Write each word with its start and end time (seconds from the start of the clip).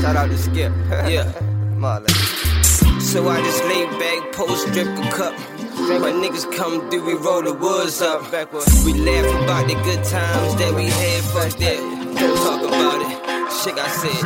Shout 0.00 0.16
out 0.16 0.28
to 0.30 0.38
Skip. 0.38 0.72
yeah. 1.08 1.32
Marlon. 1.78 2.10
So 3.00 3.28
I 3.28 3.40
just 3.40 3.62
lay 3.64 3.84
back, 3.98 4.32
post, 4.32 4.72
drink 4.72 4.90
a 4.98 5.10
cup. 5.10 5.34
My 6.02 6.10
niggas 6.10 6.44
come 6.56 6.90
through, 6.90 7.06
we 7.06 7.14
roll 7.14 7.42
the 7.42 7.54
woods 7.54 8.02
up. 8.02 8.22
We 8.84 8.92
laugh 8.94 9.42
about 9.44 9.68
the 9.68 9.74
good 9.84 10.02
times 10.04 10.56
that 10.56 10.74
we 10.74 10.86
had. 10.86 11.22
Fuck 11.32 11.58
that. 11.58 11.78
Don't 12.18 12.36
talk 12.36 12.62
about 12.66 13.00
it. 13.02 13.18
Shit, 13.62 13.78
I 13.78 13.88
said. 13.88 14.24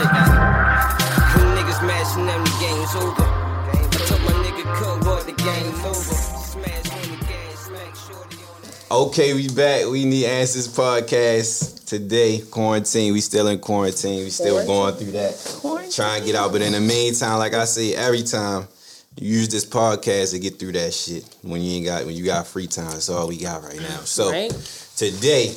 Them 1.37 1.49
niggas 1.57 1.87
mashing 1.87 2.27
them, 2.27 2.43
the 2.43 2.57
game's 2.59 2.95
over. 2.97 3.23
I 3.23 3.89
told 4.07 4.21
my 4.23 4.33
nigga 4.45 4.65
cut 4.77 5.05
what 5.05 5.27
the 5.27 5.33
game's 5.33 5.85
over. 5.85 6.32
Okay, 8.93 9.33
we 9.33 9.49
back. 9.49 9.87
We 9.87 10.05
need 10.05 10.27
answers 10.27 10.69
podcast 10.69 11.87
today. 11.87 12.41
Quarantine. 12.51 13.15
We 13.15 13.23
still 13.23 13.49
in 13.49 13.59
quarantine. 13.59 14.23
We 14.23 14.29
still 14.29 14.67
going 14.67 14.97
through 14.97 15.13
that. 15.13 15.57
Quarantine. 15.63 15.93
Trying 15.93 16.21
to 16.21 16.27
get 16.27 16.35
out. 16.35 16.53
But 16.53 16.61
in 16.61 16.75
the 16.75 16.81
meantime, 16.81 17.39
like 17.39 17.55
I 17.55 17.65
say 17.65 17.95
every 17.95 18.23
time, 18.23 18.69
you 19.17 19.39
use 19.39 19.49
this 19.49 19.65
podcast 19.65 20.33
to 20.33 20.39
get 20.39 20.59
through 20.59 20.73
that 20.73 20.93
shit. 20.93 21.25
When 21.41 21.63
you 21.63 21.77
ain't 21.77 21.87
got 21.87 22.05
when 22.05 22.15
you 22.15 22.23
got 22.27 22.47
free 22.47 22.67
time. 22.67 22.91
That's 22.91 23.09
all 23.09 23.29
we 23.29 23.39
got 23.39 23.63
right 23.63 23.81
now. 23.81 24.01
So 24.01 24.31
Right. 24.31 24.53
today 24.95 25.55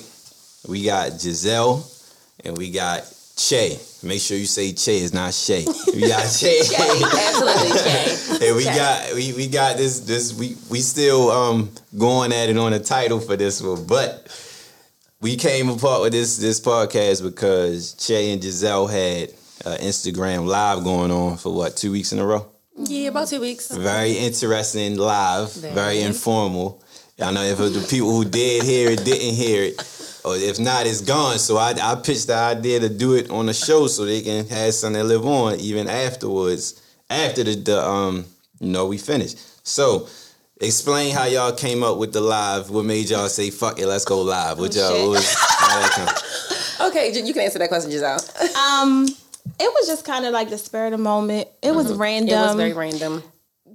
we 0.66 0.86
got 0.86 1.20
Giselle 1.20 1.86
and 2.46 2.58
we 2.58 2.72
got 2.72 3.04
Che. 3.36 3.78
Make 4.06 4.22
sure 4.22 4.38
you 4.38 4.46
say 4.46 4.72
Che, 4.74 5.00
it's 5.00 5.14
not 5.14 5.34
Shay. 5.34 5.66
We 5.94 6.02
got 6.08 6.30
Che. 6.32 6.60
Absolutely, 6.62 7.80
Jay. 7.80 8.48
And 8.48 8.56
we 8.56 8.64
Okay. 8.68 8.76
got 8.76 9.14
we, 9.16 9.34
we 9.34 9.48
got 9.48 9.78
this 9.78 10.02
this 10.02 10.34
we 10.34 10.56
we 10.70 10.80
still 10.80 11.32
um 11.32 11.72
going 11.98 12.32
at 12.32 12.50
it 12.50 12.58
on 12.58 12.72
the 12.72 12.80
title 12.80 13.20
for 13.20 13.36
this 13.36 13.62
one, 13.62 13.86
but 13.88 14.28
we 15.22 15.36
came 15.38 15.70
apart 15.70 16.02
with 16.04 16.12
this 16.12 16.38
this 16.38 16.60
podcast 16.60 17.24
because 17.24 17.94
Che 17.94 18.32
and 18.32 18.44
Giselle 18.44 18.88
had 18.88 19.30
uh, 19.66 19.78
Instagram 19.80 20.46
live 20.46 20.84
going 20.84 21.10
on 21.12 21.38
for 21.38 21.54
what 21.54 21.76
two 21.76 21.92
weeks 21.92 22.12
in 22.14 22.20
a 22.20 22.26
row. 22.26 22.46
Yeah, 22.78 23.08
about 23.10 23.30
two 23.30 23.40
weeks. 23.42 23.72
Very 23.74 24.12
interesting 24.18 24.98
live, 24.98 25.52
very, 25.54 25.74
Very. 25.74 26.02
informal. 26.02 26.84
I 27.20 27.32
know 27.32 27.42
if 27.44 27.58
the 27.58 27.88
people 27.90 28.12
who 28.12 28.26
did 28.26 28.64
hear 28.64 28.90
it 28.92 29.06
didn't 29.06 29.36
hear 29.36 29.64
it, 29.64 29.78
or 30.26 30.36
if 30.36 30.60
not, 30.60 30.88
it's 30.88 31.02
gone. 31.02 31.38
So 31.40 31.58
I, 31.58 31.74
I 31.82 31.96
pitched 31.96 32.28
the 32.28 32.36
idea 32.36 32.80
to 32.80 32.90
do 32.90 33.14
it 33.14 33.30
on 33.30 33.46
the 33.46 33.54
show 33.54 33.88
so 33.88 34.06
they 34.06 34.22
can 34.22 34.48
have 34.48 34.74
something 34.74 35.02
to 35.02 35.08
live 35.08 35.26
on 35.26 35.60
even 35.60 35.88
afterwards, 35.88 36.82
after 37.10 37.44
the, 37.44 37.56
the 37.56 37.86
um 37.88 38.26
you 38.60 38.70
know 38.72 38.88
we 38.88 38.98
finished. 38.98 39.38
So 39.68 40.08
explain 40.62 41.14
how 41.14 41.26
y'all 41.26 41.52
came 41.52 41.84
up 41.84 41.98
with 41.98 42.14
the 42.14 42.22
live. 42.22 42.70
What 42.70 42.86
made 42.86 43.10
y'all 43.10 43.30
say 43.30 43.50
fuck 43.52 43.80
it, 43.80 43.88
let's 43.88 44.06
go 44.06 44.22
live? 44.22 44.58
What 44.60 44.76
y'all 44.76 44.92
shit. 44.96 45.10
was, 45.10 45.36
how? 45.38 46.08
Okay, 46.88 47.14
you 47.14 47.34
can 47.34 47.42
answer 47.44 47.60
that 47.60 47.70
question, 47.70 47.90
Giselle. 47.92 48.20
Um, 48.58 49.08
it 49.60 49.72
was 49.74 49.88
just 49.88 50.04
kind 50.06 50.26
of 50.26 50.34
like 50.34 50.50
the 50.50 50.58
spur 50.58 50.86
of 50.88 50.92
the 50.92 50.98
moment. 50.98 51.48
It 51.64 51.74
was 51.74 51.94
random. 51.94 52.36
Mm-hmm. 52.36 52.44
It 52.44 52.48
was 52.48 52.56
very 52.56 52.74
random. 52.74 53.24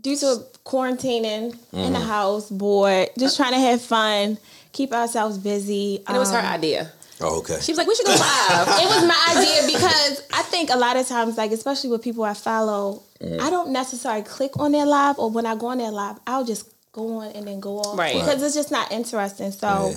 due 0.02 0.16
to 0.16 0.44
quarantining 0.64 1.52
in 1.52 1.58
Mm-hmm. 1.72 1.92
the 1.94 2.00
house, 2.00 2.50
bored, 2.50 3.08
just 3.18 3.36
trying 3.36 3.52
to 3.52 3.58
have 3.58 3.80
fun, 3.80 4.36
keep 4.72 4.92
ourselves 4.92 5.38
busy. 5.38 6.02
And 6.06 6.16
it 6.16 6.20
was 6.20 6.30
her 6.30 6.38
Um, 6.38 6.44
idea. 6.46 6.92
Oh, 7.22 7.38
okay. 7.40 7.58
She 7.60 7.72
was 7.72 7.78
like, 7.78 7.86
we 7.86 7.94
should 7.94 8.06
go 8.06 8.12
live. 8.14 8.68
it 8.68 8.86
was 8.86 9.04
my 9.06 9.34
idea 9.36 9.66
because 9.78 10.22
I 10.32 10.42
think 10.42 10.70
a 10.70 10.76
lot 10.76 10.96
of 10.96 11.06
times, 11.06 11.36
like 11.36 11.52
especially 11.52 11.90
with 11.90 12.02
people 12.02 12.24
I 12.24 12.34
follow, 12.34 13.02
Mm. 13.20 13.38
I 13.38 13.50
don't 13.50 13.68
necessarily 13.70 14.22
click 14.22 14.58
on 14.58 14.72
their 14.72 14.86
live, 14.86 15.18
or 15.18 15.28
when 15.30 15.44
I 15.44 15.54
go 15.54 15.66
on 15.66 15.76
their 15.76 15.90
live, 15.90 16.16
I'll 16.26 16.42
just 16.46 16.66
go 16.92 17.18
on 17.18 17.32
and 17.32 17.46
then 17.46 17.60
go 17.60 17.78
off, 17.80 17.98
Right. 17.98 18.14
Because 18.14 18.42
it's 18.42 18.54
just 18.54 18.70
not 18.70 18.90
interesting. 18.92 19.52
So. 19.52 19.90
Yeah. 19.90 19.96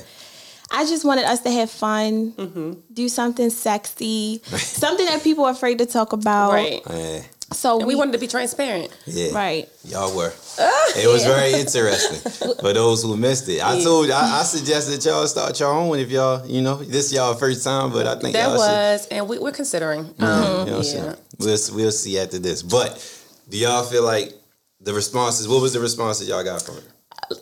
I 0.76 0.86
just 0.86 1.06
wanted 1.06 1.26
us 1.26 1.40
to 1.42 1.52
have 1.52 1.70
fun, 1.70 2.32
Mm-hmm. 2.32 2.72
do 2.92 3.08
something 3.08 3.50
sexy, 3.52 4.42
something 4.58 5.06
that 5.06 5.22
people 5.24 5.46
are 5.46 5.52
afraid 5.52 5.78
to 5.78 5.86
talk 5.86 6.12
about. 6.14 6.52
right. 6.52 6.82
Yeah, 6.90 7.22
So 7.54 7.80
And 7.80 7.88
we 7.88 7.96
wanted 7.96 8.12
to 8.14 8.18
be 8.18 8.28
transparent. 8.28 8.90
yeah. 9.06 9.34
right. 9.34 9.70
Y'all 9.86 10.16
were. 10.16 10.34
It 10.96 11.08
was 11.08 11.24
very 11.26 11.54
interesting 11.54 12.20
for 12.62 12.74
those 12.74 13.04
who 13.04 13.16
missed 13.18 13.48
it. 13.50 13.64
I 13.64 13.82
told 13.82 14.10
I, 14.12 14.40
I 14.40 14.44
suggested 14.44 15.04
y'all 15.06 15.26
start 15.28 15.60
your 15.60 15.74
own 15.74 15.98
if 16.00 16.10
y'all, 16.12 16.46
you 16.46 16.62
know, 16.62 16.76
this 16.76 17.12
y'all 17.14 17.34
first 17.36 17.64
time, 17.64 17.92
but 17.92 18.06
I 18.06 18.16
think 18.20 18.34
That 18.34 18.50
y'all 18.50 18.58
was, 18.58 19.08
and 19.08 19.28
we, 19.28 19.40
we're 19.40 19.52
considering. 19.52 20.02
Um, 20.02 20.06
should. 20.10 20.20
You 20.20 20.28
know 20.28 20.56
what 20.56 20.68
I'm 20.70 20.76
yeah. 20.76 20.82
saying? 20.82 21.16
We'll 21.40 21.76
we'll 21.76 21.92
see 21.92 22.20
after 22.20 22.40
this. 22.40 22.62
But 22.62 23.00
do 23.50 23.58
y'all 23.58 23.84
feel 23.84 24.04
like 24.04 24.34
the 24.82 24.94
responses? 24.94 25.48
What 25.48 25.62
was 25.62 25.74
the 25.74 25.80
responses 25.80 26.28
y'all 26.28 26.44
got 26.44 26.62
from 26.62 26.78
it? 26.78 26.84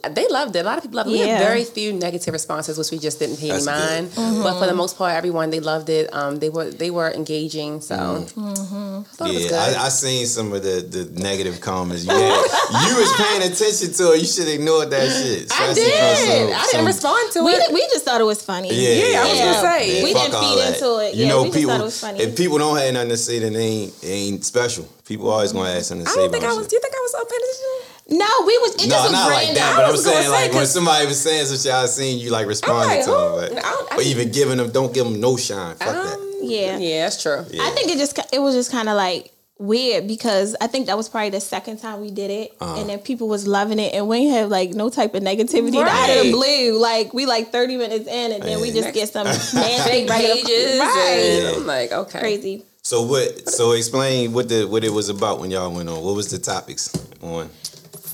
They 0.10 0.28
loved 0.30 0.56
it. 0.56 0.60
A 0.60 0.64
lot 0.64 0.78
of 0.78 0.84
people 0.84 0.98
loved 0.98 1.10
it. 1.10 1.14
We 1.14 1.20
had 1.20 1.40
very 1.40 1.64
few 1.64 1.94
negative 1.94 2.34
responses, 2.34 2.78
which 2.78 2.92
we 2.92 3.00
just 3.00 3.20
didn't 3.20 3.38
pay 3.38 3.50
any 3.52 3.64
That's 3.64 3.66
mind. 3.66 4.16
good. 4.16 4.44
But 4.44 4.60
for 4.60 4.66
the 4.66 4.74
most 4.76 4.98
part, 4.98 5.14
everyone 5.14 5.50
they 5.50 5.60
loved 5.60 5.90
it. 5.90 6.14
Um, 6.14 6.40
they 6.40 6.50
were 6.50 6.70
they 6.70 6.92
were 6.92 7.12
engaging. 7.12 7.82
So 7.82 7.96
I 7.96 9.04
thought 9.16 9.30
it 9.30 9.34
was 9.34 9.44
Yeah, 9.44 9.50
good. 9.50 9.78
I, 9.78 9.86
I 9.86 9.90
seen 9.90 10.26
some 10.26 10.54
of 10.54 10.64
the, 10.64 10.82
the 10.82 11.22
negative 11.22 11.62
comments. 11.62 12.06
You 12.06 12.12
had, 12.12 12.88
you 12.88 12.96
was 12.98 13.12
paying 13.18 13.42
attention 13.52 13.94
to 13.94 14.14
it. 14.14 14.20
You 14.22 14.26
should 14.26 14.48
ignore 14.48 14.86
that 14.86 15.08
shit. 15.12 15.52
I 15.52 15.72
Especially 15.72 15.84
did. 15.84 16.18
Some, 16.18 16.28
I 16.28 16.62
didn't 16.64 16.72
some- 16.72 16.86
respond 16.86 17.32
to 17.34 17.44
We, 17.46 17.52
it. 17.54 17.74
we 17.74 17.80
just 17.94 18.06
thought 18.06 18.22
it 18.22 18.26
was 18.26 18.42
funny. 18.44 18.70
Yeah, 18.70 19.06
Yeah, 19.12 19.22
I 19.22 19.30
was 19.30 19.40
gonna 19.40 19.62
say. 19.62 20.04
We 20.04 20.14
didn't 20.14 20.34
all 20.36 20.42
feed 20.56 20.60
that. 20.62 20.74
into 20.76 20.98
it. 21.06 21.16
You 21.16 21.24
Yeah, 21.26 21.30
know, 21.30 21.44
we 21.44 21.48
just 21.50 21.58
people. 21.58 21.72
thought 21.72 21.82
it 21.82 21.84
was 21.84 22.00
funny. 22.00 22.20
If 22.22 22.38
people 22.38 22.58
don't 22.58 22.78
have 22.78 22.94
nothing 22.94 23.10
to 23.10 23.18
say, 23.18 23.40
then 23.40 23.54
they 23.54 23.66
ain't, 23.66 24.02
they 24.02 24.14
ain't 24.14 24.46
special. 24.46 24.88
People 25.06 25.30
always 25.30 25.52
gonna 25.54 25.70
ask 25.70 25.86
something 25.86 26.06
to 26.06 26.12
I 26.12 26.14
say 26.14 26.22
don't 26.22 26.32
think 26.32 26.44
about 26.44 26.54
I 26.56 26.58
was. 26.58 26.68
Do 26.68 26.76
you 26.76 26.82
think 26.82 26.94
I 26.96 27.00
was 27.02 27.14
up 27.16 27.30
paying 27.30 27.42
attention? 27.42 27.91
No, 28.12 28.28
we 28.46 28.58
was. 28.60 28.76
It 28.76 28.82
No, 28.90 28.96
just 28.96 29.04
was 29.06 29.12
not 29.14 29.32
like 29.32 29.54
that. 29.56 29.76
But 29.78 29.86
I 29.86 29.88
I'm 29.88 29.92
was 29.94 30.04
saying, 30.04 30.24
say, 30.24 30.30
like, 30.30 30.52
when 30.52 30.60
'cause- 30.60 30.72
somebody 30.74 31.06
was 31.08 31.20
saying 31.22 31.46
some 31.46 31.58
shit, 31.58 31.72
I 31.72 31.86
seen 31.86 32.20
you 32.20 32.30
like 32.30 32.46
responding 32.46 32.98
like, 32.98 33.06
to 33.06 33.12
them, 33.12 33.32
who? 33.50 33.56
but, 33.56 33.66
I 33.66 33.86
I 33.92 33.96
or 33.98 34.02
even 34.02 34.32
giving 34.32 34.58
them, 34.58 34.70
don't 34.72 34.94
give 34.94 35.06
them 35.06 35.20
no 35.22 35.38
shine. 35.38 35.76
Fuck 35.78 35.88
that. 35.96 36.14
Um, 36.20 36.40
Yeah. 36.44 36.78
yeah, 36.78 37.04
that's 37.06 37.22
true. 37.24 37.46
Yeah. 37.52 37.64
I 37.64 37.70
think 37.72 37.90
it 37.90 37.98
just 37.98 38.20
it 38.34 38.40
was 38.40 38.54
just 38.54 38.70
kind 38.72 38.90
of 38.90 38.96
like 38.96 39.32
weird 39.60 40.08
because 40.08 40.56
I 40.60 40.66
think 40.68 40.88
that 40.88 40.98
was 40.98 41.08
probably 41.08 41.30
the 41.30 41.40
second 41.40 41.78
time 41.78 42.02
we 42.02 42.10
did 42.12 42.32
it, 42.32 42.52
Uh-huh. 42.60 42.80
and 42.82 42.90
then 42.90 42.98
people 43.00 43.28
was 43.30 43.46
loving 43.48 43.78
it, 43.80 43.94
and 43.94 44.08
we 44.10 44.26
had 44.26 44.50
like 44.50 44.72
no 44.72 44.90
type 44.90 45.14
of 45.16 45.22
negativity 45.24 45.78
out 45.82 46.10
of 46.10 46.24
the 46.26 46.32
blue. 46.32 46.78
Like 46.80 47.14
we 47.14 47.26
like 47.26 47.52
thirty 47.54 47.78
minutes 47.78 48.08
in, 48.10 48.32
and 48.34 48.44
then 48.44 48.60
we 48.60 48.72
just 48.72 48.92
get 48.94 49.14
some 49.14 49.26
nasty 49.54 49.54
Fake 49.54 50.10
regular- 50.10 50.36
pages. 50.36 50.80
right? 50.80 50.98
And 50.98 51.56
I'm 51.58 51.68
like, 51.68 51.92
okay. 51.94 52.20
Crazy. 52.20 52.66
So 52.84 53.04
what? 53.04 53.48
So 53.50 53.72
explain 53.74 54.34
what 54.34 54.50
the 54.50 54.66
what 54.66 54.84
it 54.84 54.92
was 54.92 55.08
about 55.10 55.40
when 55.40 55.52
y'all 55.52 55.70
went 55.72 55.88
on. 55.88 56.02
What 56.04 56.16
was 56.16 56.30
the 56.32 56.40
topics 56.40 56.90
on? 57.22 57.50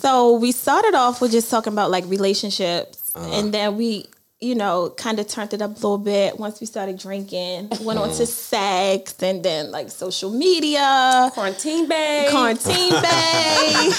So 0.07 0.31
we 0.37 0.53
started 0.53 0.95
off 0.95 1.19
with 1.19 1.31
just 1.33 1.51
talking 1.51 1.73
about 1.73 1.91
like 1.91 2.05
relationships, 2.07 3.11
Uh-huh. 3.13 3.27
and 3.39 3.53
then 3.53 3.75
we, 3.75 4.05
you 4.39 4.55
know, 4.55 4.89
kind 4.95 5.19
of 5.19 5.27
turned 5.27 5.53
it 5.53 5.61
up 5.61 5.71
a 5.71 5.73
little 5.73 5.97
bit 5.97 6.39
once 6.39 6.61
we 6.61 6.65
started 6.67 6.97
drinking. 6.97 7.67
Went 7.81 7.99
on 7.99 8.09
to 8.15 8.25
sex, 8.25 9.15
and 9.21 9.43
then 9.43 9.69
like 9.71 9.89
social 9.91 10.31
media, 10.31 11.29
Quarantine 11.33 11.87
bag. 11.89 12.31
quarantine 12.31 12.91
bay, 13.07 13.89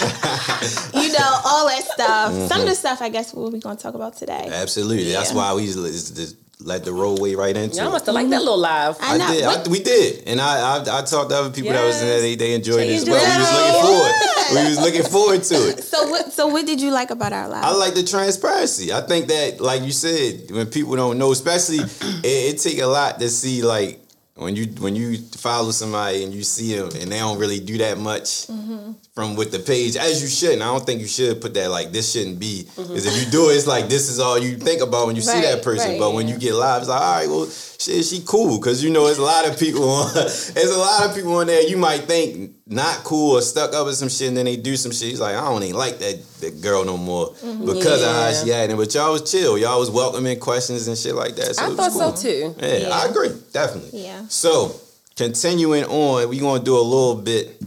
you 1.03 1.13
know, 1.13 1.31
all 1.45 1.67
that 1.69 1.85
stuff. 1.95 2.33
Some 2.33 2.41
Mm-hmm. 2.49 2.61
of 2.63 2.67
the 2.69 2.75
stuff, 2.75 3.03
I 3.03 3.11
guess, 3.11 3.35
what 3.35 3.53
we're 3.53 3.61
going 3.61 3.77
to 3.77 3.83
talk 3.83 3.95
about 3.95 4.17
today. 4.17 4.49
Absolutely. 4.51 5.13
That's 5.13 5.35
why 5.35 5.53
we 5.53 5.67
just, 5.67 6.17
just 6.17 6.37
let 6.61 6.85
the 6.85 6.91
rollway 6.91 7.37
right 7.37 7.57
into 7.57 7.77
Y'all 7.77 7.89
it. 7.89 7.93
must 7.93 8.07
have 8.07 8.15
liked 8.17 8.31
that 8.31 8.41
little 8.41 8.59
live. 8.59 8.97
I 9.01 9.15
I 9.15 9.19
know. 9.19 9.29
did. 9.33 9.45
I, 9.45 9.69
we 9.71 9.79
did, 9.81 10.25
and 10.27 10.41
I, 10.41 10.77
I 10.79 10.81
I 10.81 11.03
talked 11.05 11.31
to 11.31 11.37
other 11.37 11.51
people 11.51 11.73
that 11.73 11.85
was 11.85 12.01
in 12.01 12.09
there. 12.09 12.21
They, 12.21 12.35
they 12.35 12.55
enjoyed 12.55 12.81
it 12.89 12.95
as 12.95 13.05
They 13.05 13.11
well. 13.13 13.23
We 13.25 13.39
was 13.41 13.53
looking 13.55 13.83
forward. 13.83 14.15
We 14.51 14.69
was 14.69 14.81
looking 14.81 15.03
forward 15.05 15.43
to 15.45 15.55
it. 15.79 15.85
so 15.85 16.09
what? 16.09 16.33
So 16.33 16.47
what 16.49 16.67
did 16.67 16.81
you 16.81 16.91
like 16.91 17.11
about 17.11 17.33
our 17.33 17.49
lives? 17.49 17.67
I 17.67 17.71
like 17.77 17.95
the 17.95 18.03
transparency. 18.03 18.93
I 18.93 19.03
think 19.03 19.29
that, 19.29 19.61
like 19.61 19.83
you 19.83 19.93
said, 19.93 20.51
when 20.51 20.67
people 20.67 20.97
don't 20.97 21.19
know, 21.19 21.31
especially, 21.33 21.79
it, 21.79 22.25
it 22.25 22.59
take 22.59 22.79
a 22.81 22.87
lot 22.87 23.21
to 23.21 23.29
see 23.29 23.63
like 23.63 24.01
when 24.39 24.55
you 24.57 24.67
when 24.79 24.95
you 24.97 25.19
follow 25.19 25.71
somebody 25.73 26.23
and 26.25 26.33
you 26.33 26.43
see 26.45 26.75
them 26.77 26.89
and 27.01 27.11
they 27.13 27.19
don't 27.19 27.39
really 27.39 27.61
do 27.61 27.79
that 27.79 27.99
much 27.99 28.47
Mm-hmm. 28.47 28.93
from 29.15 29.35
with 29.37 29.51
the 29.51 29.59
page 29.59 29.97
as 29.97 30.23
you 30.23 30.29
should. 30.29 30.53
And 30.55 30.63
I 30.63 30.67
don't 30.67 30.85
think 30.87 31.01
you 31.01 31.07
should 31.09 31.41
put 31.41 31.55
that 31.55 31.71
like 31.71 31.91
this 31.93 32.13
shouldn't 32.13 32.39
be 32.39 32.65
because 32.77 33.05
if 33.07 33.15
you 33.25 33.31
do 33.31 33.51
it, 33.51 33.55
it's 33.55 33.67
like 33.67 33.89
this 33.89 34.09
is 34.09 34.19
all 34.21 34.39
you 34.39 34.57
think 34.57 34.81
about 34.81 35.07
when 35.07 35.17
you 35.17 35.23
see 35.23 35.33
Mm-hmm. 35.33 35.43
That 35.43 35.63
person. 35.63 35.91
right, 35.91 35.99
but 36.01 36.15
when 36.15 36.29
you 36.29 36.39
get 36.39 36.55
live, 36.55 36.83
it's 36.83 36.89
like 36.89 37.01
all 37.01 37.19
right, 37.19 37.29
well, 37.29 37.47
shit, 37.47 38.05
she 38.05 38.23
cool 38.27 38.59
because 38.59 38.83
you 38.83 38.91
know 38.91 39.05
there's 39.07 39.19
a 39.19 39.23
lot 39.23 39.49
of 39.49 39.59
people 39.59 39.89
on. 39.89 40.15
there's 40.15 40.71
a 40.71 40.79
lot 40.79 41.07
of 41.09 41.15
people 41.15 41.35
on 41.37 41.47
there 41.49 41.63
you 41.63 41.77
might 41.77 42.03
think 42.03 42.53
not 42.67 43.03
cool 43.05 43.37
or 43.39 43.43
stuck 43.43 43.75
up 43.75 43.87
with 43.87 43.97
some 43.97 44.09
shit, 44.09 44.29
and 44.29 44.37
then 44.37 44.45
they 44.45 44.57
do 44.57 44.77
some 44.77 44.93
shit. 44.93 45.09
He's 45.09 45.21
like, 45.21 45.35
I 45.37 45.41
don't 45.41 45.63
even 45.63 45.77
like 45.77 45.99
that, 45.99 46.23
that 46.41 46.48
girl 46.61 46.85
no 46.85 46.97
more 46.97 47.29
Mm-hmm. 47.31 47.67
because 47.67 48.03
of 48.03 48.09
how 48.09 48.29
Yeah. 48.29 48.45
she 48.45 48.53
acting. 48.53 48.77
But 48.77 48.95
y'all 48.95 49.13
was 49.13 49.31
chill. 49.31 49.57
Y'all 49.59 49.79
was 49.81 49.91
welcoming 49.91 50.39
questions 50.41 50.87
and 50.89 50.97
shit 50.99 51.15
like 51.15 51.37
that. 51.37 51.57
So 51.57 51.63
I 51.63 51.67
it 51.67 51.69
was 51.71 51.79
thought 51.79 51.93
cool. 51.93 52.17
so 52.17 52.23
too. 52.23 52.55
Yeah, 52.61 52.77
Yeah. 52.77 52.89
I 52.91 53.07
agree, 53.07 53.31
definitely. 53.53 54.03
Yeah. 54.05 54.23
So 54.29 54.75
continuing 55.17 55.85
on, 55.85 56.29
we 56.29 56.39
gonna 56.39 56.63
do 56.63 56.77
a 56.77 56.81
little 56.81 57.17
bit 57.17 57.61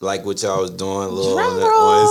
like 0.00 0.24
what 0.24 0.40
y'all 0.42 0.60
was 0.62 0.70
doing, 0.70 1.08
a 1.08 1.08
little 1.08 1.34
Drum 1.34 1.52
on 1.54 1.58
the- 1.58 1.66
on 1.66 2.06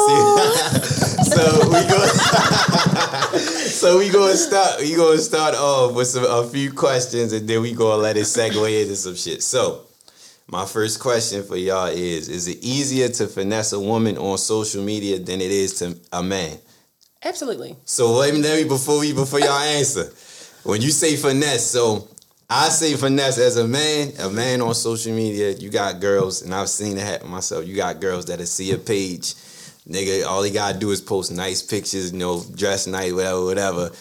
so 1.24 1.70
we 1.70 1.82
go. 1.88 2.06
so 3.68 3.98
we 4.00 4.10
gonna 4.10 4.36
start. 4.36 4.80
We 4.82 4.96
gonna 4.96 5.18
start 5.20 5.56
off 5.56 5.94
with 5.94 6.08
some 6.08 6.26
a 6.26 6.44
few 6.48 6.72
questions, 6.74 7.32
and 7.34 7.48
then 7.48 7.62
we 7.62 7.72
gonna 7.74 8.02
let 8.02 8.18
it 8.18 8.22
segue 8.26 8.82
into 8.82 8.96
some 8.96 9.16
shit. 9.16 9.42
So. 9.44 9.84
My 10.50 10.66
first 10.66 11.02
question 11.02 11.44
for 11.44 11.58
y'all 11.58 11.88
is: 11.88 12.30
Is 12.30 12.48
it 12.48 12.64
easier 12.64 13.10
to 13.10 13.28
finesse 13.28 13.74
a 13.74 13.80
woman 13.80 14.18
on 14.18 14.38
social 14.38 14.82
media 14.82 15.20
than 15.20 15.42
it 15.42 15.52
is 15.52 15.80
to 15.80 15.98
a 16.14 16.24
man? 16.24 16.58
Absolutely. 17.24 17.76
So 17.84 18.14
let 18.14 18.34
me, 18.34 18.42
let 18.42 18.62
me 18.62 18.68
before 18.68 19.00
we 19.00 19.12
before 19.12 19.40
y'all 19.40 19.60
answer. 19.60 20.10
When 20.64 20.82
you 20.82 20.90
say 20.90 21.18
finesse, 21.18 21.66
so 21.66 22.08
I 22.50 22.70
say 22.70 22.94
finesse 22.96 23.38
as 23.40 23.58
a 23.58 23.68
man, 23.68 24.14
a 24.20 24.30
man 24.30 24.62
on 24.62 24.74
social 24.74 25.14
media, 25.14 25.52
you 25.52 25.70
got 25.70 26.00
girls, 26.00 26.42
and 26.42 26.56
I've 26.56 26.70
seen 26.70 26.98
it 26.98 27.04
happen 27.04 27.30
myself. 27.30 27.68
You 27.68 27.76
got 27.76 28.00
girls 28.00 28.26
that'll 28.26 28.46
see 28.46 28.72
a 28.72 28.78
page, 28.78 29.34
nigga, 29.86 30.26
all 30.26 30.44
he 30.44 30.52
gotta 30.52 30.80
do 30.80 30.92
is 30.92 31.02
post 31.02 31.32
nice 31.32 31.62
pictures, 31.62 32.14
you 32.14 32.20
know, 32.20 32.42
dress 32.56 32.88
nice, 32.88 33.12
whatever, 33.12 33.44
whatever. 33.44 33.92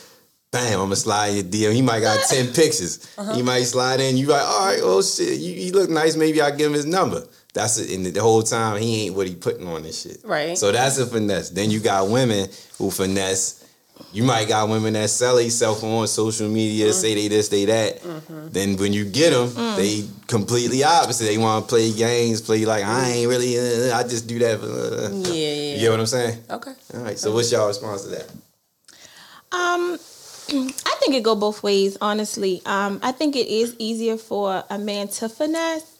Bam, 0.56 0.80
I'm 0.80 0.86
gonna 0.86 0.96
slide 0.96 1.28
your 1.34 1.44
DM. 1.44 1.74
He 1.74 1.82
might 1.82 2.00
got 2.00 2.18
10 2.30 2.54
pictures. 2.54 3.14
He 3.34 3.42
might 3.42 3.64
slide 3.64 4.00
in, 4.00 4.16
you 4.16 4.26
like, 4.28 4.42
all 4.42 4.66
right, 4.66 4.80
oh 4.82 5.02
shit, 5.02 5.38
you, 5.38 5.52
you 5.52 5.72
look 5.72 5.90
nice, 5.90 6.16
maybe 6.16 6.40
I 6.40 6.50
give 6.50 6.68
him 6.68 6.72
his 6.72 6.86
number. 6.86 7.26
That's 7.52 7.78
it. 7.78 7.94
And 7.94 8.06
the 8.06 8.22
whole 8.22 8.42
time 8.42 8.80
he 8.80 9.06
ain't 9.06 9.14
what 9.14 9.26
he 9.26 9.34
putting 9.34 9.66
on 9.66 9.82
this 9.82 10.02
shit. 10.02 10.18
Right. 10.24 10.56
So 10.56 10.72
that's 10.72 10.98
a 10.98 11.06
finesse. 11.06 11.50
Then 11.50 11.70
you 11.70 11.80
got 11.80 12.08
women 12.08 12.48
who 12.78 12.90
finesse. 12.90 13.64
You 14.12 14.24
might 14.24 14.48
got 14.48 14.68
women 14.70 14.94
that 14.94 15.10
sell 15.10 15.36
themselves 15.36 15.82
on 15.82 16.06
social 16.06 16.48
media, 16.48 16.92
say 16.92 17.14
they 17.14 17.28
this, 17.28 17.48
they 17.48 17.64
that. 17.66 18.00
Then 18.52 18.76
when 18.76 18.94
you 18.94 19.04
get 19.04 19.30
them, 19.30 19.76
they 19.76 20.04
completely 20.26 20.84
opposite. 20.84 21.24
They 21.24 21.38
want 21.38 21.64
to 21.64 21.68
play 21.68 21.92
games, 21.92 22.40
play 22.40 22.64
like 22.64 22.84
I 22.84 23.10
ain't 23.10 23.28
really. 23.28 23.58
Uh, 23.58 23.96
I 23.96 24.02
just 24.02 24.26
do 24.26 24.38
that. 24.38 24.60
For, 24.60 24.66
uh. 24.66 25.32
Yeah, 25.32 25.34
yeah. 25.34 25.74
You 25.74 25.80
get 25.80 25.90
what 25.90 26.00
I'm 26.00 26.06
saying? 26.06 26.38
Okay. 26.50 26.72
All 26.94 27.00
right. 27.00 27.18
So 27.18 27.32
what's 27.32 27.52
y'all 27.52 27.68
response 27.68 28.04
to 28.04 28.08
that? 28.10 28.30
Um, 29.52 29.98
I 30.48 30.96
think 31.00 31.14
it 31.14 31.22
go 31.22 31.34
both 31.34 31.62
ways. 31.62 31.96
Honestly, 32.00 32.62
um, 32.66 33.00
I 33.02 33.12
think 33.12 33.34
it 33.36 33.48
is 33.48 33.74
easier 33.78 34.16
for 34.16 34.62
a 34.70 34.78
man 34.78 35.08
to 35.08 35.28
finesse, 35.28 35.98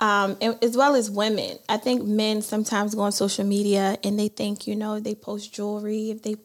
um, 0.00 0.36
and, 0.40 0.58
as 0.62 0.76
well 0.76 0.94
as 0.96 1.10
women. 1.10 1.58
I 1.68 1.76
think 1.76 2.04
men 2.04 2.42
sometimes 2.42 2.94
go 2.94 3.02
on 3.02 3.12
social 3.12 3.44
media 3.44 3.96
and 4.02 4.18
they 4.18 4.28
think, 4.28 4.66
you 4.66 4.74
know, 4.76 4.98
they 5.00 5.14
post 5.14 5.52
jewelry 5.54 6.10
if 6.10 6.22
they 6.22 6.36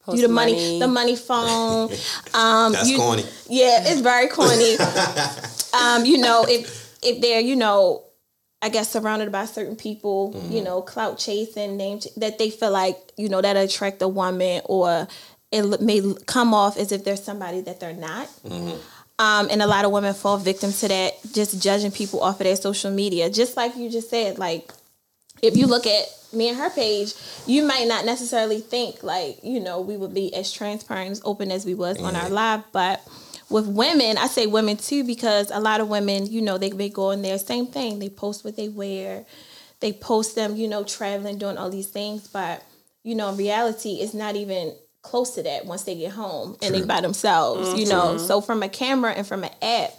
Post 0.00 0.16
do 0.22 0.26
the 0.28 0.32
money, 0.32 0.78
the 0.78 0.88
money 0.88 1.16
phone. 1.16 1.90
Um, 2.34 2.72
That's 2.72 2.88
you- 2.88 2.96
corny. 2.98 3.24
Yeah, 3.48 3.82
it's 3.84 4.00
very 4.00 4.28
corny. 4.28 4.76
um, 5.78 6.04
you 6.06 6.18
know, 6.18 6.46
if 6.48 6.96
if 7.02 7.20
they're 7.20 7.40
you 7.40 7.56
know, 7.56 8.04
I 8.62 8.70
guess 8.70 8.90
surrounded 8.90 9.30
by 9.30 9.44
certain 9.44 9.76
people, 9.76 10.32
Mm-hmm. 10.32 10.52
you 10.52 10.62
know, 10.62 10.80
clout 10.82 11.18
chasing, 11.18 11.76
name 11.76 12.00
ch- 12.00 12.14
that 12.16 12.38
they 12.38 12.48
feel 12.50 12.70
like 12.70 12.96
you 13.18 13.28
know 13.28 13.42
that 13.42 13.56
attract 13.56 14.00
a 14.00 14.08
woman, 14.08 14.62
or 14.64 15.06
it 15.50 15.80
may 15.80 16.14
come 16.26 16.52
off 16.52 16.76
as 16.76 16.92
if 16.92 17.04
there's 17.04 17.22
somebody 17.22 17.60
that 17.62 17.80
they're 17.80 17.92
not. 17.92 18.28
Mm-hmm. 18.44 18.78
Um, 19.20 19.48
and 19.50 19.60
a 19.62 19.66
lot 19.66 19.84
of 19.84 19.90
women 19.90 20.14
fall 20.14 20.36
victim 20.36 20.72
to 20.72 20.88
that, 20.88 21.14
just 21.32 21.60
judging 21.60 21.90
people 21.90 22.20
off 22.20 22.40
of 22.40 22.44
their 22.44 22.54
social 22.54 22.90
media. 22.90 23.28
Just 23.28 23.56
like 23.56 23.76
you 23.76 23.90
just 23.90 24.10
said, 24.10 24.38
like 24.38 24.70
if 25.42 25.56
you 25.56 25.66
look 25.66 25.86
at 25.86 26.04
me 26.32 26.48
and 26.48 26.58
her 26.58 26.70
page, 26.70 27.14
you 27.46 27.64
might 27.64 27.88
not 27.88 28.04
necessarily 28.04 28.60
think 28.60 29.02
like, 29.02 29.42
you 29.42 29.58
know, 29.58 29.80
we 29.80 29.96
would 29.96 30.14
be 30.14 30.32
as 30.34 30.52
transparent, 30.52 31.10
as 31.10 31.22
open 31.24 31.50
as 31.50 31.66
we 31.66 31.74
was 31.74 32.00
on 32.00 32.14
our 32.14 32.28
live. 32.28 32.62
But 32.70 33.02
with 33.50 33.66
women, 33.66 34.18
I 34.18 34.26
say 34.26 34.46
women 34.46 34.76
too, 34.76 35.02
because 35.04 35.50
a 35.50 35.58
lot 35.58 35.80
of 35.80 35.88
women, 35.88 36.26
you 36.26 36.42
know, 36.42 36.58
they 36.58 36.70
may 36.70 36.88
go 36.88 37.10
in 37.10 37.22
there, 37.22 37.38
same 37.38 37.66
thing. 37.66 37.98
They 37.98 38.10
post 38.10 38.44
what 38.44 38.56
they 38.56 38.68
wear. 38.68 39.24
They 39.80 39.92
post 39.92 40.34
them, 40.34 40.56
you 40.56 40.68
know, 40.68 40.84
traveling, 40.84 41.38
doing 41.38 41.56
all 41.56 41.70
these 41.70 41.88
things. 41.88 42.28
But, 42.28 42.62
you 43.02 43.14
know, 43.14 43.30
in 43.30 43.36
reality, 43.36 43.94
it's 43.94 44.14
not 44.14 44.36
even 44.36 44.74
close 45.08 45.34
to 45.34 45.42
that 45.42 45.64
once 45.66 45.84
they 45.84 45.96
get 45.96 46.12
home 46.12 46.56
and 46.62 46.74
they 46.74 46.82
by 46.82 47.00
themselves, 47.00 47.78
you 47.78 47.86
know. 47.86 48.14
Mm-hmm. 48.14 48.26
So 48.26 48.40
from 48.40 48.62
a 48.62 48.68
camera 48.68 49.12
and 49.12 49.26
from 49.26 49.42
an 49.42 49.50
app, 49.62 49.92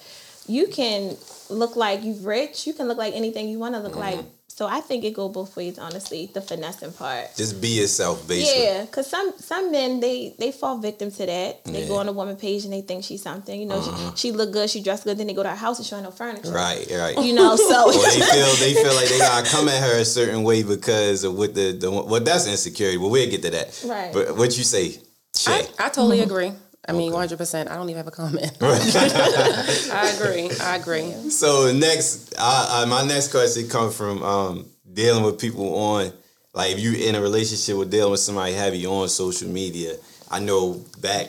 you 0.47 0.67
can 0.67 1.17
look 1.49 1.75
like 1.75 2.03
you 2.03 2.13
rich. 2.21 2.67
You 2.67 2.73
can 2.73 2.87
look 2.87 2.97
like 2.97 3.15
anything 3.15 3.49
you 3.49 3.59
want 3.59 3.75
to 3.75 3.81
look 3.81 3.93
mm-hmm. 3.93 4.17
like. 4.17 4.25
So 4.59 4.67
I 4.67 4.81
think 4.81 5.05
it 5.05 5.11
go 5.11 5.29
both 5.29 5.55
ways, 5.55 5.79
honestly. 5.79 6.29
The 6.33 6.41
finessing 6.41 6.91
part. 6.91 7.33
Just 7.37 7.61
be 7.61 7.69
yourself, 7.69 8.27
basically. 8.27 8.63
Yeah, 8.65 8.85
cause 8.87 9.09
some 9.09 9.31
some 9.37 9.71
men 9.71 10.01
they 10.01 10.35
they 10.37 10.51
fall 10.51 10.79
victim 10.79 11.11
to 11.11 11.25
that. 11.25 11.63
They 11.63 11.87
go 11.87 11.95
on 11.95 12.09
a 12.09 12.11
woman 12.11 12.35
page 12.35 12.65
and 12.65 12.73
they 12.73 12.81
think 12.81 13.05
she's 13.05 13.23
something. 13.23 13.57
You 13.57 13.67
know, 13.67 13.81
she, 13.81 13.89
uh-huh. 13.89 14.15
she 14.15 14.31
look 14.33 14.51
good, 14.51 14.69
she 14.69 14.83
dressed 14.83 15.05
good. 15.05 15.17
Then 15.17 15.27
they 15.27 15.33
go 15.33 15.43
to 15.43 15.49
her 15.49 15.55
house 15.55 15.77
and 15.77 15.87
showing 15.87 16.03
no 16.03 16.11
furniture. 16.11 16.51
Right. 16.51 16.85
Right. 16.91 17.17
You 17.23 17.35
know, 17.35 17.55
so 17.55 17.87
Or 17.87 17.93
they 17.93 18.19
feel 18.19 18.53
they 18.55 18.73
feel 18.73 18.93
like 18.93 19.07
they 19.07 19.19
gotta 19.19 19.49
come 19.49 19.69
at 19.69 19.81
her 19.81 19.97
a 19.97 20.03
certain 20.03 20.43
way 20.43 20.61
because 20.63 21.23
of 21.23 21.37
what 21.37 21.55
the, 21.55 21.71
the 21.71 21.89
well 21.89 22.19
that's 22.19 22.45
insecurity. 22.45 22.97
But 22.97 23.07
we'll 23.07 23.29
get 23.29 23.41
to 23.43 23.51
that. 23.51 23.81
Right. 23.87 24.11
But 24.11 24.35
what 24.35 24.57
you 24.57 24.65
say, 24.65 24.97
Shay? 25.37 25.67
I, 25.79 25.85
I 25.85 25.87
totally 25.87 26.17
mm-hmm. 26.17 26.31
agree. 26.31 26.51
I 26.87 26.93
mean, 26.93 27.11
one 27.11 27.19
hundred 27.21 27.37
percent. 27.37 27.69
I 27.69 27.75
don't 27.75 27.89
even 27.89 27.97
have 27.97 28.07
a 28.07 28.11
comment. 28.11 28.57
I 28.61 30.15
agree. 30.15 30.49
I 30.61 30.77
agree. 30.77 31.11
So 31.29 31.71
next, 31.73 32.33
I, 32.37 32.83
I, 32.83 32.85
my 32.85 33.03
next 33.05 33.29
question 33.31 33.67
comes 33.67 33.95
from 33.95 34.23
um, 34.23 34.65
dealing 34.91 35.23
with 35.23 35.39
people 35.39 35.75
on, 35.75 36.11
like 36.53 36.71
if 36.71 36.79
you 36.79 36.93
in 36.93 37.15
a 37.15 37.21
relationship 37.21 37.77
with 37.77 37.91
dealing 37.91 38.11
with 38.11 38.21
somebody 38.21 38.53
heavy 38.53 38.85
on 38.85 39.09
social 39.09 39.49
media. 39.49 39.95
I 40.31 40.39
know 40.39 40.81
back 41.01 41.27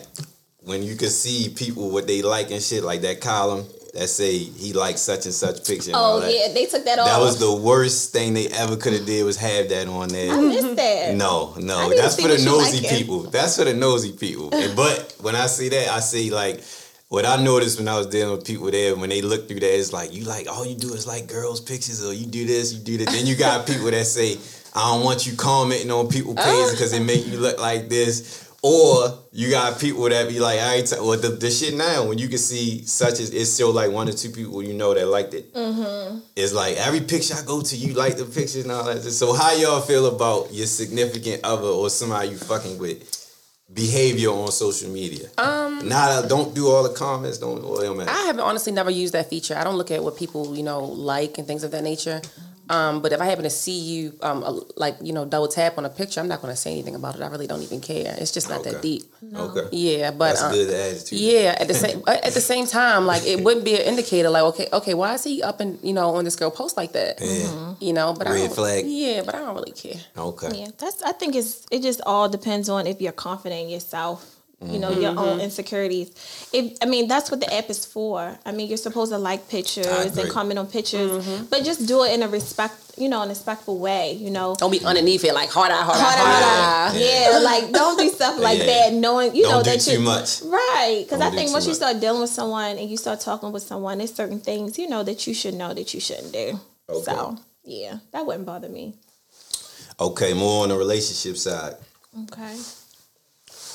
when 0.59 0.83
you 0.83 0.95
could 0.95 1.09
see 1.11 1.49
people 1.49 1.89
what 1.89 2.07
they 2.07 2.21
like 2.21 2.51
and 2.51 2.61
shit, 2.61 2.83
like 2.83 3.01
that 3.01 3.19
column 3.19 3.65
that 3.93 4.07
say 4.07 4.37
he 4.37 4.73
likes 4.73 5.01
such 5.01 5.25
and 5.25 5.33
such 5.33 5.65
picture. 5.67 5.89
And 5.89 5.95
oh, 5.95 5.99
all 5.99 6.23
oh 6.23 6.27
yeah, 6.27 6.53
they 6.53 6.65
took 6.65 6.85
that 6.85 6.99
off. 6.99 7.07
That 7.07 7.19
was 7.19 7.39
the 7.39 7.53
worst 7.53 8.13
thing 8.13 8.33
they 8.33 8.47
ever 8.47 8.77
could 8.77 8.93
have 8.93 9.05
did 9.05 9.25
was 9.25 9.37
have 9.37 9.69
that 9.69 9.87
on 9.87 10.09
there. 10.09 10.33
I 10.33 10.39
missed 10.39 10.75
that. 10.75 11.15
No, 11.15 11.53
no, 11.57 11.89
that's 11.89 12.15
for 12.21 12.27
the 12.27 12.43
nosy 12.43 12.81
liking. 12.81 12.97
people. 12.97 13.23
That's 13.23 13.57
for 13.57 13.65
the 13.65 13.73
nosy 13.73 14.13
people. 14.13 14.49
But 14.75 15.15
when 15.19 15.35
I 15.35 15.47
see 15.47 15.69
that, 15.69 15.89
I 15.89 15.99
see 15.99 16.31
like 16.31 16.61
what 17.09 17.25
I 17.25 17.43
noticed 17.43 17.77
when 17.77 17.87
I 17.89 17.97
was 17.97 18.07
dealing 18.07 18.35
with 18.35 18.45
people 18.45 18.71
there. 18.71 18.95
When 18.95 19.09
they 19.09 19.21
look 19.21 19.47
through 19.47 19.59
that, 19.59 19.77
it's 19.77 19.91
like 19.91 20.13
you 20.13 20.23
like 20.23 20.47
all 20.47 20.65
you 20.65 20.75
do 20.75 20.93
is 20.93 21.05
like 21.05 21.27
girls' 21.27 21.59
pictures, 21.59 22.03
or 22.03 22.13
you 22.13 22.25
do 22.25 22.45
this, 22.45 22.73
you 22.73 22.79
do 22.79 22.97
that. 22.99 23.09
Then 23.09 23.25
you 23.25 23.35
got 23.35 23.67
people 23.67 23.91
that 23.91 24.05
say, 24.05 24.37
"I 24.73 24.93
don't 24.93 25.03
want 25.03 25.27
you 25.27 25.35
commenting 25.35 25.91
on 25.91 26.07
people 26.07 26.33
pages 26.47 26.71
because 26.71 26.93
it 26.93 27.01
make 27.01 27.27
you 27.27 27.37
look 27.37 27.59
like 27.59 27.89
this." 27.89 28.47
Or 28.63 29.17
you 29.31 29.49
got 29.49 29.79
people 29.79 30.07
that 30.07 30.29
be 30.29 30.39
like, 30.39 30.59
I 30.59 30.75
ain't 30.75 30.87
t- 30.87 30.95
well, 30.99 31.17
the, 31.17 31.29
the 31.29 31.49
shit 31.49 31.73
now 31.73 32.05
when 32.07 32.19
you 32.19 32.27
can 32.27 32.37
see 32.37 32.83
such 32.85 33.19
as 33.19 33.33
it's 33.33 33.49
still 33.49 33.71
like 33.71 33.89
one 33.89 34.07
or 34.07 34.11
two 34.11 34.29
people 34.29 34.61
you 34.61 34.73
know 34.73 34.93
that 34.93 35.07
liked 35.07 35.33
it. 35.33 35.45
It's 36.35 36.53
like 36.53 36.77
every 36.77 37.01
picture 37.01 37.33
I 37.33 37.43
go 37.43 37.61
to, 37.61 37.75
you 37.75 37.93
like 37.93 38.17
the 38.17 38.25
pictures 38.25 38.57
and 38.57 38.71
all 38.71 38.83
that. 38.83 39.01
So 39.01 39.33
how 39.33 39.53
y'all 39.53 39.81
feel 39.81 40.05
about 40.05 40.53
your 40.53 40.67
significant 40.67 41.43
other 41.43 41.67
or 41.67 41.89
somebody 41.89 42.29
you 42.29 42.37
fucking 42.37 42.77
with 42.77 43.17
behavior 43.73 44.29
on 44.29 44.51
social 44.51 44.91
media? 44.91 45.27
Um, 45.39 45.87
not 45.87 46.29
don't 46.29 46.53
do 46.53 46.67
all 46.67 46.83
the 46.83 46.93
comments. 46.93 47.39
Don't. 47.39 47.63
Well, 47.63 47.79
it 47.79 47.85
don't 47.85 47.97
matter. 47.97 48.11
I 48.11 48.25
have 48.25 48.39
honestly 48.39 48.71
never 48.73 48.91
used 48.91 49.13
that 49.13 49.27
feature. 49.27 49.55
I 49.57 49.63
don't 49.63 49.75
look 49.77 49.89
at 49.89 50.03
what 50.03 50.17
people, 50.17 50.55
you 50.55 50.61
know, 50.63 50.83
like 50.83 51.39
and 51.39 51.47
things 51.47 51.63
of 51.63 51.71
that 51.71 51.83
nature. 51.83 52.21
Um, 52.71 53.01
but 53.01 53.11
if 53.11 53.19
I 53.19 53.25
happen 53.25 53.43
to 53.43 53.49
see 53.49 53.77
you, 53.77 54.13
um, 54.21 54.43
uh, 54.43 54.53
like 54.77 54.95
you 55.01 55.11
know, 55.11 55.25
double 55.25 55.49
tap 55.49 55.77
on 55.77 55.83
a 55.85 55.89
picture, 55.89 56.21
I'm 56.21 56.29
not 56.29 56.41
going 56.41 56.53
to 56.53 56.61
say 56.65 56.71
anything 56.71 56.95
about 56.95 57.15
it. 57.15 57.21
I 57.21 57.27
really 57.27 57.45
don't 57.51 57.61
even 57.61 57.81
care. 57.81 58.15
It's 58.17 58.31
just 58.31 58.49
not 58.49 58.61
Okay. 58.61 58.71
that 58.71 58.81
deep. 58.81 59.03
Okay, 59.35 59.67
Yeah, 59.73 60.11
but 60.11 60.29
that's 60.29 60.43
uh, 60.43 60.47
a 60.47 60.51
good 60.53 60.69
attitude. 60.73 61.19
Yeah, 61.19 61.55
at 61.59 61.67
the 61.67 61.73
same 61.73 62.01
at 62.07 62.33
the 62.33 62.39
same 62.51 62.65
time, 62.65 63.05
like 63.05 63.23
it 63.25 63.43
wouldn't 63.43 63.65
be 63.65 63.75
an 63.75 63.81
indicator. 63.81 64.29
Like, 64.29 64.43
okay, 64.51 64.67
okay, 64.71 64.93
why 64.93 65.13
is 65.15 65.23
he 65.25 65.43
up 65.43 65.59
and 65.59 65.79
you 65.83 65.93
know 65.93 66.15
on 66.15 66.23
this 66.23 66.37
girl 66.37 66.49
post 66.51 66.77
like 66.77 66.93
that? 66.93 67.19
Yeah. 67.19 67.75
You 67.81 67.93
know, 67.93 68.13
but 68.13 68.27
I 68.27 68.37
don't, 68.37 68.53
flag. 68.53 68.85
Yeah, 68.87 69.23
but 69.25 69.35
I 69.35 69.39
don't 69.39 69.55
really 69.55 69.73
care. 69.73 69.99
Okay. 70.17 70.49
Yeah, 70.61 70.67
that's. 70.77 71.03
I 71.03 71.11
think 71.11 71.35
it's. 71.35 71.65
It 71.71 71.81
just 71.81 71.99
all 72.05 72.29
depends 72.29 72.69
on 72.69 72.87
if 72.87 73.01
you're 73.01 73.11
confident 73.11 73.63
in 73.63 73.69
yourself. 73.69 74.37
You 74.63 74.77
know 74.77 74.91
your 74.91 75.11
own 75.11 75.17
Mm-hmm. 75.17 75.39
insecurities. 75.41 76.11
If 76.53 76.77
I 76.81 76.85
mean 76.85 77.07
that's 77.07 77.31
what 77.31 77.39
the 77.39 77.51
app 77.51 77.69
is 77.71 77.83
for. 77.85 78.37
I 78.45 78.51
mean 78.51 78.67
you're 78.67 78.77
supposed 78.77 79.11
to 79.11 79.17
like 79.17 79.49
pictures 79.49 80.15
and 80.17 80.29
comment 80.29 80.59
on 80.59 80.67
pictures, 80.67 81.25
but 81.49 81.63
just 81.63 81.87
do 81.87 82.03
it 82.03 82.13
in 82.13 82.21
a 82.21 82.27
respect, 82.27 82.75
you 82.97 83.09
know, 83.09 83.21
in 83.23 83.29
a 83.29 83.31
respectful 83.31 83.79
way. 83.79 84.13
You 84.13 84.29
know, 84.29 84.55
Don't 84.59 84.69
be 84.71 84.83
underneath 84.85 85.23
it 85.25 85.33
like 85.33 85.49
hard 85.49 85.71
eye, 85.71 85.81
hard 85.81 85.97
eye, 85.97 86.01
Hard 86.01 86.19
hard 86.19 86.43
eye. 86.43 86.91
eye. 86.93 87.31
Yeah, 87.31 87.39
like 87.39 87.71
don't 87.71 87.97
do 87.97 88.07
stuff 88.09 88.37
like 88.39 88.59
Yeah. 88.59 88.65
that. 88.89 88.93
Knowing 88.93 89.35
you 89.35 89.43
Don't 89.43 89.51
know 89.51 89.63
do 89.63 89.71
that 89.71 89.81
too 89.81 89.93
you 89.93 89.99
much. 89.99 90.41
right? 90.43 90.99
Because 91.03 91.21
I 91.21 91.31
think 91.31 91.47
too 91.47 91.53
once 91.53 91.65
you 91.65 91.73
start 91.73 91.99
dealing 91.99 92.21
with 92.21 92.29
someone 92.29 92.77
and 92.77 92.87
you 92.87 92.97
start 92.97 93.19
talking 93.19 93.51
with 93.51 93.63
someone, 93.63 93.97
there's 93.97 94.13
certain 94.13 94.39
things 94.39 94.77
you 94.77 94.87
know 94.87 95.01
that 95.01 95.25
you 95.25 95.33
should 95.33 95.55
know 95.55 95.73
that 95.73 95.93
you 95.95 95.99
shouldn't 95.99 96.33
do. 96.33 96.59
Okay. 96.87 97.03
So 97.03 97.37
yeah, 97.63 97.97
that 98.11 98.25
wouldn't 98.27 98.45
bother 98.45 98.69
me. 98.69 98.93
Okay. 99.99 100.33
More 100.33 100.63
on 100.63 100.69
the 100.69 100.77
relationship 100.77 101.37
side. 101.37 101.75
Okay, 102.25 102.55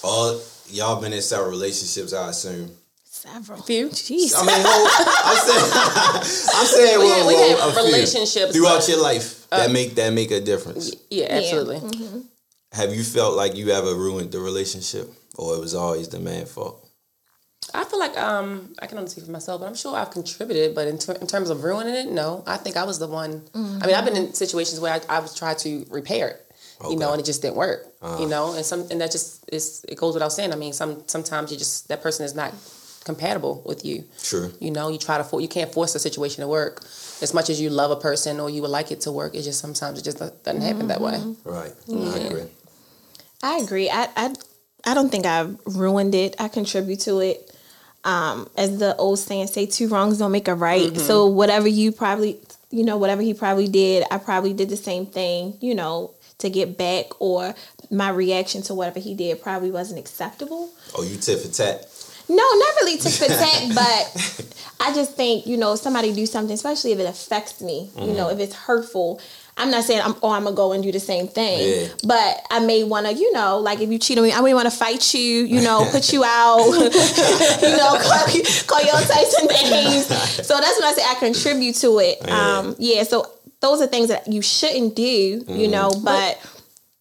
All 0.05 0.41
y'all 0.71 1.01
been 1.01 1.13
in 1.13 1.23
several 1.23 1.51
relationships, 1.51 2.13
I 2.13 2.29
assume. 2.31 2.71
several. 3.05 3.63
Few. 3.63 3.89
Jeez. 3.89 4.35
I 4.37 4.45
mean, 4.47 4.57
hold, 4.67 4.89
I'm 5.25 5.37
saying, 5.47 6.51
I'm 6.55 6.67
saying, 6.67 6.99
We 6.99 7.05
well, 7.05 7.19
had- 7.19 7.27
we 7.27 7.35
well, 7.35 7.71
had 7.71 7.77
a 7.79 7.87
relationships, 7.87 8.53
throughout 8.55 8.79
but- 8.81 8.89
your 8.89 9.03
life 9.03 9.49
that 9.51 9.71
make 9.71 9.95
that 9.95 10.13
make 10.13 10.31
a 10.31 10.41
difference. 10.41 10.93
Yeah, 11.11 11.27
absolutely. 11.31 11.81
Have 12.73 12.95
you 12.95 13.03
felt 13.05 13.37
like 13.37 13.57
you 13.57 13.71
ever 13.71 13.95
ruined 13.95 14.33
the 14.33 14.41
relationship, 14.41 15.09
or 15.37 15.55
it 15.57 15.61
was 15.61 15.75
always 15.75 16.09
the 16.09 16.19
man's 16.21 16.51
fault? 16.53 16.83
I 17.75 17.85
feel 17.85 17.99
like 17.99 18.17
um 18.19 18.75
I 18.81 18.87
can 18.87 18.99
only 18.99 19.11
speak 19.11 19.25
for 19.25 19.31
myself, 19.31 19.61
but 19.61 19.67
I'm 19.67 19.75
sure 19.75 19.97
I've 19.97 20.11
contributed. 20.11 20.75
But 20.75 20.87
in, 20.89 20.99
ter- 20.99 21.15
in 21.15 21.27
terms 21.27 21.51
of 21.51 21.65
ruining 21.65 21.95
it, 21.95 22.07
no. 22.11 22.45
I 22.47 22.57
think 22.59 22.77
I 22.77 22.85
was 22.85 22.99
the 22.99 23.07
one. 23.09 23.43
I 23.55 23.59
mean, 23.87 23.95
I've 23.95 24.05
been 24.05 24.17
in 24.17 24.35
situations 24.35 24.79
where 24.81 24.93
I, 24.95 25.01
I 25.17 25.21
was 25.21 25.35
trying 25.35 25.57
to 25.59 25.87
repair 25.91 26.29
it, 26.29 26.46
you 26.85 26.97
know, 26.97 27.13
and 27.13 27.21
it 27.21 27.25
just 27.25 27.43
didn't 27.43 27.57
work. 27.57 27.87
You 28.21 28.29
know, 28.29 28.55
and 28.55 28.65
some 28.65 28.87
and 28.91 29.01
that 29.01 29.11
just 29.11 29.49
is 29.53 29.85
it 29.89 29.97
goes 29.99 30.15
without 30.15 30.33
saying. 30.33 30.53
I 30.53 30.57
mean, 30.57 30.73
some 30.73 31.03
sometimes 31.07 31.51
you 31.51 31.59
just 31.59 31.89
that 31.89 32.03
person 32.03 32.25
is 32.25 32.35
not 32.35 32.53
compatible 33.05 33.63
with 33.65 33.85
you. 33.85 34.05
Sure. 34.23 34.51
You 34.61 34.71
know, 34.71 34.89
you 34.89 34.99
try 34.99 35.17
to 35.19 35.25
for 35.25 35.41
you 35.41 35.49
can't 35.49 35.73
force 35.73 35.95
a 35.95 35.99
situation 35.99 36.43
to 36.43 36.49
work 36.49 36.83
as 37.23 37.33
much 37.35 37.51
as 37.51 37.61
you 37.61 37.71
love 37.71 37.91
a 37.91 37.97
person 37.97 38.41
or 38.41 38.51
you 38.51 38.63
would 38.63 38.71
like 38.71 38.91
it 38.93 39.01
to 39.03 39.13
work. 39.13 39.35
It 39.35 39.43
just 39.43 39.61
sometimes 39.61 39.99
it 39.99 40.05
just 40.05 40.19
doesn't 40.19 40.63
happen 40.63 40.89
that 40.89 41.01
way. 41.01 41.19
Right. 41.45 41.73
I 41.89 42.19
agree. 42.19 42.49
I 43.43 43.57
agree. 43.59 43.91
I, 43.91 44.09
I 44.17 44.35
I 44.85 44.95
don't 44.95 45.11
think 45.11 45.27
I've 45.27 45.57
ruined 45.67 46.15
it. 46.15 46.37
I 46.39 46.49
contribute 46.49 47.01
to 47.01 47.21
it. 47.21 47.51
um, 48.07 48.49
as 48.57 48.79
the 48.79 48.97
old 48.97 49.19
saying 49.19 49.49
say, 49.49 49.67
two 49.67 49.89
wrongs 49.89 50.19
don't 50.19 50.33
make 50.33 50.49
a 50.49 50.55
right. 50.55 50.91
Mm-hmm. 50.93 50.99
So 50.99 51.27
whatever 51.27 51.67
you 51.67 51.91
probably, 51.91 52.39
you 52.71 52.85
know, 52.85 52.97
whatever 52.97 53.21
he 53.21 53.35
probably 53.35 53.67
did, 53.69 54.05
I 54.11 54.19
probably 54.19 54.53
did 54.55 54.69
the 54.71 54.77
same 54.77 55.07
thing, 55.07 55.59
you 55.61 55.75
know, 55.75 56.13
to 56.39 56.51
get 56.51 56.77
back, 56.77 57.07
or 57.21 57.55
my 57.91 58.11
reaction 58.11 58.63
to 58.63 58.75
whatever 58.75 59.01
he 59.01 59.15
did 59.15 59.41
probably 59.43 59.71
wasn't 59.71 59.99
acceptable. 59.99 60.71
Oh, 60.97 61.03
you 61.03 61.17
tit 61.17 61.41
for 61.41 61.49
tat. 61.53 61.89
No, 62.29 62.37
not 62.37 62.75
really 62.83 62.99
tit 62.99 63.13
for 63.13 63.27
tat, 63.27 63.69
but 63.75 64.55
I 64.81 64.93
just 64.95 65.15
think 65.17 65.47
you 65.47 65.57
know 65.57 65.73
if 65.75 65.81
somebody 65.81 66.13
do 66.13 66.27
something, 66.27 66.55
especially 66.55 66.93
if 66.93 66.99
it 66.99 67.07
affects 67.07 67.61
me, 67.61 67.91
you 67.99 68.13
know, 68.13 68.29
if 68.31 68.39
it's 68.39 68.55
hurtful. 68.55 69.21
I'm 69.59 69.71
not 69.71 69.85
saying 69.85 70.03
I'm 70.05 70.15
oh 70.23 70.33
I'm 70.33 70.45
gonna 70.45 70.55
go 70.55 70.73
and 70.73 70.83
do 70.83 70.93
the 70.93 71.01
same 71.01 71.29
thing, 71.29 71.85
Yeah. 71.85 71.89
but 72.05 72.45
I 72.51 72.59
may 72.61 72.85
want 72.85 73.07
to 73.07 73.15
you 73.15 73.33
know 73.33 73.57
like 73.59 73.81
if 73.81 73.89
you 73.91 73.99
cheat 73.99 74.19
on 74.19 74.25
me, 74.25 74.31
I 74.31 74.43
may 74.43 74.53
want 74.53 74.71
to 74.71 74.77
fight 74.77 75.15
you, 75.15 75.45
you 75.47 75.63
know, 75.63 75.89
put 75.91 76.13
you 76.13 76.23
out, 76.25 76.59
you 76.67 77.71
know, 77.75 77.97
call, 77.99 78.27
call 78.67 78.83
you 78.83 78.91
all 78.93 79.01
types 79.01 79.43
of 79.43 79.49
names. 79.49 80.07
So 80.47 80.61
that's 80.61 80.79
when 80.79 80.85
I 80.89 80.93
say 80.95 81.03
I 81.09 81.15
contribute 81.19 81.75
to 81.77 81.99
it. 82.01 82.19
Yeah. 82.23 82.59
Um, 82.59 82.77
yeah. 82.79 83.03
So 83.05 83.31
those 83.67 83.81
are 83.83 83.87
things 83.87 84.09
that 84.09 84.23
you 84.27 84.43
shouldn't 84.43 84.95
do, 84.97 85.03
you 85.03 85.45
mm-hmm. 85.45 85.71
know, 85.71 85.91
but 86.03 86.39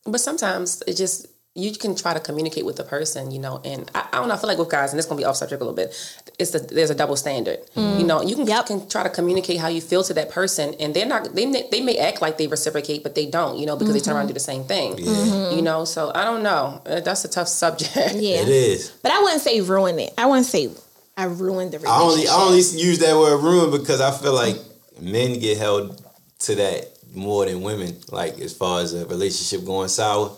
But 0.05 0.21
sometimes 0.21 0.83
it 0.85 0.95
just 0.95 1.27
you 1.57 1.71
can 1.71 1.95
try 1.95 2.13
to 2.13 2.19
communicate 2.19 2.65
with 2.65 2.75
the 2.75 2.83
person, 2.83 3.31
you 3.31 3.39
know, 3.39 3.61
and 3.63 3.89
I, 3.95 4.01
I 4.11 4.15
don't 4.17 4.27
know. 4.27 4.33
I 4.33 4.37
feel 4.37 4.49
like 4.49 4.57
with 4.57 4.69
guys, 4.69 4.91
and 4.91 4.99
it's 4.99 5.07
gonna 5.07 5.17
be 5.17 5.25
off 5.25 5.37
subject 5.37 5.61
a 5.61 5.65
little 5.65 5.75
bit. 5.75 5.89
It's 6.37 6.51
the, 6.51 6.59
there's 6.59 6.89
a 6.89 6.95
double 6.95 7.15
standard, 7.15 7.59
mm. 7.75 7.97
you 7.99 8.05
know. 8.05 8.21
You 8.21 8.35
can, 8.35 8.45
Yep. 8.45 8.65
can 8.67 8.89
try 8.89 9.03
to 9.03 9.09
communicate 9.09 9.57
how 9.59 9.69
you 9.69 9.79
feel 9.79 10.03
to 10.03 10.13
that 10.13 10.29
person, 10.29 10.75
and 10.81 10.93
they're 10.93 11.05
not. 11.05 11.33
They 11.33 11.45
may, 11.45 11.65
they 11.71 11.81
may 11.81 11.97
act 11.97 12.21
like 12.21 12.37
they 12.37 12.47
reciprocate, 12.47 13.03
but 13.03 13.15
they 13.15 13.25
don't, 13.25 13.57
you 13.57 13.65
know, 13.65 13.77
because 13.77 13.93
they 13.93 14.01
turn 14.01 14.15
around 14.15 14.27
and 14.27 14.33
do 14.35 14.39
the 14.41 14.45
mm-hmm. 14.51 14.67
same 14.67 14.97
thing, 14.97 15.55
you 15.55 15.61
know. 15.61 15.85
So 15.85 16.11
I 16.13 16.25
don't 16.25 16.43
know. 16.43 16.81
Uh, 16.85 16.99
That's 16.99 17.23
a 17.23 17.29
tough 17.29 17.47
subject. 17.47 17.95
yeah. 17.95 18.41
It 18.41 18.49
is. 18.49 18.89
But 19.01 19.13
I 19.13 19.21
wouldn't 19.21 19.41
say 19.41 19.61
ruin 19.61 19.97
it. 19.97 20.13
I 20.17 20.25
wouldn't 20.25 20.47
say 20.47 20.69
I 21.15 21.23
ruined 21.23 21.71
the 21.71 21.79
relationship. 21.79 21.89
I 21.89 22.11
only. 22.11 22.27
I 22.27 22.35
only 22.35 22.57
use 22.57 22.99
that 22.99 23.15
word 23.15 23.41
ruin 23.41 23.71
because 23.71 24.01
I 24.01 24.11
feel 24.11 24.33
like 24.33 24.57
men 24.99 25.39
get 25.39 25.57
held 25.57 26.04
to 26.39 26.55
that 26.55 26.91
more 27.13 27.45
than 27.45 27.61
women. 27.61 27.97
Like 28.11 28.39
as 28.39 28.53
far 28.53 28.81
as 28.81 28.93
a 28.93 29.05
relationship 29.05 29.65
going 29.65 29.87
sour, 29.89 30.31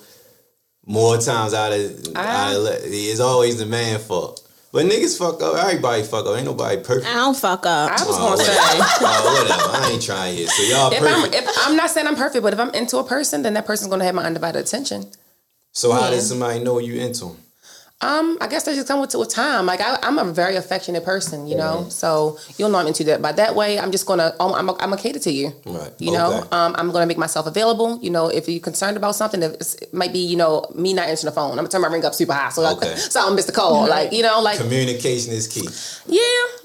more 0.86 1.18
times 1.18 1.54
out 1.54 1.74
of, 1.74 2.14
Ah. 2.16 2.50
out 2.52 2.56
of 2.56 2.68
it's 2.84 3.20
always 3.20 3.58
the 3.58 3.66
man 3.66 4.00
fault. 4.00 4.42
But 4.72 4.86
niggas 4.86 5.18
fuck 5.18 5.42
up. 5.42 5.56
Everybody 5.56 6.04
fuck 6.04 6.26
up. 6.28 6.36
Ain't 6.36 6.46
nobody 6.46 6.78
perfect. 6.84 7.08
I 7.08 7.14
don't 7.16 7.38
fuck 7.38 7.66
up. 7.66 7.90
I 7.90 8.06
was 8.06 8.16
Oh, 8.18 8.36
gonna 8.36 8.38
say. 8.44 8.54
oh, 8.58 9.44
whatever. 9.44 9.84
I 9.86 9.90
ain't 9.94 10.02
trying 10.04 10.38
yet. 10.38 10.50
So 10.50 10.64
y'all 10.64 10.92
If 10.92 11.02
I'm, 11.02 11.34
if 11.34 11.58
I'm 11.66 11.76
not 11.78 11.90
saying 11.90 12.06
I'm 12.06 12.16
perfect, 12.16 12.44
but 12.44 12.54
if 12.54 12.60
I'm 12.60 12.70
into 12.72 12.98
a 12.98 13.04
person, 13.04 13.42
then 13.44 13.54
that 13.56 13.66
person's 13.66 13.90
gonna 13.90 14.04
have 14.04 14.14
my 14.16 14.24
undivided 14.24 14.62
attention. 14.62 15.10
so 15.72 15.92
how 15.94 16.10
does 16.10 16.28
somebody 16.30 16.60
know 16.60 16.80
you 16.80 17.00
into 17.02 17.26
them? 17.26 17.38
Um, 18.00 18.38
I 18.40 18.48
guess 18.48 18.62
that 18.66 18.76
just 18.76 18.88
come 18.88 19.02
with, 19.02 19.16
with 19.16 19.30
time. 19.30 19.66
Like 19.66 19.82
I, 19.82 19.98
I'm 20.04 20.20
a 20.20 20.26
very 20.32 20.56
affectionate 20.56 21.04
person, 21.04 21.48
you 21.48 21.56
know. 21.58 21.88
So 21.90 22.38
you'll 22.60 22.70
know 22.70 22.78
I'm 22.78 22.86
into 22.86 23.04
that. 23.06 23.24
By 23.24 23.32
that 23.32 23.56
way, 23.56 23.80
I'm 23.80 23.92
just 23.92 24.06
gonna, 24.06 24.36
I'm, 24.40 24.54
I'm, 24.54 24.70
I'm 24.70 24.76
gonna 24.92 24.98
cater 24.98 25.18
to 25.18 25.32
you. 25.32 25.52
Right. 25.66 25.92
You 25.98 26.12
know, 26.12 26.42
Okay. 26.42 26.48
um, 26.52 26.76
I'm 26.78 26.92
gonna 26.92 27.08
make 27.08 27.18
myself 27.18 27.48
available. 27.48 27.98
You 28.00 28.12
know, 28.12 28.28
if 28.28 28.48
you're 28.48 28.60
concerned 28.60 28.98
about 28.98 29.16
something, 29.16 29.42
if 29.42 29.54
it's, 29.54 29.74
it 29.76 29.96
might 29.96 30.14
be, 30.14 30.20
you 30.20 30.38
know, 30.38 30.70
me 30.76 30.94
not 30.94 31.10
answering 31.10 31.32
the 31.32 31.36
phone. 31.36 31.50
I'm 31.52 31.56
gonna 31.58 31.70
turn 31.70 31.82
my 31.82 31.88
ring 31.88 32.06
up 32.06 32.14
super 32.14 32.34
high, 32.34 32.50
so 32.50 32.64
Okay. 32.78 32.96
so 32.98 33.20
I 33.20 33.24
don't 33.26 33.36
miss 33.36 33.46
the 33.46 33.52
call. 33.52 33.88
Like 33.88 34.14
you 34.14 34.22
know, 34.22 34.42
like 34.42 34.60
Communication 34.60 35.34
is 35.34 35.48
key. 35.48 35.68
yeah, 36.06 36.22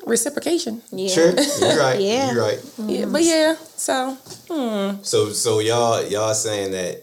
reciprocation. 0.06 0.82
yeah. 0.90 1.14
True. 1.14 1.34
You're 1.60 1.78
right. 1.80 1.98
Yeah. 1.98 2.32
You're 2.32 2.42
right. 2.44 2.60
Yeah, 2.78 3.06
but 3.06 3.22
yeah. 3.24 3.54
So 3.76 4.18
Hmm. 4.50 5.02
So 5.02 5.30
so 5.30 5.60
y'all 5.60 6.04
y'all 6.04 6.34
saying 6.34 6.72
that 6.72 7.02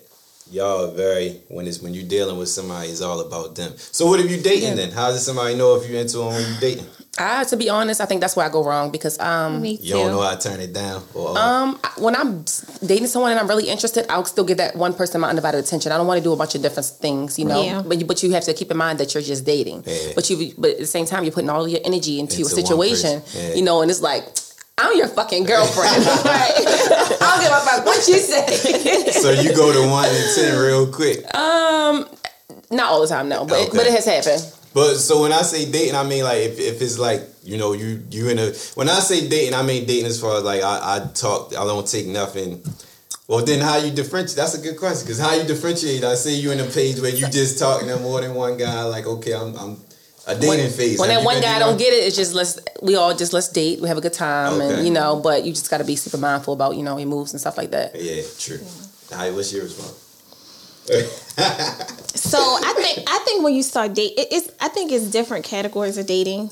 y'all 0.51 0.89
are 0.89 0.95
very 0.95 1.41
when 1.47 1.67
it's 1.67 1.81
when 1.81 1.93
you're 1.93 2.07
dealing 2.07 2.37
with 2.37 2.49
somebody 2.49 2.89
it's 2.89 3.01
all 3.01 3.19
about 3.19 3.55
them. 3.55 3.73
So 3.77 4.07
what 4.07 4.19
if 4.19 4.29
you 4.31 4.41
dating 4.41 4.75
then? 4.75 4.91
How 4.91 5.09
does 5.09 5.25
somebody 5.25 5.55
know 5.55 5.75
if 5.75 5.89
you're 5.89 5.99
into 5.99 6.17
them 6.17 6.27
when 6.27 6.41
you 6.53 6.59
dating? 6.59 6.85
I, 7.17 7.43
to 7.45 7.57
be 7.57 7.69
honest, 7.69 7.99
I 7.99 8.05
think 8.05 8.21
that's 8.21 8.35
where 8.37 8.45
I 8.45 8.49
go 8.49 8.63
wrong 8.63 8.91
because 8.91 9.19
um, 9.19 9.61
Me 9.61 9.75
too. 9.77 9.83
You 9.83 9.93
don't 9.95 10.11
know 10.11 10.21
how 10.21 10.35
to 10.35 10.49
turn 10.49 10.59
it 10.61 10.71
down. 10.73 11.03
Or, 11.13 11.37
Um, 11.37 11.77
when 11.97 12.15
I'm 12.15 12.45
dating 12.85 13.07
someone 13.07 13.31
and 13.31 13.39
I'm 13.39 13.47
really 13.47 13.67
interested, 13.67 14.05
I'll 14.09 14.23
still 14.25 14.45
give 14.45 14.57
that 14.57 14.75
one 14.75 14.93
person 14.93 15.19
my 15.19 15.27
undivided 15.29 15.63
attention. 15.63 15.91
I 15.91 15.97
don't 15.97 16.07
want 16.07 16.19
to 16.19 16.23
do 16.23 16.31
a 16.31 16.37
bunch 16.37 16.55
of 16.55 16.61
different 16.61 16.87
things, 16.87 17.37
you 17.37 17.45
know. 17.45 17.61
Yeah. 17.61 17.81
But 17.81 17.99
you, 17.99 18.05
but 18.05 18.23
you 18.23 18.31
have 18.31 18.43
to 18.45 18.53
keep 18.53 18.71
in 18.71 18.77
mind 18.77 18.99
that 18.99 19.13
you're 19.13 19.23
just 19.23 19.43
dating. 19.43 19.83
Yeah. 19.85 20.13
But 20.15 20.29
you 20.29 20.53
but 20.57 20.71
at 20.71 20.77
the 20.79 20.85
same 20.85 21.05
time 21.05 21.23
you're 21.25 21.33
putting 21.33 21.49
all 21.49 21.67
your 21.67 21.81
energy 21.83 22.19
into, 22.19 22.37
Into 22.37 22.45
a 22.47 22.49
situation. 22.49 23.21
Yeah. 23.35 23.55
you 23.55 23.63
know, 23.63 23.81
and 23.81 23.91
it's 23.91 24.01
like. 24.01 24.23
I'm 24.79 24.97
your 24.97 25.07
fucking 25.09 25.43
girlfriend. 25.43 26.05
right? 26.25 26.51
I 26.55 27.17
don't 27.19 27.41
give 27.43 27.51
a 27.51 27.59
fuck 27.59 27.85
what 27.85 28.07
you 28.07 28.17
say. 28.17 29.11
so 29.11 29.31
you 29.31 29.53
go 29.55 29.73
to 29.73 29.89
one 29.89 30.05
and 30.07 30.35
ten 30.35 30.57
real 30.57 30.91
quick. 30.91 31.19
Um, 31.35 32.07
Not 32.71 32.89
all 32.91 33.01
the 33.01 33.07
time, 33.07 33.27
no, 33.29 33.45
but 33.45 33.59
it, 33.59 33.67
Okay. 33.69 33.77
but 33.77 33.87
it 33.87 33.91
has 33.93 34.05
happened. 34.05 34.53
But 34.73 34.95
so 34.97 35.21
when 35.23 35.33
I 35.33 35.41
say 35.41 35.69
dating, 35.69 35.95
I 35.95 36.03
mean 36.03 36.23
like 36.23 36.37
if, 36.41 36.59
if 36.59 36.81
it's 36.81 36.97
like 36.99 37.21
you 37.43 37.57
know 37.57 37.73
you 37.73 38.03
you 38.11 38.29
in 38.29 38.37
a 38.39 38.51
when 38.75 38.87
I 38.87 38.99
say 38.99 39.27
dating, 39.27 39.55
I 39.55 39.63
mean 39.63 39.85
dating 39.85 40.05
as 40.05 40.21
far 40.21 40.37
as 40.37 40.43
like 40.43 40.61
I, 40.63 40.97
I 40.97 41.07
talk, 41.13 41.49
I 41.55 41.65
don't 41.65 41.87
take 41.87 42.05
nothing. 42.07 42.61
Well, 43.27 43.43
then 43.45 43.59
how 43.61 43.77
you 43.77 43.91
differentiate? 43.91 44.37
That's 44.37 44.55
a 44.55 44.61
good 44.61 44.77
question 44.77 45.05
because 45.05 45.19
how 45.19 45.33
you 45.33 45.43
differentiate? 45.43 46.03
I 46.03 46.15
see 46.15 46.39
you 46.39 46.51
in 46.51 46.59
a 46.59 46.65
page 46.65 46.99
where 46.99 47.13
you 47.13 47.27
just 47.29 47.59
talking 47.59 47.87
to 47.89 47.97
more 47.99 48.21
than 48.21 48.33
one 48.35 48.57
guy. 48.57 48.83
Like 48.83 49.05
okay, 49.07 49.33
I'm 49.33 49.55
I'm 49.55 49.77
a 50.29 50.35
dating 50.35 50.49
when, 50.49 50.69
phase. 50.71 50.99
When 50.99 51.09
Have 51.09 51.19
that 51.21 51.25
one 51.25 51.41
guy 51.41 51.59
don't 51.59 51.77
get 51.77 51.91
it, 51.93 52.05
it's 52.07 52.15
just 52.15 52.33
let's 52.33 52.59
we 52.81 52.95
all 52.95 53.15
just 53.15 53.33
let's 53.33 53.49
date, 53.49 53.81
we 53.81 53.87
have 53.87 53.97
a 53.97 54.01
good 54.01 54.13
time, 54.13 54.53
Okay. 54.53 54.75
and 54.75 54.85
you 54.87 54.93
know. 54.93 55.19
But 55.19 55.43
you 55.45 55.51
just 55.53 55.69
got 55.69 55.79
to 55.79 55.83
be 55.83 55.95
super 55.95 56.17
mindful 56.17 56.53
about 56.53 56.75
you 56.75 56.83
know 56.83 56.97
your 56.97 57.07
moves 57.07 57.33
and 57.33 57.39
stuff 57.41 57.57
like 57.57 57.71
that. 57.71 57.95
Yeah, 57.95 58.21
true. 58.37 58.59
Hi, 59.11 59.31
what's 59.31 59.51
your 59.53 59.63
response? 59.63 60.05
So 62.15 62.37
I 62.37 62.73
think 62.75 63.07
I 63.09 63.19
think 63.19 63.43
when 63.43 63.53
you 63.53 63.63
start 63.63 63.93
date, 63.93 64.13
it, 64.17 64.27
it's 64.31 64.49
I 64.59 64.67
think 64.67 64.91
it's 64.91 65.05
different 65.05 65.45
categories 65.45 65.97
of 65.97 66.05
dating 66.05 66.49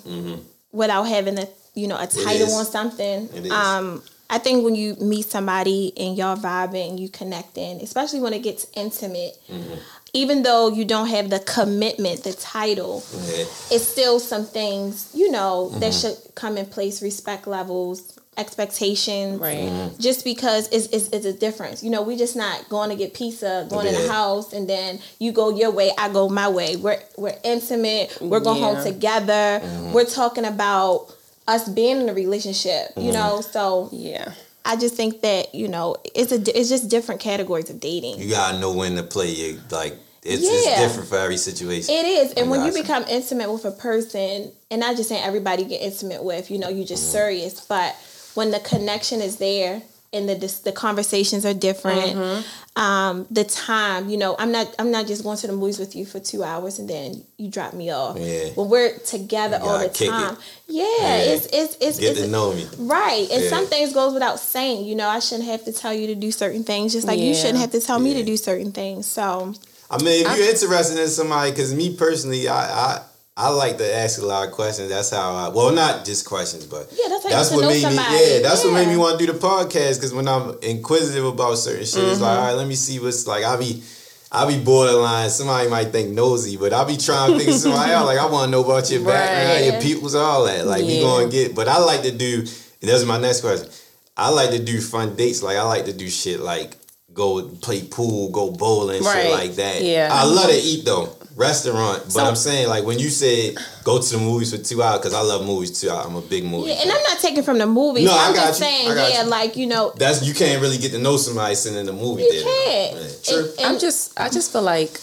without 0.72 1.04
having 1.04 1.38
a 1.38 1.48
you 1.76 1.88
know 1.88 1.98
a 2.00 2.08
title 2.08 2.48
Mm-hmm. 2.48 2.56
on 2.60 2.66
something. 2.66 3.30
It 3.34 3.46
is. 3.46 3.52
Um, 3.52 4.02
I 4.30 4.38
think 4.40 4.64
when 4.66 4.76
you 4.76 4.96
meet 4.96 5.26
somebody 5.26 5.94
and 5.98 6.18
y'all 6.18 6.36
vibing, 6.38 7.00
you 7.00 7.10
connecting, 7.10 7.82
especially 7.82 8.20
when 8.22 8.34
it 8.34 8.44
gets 8.44 8.68
intimate. 8.76 9.38
Mm-hmm. 9.50 9.76
Even 10.14 10.44
though 10.44 10.70
you 10.70 10.86
don't 10.86 11.08
have 11.08 11.30
the 11.30 11.40
commitment, 11.40 12.24
the 12.24 12.34
title, 12.34 13.04
Yeah. 13.14 13.44
it's 13.72 13.88
still 13.88 14.20
some 14.20 14.46
things 14.46 15.10
you 15.14 15.30
know 15.32 15.70
that 15.80 15.92
Mm-hmm. 15.94 16.00
should 16.00 16.36
come 16.36 16.58
in 16.58 16.66
place. 16.66 17.02
Respect 17.02 17.46
levels, 17.48 18.18
expectations, 18.38 19.40
Right. 19.40 19.58
Mm-hmm. 19.70 20.00
just 20.02 20.24
because 20.24 20.68
it's, 20.70 20.88
it's, 20.88 21.10
it's 21.10 21.26
a 21.26 21.34
difference. 21.34 21.84
You 21.84 21.90
know, 21.90 22.02
we're 22.02 22.18
just 22.18 22.36
not 22.36 22.68
going 22.70 22.90
to 22.90 22.96
get 22.96 23.14
pizza, 23.14 23.66
going 23.70 23.88
in 23.88 23.94
the 23.94 24.10
house, 24.12 24.54
and 24.54 24.68
then 24.70 25.00
you 25.20 25.32
go 25.32 25.50
your 25.56 25.72
way, 25.72 25.92
I 25.98 26.10
go 26.10 26.30
my 26.30 26.48
way. 26.48 26.76
We're 26.76 27.02
we're 27.18 27.36
intimate. 27.44 28.18
We're 28.22 28.40
going 28.40 28.62
Yeah. 28.62 28.74
home 28.76 28.84
together. 28.84 29.34
Mm-hmm. 29.64 29.94
We're 29.94 30.06
talking 30.06 30.46
about 30.46 31.14
us 31.48 31.68
being 31.70 32.02
in 32.02 32.10
a 32.10 32.14
relationship. 32.14 32.92
You 32.98 33.12
know, 33.12 33.42
so 33.42 33.90
Yeah. 33.92 34.32
I 34.68 34.76
just 34.76 34.96
think 34.96 35.22
that 35.22 35.56
you 35.56 35.68
know 35.68 35.96
it's 36.14 36.32
a 36.32 36.36
it's 36.58 36.70
just 36.70 36.90
different 36.90 37.22
categories 37.22 37.70
of 37.70 37.80
dating. 37.80 38.20
You 38.20 38.30
gotta 38.30 38.60
know 38.60 38.74
when 38.74 38.96
to 38.98 39.04
play 39.04 39.30
your 39.30 39.60
like. 39.72 39.96
It's, 40.24 40.44
it's 40.44 40.78
different 40.78 41.08
for 41.08 41.18
every 41.18 41.38
situation. 41.38 41.96
It 41.96 42.06
is, 42.06 42.34
and 42.34 42.52
when 42.52 42.66
you 42.66 42.74
become 42.74 43.04
intimate 43.04 43.50
with 43.50 43.64
a 43.64 43.72
person, 43.72 44.52
and 44.70 44.82
not 44.82 44.98
just 44.98 45.08
saying 45.08 45.24
everybody 45.24 45.64
get 45.64 45.80
intimate 45.82 46.22
with, 46.22 46.52
you 46.52 46.60
know, 46.60 46.68
you 46.68 46.84
just 46.84 47.04
Mm-hmm. 47.04 47.12
serious, 47.14 47.62
but 47.66 47.96
when 48.34 48.52
the 48.52 48.60
connection 48.60 49.22
is 49.22 49.38
there 49.38 49.82
and 50.14 50.30
the 50.30 50.36
the 50.64 50.72
conversations 50.72 51.46
are 51.46 51.54
different, 51.54 52.14
Mm-hmm. 52.16 52.82
um, 52.82 53.28
the 53.30 53.44
time, 53.44 54.10
you 54.10 54.18
know, 54.18 54.36
I'm 54.40 54.52
not 54.52 54.74
I'm 54.80 54.90
not 54.92 55.06
just 55.08 55.24
going 55.24 55.38
to 55.38 55.48
the 55.48 55.54
movies 55.54 55.80
with 55.80 55.96
you 55.96 56.06
for 56.06 56.20
two 56.20 56.44
hours 56.44 56.80
and 56.80 56.90
then 56.90 57.24
you 57.38 57.50
drop 57.50 57.74
me 57.74 57.92
off. 57.92 58.18
Yeah. 58.18 58.50
When 58.56 58.70
we're 58.70 58.98
together 59.00 59.60
all 59.62 59.80
the 59.80 59.88
gotta 59.88 59.90
kick 60.00 60.08
it. 60.08 60.12
time, 60.12 60.38
yeah, 60.68 60.84
Yeah. 61.00 61.18
it's 61.34 61.46
it's 61.48 61.78
it's, 61.82 62.00
Get 62.00 62.12
it's 62.12 62.22
to 62.22 62.28
know 62.28 62.54
me. 62.54 62.66
Right, 62.78 63.28
and 63.32 63.44
Yeah. 63.44 63.50
some 63.50 63.66
things 63.68 63.94
goes 63.94 64.14
without 64.14 64.40
saying. 64.40 64.86
You 64.86 64.96
know, 64.96 65.08
I 65.10 65.20
shouldn't 65.20 65.50
have 65.50 65.66
to 65.66 65.74
tell 65.74 65.94
you 65.94 66.08
to 66.08 66.16
do 66.16 66.32
certain 66.32 66.64
things, 66.64 66.94
just 66.94 67.06
like 67.08 67.20
you 67.20 67.34
shouldn't 67.36 67.60
have 67.60 67.72
to 67.72 67.82
tell 67.82 68.00
me 68.00 68.14
to 68.16 68.24
do 68.24 68.38
certain 68.38 68.72
things. 68.72 69.06
So, 69.08 69.54
I 69.92 70.02
mean, 70.04 70.26
if 70.26 70.38
you're 70.38 70.50
interested 70.50 70.98
in 71.00 71.08
somebody, 71.10 71.52
because 71.52 71.74
me 71.74 71.96
personally, 71.96 72.48
I, 72.48 72.62
I 72.64 73.02
I 73.40 73.50
like 73.50 73.78
to 73.78 73.96
ask 73.96 74.20
a 74.20 74.26
lot 74.26 74.48
of 74.48 74.54
questions. 74.54 74.90
That's 74.90 75.12
how 75.12 75.32
I 75.36 75.50
well, 75.50 75.72
not 75.72 76.04
just 76.06 76.26
questions, 76.26 76.66
but 76.66 76.92
Yeah, 76.92 77.20
that's 77.30 77.52
get 77.52 77.62
know 77.62 77.68
made 77.70 77.82
somebody. 77.82 78.10
me. 78.16 78.34
Yeah, 78.34 78.40
that's 78.42 78.64
what 78.64 78.74
made 78.74 78.88
me 78.88 78.98
want 78.98 79.20
to 79.20 79.26
do 79.26 79.32
the 79.32 79.38
podcast. 79.38 79.96
Because 79.98 80.12
when 80.14 80.28
I'm 80.28 80.58
inquisitive 80.64 81.24
about 81.24 81.56
certain 81.60 81.86
shit, 81.86 82.04
it's 82.04 82.14
Mm-hmm. 82.16 82.24
like, 82.24 82.40
all 82.40 82.46
right, 82.46 82.54
let 82.54 82.68
me 82.68 82.74
see 82.76 83.00
what's 83.00 83.28
like. 83.28 83.44
I 83.46 83.56
be. 83.58 83.84
I 84.30 84.46
be 84.46 84.62
borderline. 84.62 85.30
Somebody 85.30 85.70
might 85.70 85.86
think 85.94 86.10
nosy, 86.12 86.58
but 86.58 86.74
I 86.74 86.84
be 86.84 86.98
trying 86.98 87.32
to 87.32 87.38
figure 87.40 87.54
somebody 87.54 87.94
out. 87.94 88.06
Like 88.06 88.18
I 88.18 88.26
want 88.26 88.48
to 88.48 88.52
know 88.52 88.62
about 88.66 88.90
your 88.92 89.06
background, 89.06 89.50
Right. 89.50 89.66
your 89.72 89.82
peoples, 89.82 90.16
all 90.16 90.44
that. 90.46 90.66
Like 90.68 90.82
we 90.84 90.96
Yeah. 90.96 91.02
gonna 91.04 91.30
get. 91.30 91.56
But 91.56 91.70
I 91.70 91.78
like 91.78 92.02
to 92.02 92.12
do. 92.12 92.40
And 92.82 92.90
that's 92.92 93.06
my 93.06 93.18
next 93.20 93.40
question. 93.42 93.70
I 94.18 94.30
like 94.30 94.50
to 94.50 94.60
do 94.60 94.82
fun 94.82 95.16
dates. 95.16 95.42
Like 95.44 95.56
I 95.58 95.62
like 95.64 95.86
to 95.86 95.94
do 95.94 96.10
shit 96.10 96.42
like 96.42 96.76
go 97.14 97.42
play 97.62 97.84
pool, 97.84 98.30
go 98.30 98.52
bowling, 98.52 99.02
shit 99.02 99.32
like 99.32 99.56
that. 99.56 99.82
Yeah. 99.82 100.10
I 100.12 100.26
love 100.26 100.50
to 100.50 100.58
eat 100.58 100.84
though, 100.84 101.06
restaurant. 101.38 102.04
But 102.06 102.12
So- 102.12 102.26
I'm 102.26 102.36
saying 102.36 102.68
like 102.68 102.84
when 102.84 103.00
you 103.00 103.10
said 103.10 103.56
go 103.84 104.02
to 104.02 104.10
the 104.12 104.18
movies 104.18 104.52
for 104.52 104.58
two 104.62 104.82
hours, 104.84 105.00
because 105.00 105.14
I 105.14 105.22
love 105.22 105.46
movies 105.46 105.80
too. 105.80 105.90
I'm 105.90 106.16
a 106.16 106.22
big 106.22 106.44
movie. 106.44 106.70
yeah, 106.72 106.82
and. 106.82 106.92
I'm 106.92 107.04
not 107.04 107.20
taking 107.20 107.44
from 107.44 107.58
the 107.60 107.68
movies. 107.68 108.06
No, 108.06 108.12
I 108.12 108.28
I'm 108.30 108.34
got 108.36 108.48
just 108.48 108.60
you. 108.60 108.66
saying, 108.66 108.88
got 108.96 109.12
yeah, 109.12 109.24
you. 109.24 109.30
like 109.30 109.56
you 109.56 109.68
know, 109.68 109.94
That's 109.96 110.24
you 110.26 110.34
can't 110.34 110.62
really 110.62 110.78
get 110.78 110.92
to 110.92 111.00
know 111.00 111.16
somebody 111.18 111.56
sitting 111.56 111.80
in 111.80 111.86
the 111.86 111.94
movie 111.94 112.24
you 112.24 112.32
theater. 112.32 112.46
can't. 112.66 112.96
Yeah, 112.98 113.08
True. 113.24 113.52
And- 113.60 113.66
I'm 113.68 113.80
just 113.80 114.20
I 114.20 114.30
just 114.30 114.52
feel 114.52 114.64
like 114.64 115.00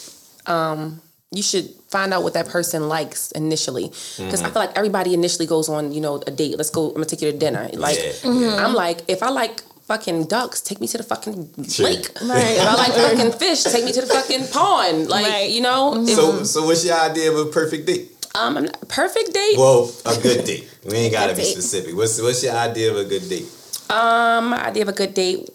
um 0.46 1.00
you 1.30 1.42
should 1.42 1.68
find 1.88 2.12
out 2.14 2.22
what 2.22 2.34
that 2.34 2.48
person 2.48 2.88
likes 2.88 3.30
initially 3.32 3.88
because 3.88 4.16
Mm-hmm. 4.40 4.46
I 4.46 4.50
feel 4.50 4.62
like 4.62 4.76
everybody 4.76 5.14
initially 5.14 5.46
goes 5.46 5.68
on 5.68 5.92
you 5.92 6.00
know 6.00 6.20
a 6.26 6.30
date. 6.30 6.56
Let's 6.58 6.70
go. 6.70 6.88
I'm 6.88 6.94
gonna 6.94 7.06
take 7.06 7.22
you 7.22 7.30
to 7.32 7.36
dinner. 7.38 7.70
Like 7.74 7.98
Yeah. 8.24 8.64
I'm 8.64 8.74
like 8.74 9.02
if 9.08 9.22
I 9.22 9.30
like 9.30 9.62
fucking 9.86 10.24
ducks, 10.26 10.60
take 10.60 10.80
me 10.80 10.86
to 10.88 10.98
the 10.98 11.04
fucking 11.04 11.64
Sure. 11.68 11.86
lake. 11.86 12.08
Right. 12.22 12.56
If 12.56 12.66
I 12.66 12.74
like 12.74 12.92
fucking 12.92 13.32
fish, 13.42 13.62
take 13.64 13.84
me 13.84 13.92
to 13.92 14.00
the 14.00 14.06
fucking 14.06 14.48
pond. 14.48 15.08
Like 15.08 15.26
Right. 15.26 15.50
you 15.50 15.60
know. 15.60 16.02
if- 16.02 16.14
So, 16.16 16.42
so 16.44 16.64
what's 16.66 16.84
your 16.84 16.96
idea 16.98 17.30
of 17.32 17.36
a 17.38 17.50
perfect 17.50 17.86
date? 17.86 18.10
um, 18.34 18.56
I'm 18.56 18.64
not- 18.64 18.88
perfect 18.88 19.32
date. 19.32 19.56
Well, 19.58 19.90
a 20.06 20.16
good 20.20 20.44
date. 20.44 20.68
We 20.84 20.94
ain't 20.96 21.12
gotta 21.12 21.34
be 21.34 21.42
date. 21.42 21.52
specific. 21.52 21.94
What's 21.96 22.20
what's 22.20 22.42
your 22.42 22.54
idea 22.56 22.90
of 22.90 22.96
a 22.96 23.04
good 23.04 23.28
date? 23.28 23.46
Um, 23.90 24.48
my 24.50 24.64
idea 24.66 24.82
of 24.82 24.88
a 24.88 24.92
good 24.92 25.14
date 25.14 25.48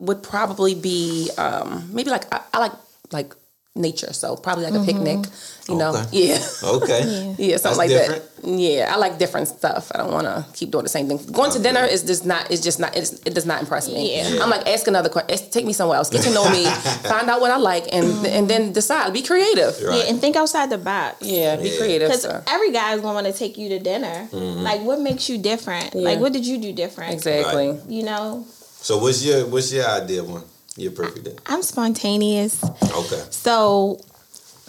would 0.00 0.22
probably 0.22 0.74
be 0.74 1.30
um 1.38 1.88
maybe 1.92 2.10
like 2.10 2.24
I, 2.34 2.40
I 2.54 2.58
like 2.58 2.72
like 3.12 3.34
nature, 3.76 4.12
so 4.12 4.34
probably 4.36 4.64
like 4.68 4.74
a 4.74 4.84
picnic. 4.84 5.24
You 5.68 5.76
know, 5.76 5.94
Okay. 5.94 6.08
yeah. 6.28 6.38
Okay. 6.64 7.34
Yeah, 7.38 7.56
something 7.58 7.62
That's 7.62 7.78
like 7.78 7.88
different. 7.90 8.22
that. 8.42 8.48
Yeah, 8.58 8.92
I 8.92 8.96
like 8.96 9.18
different 9.18 9.48
stuff. 9.48 9.92
I 9.94 9.98
don't 9.98 10.10
want 10.12 10.26
to 10.26 10.44
keep 10.54 10.70
doing 10.70 10.82
the 10.84 10.88
same 10.88 11.06
thing. 11.08 11.18
Going 11.32 11.52
to 11.52 11.58
dinner 11.60 11.84
is 11.84 12.02
just 12.02 12.24
not. 12.26 12.50
It's 12.50 12.62
just 12.62 12.80
not. 12.80 12.96
It's, 12.96 13.12
it 13.24 13.34
does 13.34 13.46
not 13.46 13.60
impress 13.60 13.86
me. 13.88 14.16
Yeah. 14.16 14.42
I'm 14.42 14.50
like 14.50 14.66
ask 14.66 14.86
another 14.88 15.08
question. 15.08 15.50
Take 15.50 15.66
me 15.66 15.72
somewhere 15.72 15.98
else. 15.98 16.08
Get 16.10 16.22
to 16.22 16.32
know 16.34 16.48
me. 16.50 16.64
find 17.14 17.28
out 17.30 17.40
what 17.40 17.50
I 17.50 17.58
like, 17.58 17.84
and 17.92 18.26
and 18.26 18.48
then 18.48 18.72
decide. 18.72 19.12
Be 19.12 19.22
creative. 19.22 19.76
Right. 19.82 19.98
Yeah, 20.04 20.10
and 20.10 20.20
think 20.20 20.34
outside 20.36 20.70
the 20.70 20.78
box. 20.78 21.22
Yeah, 21.22 21.56
be 21.56 21.68
Yeah. 21.68 21.78
creative. 21.78 22.08
Because 22.08 22.22
so. 22.22 22.42
every 22.48 22.72
guy 22.72 22.94
is 22.94 23.00
gonna 23.02 23.14
want 23.14 23.26
to 23.26 23.32
take 23.32 23.58
you 23.58 23.68
to 23.70 23.78
dinner. 23.78 24.26
Mm-hmm. 24.32 24.62
Like, 24.62 24.80
what 24.82 25.00
makes 25.00 25.28
you 25.28 25.38
different? 25.38 25.94
Yeah. 25.94 26.02
Like, 26.02 26.18
what 26.18 26.32
did 26.32 26.46
you 26.46 26.58
do 26.58 26.72
different? 26.72 27.12
Exactly. 27.14 27.70
Right. 27.72 27.80
You 27.88 28.02
know, 28.04 28.44
So 28.80 28.98
what's 28.98 29.22
your 29.24 29.46
what's 29.46 29.70
your 29.72 29.86
idea 29.86 30.24
one? 30.24 30.42
Your 30.78 30.92
perfect 30.92 31.24
date. 31.24 31.40
I'm 31.46 31.62
spontaneous, 31.62 32.62
Okay. 32.64 33.22
so 33.30 34.00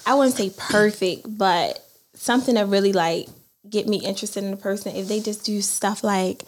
I 0.06 0.16
wouldn't 0.16 0.36
say 0.36 0.52
perfect, 0.58 1.26
but 1.38 1.86
something 2.16 2.56
that 2.56 2.68
really 2.68 2.94
like 2.94 3.28
get 3.70 3.88
me 3.88 3.98
interested 3.98 4.44
in 4.44 4.52
a 4.54 4.58
person. 4.58 4.96
If 4.96 5.08
they 5.08 5.20
just 5.20 5.46
do 5.46 5.62
stuff 5.62 6.04
like 6.04 6.44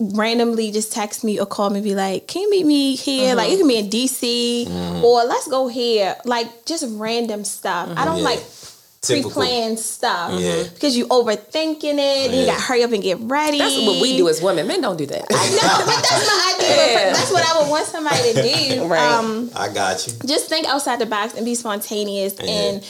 randomly 0.00 0.70
just 0.70 0.92
text 0.92 1.24
me 1.24 1.40
or 1.40 1.46
call 1.46 1.70
me, 1.70 1.80
be 1.80 1.94
like, 1.94 2.26
"Can 2.28 2.42
you 2.42 2.50
meet 2.50 2.66
me 2.66 2.96
here?" 2.96 3.30
Mm-hmm. 3.30 3.36
Like, 3.36 3.50
you 3.50 3.58
can 3.58 3.68
be 3.68 3.76
in 3.78 3.90
DC 3.90 4.66
mm-hmm. 4.66 5.04
or 5.04 5.24
let's 5.24 5.48
go 5.48 5.68
here. 5.68 6.16
Like, 6.24 6.64
just 6.66 6.84
random 6.90 7.44
stuff. 7.44 7.90
I 7.96 8.04
don't 8.04 8.18
Yeah. 8.18 8.24
like 8.24 8.38
Typical. 8.38 8.77
Pre-planned 9.02 9.78
stuff 9.78 10.38
Yeah. 10.40 10.64
because 10.74 10.96
you 10.96 11.06
overthinking 11.08 11.84
it. 11.84 12.30
Then 12.30 12.38
you 12.40 12.46
got 12.46 12.56
to 12.58 12.62
hurry 12.62 12.82
up 12.82 12.92
and 12.92 13.02
get 13.02 13.18
ready. 13.20 13.58
That's 13.58 13.76
what 13.76 14.00
we 14.02 14.16
do 14.16 14.28
as 14.28 14.42
women. 14.42 14.66
Men 14.66 14.80
don't 14.80 14.96
do 14.96 15.06
that. 15.06 15.20
No, 15.30 15.84
but 15.86 16.02
that's 16.02 16.26
my 16.26 16.54
idea. 16.56 16.76
Yeah. 17.06 17.12
That's 17.12 17.30
what 17.32 17.44
I 17.44 17.60
would 17.60 17.70
want 17.70 17.86
somebody 17.86 18.32
to 18.34 18.42
do. 18.42 18.84
Right. 18.88 19.00
Um, 19.12 19.50
I 19.54 19.72
got 19.72 20.06
you. 20.06 20.12
just 20.26 20.48
think 20.48 20.66
outside 20.66 20.98
the 20.98 21.06
box 21.06 21.34
and 21.34 21.44
be 21.44 21.54
spontaneous. 21.54 22.34
Yeah. 22.42 22.50
And 22.50 22.86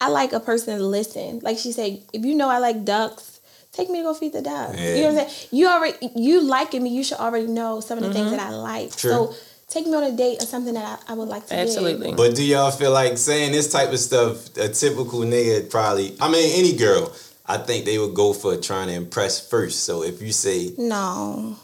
I 0.00 0.08
like 0.08 0.32
a 0.32 0.40
person 0.40 0.76
to 0.78 0.84
listen. 0.84 1.40
Like 1.42 1.58
she 1.58 1.72
said, 1.72 2.02
if 2.12 2.24
you 2.24 2.34
know 2.34 2.48
I 2.48 2.58
like 2.58 2.84
ducks, 2.84 3.40
take 3.72 3.90
me 3.90 3.98
to 3.98 4.04
go 4.04 4.14
feed 4.14 4.32
the 4.32 4.42
ducks. 4.42 4.78
Yeah. 4.78 4.94
You 4.94 5.02
know 5.02 5.12
what 5.14 5.22
I'm 5.24 5.28
saying? 5.28 5.48
You 5.52 5.68
already 5.68 6.10
you 6.16 6.40
liking 6.42 6.82
me. 6.82 6.90
You 6.90 7.04
should 7.04 7.18
already 7.18 7.46
know 7.46 7.80
some 7.80 7.98
of 7.98 8.04
the 8.04 8.12
things 8.12 8.30
that 8.30 8.40
I 8.40 8.50
like. 8.50 8.96
True. 8.96 9.10
So 9.10 9.34
take 9.74 9.86
me 9.86 9.94
on 9.94 10.04
a 10.04 10.16
date 10.16 10.40
or 10.40 10.46
something 10.46 10.72
that 10.74 11.00
I, 11.08 11.12
I 11.12 11.14
would 11.16 11.28
like 11.28 11.46
to 11.48 11.54
do. 11.54 11.60
Absolutely. 11.60 12.14
But 12.14 12.36
do 12.36 12.44
y'all 12.44 12.70
feel 12.70 12.92
like 12.92 13.18
saying 13.18 13.52
this 13.52 13.70
type 13.70 13.90
of 13.90 13.98
stuff? 13.98 14.56
A 14.56 14.68
typical 14.68 15.20
nigga 15.20 15.68
probably. 15.68 16.16
I 16.20 16.30
mean, 16.30 16.58
any 16.58 16.76
girl. 16.76 17.12
I 17.46 17.58
think 17.58 17.84
they 17.84 17.98
would 17.98 18.14
go 18.14 18.32
for 18.32 18.56
trying 18.56 18.88
to 18.88 18.94
impress 18.94 19.46
first. 19.50 19.84
So 19.84 20.02
if 20.02 20.22
you 20.22 20.32
say, 20.32 20.72
No. 20.78 21.58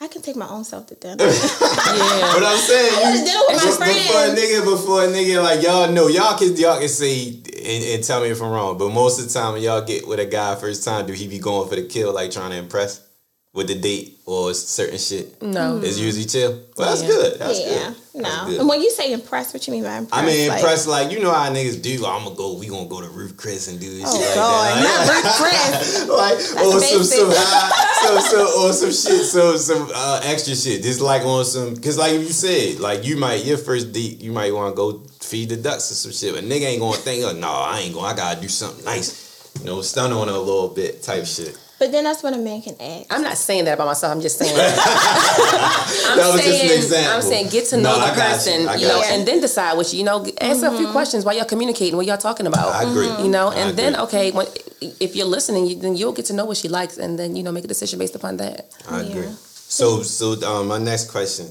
I 0.00 0.06
can 0.06 0.22
take 0.22 0.36
my 0.36 0.48
own 0.48 0.62
self 0.62 0.86
to 0.88 0.94
dinner. 0.94 1.16
Yeah. 1.24 2.32
But 2.34 2.44
I'm 2.44 2.58
saying 2.58 2.92
I 2.94 3.14
you 3.14 3.20
was 3.20 3.24
dinner 3.24 3.40
with 3.48 3.80
my 3.80 3.86
before 3.88 4.24
a 4.24 4.36
nigga, 4.36 4.64
before 4.64 5.04
a 5.04 5.06
nigga, 5.08 5.42
like 5.42 5.62
y'all 5.62 5.90
know, 5.90 6.06
y'all 6.06 6.38
can 6.38 6.54
y'all 6.56 6.78
can 6.78 6.88
say 6.88 7.30
and, 7.30 7.84
and 7.84 8.04
tell 8.04 8.20
me 8.20 8.28
if 8.28 8.40
I'm 8.40 8.50
wrong. 8.50 8.78
But 8.78 8.90
most 8.90 9.18
of 9.18 9.26
the 9.26 9.34
time, 9.34 9.54
when 9.54 9.62
y'all 9.62 9.84
get 9.84 10.06
with 10.06 10.20
a 10.20 10.26
guy 10.26 10.54
first 10.54 10.84
time, 10.84 11.06
do 11.06 11.14
he 11.14 11.26
be 11.26 11.40
going 11.40 11.68
for 11.68 11.74
the 11.74 11.82
kill, 11.82 12.12
like 12.14 12.30
trying 12.30 12.50
to 12.50 12.58
impress 12.58 13.07
with 13.54 13.66
the 13.68 13.74
date 13.74 14.18
or 14.26 14.52
certain 14.54 14.98
shit? 14.98 15.40
No. 15.42 15.80
It's 15.82 15.98
usually 15.98 16.24
chill. 16.26 16.52
Well, 16.76 16.88
that's 16.90 17.02
Yeah. 17.02 17.08
good. 17.08 17.38
That's 17.38 17.60
yeah. 17.60 17.66
good. 18.12 18.22
No. 18.22 18.44
Good. 18.46 18.60
And 18.60 18.68
when 18.68 18.82
you 18.82 18.90
say 18.90 19.12
impressed, 19.12 19.54
what 19.54 19.66
you 19.66 19.72
mean 19.72 19.84
by 19.84 19.96
impressed? 19.98 20.22
I 20.22 20.26
mean, 20.26 20.52
impressed 20.52 20.86
like 20.88 21.10
you 21.12 21.20
know 21.20 21.30
how 21.32 21.48
niggas 21.50 21.80
do. 21.80 22.04
I'm 22.04 22.24
gonna 22.24 22.34
go. 22.36 22.54
We 22.54 22.66
gonna 22.66 22.88
go 22.88 23.00
to 23.00 23.08
Ruth 23.08 23.36
Chris 23.36 23.68
and 23.68 23.78
do 23.80 23.88
this 23.88 24.04
Oh 24.06 24.16
shit 24.18 24.26
like 24.26 24.34
God, 24.34 24.76
that. 24.76 25.06
not 25.06 25.24
Ruth 25.24 25.36
Chris. 25.38 26.08
like 26.08 26.66
or 26.66 26.80
some 26.80 26.98
basic. 26.98 27.18
some 27.18 27.30
high, 27.32 28.06
some 28.06 28.20
some 28.20 28.64
or 28.64 28.72
some 28.72 28.90
shit, 28.90 29.24
so 29.26 29.56
some 29.56 29.88
uh, 29.94 30.20
extra 30.24 30.54
shit. 30.56 30.82
Just 30.82 31.00
like 31.00 31.22
on 31.22 31.44
some, 31.44 31.76
cause 31.76 31.96
like 31.96 32.12
if 32.12 32.22
you 32.22 32.32
said, 32.32 32.80
like 32.80 33.04
you 33.04 33.16
might 33.16 33.44
your 33.44 33.58
first 33.58 33.92
date, 33.92 34.20
you 34.20 34.32
might 34.32 34.52
want 34.52 34.72
to 34.72 34.76
go 34.76 35.02
feed 35.20 35.48
the 35.50 35.56
ducks 35.56 35.90
or 35.90 35.94
some 35.94 36.12
shit, 36.12 36.34
but 36.34 36.42
nigga 36.44 36.64
ain't 36.66 36.80
gonna 36.80 36.96
think, 36.96 37.24
oh 37.24 37.32
no, 37.32 37.48
I 37.50 37.80
ain't 37.80 37.94
gonna. 37.94 38.06
I 38.06 38.16
gotta 38.16 38.40
do 38.40 38.48
something 38.48 38.84
nice, 38.84 39.50
you 39.60 39.64
know, 39.66 39.80
stun 39.82 40.12
on 40.12 40.26
her 40.28 40.34
a 40.34 40.38
little 40.38 40.68
bit, 40.68 41.02
type 41.02 41.24
shit. 41.26 41.56
But 41.78 41.92
then 41.92 42.04
that's 42.04 42.22
what 42.24 42.34
a 42.34 42.38
man 42.38 42.60
can 42.60 42.74
ask. 42.80 43.06
I'm 43.12 43.22
not 43.22 43.36
saying 43.36 43.64
that 43.66 43.74
about 43.74 43.86
myself. 43.86 44.12
I'm 44.12 44.20
just 44.20 44.36
saying. 44.38 44.52
I'm 44.56 46.16
That 46.18 46.30
was 46.32 46.42
just 46.42 46.62
an 46.62 46.68
saying, 46.68 46.82
example. 46.82 47.14
I'm 47.14 47.22
saying 47.22 47.48
get 47.50 47.66
to 47.66 47.76
No, 47.76 47.82
know 47.96 47.98
I 48.04 48.10
the 48.10 48.16
got 48.16 48.28
you. 48.28 48.34
person, 48.34 48.68
I 48.68 48.74
you, 48.76 48.88
know, 48.88 48.96
you. 48.98 49.04
and 49.04 49.28
then 49.28 49.40
decide 49.40 49.76
what 49.76 49.92
you, 49.92 50.00
you 50.00 50.04
know. 50.04 50.24
Answer 50.40 50.66
a 50.66 50.76
few 50.76 50.88
questions 50.88 51.24
while 51.24 51.36
y'all 51.36 51.44
communicating, 51.44 51.96
what 51.96 52.06
y'all 52.06 52.16
talking 52.18 52.46
about. 52.46 52.74
I 52.74 52.82
agree. 52.90 53.24
You 53.24 53.30
know, 53.30 53.52
and 53.52 53.76
then 53.78 53.94
okay, 53.96 54.30
when, 54.32 54.46
if 54.80 55.14
you're 55.14 55.26
listening, 55.26 55.66
you, 55.66 55.76
then 55.76 55.94
you'll 55.96 56.12
get 56.12 56.26
to 56.26 56.32
know 56.32 56.44
what 56.46 56.56
she 56.56 56.68
likes, 56.68 56.98
and 56.98 57.18
then 57.18 57.36
you 57.36 57.42
know 57.42 57.52
make 57.52 57.64
a 57.64 57.68
decision 57.68 57.98
based 57.98 58.16
upon 58.16 58.38
that. 58.38 58.68
I 58.88 59.02
Yeah. 59.02 59.08
agree. 59.10 59.28
So, 59.70 60.02
so 60.02 60.32
um, 60.50 60.66
my 60.68 60.78
next 60.78 61.10
question. 61.10 61.46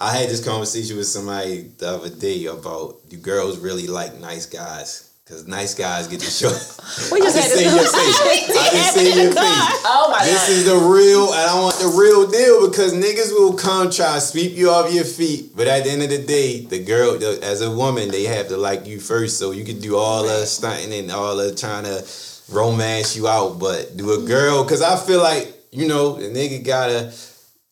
I 0.00 0.16
had 0.16 0.28
this 0.28 0.44
conversation 0.44 0.96
with 0.96 1.08
somebody 1.08 1.70
the 1.78 1.88
other 1.88 2.08
day 2.08 2.46
about 2.46 3.08
do 3.10 3.16
girls 3.16 3.58
really 3.58 3.88
like 3.88 4.18
nice 4.20 4.46
guys? 4.46 5.07
Because 5.28 5.46
nice 5.46 5.74
guys 5.74 6.08
get 6.08 6.20
the 6.20 6.26
show. 6.26 6.48
We 7.12 7.20
just 7.20 7.36
I 7.36 7.40
had 7.42 7.50
just 7.50 7.58
see 7.58 7.64
this. 7.64 7.74
your 7.74 7.84
face. 7.84 8.48
I 8.56 8.70
just 8.72 8.94
see 8.94 9.22
your 9.22 9.32
face. 9.32 9.82
Oh 9.84 10.08
my 10.10 10.24
This 10.24 10.40
god! 10.48 10.50
is 10.50 10.64
the 10.64 10.76
real, 10.76 11.26
and 11.34 11.50
I 11.50 11.60
want 11.60 11.76
the 11.76 11.88
real 11.88 12.26
deal 12.26 12.68
because 12.68 12.94
niggas 12.94 13.30
will 13.38 13.52
come 13.52 13.90
try 13.90 14.14
to 14.14 14.20
sweep 14.22 14.56
you 14.56 14.70
off 14.70 14.92
your 14.92 15.04
feet, 15.04 15.54
but 15.54 15.68
at 15.68 15.84
the 15.84 15.90
end 15.90 16.02
of 16.02 16.08
the 16.08 16.24
day, 16.24 16.62
the 16.62 16.82
girl, 16.82 17.18
the, 17.18 17.38
as 17.42 17.60
a 17.60 17.70
woman, 17.70 18.08
they 18.10 18.24
have 18.24 18.48
to 18.48 18.56
like 18.56 18.86
you 18.86 19.00
first, 19.00 19.38
so 19.38 19.50
you 19.50 19.64
can 19.66 19.80
do 19.80 19.96
all 19.96 20.22
the 20.24 20.46
stunting 20.46 20.94
and 20.98 21.10
all 21.12 21.36
the 21.36 21.54
trying 21.54 21.84
to 21.84 22.02
romance 22.50 23.14
you 23.14 23.28
out. 23.28 23.58
But 23.58 23.98
do 23.98 24.12
a 24.12 24.26
girl, 24.26 24.64
because 24.64 24.80
I 24.80 24.96
feel 24.96 25.20
like 25.22 25.54
you 25.70 25.86
know 25.86 26.14
the 26.14 26.28
nigga 26.28 26.64
gotta. 26.64 27.12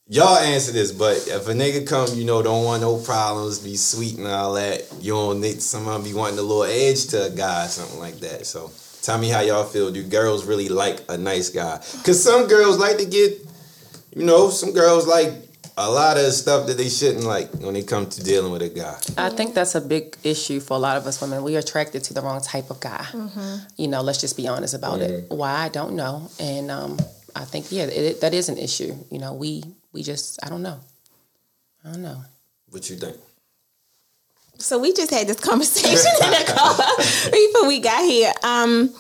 Y'all 0.08 0.38
answer 0.38 0.70
this, 0.70 0.92
but 0.92 1.16
if 1.26 1.48
a 1.48 1.52
nigga 1.52 1.84
come, 1.84 2.06
you 2.14 2.24
know, 2.24 2.40
don't 2.40 2.64
want 2.64 2.80
no 2.80 2.96
problems, 2.96 3.58
be 3.58 3.74
sweet 3.74 4.16
and 4.16 4.28
all 4.28 4.54
that, 4.54 4.86
you 5.00 5.10
don't 5.10 5.40
need 5.40 5.60
someone 5.60 6.04
be 6.04 6.14
wanting 6.14 6.38
a 6.38 6.42
little 6.42 6.62
edge 6.62 7.08
to 7.08 7.24
a 7.24 7.30
guy 7.30 7.64
or 7.64 7.68
something 7.68 7.98
like 7.98 8.20
that. 8.20 8.46
So 8.46 8.70
tell 9.02 9.18
me 9.18 9.30
how 9.30 9.40
y'all 9.40 9.64
feel. 9.64 9.90
Do 9.90 10.04
girls 10.04 10.44
really 10.44 10.68
like 10.68 11.00
a 11.08 11.18
nice 11.18 11.50
guy? 11.50 11.78
Cause 12.04 12.22
some 12.22 12.46
girls 12.46 12.78
like 12.78 12.98
to 12.98 13.04
get, 13.04 13.32
you 14.14 14.24
know, 14.24 14.48
some 14.48 14.72
girls 14.72 15.08
like 15.08 15.32
a 15.76 15.90
lot 15.90 16.16
of 16.18 16.32
stuff 16.32 16.68
that 16.68 16.76
they 16.76 16.88
shouldn't 16.88 17.24
like 17.24 17.52
when 17.54 17.74
it 17.74 17.88
comes 17.88 18.14
to 18.14 18.22
dealing 18.22 18.52
with 18.52 18.62
a 18.62 18.68
guy. 18.68 18.96
I 19.18 19.30
think 19.30 19.54
that's 19.54 19.74
a 19.74 19.80
big 19.80 20.16
issue 20.22 20.60
for 20.60 20.74
a 20.74 20.78
lot 20.78 20.96
of 20.98 21.06
us 21.08 21.20
women. 21.20 21.42
We 21.42 21.56
are 21.56 21.58
attracted 21.58 22.04
to 22.04 22.14
the 22.14 22.22
wrong 22.22 22.40
type 22.40 22.70
of 22.70 22.78
guy. 22.78 23.04
You 23.76 23.88
know, 23.88 24.02
let's 24.02 24.20
just 24.20 24.36
be 24.36 24.46
honest 24.46 24.72
about 24.74 25.00
it. 25.00 25.32
Why 25.32 25.50
I 25.50 25.68
don't 25.68 25.96
know, 25.96 26.30
and 26.38 26.70
um, 26.70 26.96
I 27.34 27.44
think 27.44 27.72
yeah, 27.72 27.86
it, 27.86 28.20
that 28.20 28.32
is 28.34 28.48
an 28.48 28.56
issue. 28.56 28.94
You 29.10 29.18
know, 29.18 29.34
we 29.34 29.64
we 29.96 30.02
just 30.02 30.38
I 30.44 30.50
don't 30.50 30.62
know. 30.62 30.78
I 31.85 31.92
don't 31.92 32.02
know. 32.02 32.20
What 32.68 32.88
you 32.90 32.96
think? 32.96 33.16
So 34.59 34.78
we 34.78 34.92
just 34.92 35.11
had 35.11 35.26
this 35.26 35.40
conversation 35.50 36.12
in 36.22 36.30
the 36.30 36.52
car 36.52 37.30
before 37.32 37.66
we 37.66 37.80
got 37.80 38.04
here. 38.04 38.32
Um, 38.42 38.94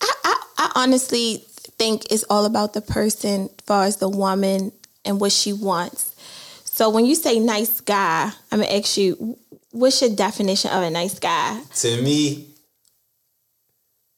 I, 0.00 0.12
I, 0.24 0.42
I 0.58 0.72
honestly 0.76 1.44
think 1.78 2.12
it's 2.12 2.24
all 2.28 2.44
about 2.44 2.74
the 2.74 2.82
person, 2.82 3.44
as 3.44 3.64
far 3.66 3.84
as 3.84 3.96
the 3.96 4.08
woman 4.08 4.72
and 5.04 5.18
what 5.18 5.32
she 5.32 5.52
wants. 5.54 6.14
So 6.64 6.90
when 6.90 7.06
you 7.06 7.14
say 7.14 7.38
nice 7.38 7.80
guy, 7.80 8.30
I'm 8.52 8.60
gonna 8.60 8.70
ask 8.70 8.98
you, 8.98 9.38
what's 9.72 10.00
your 10.02 10.14
definition 10.14 10.70
of 10.70 10.82
a 10.82 10.90
nice 10.90 11.18
guy? 11.18 11.60
To 11.76 12.02
me, 12.02 12.48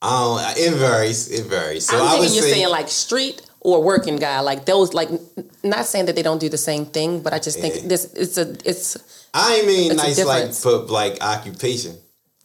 I 0.02 0.10
don't. 0.10 0.58
It 0.58 0.76
varies. 0.76 1.30
It 1.30 1.46
varies. 1.46 1.86
So 1.86 1.96
I'm 1.96 2.02
I 2.02 2.04
would 2.14 2.20
thinking 2.22 2.34
you're 2.34 2.42
say, 2.44 2.52
saying 2.54 2.68
like 2.68 2.88
street 2.88 3.42
or 3.60 3.82
working 3.82 4.16
guy, 4.16 4.40
like 4.40 4.64
those. 4.64 4.94
Like, 4.94 5.08
not 5.62 5.86
saying 5.86 6.06
that 6.06 6.16
they 6.16 6.22
don't 6.22 6.40
do 6.40 6.48
the 6.48 6.58
same 6.58 6.86
thing, 6.86 7.20
but 7.22 7.32
I 7.32 7.38
just 7.38 7.58
think 7.60 7.74
Yeah. 7.76 7.88
this 7.88 8.04
it's 8.14 8.38
a 8.38 8.56
it's 8.64 8.96
I 9.34 9.62
mean 9.66 9.92
It's 9.92 10.02
nice 10.02 10.24
like 10.24 10.38
difference. 10.38 10.62
for 10.62 10.78
like 11.00 11.22
occupation. 11.22 11.96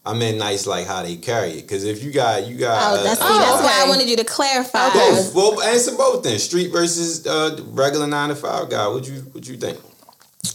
I 0.07 0.13
mean, 0.13 0.37
nice 0.37 0.67
like 0.67 0.85
how 0.85 1.01
they 1.01 1.15
carry 1.15 1.51
it. 1.53 1.61
Because 1.63 1.83
if 1.83 2.03
you 2.03 2.11
got 2.11 2.45
you 2.45 2.57
got 2.57 2.77
Oh, 2.99 3.03
that's, 3.03 3.19
uh, 3.19 3.27
see, 3.27 3.39
that's 3.39 3.63
why 3.63 3.81
I 3.83 3.89
wanted 3.89 4.07
you 4.07 4.17
to 4.17 4.23
clarify. 4.23 4.89
both. 4.93 5.33
Well, 5.33 5.61
answer 5.63 5.95
both 5.97 6.21
then. 6.23 6.37
Street 6.37 6.71
versus 6.71 7.25
uh, 7.25 7.57
regular 7.69 8.05
nine 8.07 8.29
to 8.29 8.35
five 8.35 8.69
guy. 8.69 8.87
What 8.87 9.07
you 9.07 9.21
what 9.33 9.47
you 9.47 9.57
think? 9.57 9.79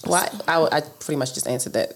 why 0.04 0.28
I, 0.46 0.62
I 0.76 0.80
pretty 0.82 1.16
much 1.18 1.34
just 1.34 1.48
answered 1.48 1.72
that. 1.72 1.88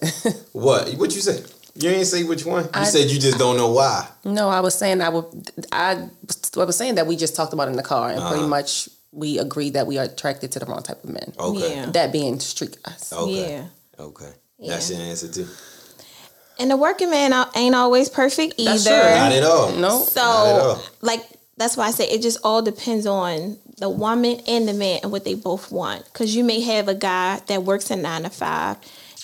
What 0.52 0.88
what 0.94 1.14
you 1.14 1.20
say? 1.20 1.42
You 1.76 1.90
ain't 1.90 2.06
say 2.06 2.22
which 2.24 2.44
one. 2.44 2.64
You 2.64 2.70
I- 2.74 2.84
said 2.84 3.10
you 3.10 3.18
just 3.18 3.38
don't 3.38 3.56
know 3.56 3.70
why. 3.70 4.08
no, 4.24 4.48
I 4.48 4.60
was 4.60 4.74
saying 4.74 5.00
I 5.00 5.08
would 5.08 5.50
I 5.72 6.08
I 6.56 6.64
was 6.64 6.76
saying 6.76 6.94
that 6.96 7.06
we 7.06 7.16
just 7.16 7.34
talked 7.34 7.52
about 7.52 7.68
in 7.68 7.76
the 7.76 7.82
car, 7.82 8.10
and 8.10 8.20
pretty 8.20 8.36
uh-huh. 8.38 8.48
much 8.48 8.88
we 9.12 9.38
agreed 9.38 9.74
that 9.74 9.86
we 9.86 9.98
are 9.98 10.04
attracted 10.04 10.52
to 10.52 10.58
the 10.58 10.66
wrong 10.66 10.82
type 10.82 11.02
of 11.04 11.10
men. 11.10 11.32
Okay. 11.38 11.76
Yeah. 11.76 11.86
That 11.86 12.12
being 12.12 12.40
street 12.40 12.76
guys. 12.82 13.12
Okay. 13.12 13.50
Yeah. 13.50 13.66
Okay. 13.98 14.30
That's 14.58 14.90
Yeah. 14.90 14.98
your 14.98 15.06
answer 15.06 15.28
too. 15.28 15.46
And 16.58 16.70
the 16.70 16.76
working 16.76 17.10
man 17.10 17.32
ain't 17.56 17.74
always 17.74 18.08
perfect 18.08 18.54
either. 18.58 18.70
That's 18.72 18.84
true. 18.84 18.94
Not 18.94 19.32
at 19.32 19.42
all. 19.42 19.72
No. 19.72 19.80
Not 19.80 20.02
at 20.02 20.08
So, 20.12 20.20
all. 20.22 20.82
like, 21.00 21.20
that's 21.56 21.76
why 21.76 21.88
I 21.88 21.90
say 21.90 22.08
it 22.08 22.22
just 22.22 22.38
all 22.44 22.62
depends 22.62 23.06
on 23.06 23.58
the 23.78 23.88
woman 23.90 24.40
and 24.46 24.68
the 24.68 24.72
man 24.72 25.00
and 25.02 25.10
what 25.10 25.24
they 25.24 25.34
both 25.34 25.72
want. 25.72 26.04
Because 26.06 26.34
you 26.36 26.44
may 26.44 26.60
have 26.60 26.86
a 26.88 26.94
guy 26.94 27.40
that 27.46 27.64
works 27.64 27.90
a 27.90 27.96
nine 27.96 28.22
to 28.22 28.30
five, 28.30 28.76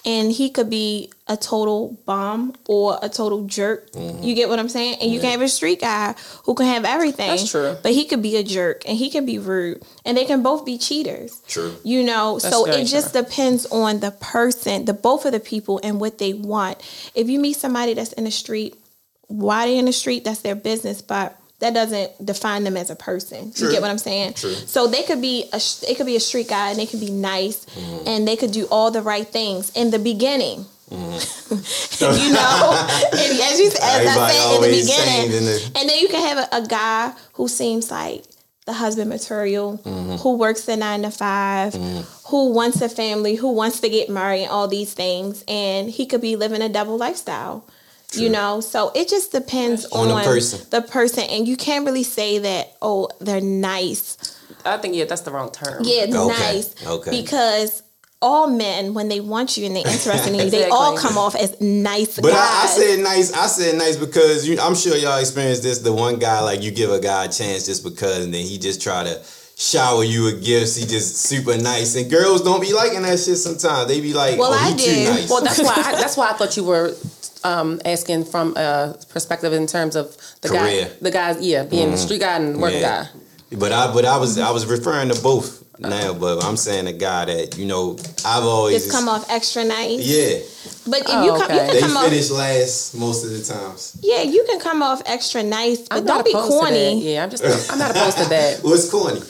and 0.05 0.33
he 0.33 0.51
could 0.51 0.71
be 0.71 1.13
a 1.31 1.37
total 1.37 1.97
bomb 2.05 2.55
or 2.69 2.99
a 3.01 3.09
total 3.09 3.47
jerk. 3.47 3.91
Mm-hmm. 3.93 4.23
You 4.25 4.35
get 4.35 4.49
what 4.49 4.59
I'm 4.59 4.69
saying? 4.69 4.99
And 5.01 5.11
you 5.13 5.21
can 5.21 5.31
have 5.31 5.41
a 5.41 5.49
street 5.49 5.81
guy 5.81 6.15
who 6.45 6.55
can 6.55 6.67
have 6.67 6.85
everything. 6.85 7.31
That's 7.31 7.49
true. 7.51 7.77
But 7.83 7.93
he 7.93 8.05
could 8.05 8.21
be 8.21 8.37
a 8.37 8.43
jerk 8.43 8.83
and 8.87 8.99
he 8.99 9.09
can 9.11 9.25
be 9.25 9.39
rude, 9.39 9.83
and 10.05 10.17
they 10.19 10.25
can 10.25 10.43
both 10.43 10.67
be 10.67 10.77
cheaters. 10.77 11.41
True. 11.47 11.77
You 11.85 12.03
know, 12.03 12.39
That's 12.39 12.53
so 12.55 12.67
it 12.67 12.85
just 12.87 13.13
depends 13.15 13.65
on 13.67 14.01
the 14.01 14.11
person, 14.11 14.85
the 14.85 14.93
both 14.93 15.25
of 15.25 15.33
the 15.33 15.41
people, 15.41 15.81
and 15.85 16.01
what 16.01 16.19
they 16.19 16.35
want. 16.35 16.79
If 17.15 17.31
you 17.31 17.39
meet 17.39 17.55
somebody 17.57 17.95
that's 17.95 18.13
in 18.15 18.25
the 18.25 18.31
street, 18.33 18.75
why 19.29 19.67
they 19.67 19.79
in 19.79 19.85
the 19.85 19.93
street, 19.93 20.25
that's 20.25 20.41
their 20.41 20.57
business, 20.57 21.01
but 21.01 21.37
that 21.61 21.75
doesn't 21.75 22.25
define 22.25 22.65
them 22.65 22.77
as 22.77 22.91
a 22.91 22.97
person. 22.97 23.53
True. 23.53 23.69
You 23.69 23.73
get 23.75 23.83
what 23.83 23.91
I'm 23.91 23.99
saying? 23.99 24.33
True. 24.35 24.55
So 24.55 24.89
they 24.89 25.03
could 25.05 25.21
be 25.21 25.45
a 25.53 25.61
it 25.89 25.97
could 25.97 26.07
be 26.07 26.17
a 26.17 26.21
street 26.21 26.49
guy 26.49 26.71
and 26.71 26.79
they 26.79 26.87
could 26.87 27.01
be 27.01 27.11
nice 27.11 27.67
Mm-hmm. 27.67 28.09
and 28.09 28.27
they 28.27 28.35
could 28.35 28.51
do 28.51 28.67
all 28.71 28.91
the 28.91 29.03
right 29.03 29.29
things 29.29 29.71
in 29.77 29.91
the 29.91 29.99
beginning. 29.99 30.65
Mm-hmm. 30.91 31.55
you 32.27 32.33
know, 32.33 32.89
and 33.13 33.41
as 33.41 33.59
you 33.61 33.67
as 33.69 33.77
I 33.79 34.31
said 34.31 34.55
in 34.57 34.63
the 34.63 34.69
beginning, 34.69 35.45
the- 35.45 35.73
and 35.81 35.89
then 35.89 35.99
you 35.99 36.09
can 36.09 36.27
have 36.37 36.49
a, 36.53 36.57
a 36.65 36.67
guy 36.67 37.13
who 37.35 37.49
seems 37.49 37.91
like 37.91 38.25
the 38.67 38.73
husband 38.73 39.09
material, 39.11 39.79
Mm-hmm. 39.85 40.17
who 40.17 40.37
works 40.37 40.65
the 40.65 40.77
nine 40.77 41.03
to 41.03 41.11
5 41.11 41.75
who 42.29 42.53
wants 42.53 42.81
a 42.81 42.89
family, 42.89 43.35
who 43.35 43.53
wants 43.53 43.81
to 43.81 43.89
get 43.89 44.09
married, 44.09 44.43
and 44.43 44.51
all 44.51 44.69
these 44.69 44.95
things, 44.95 45.45
and 45.49 45.91
he 45.91 46.07
could 46.07 46.21
be 46.21 46.37
living 46.37 46.63
a 46.63 46.69
double 46.69 46.97
lifestyle. 46.97 47.65
You 48.13 48.29
know, 48.29 48.61
so 48.61 48.91
it 48.95 49.09
just 49.09 49.31
depends 49.31 49.85
On 49.87 50.09
on, 50.11 50.19
the 50.19 50.25
person. 50.25 50.67
the 50.71 50.83
person, 50.83 51.25
and 51.31 51.47
you 51.47 51.57
can't 51.57 51.87
really 51.87 52.03
say 52.03 52.39
that. 52.39 52.77
Oh, 52.83 53.09
they're 53.21 53.41
nice. 53.41 54.17
I 54.65 54.79
think 54.79 54.97
yeah, 54.97 55.05
that's 55.05 55.21
the 55.23 55.31
wrong 55.31 55.51
term. 55.53 55.83
Yeah, 55.85 56.03
it's 56.05 56.17
Okay, 56.17 56.29
nice. 56.55 56.87
okay. 56.87 57.11
Because 57.23 57.83
all 58.23 58.47
men, 58.49 58.93
when 58.95 59.09
they 59.09 59.21
want 59.21 59.57
you 59.57 59.65
and 59.67 59.75
they're 59.75 59.87
interested 59.87 60.35
in 60.35 60.41
you, 60.41 60.51
they 60.51 60.69
all 60.69 60.97
come 60.97 61.17
off 61.17 61.35
as 61.35 61.59
nice 61.61 62.17
But 62.17 62.33
guys. 62.33 62.39
I, 62.39 62.63
I 62.63 62.67
said 62.67 62.99
nice. 63.01 63.33
I 63.33 63.47
said 63.47 63.79
nice 63.79 63.97
because 63.97 64.47
you, 64.47 64.59
I'm 64.61 64.75
sure 64.75 64.97
y'all 64.97 65.19
experienced 65.19 65.63
this. 65.63 65.79
The 65.79 65.93
one 65.93 66.19
guy, 66.19 66.41
like 66.41 66.63
you 66.63 66.71
give 66.71 66.91
a 66.91 67.01
guy 67.01 67.25
a 67.25 67.29
chance 67.29 67.65
just 67.67 67.83
because, 67.83 68.25
and 68.25 68.33
then 68.35 68.45
he 68.45 68.59
just 68.59 68.83
try 68.83 69.05
to 69.05 69.23
shower 69.57 70.05
you 70.05 70.25
with 70.25 70.45
gifts. 70.45 70.77
He 70.77 70.85
just 70.87 71.17
super 71.17 71.57
nice, 71.57 71.97
and 71.97 72.11
girls 72.11 72.43
don't 72.43 72.61
be 72.61 72.73
liking 72.75 73.03
that 73.03 73.19
shit. 73.19 73.37
Sometimes 73.39 73.89
they 73.89 74.01
be 74.03 74.13
like, 74.13 74.39
Well, 74.39 74.53
"Oh, 74.53 74.59
I 74.59 74.75
did." 74.77 75.07
too 75.07 75.13
nice." 75.15 75.31
Well, 75.31 75.43
that's 75.43 75.63
why 75.63 75.75
I, 75.77 75.93
that's 75.97 76.17
why 76.17 76.29
I 76.31 76.33
thought 76.39 76.57
you 76.59 76.65
were 76.65 76.95
um, 77.45 77.81
asking 77.87 78.25
from 78.27 78.55
a 78.57 78.99
perspective 79.09 79.55
in 79.55 79.67
terms 79.67 79.97
of 79.97 80.15
the 80.43 80.49
Career. 80.49 80.85
guy, 80.85 80.91
the 81.01 81.11
guys, 81.11 81.41
yeah, 81.41 81.65
being 81.65 81.91
the 81.91 81.97
street 81.97 82.21
guy 82.21 82.37
and 82.37 82.55
the 82.57 82.59
working 82.59 82.81
Yeah. 82.81 83.05
guy. 83.05 83.57
But 83.59 83.73
I, 83.73 83.93
but 83.93 84.05
I 84.05 84.17
was, 84.19 84.39
I 84.39 84.51
was 84.53 84.65
referring 84.67 85.09
to 85.09 85.21
both 85.23 85.65
now. 85.81 86.15
But 86.15 86.45
I'm 86.45 86.57
saying 86.57 86.87
a 86.87 86.93
guy 86.93 87.25
that 87.27 87.57
you 87.59 87.67
know, 87.67 87.97
I've 88.25 88.45
always 88.45 88.83
just 88.85 88.91
come 88.93 89.09
off 89.09 89.29
extra 89.31 89.65
nice. 89.65 90.01
Yeah, 90.01 90.39
But 90.87 91.01
if 91.01 91.07
Oh, 91.09 91.25
you 91.25 91.31
come, 91.41 91.51
you 91.51 91.57
okay. 91.61 91.67
can 91.67 91.75
they 91.75 91.81
come 91.81 91.97
off. 91.97 92.05
finish 92.09 92.31
last 92.31 92.95
most 92.95 93.25
of 93.25 93.31
the 93.31 93.43
times. 93.43 93.97
Yeah, 94.03 94.23
you 94.23 94.45
can 94.49 94.61
come 94.61 94.83
off 94.83 95.03
extra 95.07 95.43
nice, 95.43 95.81
but 95.81 95.99
I'm 95.99 96.05
don't 96.05 96.25
be 96.25 96.31
opposed 96.33 96.47
to 96.53 96.59
that. 96.59 96.61
corny. 96.75 97.13
Yeah, 97.15 97.25
I'm 97.25 97.31
just 97.31 97.73
I'm 97.73 97.79
not 97.79 97.91
opposed 97.91 98.19
to 98.19 98.29
that. 98.29 98.61
What's 98.63 98.91
corny? 98.91 99.21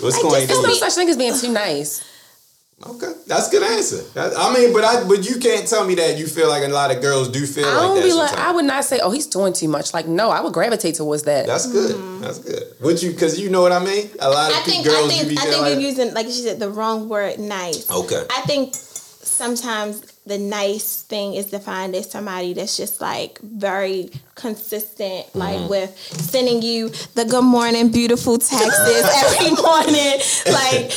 What's 0.00 0.16
I 0.18 0.22
corny? 0.22 0.46
just 0.46 0.46
to 0.46 0.46
There's 0.46 0.60
you? 0.62 0.66
no 0.68 0.74
such 0.74 0.94
thing 0.94 1.08
as 1.10 1.16
being 1.16 1.36
too 1.38 1.52
nice. 1.52 2.02
Okay, 2.86 3.12
that's 3.26 3.48
a 3.48 3.50
good 3.50 3.62
answer. 3.62 4.02
I 4.16 4.54
mean, 4.54 4.72
but 4.72 4.84
I 4.84 5.04
but 5.06 5.28
you 5.28 5.38
can't 5.38 5.68
tell 5.68 5.86
me 5.86 5.94
that 5.96 6.16
you 6.16 6.26
feel 6.26 6.48
like 6.48 6.64
a 6.64 6.68
lot 6.68 6.90
of 6.90 7.02
girls 7.02 7.28
do 7.28 7.44
feel 7.46 7.66
I 7.66 7.72
like 7.74 7.80
don't 7.82 7.96
that. 7.96 8.04
be 8.04 8.12
like. 8.14 8.32
I 8.38 8.52
would 8.52 8.64
not 8.64 8.84
say, 8.86 9.00
oh, 9.02 9.10
he's 9.10 9.26
doing 9.26 9.52
too 9.52 9.68
much. 9.68 9.92
Like, 9.92 10.06
no, 10.06 10.30
I 10.30 10.40
would 10.40 10.54
gravitate 10.54 10.94
towards 10.94 11.24
that. 11.24 11.46
That's 11.46 11.70
good. 11.70 11.94
Mm-hmm. 11.94 12.20
That's 12.22 12.38
good. 12.38 12.62
Would 12.80 13.02
you? 13.02 13.10
Because 13.10 13.38
you 13.38 13.50
know 13.50 13.60
what 13.60 13.72
I 13.72 13.84
mean. 13.84 14.08
A 14.20 14.30
lot 14.30 14.50
of 14.50 14.56
I 14.56 14.60
pe- 14.62 14.70
think 14.70 14.86
girls 14.86 15.10
I 15.12 15.14
you 15.14 15.24
think 15.24 15.28
be 15.28 15.36
I 15.38 15.40
think 15.42 15.60
like. 15.60 15.72
you're 15.72 15.80
using 15.80 16.14
like 16.14 16.26
she 16.26 16.32
said 16.40 16.58
the 16.58 16.70
wrong 16.70 17.08
word 17.10 17.38
nice. 17.38 17.90
Okay. 17.90 18.24
I 18.30 18.40
think 18.42 18.74
sometimes 18.74 20.00
the 20.30 20.38
nice 20.38 21.02
thing 21.02 21.34
is 21.34 21.46
defined 21.46 21.94
as 21.96 22.08
somebody 22.10 22.54
that's 22.54 22.76
just 22.76 23.00
like 23.00 23.38
very 23.40 24.10
consistent, 24.36 25.26
Mm-hmm. 25.26 25.38
like 25.38 25.68
with 25.68 25.90
sending 25.98 26.62
you 26.62 26.88
the 27.14 27.24
good 27.24 27.42
morning, 27.44 27.90
beautiful 27.90 28.38
texts 28.38 28.56
every 29.24 29.50
morning, 29.50 30.18
like 30.52 30.92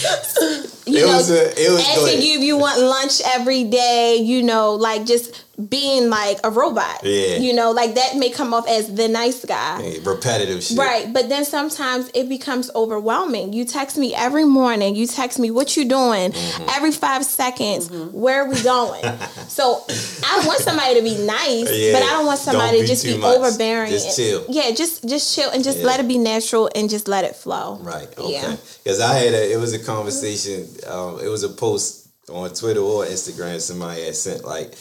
you 0.85 0.97
It 0.99 1.05
know, 1.07 1.17
was 1.17 1.31
a- 1.31 1.51
it 1.65 1.69
was 1.71 1.81
asking 1.81 2.05
good. 2.19 2.23
you 2.23 2.33
if 2.37 2.41
you 2.41 2.57
want 2.57 2.79
lunch 2.79 3.21
every 3.25 3.63
day, 3.63 4.17
you 4.17 4.43
know, 4.43 4.73
like 4.75 5.05
just 5.05 5.43
being 5.69 6.09
like 6.09 6.39
a 6.43 6.49
robot. 6.49 7.01
Yeah. 7.03 7.37
You 7.37 7.53
know, 7.53 7.71
like 7.71 7.93
that 7.95 8.17
may 8.17 8.29
come 8.31 8.53
off 8.53 8.67
as 8.67 8.93
the 8.93 9.07
nice 9.07 9.45
guy. 9.45 9.81
Hey, 9.81 9.99
repetitive 9.99 10.63
shit. 10.63 10.77
Right, 10.77 11.11
but 11.13 11.29
then 11.29 11.45
sometimes 11.45 12.09
it 12.15 12.27
becomes 12.27 12.71
overwhelming. 12.75 13.53
You 13.53 13.63
text 13.65 13.97
me 13.97 14.15
every 14.15 14.45
morning. 14.45 14.95
You 14.95 15.05
text 15.07 15.37
me 15.39 15.51
what 15.51 15.75
you 15.77 15.85
doing 15.85 16.31
Mm-hmm. 16.31 16.65
every 16.69 16.91
five 16.91 17.23
seconds. 17.25 17.89
Where 17.91 18.43
are 18.43 18.49
we 18.49 18.61
going? 18.63 19.03
so 19.47 19.83
I 20.25 20.43
want 20.47 20.59
somebody 20.61 20.95
to 20.95 21.01
be 21.01 21.17
nice, 21.25 21.71
Yeah, 21.71 21.93
but 21.93 22.03
I 22.03 22.09
don't 22.11 22.25
want 22.25 22.39
don't 22.43 22.53
somebody 22.53 22.81
to 22.81 22.87
just 22.87 23.03
be 23.05 23.17
much. 23.17 23.37
overbearing. 23.37 23.91
Just 23.91 24.15
chill. 24.15 24.45
Yeah, 24.49 24.71
just 24.71 25.07
just 25.07 25.35
chill 25.35 25.49
and 25.51 25.63
just 25.63 25.79
Yeah. 25.79 25.85
let 25.85 25.99
it 25.99 26.07
be 26.07 26.17
natural 26.17 26.69
and 26.75 26.89
just 26.89 27.07
let 27.07 27.23
it 27.25 27.35
flow. 27.35 27.77
Right. 27.81 28.07
Okay. 28.17 28.31
Yeah. 28.33 28.55
Because 28.83 28.99
I 28.99 29.13
had 29.17 29.33
a, 29.33 29.53
it 29.53 29.57
was 29.57 29.73
a 29.73 29.79
conversation. 29.79 30.67
Um, 30.87 31.19
it 31.23 31.27
was 31.27 31.43
a 31.43 31.49
post 31.49 32.07
on 32.29 32.49
Twitter 32.53 32.79
or 32.81 33.05
Instagram. 33.05 33.59
Somebody 33.59 34.03
had 34.05 34.15
sent 34.15 34.45
like, 34.45 34.73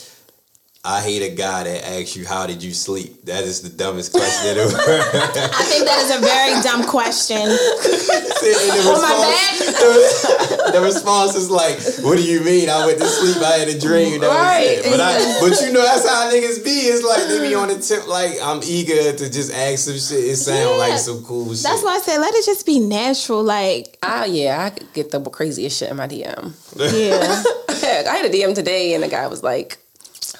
"I 0.83 1.01
hate 1.01 1.21
a 1.21 1.33
guy 1.33 1.63
that 1.63 1.87
asks 1.87 2.15
you 2.15 2.25
how 2.25 2.45
did 2.47 2.61
you 2.63 2.73
sleep." 2.73 3.25
That 3.25 3.43
is 3.43 3.61
the 3.61 3.69
dumbest 3.69 4.11
question 4.11 4.57
ever. 4.57 4.75
I 4.77 5.63
think 5.71 5.85
that 5.85 5.99
is 6.03 6.11
a 6.15 6.19
very 6.19 6.61
dumb 6.61 6.83
question. 6.85 7.39
the, 7.39 8.83
On 8.91 9.01
my 9.01 9.13
response, 9.13 10.71
the 10.73 10.81
response 10.81 11.35
is 11.35 11.49
like, 11.49 11.79
"What 12.03 12.17
do 12.17 12.23
you 12.23 12.41
mean? 12.41 12.69
I 12.69 12.85
went 12.85 12.99
to 12.99 13.05
sleep. 13.07 13.37
I 13.43 13.57
had 13.57 13.67
a 13.69 13.79
dream." 13.79 14.21
That 14.21 14.27
Right. 14.27 14.77
was. 14.83 14.91
But 14.91 14.99
I, 14.99 15.39
but 15.39 15.61
you 15.61 15.71
know, 15.73 15.83
that's 15.83 16.07
how 16.07 16.29
niggas 16.31 16.63
be. 16.63 16.71
It's 16.91 17.03
like 17.05 17.27
they 17.27 17.47
be 17.47 17.55
on 17.55 17.67
the 17.69 17.79
tip. 17.79 18.07
Like 18.07 18.33
I'm 18.41 18.61
eager 18.63 19.13
to 19.13 19.29
just 19.31 19.53
ask 19.53 19.85
some 19.85 19.93
shit. 19.97 20.23
It 20.31 20.35
sound 20.37 20.59
Yeah. 20.59 20.75
like 20.75 20.99
some 20.99 21.23
cool 21.23 21.53
shit. 21.53 21.63
That's 21.63 21.83
why 21.83 21.95
I 21.95 21.99
said 21.99 22.17
let 22.19 22.33
it 22.35 22.45
just 22.45 22.65
be 22.65 22.79
natural. 22.79 23.43
Like, 23.43 23.97
Ah, 24.03 24.25
yeah, 24.25 24.65
I 24.65 24.69
could 24.71 24.91
get 24.93 25.11
the 25.11 25.19
craziest 25.21 25.77
shit 25.79 25.89
in 25.89 25.97
my 25.97 26.07
DM. 26.07 26.53
yeah. 26.75 27.43
I 27.83 28.15
had 28.17 28.25
a 28.25 28.29
DM 28.29 28.53
today, 28.55 28.93
and 28.93 29.03
the 29.03 29.07
guy 29.07 29.27
was 29.27 29.43
like, 29.43 29.77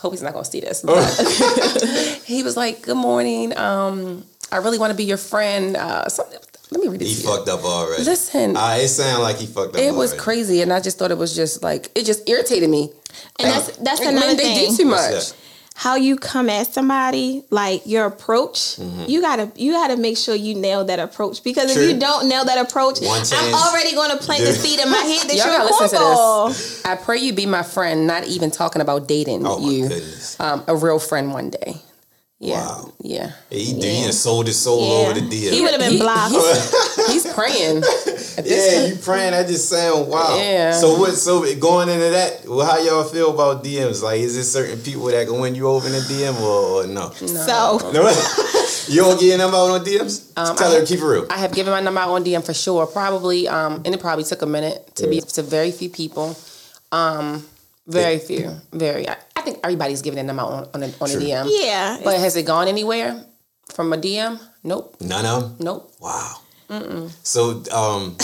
"Hope 0.04 0.14
he's 0.14 0.22
not 0.22 0.34
gonna 0.34 0.46
see 0.46 0.60
this." 0.60 0.82
But 0.84 1.02
he 2.26 2.44
was 2.44 2.56
like, 2.56 2.84
"Good 2.84 2.98
morning. 2.98 3.58
Um, 3.58 4.24
I 4.52 4.58
really 4.58 4.78
want 4.78 4.92
to 4.92 4.98
be 4.98 5.06
your 5.06 5.18
friend." 5.18 5.76
Uh, 5.76 6.08
something. 6.10 6.38
Let 6.72 6.82
me 6.82 6.88
read 6.88 7.02
it. 7.02 7.08
He 7.08 7.16
to 7.16 7.22
you. 7.22 7.28
fucked 7.28 7.50
up 7.50 7.64
already. 7.64 8.04
Listen, 8.04 8.56
Ah, 8.58 8.76
it 8.78 8.88
sound 8.90 9.22
like 9.22 9.38
he 9.38 9.46
fucked 9.46 9.76
up. 9.76 9.82
it 9.82 9.94
was 9.94 10.12
already. 10.12 10.24
crazy, 10.24 10.62
and 10.62 10.74
I 10.74 10.80
just 10.80 10.98
thought 10.98 11.12
it 11.12 11.18
was 11.18 11.36
just 11.36 11.62
like 11.64 11.90
it 11.96 12.04
just 12.06 12.28
irritated 12.30 12.70
me. 12.70 12.92
And 13.40 13.48
that's 13.50 13.78
that's 13.78 14.00
Like, 14.00 14.10
another 14.10 14.36
they 14.36 14.44
thing. 14.44 14.70
do 14.72 14.78
too 14.78 14.90
What's 14.90 15.34
much. 15.34 15.43
That? 15.74 15.80
how 15.80 15.96
you 15.96 16.16
come 16.16 16.50
at 16.50 16.74
somebody, 16.74 17.44
like 17.50 17.82
your 17.86 18.06
approach, 18.06 18.78
Mm-hmm. 18.78 19.06
you 19.08 19.22
gotta 19.22 19.52
you 19.56 19.72
gotta 19.74 19.98
make 19.98 20.18
sure 20.18 20.36
you 20.36 20.56
nail 20.56 20.86
that 20.86 21.00
approach 21.00 21.44
because 21.44 21.74
True. 21.74 21.84
if 21.84 21.90
you 21.94 22.00
don't 22.00 22.28
nail 22.30 22.46
that 22.46 22.58
approach, 22.58 23.00
One 23.02 23.22
I'm 23.32 23.54
already 23.54 23.94
gonna 23.96 24.18
plant 24.18 24.44
the 24.46 24.54
seed 24.54 24.80
in 24.80 24.90
my 24.90 24.98
head 24.98 25.28
that 25.30 25.36
Y'all 25.38 25.46
you're 25.48 25.56
a 25.56 25.70
gotta 25.70 25.90
to 25.90 25.96
cornball. 25.96 26.48
this. 26.50 26.86
I 26.86 26.96
pray 26.96 27.18
you 27.20 27.34
be 27.34 27.46
my 27.46 27.64
friend, 27.64 28.08
not 28.08 28.26
even 28.28 28.52
talking 28.52 28.82
about 28.82 29.08
dating 29.08 29.46
Oh 29.46 29.60
my 29.60 29.70
you, 29.70 29.88
goodness. 29.90 30.40
um, 30.40 30.64
a 30.68 30.76
real 30.76 31.00
friend 31.00 31.34
one 31.34 31.50
day. 31.50 31.76
Yeah, 32.46 32.66
Wow. 32.68 32.92
yeah. 33.02 33.32
He, 33.50 33.64
he 33.66 33.74
Yeah. 34.00 34.04
done 34.04 34.12
sold 34.14 34.48
his 34.48 34.60
soul 34.60 34.82
Yeah. 34.86 34.94
over 35.08 35.14
the 35.20 35.22
deal. 35.30 35.54
He 35.54 35.62
would've 35.62 35.80
been 35.80 35.94
He- 35.94 35.98
blocked. 36.00 36.32
He's, 36.34 37.08
he's 37.24 37.34
praying. 37.34 37.78
At 37.78 38.44
this 38.44 38.74
yeah, 38.74 38.86
you 38.88 38.96
praying 38.98 39.32
that 39.32 39.48
just 39.48 39.70
sound 39.70 40.08
wild. 40.10 40.40
Yeah. 40.40 40.74
So 40.78 41.00
what? 41.00 41.14
So 41.16 41.42
going 41.56 41.88
into 41.88 42.10
that, 42.10 42.46
well, 42.48 42.66
how 42.66 42.80
y'all 42.80 43.04
feel 43.06 43.34
about 43.34 43.64
DMs? 43.64 44.02
Like, 44.04 44.20
is 44.20 44.34
there 44.36 44.44
certain 44.44 44.80
people 44.82 45.06
that 45.06 45.26
can 45.28 45.40
win 45.40 45.56
you 45.56 45.68
over 45.70 45.88
in 45.88 45.96
a 45.96 46.00
DM 46.00 46.36
or, 46.42 46.84
or 46.84 46.88
no? 46.88 47.12
So 47.12 47.80
No. 47.94 48.10
you 48.90 49.02
don't 49.02 49.20
get 49.20 49.38
them 49.38 49.50
out 49.54 49.70
on 49.70 49.86
DMs. 49.86 50.32
Um, 50.36 50.56
Tell 50.58 50.74
I- 50.76 50.80
her 50.80 50.86
keep 50.86 51.00
it 51.00 51.06
real. 51.06 51.26
I 51.30 51.38
have 51.38 51.54
given 51.54 51.72
my 51.72 51.80
number 51.80 52.02
out 52.02 52.10
on 52.10 52.26
DM 52.26 52.44
for 52.44 52.54
sure. 52.54 52.86
Probably, 52.88 53.48
um, 53.48 53.82
and 53.86 53.94
it 53.96 54.02
probably 54.02 54.26
took 54.26 54.42
a 54.42 54.46
minute 54.48 54.96
to 54.96 55.08
be 55.08 55.22
to 55.22 55.42
very 55.44 55.72
few 55.72 55.90
people. 55.90 56.36
Um, 56.92 57.46
very 57.88 58.20
few, 58.20 58.56
very. 58.72 59.08
I, 59.10 59.18
I 59.36 59.42
think 59.42 59.60
everybody's 59.64 60.02
giving 60.02 60.16
their 60.16 60.26
number 60.26 60.44
out 60.44 60.52
on 60.52 60.68
on 60.74 60.84
a, 60.84 60.88
on 61.02 61.10
a 61.10 61.16
DM. 61.16 61.48
yeah, 61.50 62.00
But 62.04 62.20
has 62.20 62.36
it 62.36 62.44
gone 62.46 62.68
anywhere 62.68 63.24
from 63.74 63.92
a 63.94 63.98
DM? 63.98 64.40
Nope, 64.64 64.96
None 65.02 65.26
of 65.26 65.42
them. 65.42 65.56
nope. 65.60 65.92
Wow. 66.00 66.38
So 67.24 67.62
um, 67.72 68.16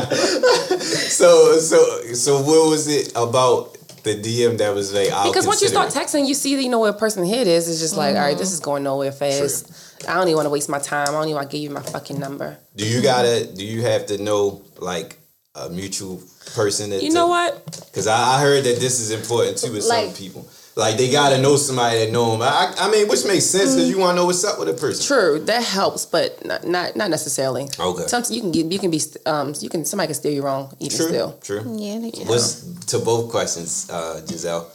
so 0.00 1.58
so 1.58 1.78
so 2.14 2.40
what 2.42 2.70
was 2.70 2.88
it 2.88 3.12
about 3.14 3.74
the 4.02 4.14
DM 4.20 4.58
that 4.58 4.74
was 4.74 4.92
like? 4.92 5.10
I'll 5.10 5.30
Because 5.30 5.46
once 5.46 5.62
you 5.62 5.68
start 5.68 5.92
consider 5.92 6.06
texting, 6.24 6.26
you 6.26 6.34
see 6.34 6.56
that 6.56 6.62
you 6.62 6.68
know 6.68 6.80
where 6.80 6.90
a 6.90 6.94
person 6.94 7.24
head 7.26 7.46
is. 7.46 7.68
It's 7.68 7.80
just 7.80 7.96
like, 7.96 8.16
all 8.16 8.22
right, 8.22 8.36
this 8.36 8.52
is 8.52 8.60
going 8.60 8.82
nowhere 8.82 9.12
fast. 9.12 10.06
I 10.08 10.14
don't 10.14 10.26
even 10.28 10.36
want 10.36 10.46
to 10.46 10.50
waste 10.50 10.68
my 10.68 10.78
time. 10.78 11.08
I 11.08 11.12
don't 11.12 11.24
even 11.24 11.36
want 11.36 11.50
to 11.50 11.56
give 11.56 11.62
you 11.62 11.70
my 11.70 11.82
fucking 11.82 12.18
number. 12.18 12.58
Do 12.76 12.86
you 12.86 13.00
gotta? 13.02 13.46
Do 13.46 13.64
you 13.64 13.82
have 13.82 14.06
to 14.06 14.18
know 14.18 14.62
like 14.78 15.18
a 15.54 15.68
mutual 15.70 16.18
person? 16.54 16.90
That 16.90 17.02
You 17.02 17.10
know 17.12 17.26
what? 17.28 17.64
Because 17.90 18.06
I, 18.06 18.36
I 18.36 18.40
heard 18.40 18.64
that 18.64 18.78
this 18.80 19.00
is 19.00 19.10
important 19.10 19.58
too 19.58 19.72
with 19.72 19.84
Like- 19.86 20.06
some 20.06 20.14
people. 20.16 20.48
Like 20.76 20.96
they 20.96 21.08
gotta 21.08 21.40
know 21.40 21.54
somebody 21.54 22.00
that 22.00 22.10
know 22.10 22.32
them. 22.32 22.42
I, 22.42 22.74
I 22.76 22.90
mean, 22.90 23.06
which 23.06 23.24
makes 23.24 23.44
sense 23.44 23.76
because 23.76 23.88
you 23.88 23.96
want 23.96 24.16
to 24.16 24.20
know 24.20 24.26
what's 24.26 24.42
up 24.44 24.58
with 24.58 24.68
a 24.68 24.72
person. 24.74 25.06
True, 25.06 25.38
that 25.44 25.62
helps, 25.62 26.04
but 26.04 26.44
not 26.44 26.64
not, 26.66 26.96
not 26.96 27.10
necessarily. 27.10 27.68
Okay. 27.78 28.02
Sometimes 28.08 28.32
you 28.32 28.40
can 28.40 28.50
get 28.50 28.66
you 28.72 28.78
can 28.80 28.90
be 28.90 29.00
um 29.24 29.54
you 29.60 29.68
can 29.68 29.84
somebody 29.84 30.08
can 30.08 30.14
steer 30.14 30.32
you 30.32 30.42
wrong 30.42 30.74
even 30.80 30.96
True, 30.96 31.06
still. 31.06 31.38
true. 31.44 31.76
Yeah, 31.78 32.00
they 32.00 32.10
can. 32.10 32.26
What's 32.26 32.64
to 32.86 32.98
both 32.98 33.30
questions, 33.30 33.88
uh, 33.88 34.20
Giselle? 34.26 34.68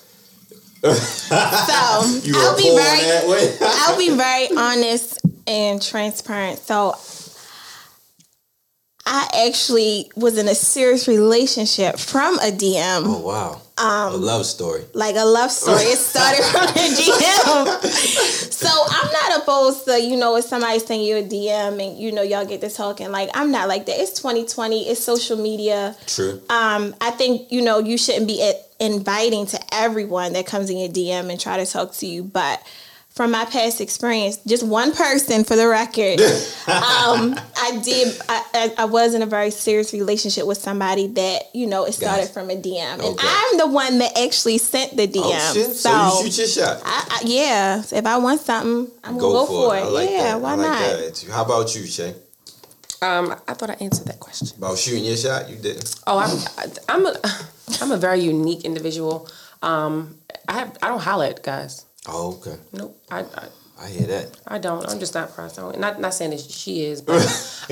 So 0.82 0.88
You 2.24 2.34
I'll 2.38 2.56
be 2.56 2.64
very, 2.78 3.02
that 3.02 3.26
way. 3.28 3.58
I'll 3.62 3.98
be 3.98 4.10
very 4.16 4.48
honest 4.58 5.20
and 5.48 5.82
transparent. 5.82 6.60
So 6.60 6.96
I 9.12 9.48
actually 9.48 10.12
was 10.16 10.38
in 10.38 10.48
a 10.48 10.54
serious 10.54 11.08
relationship 11.08 11.98
from 11.98 12.36
a 12.40 12.52
DM. 12.52 13.02
oh 13.06 13.20
wow, 13.26 13.62
Um, 13.84 14.14
a 14.14 14.18
love 14.18 14.46
story. 14.46 14.84
like 14.94 15.16
a 15.16 15.26
love 15.26 15.50
story. 15.50 15.82
It 15.82 15.98
started 15.98 16.44
from 16.44 16.68
the 16.68 16.80
DM. 17.02 18.52
So 18.54 18.70
I'm 18.70 19.12
not 19.12 19.42
opposed 19.42 19.86
to, 19.86 20.00
you 20.00 20.16
know, 20.16 20.36
if 20.36 20.46
somebody's 20.46 20.86
sending 20.86 21.08
you 21.08 21.18
a 21.18 21.24
DM 21.24 21.84
and, 21.84 21.98
you 21.98 22.12
know, 22.12 22.22
y'all 22.22 22.46
get 22.46 22.62
to 22.62 22.70
talking. 22.70 23.10
Like, 23.12 23.30
I'm 23.34 23.52
not 23.52 23.68
like 23.68 23.88
that. 23.88 24.00
It's 24.00 24.12
2020. 24.22 24.88
It's 24.90 25.04
social 25.04 25.38
media. 25.42 25.96
True. 26.06 26.42
Um, 26.50 26.94
I 27.02 27.10
think, 27.12 27.52
you 27.52 27.62
know, 27.64 27.80
you 27.80 27.98
shouldn't 27.98 28.28
be 28.28 28.54
inviting 28.80 29.48
to 29.48 29.60
everyone 29.74 30.34
that 30.34 30.46
comes 30.46 30.70
in 30.70 30.78
your 30.78 30.90
DM 30.90 31.32
and 31.32 31.40
try 31.40 31.58
to 31.58 31.66
talk 31.66 31.94
to 31.96 32.06
you. 32.06 32.24
But 32.24 32.62
from 33.20 33.32
my 33.32 33.44
past 33.44 33.82
experience, 33.82 34.38
just 34.48 34.66
one 34.66 34.94
person 34.94 35.44
for 35.44 35.58
the 35.58 35.68
record, 35.68 36.22
um, 36.70 37.36
I 37.58 37.82
did, 37.84 38.18
I, 38.30 38.46
I, 38.54 38.74
I 38.78 38.86
was 38.86 39.14
in 39.14 39.22
a 39.22 39.26
very 39.26 39.52
serious 39.52 39.92
relationship 39.92 40.48
with 40.48 40.58
somebody 40.58 41.08
that, 41.08 41.54
you 41.54 41.68
know, 41.68 41.84
it 41.84 41.92
started 41.92 42.22
Gotcha. 42.22 42.32
from 42.34 42.50
a 42.50 42.56
DM. 42.56 42.94
And 43.06 43.20
I'm 43.20 43.58
the 43.58 43.68
one 43.68 43.98
that 43.98 44.18
actually 44.18 44.58
sent 44.58 44.96
the 44.96 45.06
DM. 45.06 45.20
oh 45.26 45.54
shit! 45.54 45.66
So, 45.76 45.90
So, 45.90 46.24
you 46.24 46.32
shoot 46.32 46.38
your 46.38 46.48
shot. 46.48 46.82
I, 46.86 47.08
I, 47.12 47.22
yeah, 47.26 47.84
if 47.92 48.06
I 48.06 48.16
want 48.20 48.40
something, 48.40 48.90
I'm 49.04 49.18
Go, 49.18 49.34
gonna 49.34 49.48
go, 49.50 49.68
for, 49.68 49.76
it. 49.76 49.80
it. 49.80 49.82
I 49.82 49.88
like 49.90 50.10
yeah, 50.12 50.24
that. 50.24 50.42
why 50.42 50.52
I 50.54 50.56
like 50.56 50.68
not? 50.70 50.80
That. 50.80 51.26
How 51.30 51.44
about 51.44 51.76
you, 51.76 51.86
Shay? 51.88 52.16
Um, 53.02 53.36
I 53.50 53.54
thought 53.54 53.70
I 53.70 53.76
answered 53.82 54.08
that 54.08 54.22
question. 54.22 54.48
About 54.58 54.78
shooting 54.78 55.04
your 55.04 55.18
shot, 55.18 55.50
you 55.50 55.58
didn't. 55.58 55.94
Oh, 56.08 56.20
I'm 56.20 56.72
I'm 56.88 57.06
a 57.06 57.16
I'm 57.82 57.92
a 57.92 57.98
very 57.98 58.22
unique 58.22 58.64
individual. 58.64 59.28
Um, 59.62 60.16
I 60.48 60.54
have 60.54 60.78
I 60.82 60.88
don't 60.88 61.02
holler 61.02 61.26
at 61.26 61.44
guys. 61.44 61.86
Oh, 62.12 62.38
okay. 62.42 62.58
Nope, 62.74 62.98
I, 63.12 63.20
I 63.22 63.48
I 63.82 63.88
hear 63.88 64.08
that. 64.08 64.38
I 64.46 64.58
don't. 64.58 64.86
I'm 64.90 65.00
just 65.00 65.14
not 65.14 65.34
pressed 65.34 65.58
on. 65.60 65.80
Not 65.80 66.02
not 66.02 66.14
saying 66.14 66.32
that 66.32 66.42
she 66.42 66.84
is, 66.86 67.02
but 67.02 67.22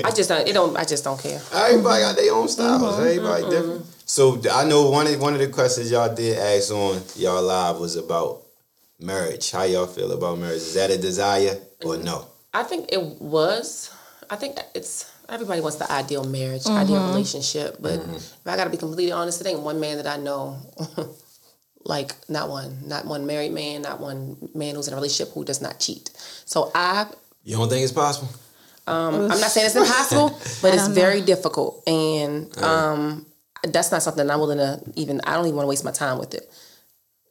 I 0.04 0.10
just 0.10 0.28
don't. 0.30 0.46
It 0.48 0.52
don't. 0.54 0.76
I 0.76 0.84
just 0.84 1.04
don't 1.04 1.20
care. 1.20 1.40
Everybody 1.52 2.02
got 2.02 2.16
their 2.16 2.32
own 2.32 2.48
styles. 2.48 2.82
Mm-hmm. 2.82 3.02
Everybody 3.06 3.50
different. 3.50 3.86
So 4.06 4.40
I 4.50 4.64
know 4.64 4.88
one 4.90 5.06
of 5.06 5.20
one 5.20 5.34
of 5.34 5.40
the 5.40 5.48
questions 5.48 5.90
y'all 5.90 6.14
did 6.14 6.38
ask 6.38 6.70
on 6.72 7.02
y'all 7.16 7.42
live 7.42 7.78
was 7.78 7.96
about 7.96 8.42
marriage. 8.98 9.50
How 9.50 9.64
y'all 9.64 9.86
feel 9.86 10.10
about 10.12 10.38
marriage? 10.38 10.56
Is 10.62 10.74
that 10.74 10.90
a 10.90 10.96
desire 10.98 11.58
or 11.84 11.98
no? 11.98 12.26
I 12.54 12.62
think 12.62 12.90
it 12.90 13.02
was. 13.20 13.90
I 14.30 14.36
think 14.36 14.56
it's 14.74 15.12
everybody 15.28 15.60
wants 15.60 15.76
the 15.76 15.90
ideal 15.92 16.24
marriage, 16.24 16.62
Mm-hmm. 16.64 16.76
ideal 16.84 17.06
relationship. 17.08 17.76
But 17.80 18.00
Mm-hmm. 18.00 18.14
if 18.14 18.46
I 18.46 18.56
got 18.56 18.64
to 18.64 18.70
be 18.70 18.78
completely 18.78 19.12
honest, 19.12 19.42
it 19.42 19.46
ain't 19.46 19.60
one 19.60 19.78
man 19.78 19.98
that 19.98 20.06
I 20.06 20.16
know. 20.16 20.56
like 21.88 22.14
not 22.28 22.48
one, 22.48 22.86
not 22.86 23.06
one 23.06 23.26
married 23.26 23.52
man, 23.52 23.82
not 23.82 23.98
one 23.98 24.36
man 24.54 24.74
who's 24.74 24.86
in 24.86 24.94
a 24.94 24.96
relationship 24.96 25.34
who 25.34 25.44
does 25.44 25.60
not 25.60 25.80
cheat. 25.80 26.10
So 26.44 26.70
I 26.74 27.08
You 27.42 27.56
don't 27.56 27.68
think 27.68 27.82
it's 27.82 27.92
possible? 27.92 28.28
Um, 28.86 29.14
I'm 29.14 29.40
not 29.40 29.50
saying 29.50 29.66
it's 29.66 29.76
impossible, 29.76 30.30
but 30.62 30.74
it's 30.74 30.86
don't 30.86 30.94
very 30.94 31.20
difficult, 31.20 31.82
and 31.86 32.56
um, 32.58 33.26
that's 33.62 33.92
not 33.92 34.02
something 34.02 34.30
I'm 34.30 34.40
willing 34.40 34.58
to 34.58 34.80
even. 34.94 35.20
I 35.26 35.34
don't 35.34 35.44
even 35.44 35.56
want 35.56 35.64
to 35.64 35.68
waste 35.68 35.84
my 35.84 35.90
time 35.90 36.18
with 36.18 36.32
it. 36.32 36.50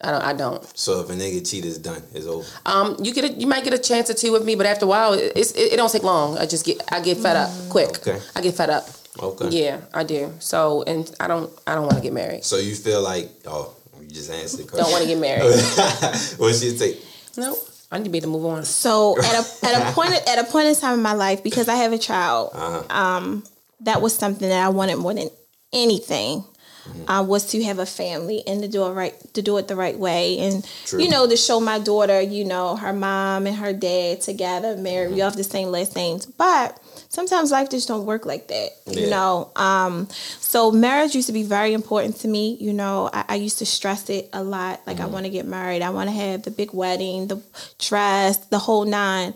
I 0.01 0.11
don't. 0.11 0.21
I 0.23 0.33
don't. 0.33 0.77
So 0.77 0.99
if 1.01 1.09
a 1.09 1.13
nigga 1.13 1.49
cheat, 1.49 1.65
it's 1.65 1.79
done. 1.79 2.03
It's 2.13 2.27
over. 2.27 2.47
Um, 2.65 2.97
you 3.01 3.11
get 3.11 3.25
a, 3.25 3.29
you 3.33 3.47
might 3.47 3.63
get 3.63 3.73
a 3.73 3.79
chance 3.79 4.09
or 4.09 4.13
two 4.13 4.31
with 4.31 4.45
me, 4.45 4.53
but 4.53 4.67
after 4.67 4.85
a 4.85 4.87
while, 4.87 5.13
it's, 5.13 5.51
it, 5.53 5.73
it 5.73 5.77
don't 5.77 5.91
take 5.91 6.03
long. 6.03 6.37
I 6.37 6.45
just 6.45 6.65
get 6.65 6.81
I 6.91 6.99
get 7.01 7.17
fed 7.17 7.35
up 7.35 7.49
quick. 7.69 8.07
Okay. 8.07 8.21
I 8.35 8.41
get 8.41 8.53
fed 8.53 8.69
up. 8.69 8.87
Okay. 9.19 9.49
Yeah, 9.49 9.81
I 9.95 10.03
do. 10.03 10.31
So, 10.39 10.83
and 10.83 11.09
I 11.19 11.27
don't. 11.27 11.51
I 11.65 11.73
don't 11.73 11.85
want 11.85 11.95
to 11.95 12.03
get 12.03 12.13
married. 12.13 12.43
So 12.43 12.57
you 12.57 12.75
feel 12.75 13.01
like 13.01 13.31
oh, 13.47 13.73
you 13.76 13.76
just 14.17 14.31
answered 14.31 14.61
the 14.65 14.69
question. 14.69 14.83
Don't 14.83 14.91
want 14.91 15.03
to 15.03 15.07
get 15.09 15.19
married. 15.19 15.43
What's 16.37 16.63
your 16.63 16.75
take? 16.77 17.03
nope. 17.37 17.57
I 17.89 17.97
need 17.99 18.03
to 18.03 18.09
be 18.09 18.17
able 18.17 18.27
to 18.27 18.31
move 18.33 18.45
on. 18.47 18.65
So 18.65 19.17
at 19.17 19.33
a 19.33 19.65
at 19.65 19.89
a 19.89 19.93
point 19.93 20.11
at 20.11 20.39
a 20.39 20.43
point 20.43 20.67
in 20.67 20.75
time 20.75 20.95
in 20.95 21.01
my 21.01 21.13
life, 21.13 21.41
because 21.41 21.69
I 21.69 21.75
have 21.75 21.93
a 21.93 21.97
child, 21.97 22.51
Uh-huh. 22.53 22.83
um, 22.89 23.43
that 23.81 24.01
was 24.01 24.13
something 24.15 24.49
that 24.49 24.61
I 24.65 24.69
wanted 24.69 24.97
more 24.97 25.13
than 25.13 25.29
anything. 25.71 26.43
Mm-hmm. 26.87 27.11
Uh, 27.11 27.21
was 27.23 27.45
to 27.47 27.61
have 27.63 27.79
a 27.79 27.85
family 27.85 28.43
and 28.47 28.61
to 28.61 28.67
do 28.69 28.85
it 28.85 28.91
right, 28.91 29.13
to 29.33 29.41
do 29.41 29.57
it 29.57 29.67
the 29.67 29.75
right 29.75 29.97
way, 29.99 30.39
and 30.39 30.65
True. 30.85 31.01
you 31.01 31.09
know 31.09 31.27
to 31.27 31.35
show 31.35 31.59
my 31.59 31.79
daughter, 31.79 32.21
you 32.21 32.45
know, 32.45 32.77
her 32.77 32.93
mom 32.93 33.45
and 33.45 33.57
her 33.57 33.73
dad 33.73 34.21
together, 34.21 34.77
married, 34.77 35.11
we 35.13 35.21
all 35.21 35.29
have 35.29 35.35
the 35.35 35.43
same 35.43 35.67
last 35.67 35.97
names. 35.97 36.25
But 36.25 36.79
sometimes 37.09 37.51
life 37.51 37.69
just 37.69 37.87
don't 37.87 38.05
work 38.05 38.25
like 38.25 38.47
that, 38.49 38.69
Yeah. 38.85 38.99
you 38.99 39.09
know. 39.09 39.51
Um, 39.55 40.07
so 40.39 40.71
marriage 40.71 41.15
used 41.15 41.27
to 41.27 41.33
be 41.33 41.43
very 41.43 41.73
important 41.73 42.17
to 42.21 42.27
me. 42.27 42.57
You 42.59 42.73
know, 42.73 43.09
I, 43.13 43.25
I 43.29 43.35
used 43.35 43.59
to 43.59 43.65
stress 43.65 44.09
it 44.09 44.29
a 44.33 44.43
lot. 44.43 44.81
Like 44.87 44.99
I 44.99 45.05
want 45.05 45.25
to 45.25 45.29
get 45.31 45.45
married, 45.45 45.81
I 45.81 45.89
want 45.89 46.09
to 46.09 46.15
have 46.15 46.43
the 46.43 46.51
big 46.51 46.73
wedding, 46.73 47.27
the 47.27 47.41
dress, 47.79 48.37
the 48.47 48.59
whole 48.59 48.85
nine. 48.85 49.33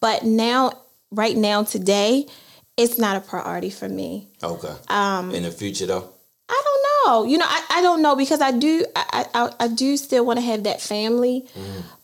But 0.00 0.24
now, 0.24 0.72
right 1.10 1.36
now, 1.36 1.62
today, 1.64 2.26
it's 2.76 2.98
not 2.98 3.16
a 3.16 3.20
priority 3.20 3.70
for 3.70 3.88
me. 3.88 4.28
Okay. 4.42 4.72
Um, 4.88 5.34
in 5.34 5.42
the 5.42 5.50
future 5.50 5.86
though. 5.86 6.08
I 6.48 6.62
don't 6.64 6.82
know. 7.24 7.30
You 7.30 7.38
know, 7.38 7.46
I, 7.48 7.64
I 7.70 7.82
don't 7.82 8.02
know 8.02 8.16
because 8.16 8.40
I 8.40 8.50
do 8.52 8.84
I 8.96 9.26
I, 9.34 9.50
I 9.60 9.68
do 9.68 9.96
still 9.96 10.24
want 10.24 10.38
to 10.38 10.44
have 10.44 10.64
that 10.64 10.80
family, 10.80 11.46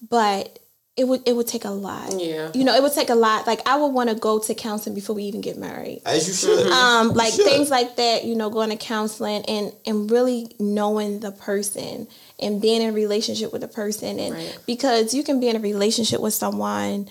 but 0.08 0.58
it 0.96 1.06
would 1.06 1.22
it 1.26 1.36
would 1.36 1.46
take 1.46 1.64
a 1.66 1.70
lot. 1.70 2.18
Yeah. 2.18 2.50
You 2.54 2.64
know, 2.64 2.74
it 2.74 2.82
would 2.82 2.92
take 2.94 3.10
a 3.10 3.14
lot. 3.14 3.46
Like 3.46 3.60
I 3.68 3.76
would 3.76 3.88
want 3.88 4.08
to 4.08 4.14
go 4.16 4.38
to 4.38 4.54
counseling 4.54 4.94
before 4.94 5.14
we 5.14 5.24
even 5.24 5.42
get 5.42 5.58
married. 5.58 6.00
As 6.06 6.26
you 6.26 6.32
should. 6.34 6.70
Um, 6.72 7.12
like 7.12 7.34
should. 7.34 7.44
things 7.44 7.68
like 7.70 7.96
that, 7.96 8.24
you 8.24 8.34
know, 8.34 8.48
going 8.48 8.70
to 8.70 8.76
counseling 8.76 9.44
and 9.46 9.72
and 9.84 10.10
really 10.10 10.54
knowing 10.58 11.20
the 11.20 11.32
person 11.32 12.08
and 12.40 12.62
being 12.62 12.80
in 12.82 12.88
a 12.88 12.92
relationship 12.92 13.52
with 13.52 13.60
the 13.60 13.68
person 13.68 14.18
and 14.18 14.34
Right. 14.34 14.58
because 14.66 15.12
you 15.14 15.22
can 15.22 15.38
be 15.38 15.48
in 15.48 15.56
a 15.56 15.60
relationship 15.60 16.20
with 16.20 16.34
someone 16.34 17.08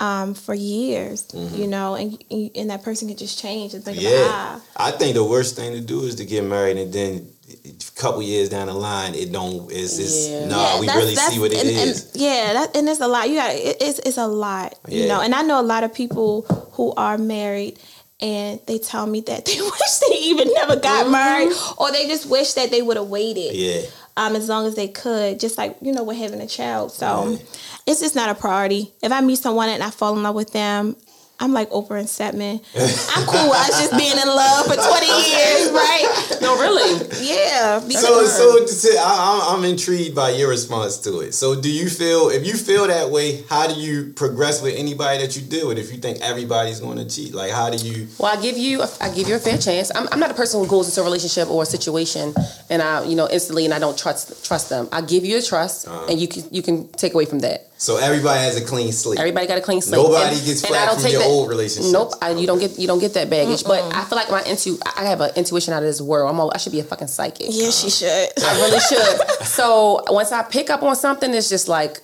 um, 0.00 0.34
for 0.34 0.54
years, 0.54 1.26
you 1.34 1.66
know, 1.66 1.94
and 1.96 2.22
and 2.56 2.70
that 2.70 2.82
person 2.82 3.08
can 3.08 3.16
just 3.16 3.38
change 3.38 3.74
and 3.74 3.84
think 3.84 4.00
Yeah, 4.00 4.10
about 4.10 4.62
ah, 4.76 4.88
I 4.88 4.90
think 4.92 5.14
the 5.14 5.24
worst 5.24 5.56
thing 5.56 5.72
to 5.72 5.80
do 5.80 6.02
is 6.04 6.14
to 6.16 6.24
get 6.24 6.44
married 6.44 6.76
and 6.76 6.92
then 6.92 7.28
a 7.48 8.00
couple 8.00 8.22
years 8.22 8.48
down 8.48 8.66
the 8.66 8.74
line 8.74 9.14
it 9.14 9.32
don't. 9.32 9.70
It's, 9.72 9.98
it's 9.98 10.28
Yeah. 10.28 10.46
nah. 10.46 10.74
Yeah, 10.74 10.80
we 10.80 10.86
really 10.88 11.14
see 11.16 11.38
what 11.40 11.52
it 11.52 11.58
and, 11.60 11.68
is. 11.68 12.04
and- 12.12 12.20
yeah, 12.22 12.52
that, 12.54 12.76
and 12.76 12.88
it's 12.88 13.00
a 13.00 13.08
lot. 13.08 13.28
You 13.28 13.36
got 13.36 13.54
it, 13.54 13.76
it's 13.80 13.98
it's 14.00 14.18
a 14.18 14.26
lot, 14.26 14.78
you 14.88 15.06
know. 15.08 15.20
And 15.20 15.34
I 15.34 15.42
know 15.42 15.60
a 15.60 15.62
lot 15.62 15.84
of 15.84 15.94
people 15.94 16.42
who 16.72 16.92
are 16.96 17.16
married, 17.18 17.78
and 18.20 18.60
they 18.66 18.78
tell 18.78 19.06
me 19.06 19.20
that 19.22 19.44
they 19.46 19.60
wish 19.60 19.96
they 20.08 20.16
even 20.18 20.52
never 20.54 20.76
got 20.76 21.10
married, 21.10 21.52
or 21.78 21.90
they 21.90 22.06
just 22.06 22.26
wish 22.26 22.52
that 22.54 22.70
they 22.70 22.82
would 22.82 22.96
have 22.96 23.08
waited, 23.08 23.54
yeah. 23.54 23.82
um, 24.16 24.36
as 24.36 24.48
long 24.48 24.66
as 24.66 24.74
they 24.74 24.88
could, 24.88 25.40
just 25.40 25.56
like 25.56 25.76
you 25.80 25.92
know, 25.92 26.04
with 26.04 26.18
having 26.18 26.40
a 26.40 26.46
child. 26.46 26.92
So 26.92 27.30
Yeah. 27.30 27.38
it's 27.86 28.00
just 28.00 28.14
not 28.14 28.28
a 28.28 28.34
priority. 28.34 28.92
If 29.02 29.10
I 29.12 29.20
meet 29.22 29.38
someone 29.38 29.68
and 29.70 29.82
I 29.82 29.90
fall 29.90 30.14
in 30.16 30.22
love 30.22 30.34
with 30.34 30.52
them. 30.52 30.96
I'm 31.40 31.52
like 31.52 31.70
Oprah 31.70 32.00
and 32.00 32.08
Stedman. 32.08 32.60
I'm 32.74 33.26
cool 33.26 33.48
with 33.48 33.58
us 33.58 33.78
just 33.80 33.96
being 33.96 34.18
in 34.18 34.26
love 34.26 34.66
for 34.66 34.74
20 34.74 35.06
years, 35.06 35.70
right? 35.70 36.38
No, 36.42 36.58
really. 36.58 37.06
Yeah. 37.22 37.78
because- 37.86 38.02
So, 38.02 38.24
so 38.26 38.66
to 38.66 38.72
say, 38.72 38.96
I, 38.98 39.04
I'm, 39.52 39.58
I'm 39.58 39.64
intrigued 39.64 40.16
by 40.16 40.30
your 40.30 40.48
response 40.48 40.98
to 40.98 41.20
it. 41.20 41.34
So, 41.34 41.60
do 41.60 41.70
you 41.70 41.88
feel 41.88 42.30
if 42.30 42.44
you 42.44 42.54
feel 42.54 42.88
that 42.88 43.10
way, 43.10 43.44
how 43.48 43.68
do 43.68 43.74
you 43.74 44.12
progress 44.14 44.60
with 44.62 44.74
anybody 44.76 45.18
that 45.24 45.36
you 45.36 45.42
deal 45.42 45.68
with? 45.68 45.78
If 45.78 45.92
you 45.92 45.98
think 45.98 46.18
everybody's 46.22 46.80
going 46.80 46.98
to 46.98 47.04
cheat, 47.08 47.34
like 47.34 47.52
how 47.52 47.70
do 47.70 47.76
you? 47.76 48.08
Well, 48.18 48.36
I 48.36 48.40
give 48.42 48.58
you, 48.58 48.82
I 49.00 49.08
give 49.10 49.28
you 49.28 49.36
a 49.36 49.38
fair 49.38 49.58
chance. 49.58 49.92
I'm, 49.94 50.08
I'm 50.10 50.18
not 50.20 50.30
a 50.32 50.34
person 50.34 50.60
who 50.60 50.66
goes 50.66 50.88
into 50.88 51.00
a 51.02 51.04
relationship 51.04 51.48
or 51.50 51.62
a 51.62 51.66
situation 51.66 52.34
and 52.68 52.82
I, 52.82 53.04
you 53.04 53.14
know, 53.14 53.28
instantly 53.30 53.64
and 53.64 53.72
I 53.72 53.78
don't 53.78 53.96
trust 53.96 54.44
trust 54.44 54.70
them. 54.70 54.88
I 54.90 55.02
give 55.02 55.24
you 55.24 55.38
a 55.38 55.42
trust, 55.42 55.86
Uh-huh. 55.86 56.06
and 56.10 56.20
you 56.20 56.26
can 56.26 56.42
you 56.50 56.62
can 56.62 56.88
take 56.88 57.14
away 57.14 57.26
from 57.26 57.38
that. 57.40 57.66
So 57.80 57.96
everybody 57.96 58.40
has 58.40 58.56
a 58.60 58.64
clean 58.64 58.90
slate. 58.90 59.20
Everybody 59.20 59.46
got 59.46 59.56
a 59.58 59.60
clean 59.60 59.80
slate. 59.80 60.02
Nobody 60.02 60.36
And- 60.36 60.44
gets 60.44 60.64
and 60.64 60.74
I 60.74 60.78
flack 60.86 60.94
from 60.94 61.02
take 61.04 61.12
your 61.12 61.22
that- 61.22 61.28
old 61.28 61.48
relationship. 61.48 61.92
Nope, 61.92 62.12
I, 62.20 62.30
you 62.32 62.46
don't 62.46 62.58
get 62.58 62.76
you 62.76 62.88
don't 62.88 62.98
get 62.98 63.14
that 63.14 63.30
baggage. 63.30 63.62
But 63.64 63.82
I 63.94 64.04
feel 64.04 64.16
like 64.18 64.30
my 64.30 64.42
intu, 64.42 64.78
I 64.96 65.04
have 65.04 65.20
an 65.20 65.30
intuition 65.36 65.72
out 65.72 65.82
of 65.84 65.88
this 65.88 66.00
world. 66.00 66.28
I'm, 66.28 66.38
a, 66.40 66.48
I 66.52 66.56
should 66.58 66.72
be 66.72 66.80
a 66.80 66.84
fucking 66.84 67.06
psychic. 67.06 67.46
yeah, 67.50 67.70
she 67.70 67.88
should. 67.88 68.28
I 68.42 68.54
really 68.60 68.80
should. 68.80 69.46
So 69.46 70.02
once 70.08 70.32
I 70.32 70.42
pick 70.42 70.70
up 70.70 70.82
on 70.82 70.96
something, 70.96 71.32
it's 71.32 71.48
just 71.48 71.68
like 71.68 72.00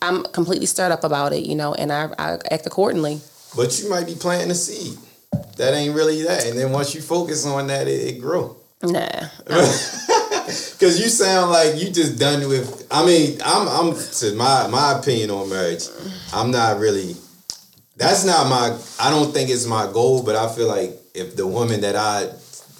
I'm 0.00 0.24
completely 0.24 0.66
stirred 0.66 0.92
up 0.92 1.04
about 1.04 1.32
it, 1.34 1.44
you 1.46 1.54
know, 1.54 1.74
and 1.74 1.92
I, 1.92 2.08
I 2.18 2.38
act 2.50 2.66
accordingly. 2.66 3.20
But 3.54 3.78
you 3.80 3.88
might 3.90 4.06
be 4.06 4.14
planting 4.14 4.50
a 4.50 4.54
seed. 4.54 4.96
That 5.58 5.74
ain't 5.74 5.94
really 5.94 6.22
that. 6.22 6.46
And 6.46 6.58
then 6.58 6.72
once 6.72 6.94
you 6.94 7.00
focus 7.02 7.44
on 7.44 7.66
that, 7.66 7.86
it, 7.86 8.16
it 8.16 8.20
grow. 8.20 8.56
Nah, 8.82 9.28
Cause 10.78 11.00
you 11.00 11.08
sound 11.08 11.50
like 11.50 11.76
you 11.82 11.90
just 11.90 12.18
done 12.18 12.46
with. 12.48 12.86
I 12.90 13.04
mean, 13.04 13.38
I'm 13.44 13.66
I'm 13.68 13.94
to 13.94 14.34
my 14.34 14.66
my 14.68 14.98
opinion 14.98 15.30
on 15.30 15.50
marriage. 15.50 15.84
I'm 16.32 16.50
not 16.50 16.78
really. 16.78 17.16
That's 17.96 18.24
not 18.24 18.48
my. 18.48 18.78
I 19.00 19.10
don't 19.10 19.32
think 19.32 19.50
it's 19.50 19.66
my 19.66 19.90
goal. 19.92 20.22
But 20.22 20.36
I 20.36 20.48
feel 20.54 20.68
like 20.68 20.92
if 21.14 21.34
the 21.36 21.46
woman 21.46 21.80
that 21.80 21.96
I 21.96 22.28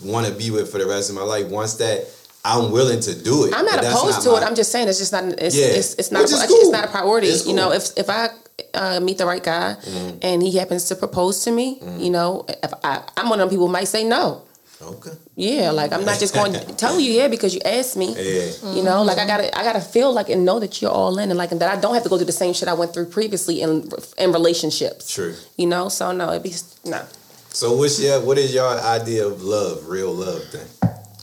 want 0.05 0.27
to 0.29 0.33
be 0.33 0.51
with 0.51 0.71
for 0.71 0.79
the 0.79 0.87
rest 0.87 1.11
of 1.11 1.17
my 1.17 1.23
life 1.23 1.49
wants 1.49 1.75
that, 1.75 2.07
I'm 2.45 2.71
willing 2.71 3.01
to 3.01 3.21
do 3.23 3.47
it. 3.47 3.53
I'm 3.55 3.65
not 3.67 3.81
opposed 3.85 4.19
not 4.19 4.23
to 4.23 4.31
my- 4.33 4.39
it. 4.39 4.45
I'm 4.45 4.55
just 4.55 4.71
saying 4.71 4.89
it's 4.89 4.99
just 4.99 5.13
not. 5.13 5.25
It's 5.43 5.57
Yeah. 5.57 5.67
it's, 5.67 5.95
it's 5.95 6.13
not. 6.13 6.23
Is 6.25 6.33
it's 6.33 6.71
not 6.71 6.85
a 6.85 6.89
priority. 6.89 7.27
It's 7.29 7.47
You 7.47 7.55
know, 7.55 7.73
if 7.73 7.91
if 7.99 8.09
I 8.09 8.29
uh, 8.75 9.01
meet 9.01 9.19
the 9.19 9.27
right 9.27 9.43
guy 9.43 9.75
Mm-hmm. 9.83 10.19
and 10.23 10.43
he 10.43 10.57
happens 10.57 10.85
to 10.89 10.95
propose 10.95 11.43
to 11.45 11.51
me, 11.51 11.81
you 11.99 12.11
know, 12.11 12.47
if 12.49 12.73
I, 12.85 13.03
I'm 13.17 13.29
one 13.29 13.41
of 13.41 13.49
them 13.49 13.51
people 13.51 13.67
who 13.67 13.73
might 13.73 13.89
say 13.89 14.05
no. 14.05 14.43
Okay. 14.81 15.11
Yeah, 15.35 15.73
like 15.73 15.93
I'm 15.93 16.05
not 16.05 16.21
just 16.21 16.35
going 16.35 16.53
to 16.59 16.61
tell 16.77 17.01
you 17.01 17.11
yeah 17.13 17.29
because 17.29 17.55
you 17.55 17.61
asked 17.65 17.97
me. 17.97 18.15
Yeah. 18.15 18.73
You 18.75 18.83
know, 18.83 19.03
like 19.03 19.19
I 19.19 19.27
gotta, 19.27 19.57
I 19.59 19.65
gotta 19.65 19.81
feel 19.81 20.13
like 20.13 20.29
and 20.29 20.45
know 20.45 20.61
that 20.61 20.81
you're 20.81 20.91
all 20.91 21.19
in, 21.19 21.31
and 21.31 21.39
like 21.39 21.51
and 21.51 21.61
that 21.61 21.77
I 21.77 21.81
don't 21.81 21.95
have 21.95 22.05
to 22.05 22.09
go 22.09 22.17
through 22.17 22.27
the 22.27 22.33
same 22.33 22.55
shit 22.55 22.69
I 22.69 22.75
went 22.75 22.95
through 22.95 23.07
previously 23.07 23.61
in 23.61 23.91
in 24.19 24.33
relationships. 24.33 25.13
True. 25.13 25.35
You 25.57 25.67
know, 25.67 25.89
so 25.89 26.13
no, 26.13 26.31
it'd 26.31 26.45
be 26.45 26.55
no. 26.85 27.05
So 27.51 27.77
what's 27.77 28.01
your 28.01 28.21
what 28.21 28.39
is 28.39 28.55
your 28.55 28.69
idea 28.81 29.27
of 29.27 29.43
love, 29.43 29.89
real 29.89 30.13
love 30.13 30.45
thing? 30.45 30.69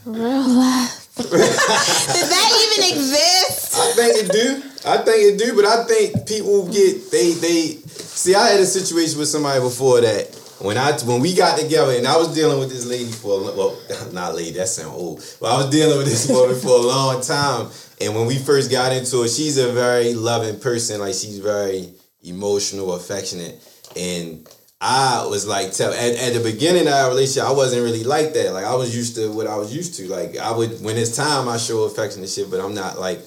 Real 0.05 0.47
love. 0.47 1.01
Does 1.15 2.29
that 2.29 2.49
even 2.75 2.97
exist? 2.97 3.73
I 3.77 3.91
think 3.93 4.17
it 4.17 4.31
do. 4.31 4.63
I 4.85 4.97
think 4.97 5.33
it 5.33 5.39
do, 5.39 5.55
but 5.55 5.63
I 5.63 5.85
think 5.85 6.27
people 6.27 6.67
get 6.67 7.09
they 7.09 7.31
they 7.31 7.79
see. 7.87 8.35
I 8.35 8.49
had 8.49 8.59
a 8.59 8.65
situation 8.65 9.17
with 9.17 9.29
somebody 9.29 9.61
before 9.61 10.01
that 10.01 10.44
when 10.59 10.77
I 10.77 10.97
when 10.99 11.21
we 11.21 11.33
got 11.33 11.59
together 11.59 11.93
and 11.93 12.07
I 12.07 12.17
was 12.17 12.33
dealing 12.33 12.59
with 12.59 12.69
this 12.69 12.85
lady 12.85 13.11
for 13.11 13.41
a 13.41 13.43
well 13.55 13.77
not 14.13 14.35
lady 14.35 14.51
that 14.51 14.67
sound 14.67 14.95
old, 14.95 15.23
but 15.39 15.53
I 15.53 15.57
was 15.57 15.69
dealing 15.69 15.97
with 15.97 16.07
this 16.07 16.29
woman 16.29 16.59
for 16.59 16.69
a 16.69 16.81
long 16.81 17.21
time. 17.21 17.69
And 18.01 18.15
when 18.15 18.25
we 18.25 18.37
first 18.37 18.71
got 18.71 18.91
into 18.91 19.23
it, 19.23 19.29
she's 19.29 19.57
a 19.57 19.71
very 19.71 20.13
loving 20.13 20.59
person. 20.59 20.99
Like 20.99 21.13
she's 21.13 21.39
very 21.39 21.93
emotional, 22.23 22.93
affectionate, 22.93 23.61
and 23.95 24.47
I 24.81 25.25
was 25.29 25.47
like, 25.47 25.71
tell 25.71 25.93
at, 25.93 26.15
at 26.15 26.33
the 26.33 26.41
beginning 26.41 26.87
of 26.87 26.93
our 26.93 27.09
relationship, 27.09 27.49
I 27.49 27.53
wasn't 27.53 27.83
really 27.83 28.03
like 28.03 28.33
that. 28.33 28.53
Like 28.53 28.65
I 28.65 28.75
was 28.75 28.95
used 28.95 29.15
to 29.15 29.31
what 29.31 29.47
I 29.47 29.57
was 29.57 29.75
used 29.75 29.95
to. 29.95 30.07
Like 30.07 30.37
I 30.37 30.51
would 30.51 30.81
when 30.83 30.97
it's 30.97 31.15
time, 31.15 31.47
I 31.49 31.57
show 31.57 31.83
affection 31.83 32.21
and 32.21 32.29
shit, 32.29 32.49
but 32.49 32.59
I'm 32.59 32.73
not 32.75 32.99
like 32.99 33.19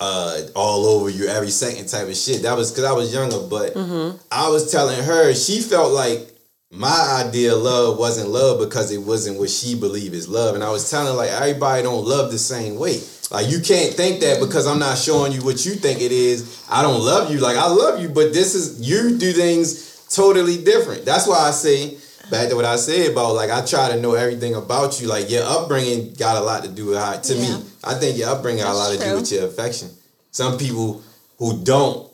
uh, 0.00 0.40
all 0.56 0.86
over 0.86 1.10
you 1.10 1.26
every 1.28 1.50
second 1.50 1.86
type 1.86 2.08
of 2.08 2.16
shit. 2.16 2.42
That 2.42 2.56
was 2.56 2.70
because 2.70 2.84
I 2.84 2.92
was 2.92 3.12
younger, 3.12 3.40
but 3.48 3.76
I 4.30 4.48
was 4.48 4.70
telling 4.72 5.02
her 5.02 5.34
she 5.34 5.60
felt 5.60 5.92
like 5.92 6.29
my 6.72 7.24
idea 7.26 7.54
of 7.54 7.62
love 7.62 7.98
wasn't 7.98 8.28
love 8.30 8.60
because 8.60 8.92
it 8.92 8.98
wasn't 8.98 9.38
what 9.38 9.50
she 9.50 9.74
believed 9.74 10.14
is 10.14 10.28
love, 10.28 10.54
and 10.54 10.62
I 10.62 10.70
was 10.70 10.88
telling 10.88 11.08
her 11.08 11.14
like 11.14 11.30
everybody 11.30 11.82
don't 11.82 12.04
love 12.06 12.30
the 12.30 12.38
same 12.38 12.76
way. 12.76 13.00
Like 13.30 13.48
you 13.48 13.60
can't 13.60 13.94
think 13.94 14.20
that 14.20 14.40
because 14.40 14.66
I'm 14.66 14.78
not 14.78 14.96
showing 14.98 15.32
you 15.32 15.42
what 15.44 15.64
you 15.66 15.72
think 15.74 16.00
it 16.00 16.12
is. 16.12 16.64
I 16.70 16.82
don't 16.82 17.00
love 17.04 17.30
you. 17.30 17.38
Like 17.40 17.56
I 17.56 17.68
love 17.68 18.00
you, 18.00 18.08
but 18.08 18.32
this 18.32 18.54
is 18.54 18.80
you 18.80 19.18
do 19.18 19.32
things 19.32 20.06
totally 20.14 20.62
different. 20.62 21.04
That's 21.04 21.26
why 21.26 21.38
I 21.38 21.50
say 21.50 21.96
back 22.30 22.48
to 22.50 22.56
what 22.56 22.64
I 22.64 22.76
said 22.76 23.10
about 23.12 23.34
like 23.34 23.50
I 23.50 23.64
try 23.64 23.90
to 23.90 24.00
know 24.00 24.14
everything 24.14 24.54
about 24.54 25.00
you. 25.00 25.08
Like 25.08 25.28
your 25.30 25.44
upbringing 25.44 26.14
got 26.14 26.36
a 26.36 26.40
lot 26.40 26.62
to 26.64 26.68
do 26.70 26.86
with 26.86 26.98
how 26.98 27.16
to 27.16 27.34
Yeah. 27.34 27.58
me. 27.58 27.64
I 27.82 27.94
think 27.94 28.16
your 28.18 28.28
upbringing 28.30 28.62
got 28.62 28.72
a 28.74 28.76
lot 28.76 28.90
That's 28.90 28.98
to 29.02 29.04
do 29.06 29.10
true. 29.12 29.20
with 29.20 29.32
your 29.32 29.44
affection. 29.46 29.90
Some 30.30 30.56
people 30.58 31.02
who 31.38 31.62
don't 31.64 32.09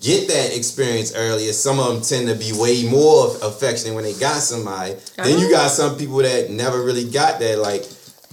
get 0.00 0.28
that 0.28 0.56
experience 0.56 1.14
earlier, 1.14 1.52
some 1.52 1.78
of 1.78 1.86
them 1.86 2.02
tend 2.02 2.28
to 2.28 2.34
be 2.34 2.52
way 2.52 2.88
more 2.88 3.34
affectionate 3.42 3.94
when 3.94 4.04
they 4.04 4.14
got 4.14 4.40
somebody. 4.40 4.94
Then 5.16 5.38
you 5.38 5.50
got 5.50 5.66
oh. 5.66 5.68
some 5.68 5.96
people 5.96 6.18
that 6.18 6.50
never 6.50 6.82
really 6.82 7.08
got 7.08 7.40
that. 7.40 7.58
Like 7.58 7.84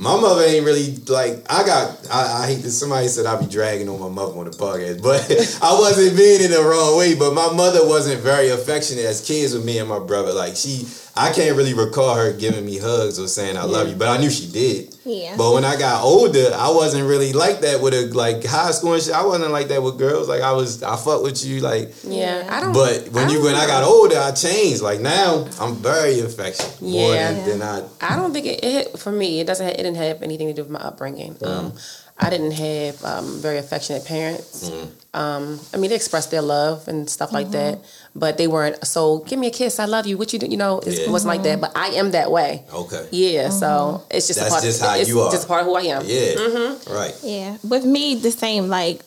my 0.02 0.20
mother 0.20 0.42
ain't 0.42 0.66
really 0.66 0.96
like 1.08 1.46
I 1.48 1.64
got. 1.64 2.08
I, 2.12 2.44
I 2.44 2.48
hate 2.48 2.64
that 2.64 2.72
somebody 2.72 3.08
said 3.08 3.28
I 3.28 3.40
be 3.40 3.46
dragging 3.46 3.88
on 3.88 4.00
my 4.00 4.10
mother 4.10 4.38
on 4.40 4.46
the 4.46 4.52
podcast, 4.52 5.04
but 5.04 5.22
I 5.64 5.78
wasn't 5.78 6.18
being 6.18 6.42
in 6.42 6.50
the 6.50 6.64
wrong 6.64 6.98
way. 6.98 7.14
But 7.14 7.36
my 7.36 7.54
mother 7.54 7.88
wasn't 7.88 8.22
very 8.22 8.50
affectionate 8.50 9.06
as 9.06 9.26
kids 9.26 9.54
with 9.54 9.64
me 9.64 9.78
and 9.78 9.88
my 9.88 10.00
brother. 10.00 10.34
Like 10.34 10.56
she, 10.56 10.88
I 11.16 11.34
can't 11.34 11.58
really 11.58 11.74
recall 11.74 12.16
her 12.16 12.32
giving 12.32 12.66
me 12.66 12.78
hugs 12.78 13.20
or 13.20 13.28
saying 13.28 13.58
I 13.58 13.64
love 13.64 13.90
you, 13.90 13.96
but 13.96 14.08
I 14.08 14.18
knew 14.18 14.30
she 14.30 14.48
did. 14.50 14.96
Yeah. 15.04 15.36
But 15.38 15.54
when 15.54 15.66
I 15.66 15.78
got 15.78 16.04
older, 16.04 16.52
I 16.54 16.70
wasn't 16.72 17.08
really 17.08 17.34
like 17.34 17.60
that 17.62 17.82
with 17.82 17.94
a 17.94 18.06
like 18.16 18.46
high 18.46 18.72
school 18.72 18.94
and 18.94 19.04
shit. 19.04 19.14
I 19.14 19.26
wasn't 19.26 19.52
like 19.52 19.68
that 19.68 19.84
with 19.84 19.98
girls. 19.98 20.30
Like 20.30 20.42
I 20.42 20.54
was, 20.54 20.82
I 20.84 20.96
fuck 20.96 21.22
with 21.24 21.44
you. 21.44 21.60
Like, 21.60 21.92
Yeah, 22.04 22.48
I 22.50 22.62
don't. 22.62 22.72
but 22.74 23.10
when 23.10 23.30
you 23.30 23.44
when 23.44 23.56
I 23.56 23.68
got 23.68 23.84
older, 23.84 24.18
I 24.18 24.32
changed. 24.32 24.82
Like 24.82 25.02
now, 25.02 25.48
I'm 25.60 25.76
very 25.76 26.20
affectionate 26.22 26.82
more 26.82 27.14
Yeah. 27.14 27.34
than, 27.34 27.60
than 27.60 27.62
I. 27.62 27.84
I 28.02 28.16
don't 28.16 28.32
think 28.32 28.46
it, 28.46 28.64
it 28.64 29.00
for 29.00 29.12
me. 29.12 29.42
It 29.42 29.48
doesn't. 29.48 29.68
It 29.68 29.78
didn't 29.78 29.96
have 29.96 30.22
anything 30.24 30.48
to 30.48 30.54
do 30.54 30.62
with 30.64 30.72
my 30.72 30.80
upbringing. 30.80 31.36
Um, 31.44 31.74
I 32.24 32.30
didn't 32.30 32.52
have 32.52 33.04
um, 33.04 33.40
very 33.42 33.58
affectionate 33.58 34.06
parents. 34.06 34.70
Um, 35.14 35.60
I 35.74 35.78
mean, 35.78 35.90
they 35.90 35.96
expressed 35.96 36.30
their 36.30 36.44
love 36.44 36.88
and 36.88 37.10
stuff 37.10 37.32
like 37.34 37.50
that, 37.52 37.80
but 38.16 38.38
they 38.38 38.48
weren't. 38.48 38.86
So, 38.86 39.20
give 39.28 39.40
me 39.40 39.48
a 39.48 39.52
kiss. 39.52 39.80
I 39.80 39.86
love 39.86 40.06
you. 40.06 40.18
What 40.20 40.32
you 40.32 40.38
do? 40.38 40.46
You 40.46 40.56
know, 40.58 40.80
it 40.80 40.94
Yeah. 41.00 41.10
wasn't 41.10 41.30
like 41.34 41.44
that. 41.44 41.60
But 41.60 41.72
I 41.76 41.88
am 42.02 42.12
that 42.12 42.30
way. 42.32 42.64
Okay. 42.72 43.08
Yeah. 43.12 43.50
So 43.50 44.04
it's 44.12 44.28
just 44.28 44.40
That's 44.40 44.52
a 44.52 44.54
part. 44.54 44.64
just 44.64 44.82
how 44.82 44.96
it's 44.96 45.10
you 45.10 45.20
are. 45.20 45.32
Just 45.32 45.46
a 45.46 45.48
part 45.48 45.62
of 45.62 45.68
who 45.68 45.76
I 45.76 45.82
am. 45.82 46.04
Yeah. 46.06 46.36
Mm-hmm. 46.36 46.94
Right. 46.94 47.16
Yeah, 47.24 47.58
with 47.68 47.86
me 47.86 48.16
the 48.16 48.32
same. 48.32 48.68
Like 48.68 49.02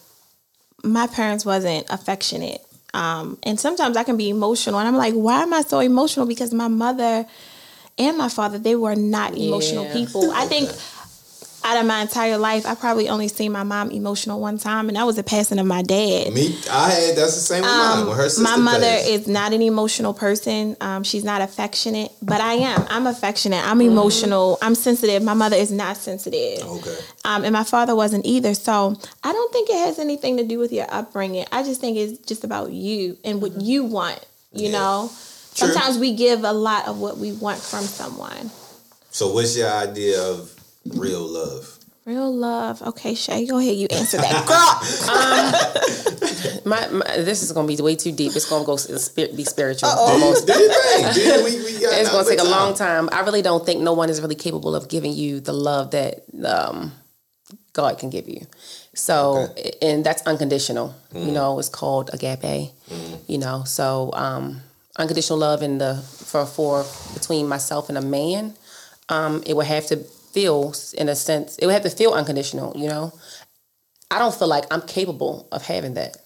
my 0.82 1.06
parents 1.06 1.46
wasn't 1.46 1.86
affectionate, 1.90 2.60
um, 2.94 3.38
and 3.44 3.58
sometimes 3.60 3.96
I 3.96 4.02
can 4.04 4.16
be 4.16 4.28
emotional, 4.28 4.78
and 4.80 4.88
I'm 4.88 4.96
like, 4.96 5.14
why 5.14 5.42
am 5.42 5.54
I 5.54 5.62
so 5.62 5.78
emotional? 5.80 6.26
Because 6.26 6.52
my 6.52 6.68
mother 6.68 7.24
and 7.96 8.18
my 8.18 8.28
father 8.28 8.58
they 8.58 8.74
were 8.74 8.96
not 8.96 9.36
emotional 9.38 9.84
Yeah. 9.84 9.92
people. 9.92 10.30
I 10.32 10.46
think 10.46 10.68
out 11.64 11.78
of 11.80 11.86
my 11.86 12.02
entire 12.02 12.36
life, 12.36 12.66
I 12.66 12.74
probably 12.74 13.08
only 13.08 13.26
seen 13.28 13.50
my 13.50 13.62
mom 13.62 13.90
emotional 13.90 14.38
one 14.38 14.58
time, 14.58 14.88
and 14.88 14.96
that 14.96 15.06
was 15.06 15.16
the 15.16 15.22
passing 15.22 15.58
of 15.58 15.64
my 15.66 15.80
dad. 15.82 16.32
Me, 16.34 16.56
I 16.70 16.90
had 16.90 17.16
that's 17.16 17.34
the 17.34 17.40
same 17.40 17.62
with 17.62 17.70
mine. 17.70 18.06
When 18.06 18.16
her 18.16 18.28
sister 18.28 18.46
Um, 18.52 18.62
my 18.64 18.72
mother 18.72 18.86
passed. 18.86 19.08
is 19.08 19.26
not 19.26 19.52
an 19.54 19.62
emotional 19.62 20.12
person. 20.12 20.76
Um, 20.82 21.02
she's 21.04 21.24
not 21.24 21.40
affectionate, 21.40 22.12
but 22.20 22.40
I 22.42 22.54
am. 22.54 22.86
I'm 22.90 23.06
affectionate. 23.06 23.66
I'm 23.66 23.80
emotional. 23.80 24.58
I'm 24.60 24.74
sensitive. 24.74 25.22
My 25.22 25.32
mother 25.34 25.56
is 25.56 25.72
not 25.72 25.96
sensitive. 25.96 26.62
Okay. 26.66 26.96
Um, 27.24 27.44
and 27.44 27.52
my 27.54 27.64
father 27.64 27.96
wasn't 27.96 28.26
either. 28.26 28.52
So 28.54 28.96
I 29.22 29.32
don't 29.32 29.52
think 29.52 29.70
it 29.70 29.76
has 29.86 29.98
anything 29.98 30.36
to 30.36 30.44
do 30.44 30.58
with 30.58 30.70
your 30.72 30.86
upbringing. 30.90 31.46
I 31.50 31.62
just 31.62 31.80
think 31.80 31.96
it's 31.96 32.18
just 32.26 32.44
about 32.44 32.72
you 32.72 33.16
and 33.24 33.40
what 33.40 33.60
you 33.60 33.84
want. 33.84 34.20
You 34.52 34.66
Yeah. 34.68 34.72
know, 34.78 35.10
True. 35.54 35.68
sometimes 35.72 35.98
we 35.98 36.14
give 36.14 36.44
a 36.44 36.52
lot 36.52 36.86
of 36.88 36.98
what 37.00 37.16
we 37.18 37.32
want 37.32 37.58
from 37.60 37.84
someone. 37.84 38.50
So, 39.10 39.32
what's 39.32 39.56
your 39.56 39.70
idea 39.70 40.22
of 40.22 40.53
real 40.86 41.26
love? 41.26 41.78
Real 42.04 42.34
love. 42.34 42.82
Okay, 42.82 43.14
Shay, 43.14 43.46
go 43.46 43.58
ahead. 43.58 43.76
You 43.76 43.86
answer 43.90 44.18
that, 44.18 44.46
girl. 44.46 44.80
My, 46.66 46.88
my 46.88 47.04
this 47.18 47.42
is 47.42 47.52
gonna 47.52 47.68
be 47.68 47.76
way 47.76 47.94
too 47.94 48.10
deep. 48.12 48.34
It's 48.34 48.48
gonna 48.48 48.64
go 48.64 48.76
be 49.36 49.44
spiritual. 49.44 49.88
Almost. 49.90 50.46
do 50.46 50.52
your 50.58 50.72
thing. 50.72 51.12
Do 51.14 51.20
your- 51.20 51.44
we, 51.44 51.56
we 51.62 51.72
got 51.80 51.92
It's 52.00 52.08
gonna 52.10 52.22
nothing 52.22 52.38
take 52.38 52.46
a 52.46 52.50
long 52.50 52.74
time. 52.74 53.08
time. 53.08 53.18
I 53.18 53.22
really 53.24 53.42
don't 53.42 53.64
think 53.66 53.80
no 53.80 53.92
one 53.92 54.08
is 54.08 54.20
really 54.20 54.34
capable 54.34 54.74
of 54.74 54.88
giving 54.88 55.12
you 55.12 55.40
the 55.40 55.52
love 55.52 55.90
that 55.90 56.22
um, 56.44 56.92
God 57.74 57.98
can 57.98 58.08
give 58.10 58.28
you. 58.28 58.46
So, 58.94 59.48
and 59.82 60.04
that's 60.04 60.22
unconditional. 60.22 60.94
You 61.14 61.32
know, 61.32 61.58
it's 61.58 61.68
called 61.68 62.10
agape. 62.14 62.70
You 63.26 63.38
know, 63.38 63.64
so 63.64 64.10
um, 64.14 64.60
unconditional 64.96 65.38
love 65.38 65.62
in 65.62 65.78
the 65.78 65.96
for 65.96 66.46
for 66.46 66.84
between 67.14 67.46
myself 67.48 67.88
and 67.90 67.98
a 67.98 68.02
man, 68.02 68.54
um, 69.08 69.42
it 69.46 69.54
would 69.54 69.66
have 69.66 69.86
to 69.88 70.04
feel 70.34 70.74
in 70.98 71.08
a 71.08 71.14
sense. 71.14 71.56
It 71.58 71.66
would 71.66 71.72
have 71.72 71.84
to 71.84 71.90
feel 71.90 72.12
unconditional. 72.12 72.76
You 72.76 72.88
know, 72.88 73.12
I 74.10 74.18
don't 74.18 74.34
feel 74.34 74.48
like 74.48 74.64
I'm 74.72 74.82
capable 74.82 75.48
of 75.52 75.62
having 75.62 75.94
that. 75.94 76.16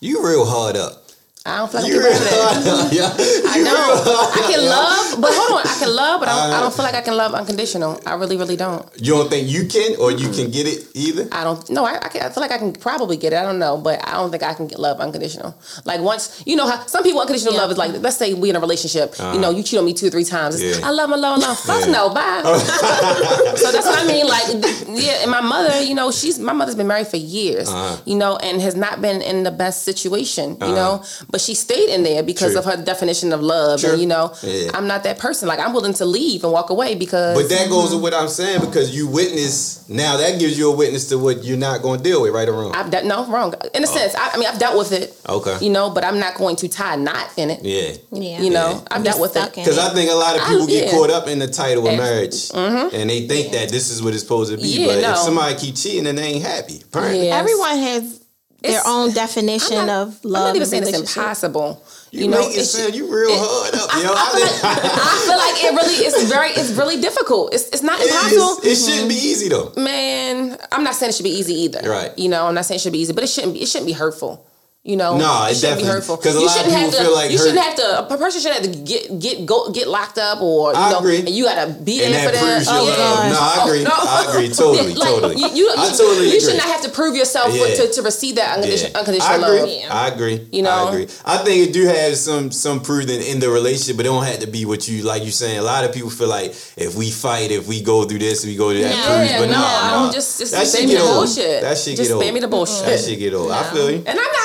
You 0.00 0.24
real 0.24 0.44
hard 0.44 0.76
up. 0.76 1.03
I 1.46 1.58
don't 1.58 1.70
feel 1.70 1.82
like 1.82 1.92
I'm 1.92 2.00
capable 2.00 2.16
of 2.16 2.24
that. 2.24 2.64
hard 2.64 2.86
up. 2.86 2.92
Yeah. 2.94 3.52
I 3.52 3.60
know. 3.60 4.32
I 4.32 4.42
can 4.48 4.64
love, 4.64 5.20
but 5.20 5.30
hold 5.34 5.60
on. 5.60 5.66
I 5.66 5.76
can 5.78 5.94
love, 5.94 6.20
but 6.20 6.28
I 6.30 6.32
don't, 6.40 6.54
I 6.56 6.60
don't 6.60 6.68
uh, 6.68 6.70
feel 6.70 6.84
like 6.86 6.94
I 6.94 7.02
can 7.02 7.16
love 7.18 7.34
unconditional. 7.34 8.00
I 8.06 8.14
really, 8.14 8.38
really 8.38 8.56
don't. 8.56 8.88
You 8.96 9.12
don't 9.12 9.28
think 9.28 9.50
you 9.50 9.66
can, 9.68 10.00
or 10.00 10.10
you 10.10 10.30
can 10.30 10.50
get 10.50 10.66
it 10.66 10.88
either? 10.94 11.28
I 11.32 11.44
don't. 11.44 11.68
No, 11.68 11.84
I, 11.84 11.96
I, 11.96 12.08
can, 12.08 12.22
I 12.22 12.30
feel 12.30 12.40
like 12.40 12.50
I 12.50 12.56
can 12.56 12.72
probably 12.72 13.18
get 13.18 13.34
it. 13.34 13.36
I 13.36 13.42
don't 13.42 13.58
know, 13.58 13.76
but 13.76 14.00
I 14.08 14.12
don't 14.12 14.30
think 14.30 14.42
I 14.42 14.54
can 14.54 14.68
get 14.68 14.78
love 14.78 15.00
unconditional. 15.00 15.54
Like 15.84 16.00
once, 16.00 16.42
you 16.46 16.56
know 16.56 16.66
how 16.66 16.86
some 16.86 17.02
people 17.02 17.20
unconditional 17.20 17.52
Yeah. 17.52 17.60
love 17.60 17.70
is 17.72 17.76
like. 17.76 17.92
Let's 18.00 18.16
say 18.16 18.32
we 18.32 18.48
in 18.48 18.56
a 18.56 18.60
relationship. 18.60 19.14
You 19.18 19.24
uh-huh. 19.24 19.38
know, 19.38 19.50
you 19.50 19.62
cheat 19.62 19.78
on 19.78 19.84
me 19.84 19.92
two 19.92 20.06
or 20.06 20.10
three 20.10 20.24
times. 20.24 20.62
Yeah. 20.62 20.80
I 20.82 20.92
love, 20.92 21.10
I 21.10 21.16
love, 21.16 21.42
I 21.42 21.46
love. 21.46 21.58
Fuck 21.58 21.84
Yeah. 21.84 21.92
no, 21.92 22.08
bye. 22.08 22.40
so 23.56 23.70
that's 23.70 23.86
what 23.86 24.02
I 24.02 24.06
mean. 24.06 24.26
Like, 24.26 24.44
yeah, 24.88 25.20
and 25.20 25.30
my 25.30 25.42
mother, 25.42 25.82
you 25.82 25.94
know, 25.94 26.10
she's 26.10 26.38
my 26.38 26.54
mother's 26.54 26.74
been 26.74 26.86
married 26.86 27.08
for 27.08 27.18
years. 27.18 27.68
Uh-huh. 27.68 28.00
You 28.06 28.16
know, 28.16 28.38
and 28.38 28.62
has 28.62 28.76
not 28.76 29.02
been 29.02 29.20
in 29.20 29.42
the 29.42 29.50
best 29.50 29.82
situation. 29.82 30.52
You 30.52 30.68
uh-huh. 30.68 30.74
know, 30.74 31.04
but 31.34 31.40
she 31.40 31.56
stayed 31.56 31.88
in 31.88 32.04
there 32.04 32.22
because 32.22 32.52
True. 32.52 32.60
of 32.60 32.64
her 32.64 32.76
definition 32.80 33.32
of 33.32 33.40
love. 33.40 33.80
True. 33.80 33.90
And 33.90 34.00
you 34.00 34.06
know, 34.06 34.32
Yeah. 34.40 34.70
I'm 34.72 34.86
not 34.86 35.02
that 35.02 35.18
person. 35.18 35.48
Like, 35.48 35.58
I'm 35.58 35.72
willing 35.72 35.94
to 35.94 36.04
leave 36.04 36.44
and 36.44 36.52
walk 36.52 36.70
away 36.70 36.94
because. 36.94 37.36
But 37.36 37.48
that 37.48 37.68
goes 37.68 37.86
with 37.86 37.94
mm-hmm. 37.94 38.02
what 38.02 38.14
I'm 38.14 38.28
saying 38.28 38.60
because 38.60 38.94
you 38.94 39.08
witness 39.08 39.88
now. 39.88 40.16
That 40.16 40.38
gives 40.38 40.56
you 40.56 40.72
a 40.72 40.76
witness 40.76 41.08
to 41.08 41.18
what 41.18 41.42
you're 41.42 41.56
not 41.56 41.82
going 41.82 41.98
to 41.98 42.04
deal 42.04 42.22
with, 42.22 42.32
right 42.32 42.48
or 42.48 42.52
wrong. 42.52 42.72
I've 42.72 42.92
done 42.92 43.08
no 43.08 43.26
wrong 43.26 43.52
in 43.74 43.82
a 43.82 43.88
oh. 43.88 43.90
sense. 43.92 44.14
I, 44.14 44.30
I 44.34 44.36
mean, 44.36 44.46
I've 44.46 44.60
dealt 44.60 44.78
with 44.78 44.92
it. 44.92 45.12
Oh. 45.26 45.40
Okay. 45.40 45.64
You 45.64 45.72
know, 45.72 45.90
but 45.90 46.04
I'm 46.04 46.20
not 46.20 46.36
going 46.36 46.54
to 46.54 46.68
tie 46.68 46.94
a 46.94 46.96
knot 46.96 47.28
in 47.36 47.50
it. 47.50 47.64
yeah. 47.64 47.96
yeah. 48.12 48.40
You 48.40 48.50
know, 48.50 48.70
Yeah. 48.70 48.80
I've 48.92 48.98
You're 48.98 49.04
dealt 49.04 49.20
with 49.20 49.30
stuck 49.32 49.58
it. 49.58 49.64
Because 49.64 49.78
I 49.78 49.92
think 49.92 50.12
a 50.12 50.14
lot 50.14 50.36
of 50.36 50.42
I- 50.42 50.48
people 50.50 50.68
get 50.68 50.84
yeah. 50.84 50.90
caught 50.92 51.10
up 51.10 51.26
in 51.26 51.40
the 51.40 51.48
title 51.48 51.82
of 51.82 51.94
And- 51.94 51.98
marriage, 52.00 52.50
mm-hmm. 52.50 52.94
and 52.94 53.10
they 53.10 53.26
think 53.26 53.50
that 53.54 53.70
this 53.70 53.90
is 53.90 54.04
what 54.04 54.14
it's 54.14 54.22
supposed 54.22 54.52
to 54.52 54.56
be. 54.56 54.68
Yeah, 54.68 54.86
but 54.86 55.00
no. 55.00 55.10
if 55.10 55.16
somebody 55.18 55.56
keep 55.56 55.74
cheating, 55.74 56.04
then 56.04 56.14
they 56.14 56.34
ain't 56.34 56.44
happy. 56.44 56.80
Apparently. 56.84 57.24
Yes. 57.24 57.40
Everyone 57.40 57.76
has 57.78 58.23
their 58.64 58.82
own 58.86 59.12
definition 59.12 59.86
not- 59.86 60.08
of 60.08 60.24
love. 60.24 60.42
I'm 60.42 60.48
not 60.48 60.56
even 60.56 60.68
saying 60.68 60.82
it's 60.84 60.98
impossible. 60.98 61.82
You, 62.10 62.24
You, 62.24 62.28
know, 62.28 62.40
it 62.48 62.56
it's, 62.56 62.70
sound 62.70 62.94
you 62.94 63.12
real 63.12 63.30
hard 63.32 63.74
up, 63.74 63.90
yo. 63.94 64.12
I, 64.14 64.30
feel 64.30 64.46
like, 64.46 64.64
I 64.64 65.24
feel 65.26 65.38
like 65.38 65.64
it 65.64 65.72
really 65.74 65.94
it's 66.06 66.22
very 66.32 66.50
it's 66.50 66.70
really 66.72 67.00
difficult. 67.00 67.52
It's 67.52 67.68
it's 67.70 67.82
not 67.82 67.98
It 68.00 68.06
impossible. 68.06 68.66
is- 68.68 68.86
it 68.86 68.90
shouldn't 68.90 69.08
be 69.08 69.16
mm-hmm. 69.16 69.26
easy 69.26 69.48
though. 69.48 69.72
Man, 69.76 70.56
I'm 70.70 70.84
not 70.84 70.94
saying 70.94 71.10
it 71.10 71.14
should 71.16 71.24
be 71.24 71.30
easy 71.30 71.54
either. 71.54 71.88
Right. 71.88 72.16
You 72.18 72.28
know, 72.28 72.46
I'm 72.46 72.54
not 72.54 72.66
saying 72.66 72.76
it 72.76 72.82
should 72.82 72.92
be 72.92 73.00
easy, 73.00 73.12
but 73.12 73.24
it 73.24 73.28
shouldn't 73.28 73.54
be 73.54 73.62
it 73.62 73.68
shouldn't 73.68 73.86
be 73.88 73.92
hurtful. 73.94 74.46
You 74.86 74.96
know, 74.96 75.16
No, 75.16 75.46
it 75.48 75.54
shouldn't 75.56 75.78
be 75.78 75.84
definitely- 75.84 75.90
hurtful 75.92 76.16
'cause 76.18 76.36
a 76.36 76.40
you 76.40 76.44
lot 76.46 76.56
of 76.58 76.62
shouldn't 76.64 76.76
have 76.78 76.90
people 76.90 76.98
to. 76.98 77.04
feel 77.06 77.14
like 77.14 77.30
you 77.30 77.38
hurt- 77.38 77.44
shouldn't 77.46 77.64
have 77.64 77.74
to. 77.76 77.98
A 78.00 78.18
person 78.18 78.40
shouldn't 78.42 78.60
have 78.66 78.70
to 78.74 78.78
get 78.80 79.18
get 79.18 79.46
go 79.46 79.70
get 79.70 79.88
locked 79.88 80.18
up 80.18 80.42
or 80.42 80.72
you 80.72 80.78
I 80.78 80.90
know, 80.92 80.98
agree. 80.98 81.18
and 81.20 81.30
you 81.30 81.44
gotta 81.44 81.68
be 81.70 82.02
And 82.04 82.12
there 82.12 82.28
for 82.28 82.32
that. 82.36 82.64
Oh, 82.68 82.84
yeah. 82.84 82.94
Oh, 82.98 83.28
no, 83.32 83.38
I 83.40 83.64
agree. 83.64 83.86
I 83.86 84.24
agree. 84.28 84.48
Totally, 84.54 84.92
Like, 85.04 85.08
totally. 85.08 85.36
You, 85.40 85.48
you, 85.54 85.70
I 85.74 85.84
you- 85.90 85.96
totally 85.96 86.16
you 86.28 86.36
agree. 86.36 86.40
should 86.40 86.56
not 86.58 86.66
have 86.66 86.82
to 86.82 86.90
prove 86.90 87.16
yourself 87.16 87.54
Yeah. 87.54 87.74
to, 87.76 87.92
to 87.94 88.02
receive 88.02 88.34
that 88.36 88.56
unconditional, 88.58 88.90
Yeah. 88.92 88.98
unconditional 88.98 89.32
I 89.32 89.46
agree. 89.48 89.60
love. 89.60 89.68
Yeah. 89.70 89.88
I 90.04 90.08
agree. 90.08 90.40
You 90.52 90.62
know? 90.64 90.70
I 90.70 90.88
agree. 90.90 91.08
I 91.24 91.36
think 91.38 91.68
it 91.68 91.72
do 91.72 91.86
have 91.86 92.18
some 92.18 92.52
some 92.52 92.80
proof 92.80 93.08
in, 93.08 93.22
in 93.22 93.40
the 93.40 93.48
relationship, 93.48 93.96
but 93.96 94.04
it 94.04 94.10
don't 94.10 94.24
have 94.24 94.40
to 94.40 94.46
be 94.46 94.66
what 94.66 94.86
you 94.86 95.02
like. 95.02 95.24
You 95.24 95.30
saying 95.30 95.56
a 95.56 95.62
lot 95.62 95.84
of 95.84 95.92
people 95.92 96.10
feel 96.10 96.28
like 96.28 96.54
if 96.76 96.94
we 96.94 97.10
fight, 97.10 97.50
if 97.50 97.66
we 97.66 97.80
go 97.80 98.04
through 98.04 98.18
this, 98.18 98.44
we 98.44 98.54
go 98.54 98.68
through 98.70 98.82
that. 98.82 98.94
No. 98.94 99.16
proves, 99.16 99.30
Yeah, 99.30 99.38
but 99.40 99.48
no, 99.48 99.98
no, 100.00 100.06
no. 100.08 100.12
just 100.12 100.38
just 100.40 100.52
spare 100.52 100.86
me 100.86 100.94
the 100.94 101.00
bullshit. 101.00 101.62
That 101.62 101.78
shit 101.78 101.96
get 101.96 102.10
old. 102.10 102.20
spare 102.20 102.32
me 102.34 102.40
the 102.40 102.48
bullshit. 102.48 102.84
That 102.84 103.00
shit 103.00 103.18
get 103.18 103.32
old. 103.32 103.50
I 103.50 103.62
feel 103.72 103.90
you. 103.90 104.02
And 104.04 104.08
I'm 104.10 104.16
not. 104.16 104.43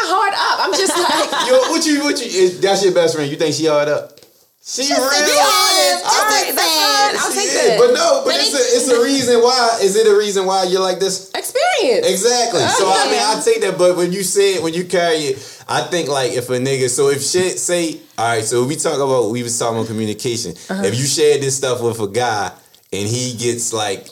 I'm 0.70 0.78
just 0.78 0.94
like 0.94 1.48
Yo, 1.50 1.58
what 1.74 1.86
you 1.86 2.04
what 2.04 2.20
you? 2.22 2.30
Is, 2.30 2.60
that's 2.62 2.84
your 2.84 2.94
best 2.94 3.16
friend. 3.16 3.30
You 3.30 3.38
think 3.38 3.56
she 3.56 3.66
hard 3.66 3.90
up? 3.90 4.14
She 4.62 4.84
real. 4.84 4.98
be 4.98 5.02
honest, 5.02 6.06
All 6.06 6.12
just 6.14 6.30
right, 6.30 6.46
say 6.46 6.52
that's 6.54 6.78
fine. 6.78 7.18
I'll 7.18 7.32
She 7.34 7.40
take 7.40 7.54
that. 7.58 7.78
But 7.80 7.94
no, 7.96 8.22
but 8.24 8.32
But 8.32 8.36
it's 8.36 8.54
it- 8.54 8.62
a 8.62 8.78
it's 8.78 8.88
a 8.92 9.02
reason 9.04 9.42
why. 9.42 9.80
Is 9.82 9.96
it 9.96 10.06
a 10.06 10.16
reason 10.16 10.46
why 10.46 10.64
you're 10.66 10.82
like 10.82 11.00
this? 11.00 11.32
experience. 11.34 12.06
Exactly. 12.08 12.60
So 12.62 12.86
I 12.88 13.06
mean, 13.06 13.16
yeah. 13.16 13.34
I 13.36 13.42
take 13.44 13.62
that, 13.62 13.78
but 13.80 13.98
when 13.98 14.12
you 14.14 14.22
say 14.22 14.56
it, 14.56 14.62
when 14.64 14.74
you 14.76 14.84
carry 14.86 15.34
it, 15.34 15.64
I 15.68 15.82
think 15.82 16.08
like 16.10 16.34
if 16.34 16.50
a 16.50 16.60
nigga, 16.60 16.88
so 16.90 17.10
if 17.10 17.24
shit 17.24 17.58
say, 17.58 18.00
all 18.18 18.28
right, 18.36 18.44
so 18.44 18.64
we 18.66 18.76
talk 18.76 18.96
about 19.00 19.32
we 19.32 19.42
was 19.42 19.58
talking 19.58 19.78
about 19.78 19.88
communication. 19.88 20.52
Uh-huh. 20.70 20.84
If 20.84 21.00
you 21.00 21.06
share 21.06 21.40
this 21.40 21.58
stuff 21.58 21.82
with 21.82 22.00
a 22.00 22.08
guy 22.08 22.52
and 22.94 23.08
he 23.08 23.34
gets 23.38 23.74
like, 23.74 24.08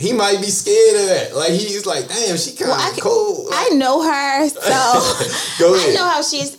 he 0.00 0.12
might 0.12 0.40
be 0.40 0.48
scared 0.50 1.00
of 1.00 1.06
that. 1.08 1.36
Like 1.36 1.50
he's 1.52 1.84
like, 1.86 2.08
damn, 2.08 2.36
she 2.36 2.52
kind 2.56 2.70
of 2.72 2.76
Well, 2.78 2.94
cold. 3.00 3.48
I 3.52 3.68
know 3.70 4.02
her, 4.02 4.48
so 4.48 4.60
Go 5.58 5.74
I 5.76 5.92
know 5.94 6.08
how 6.08 6.22
she's. 6.22 6.56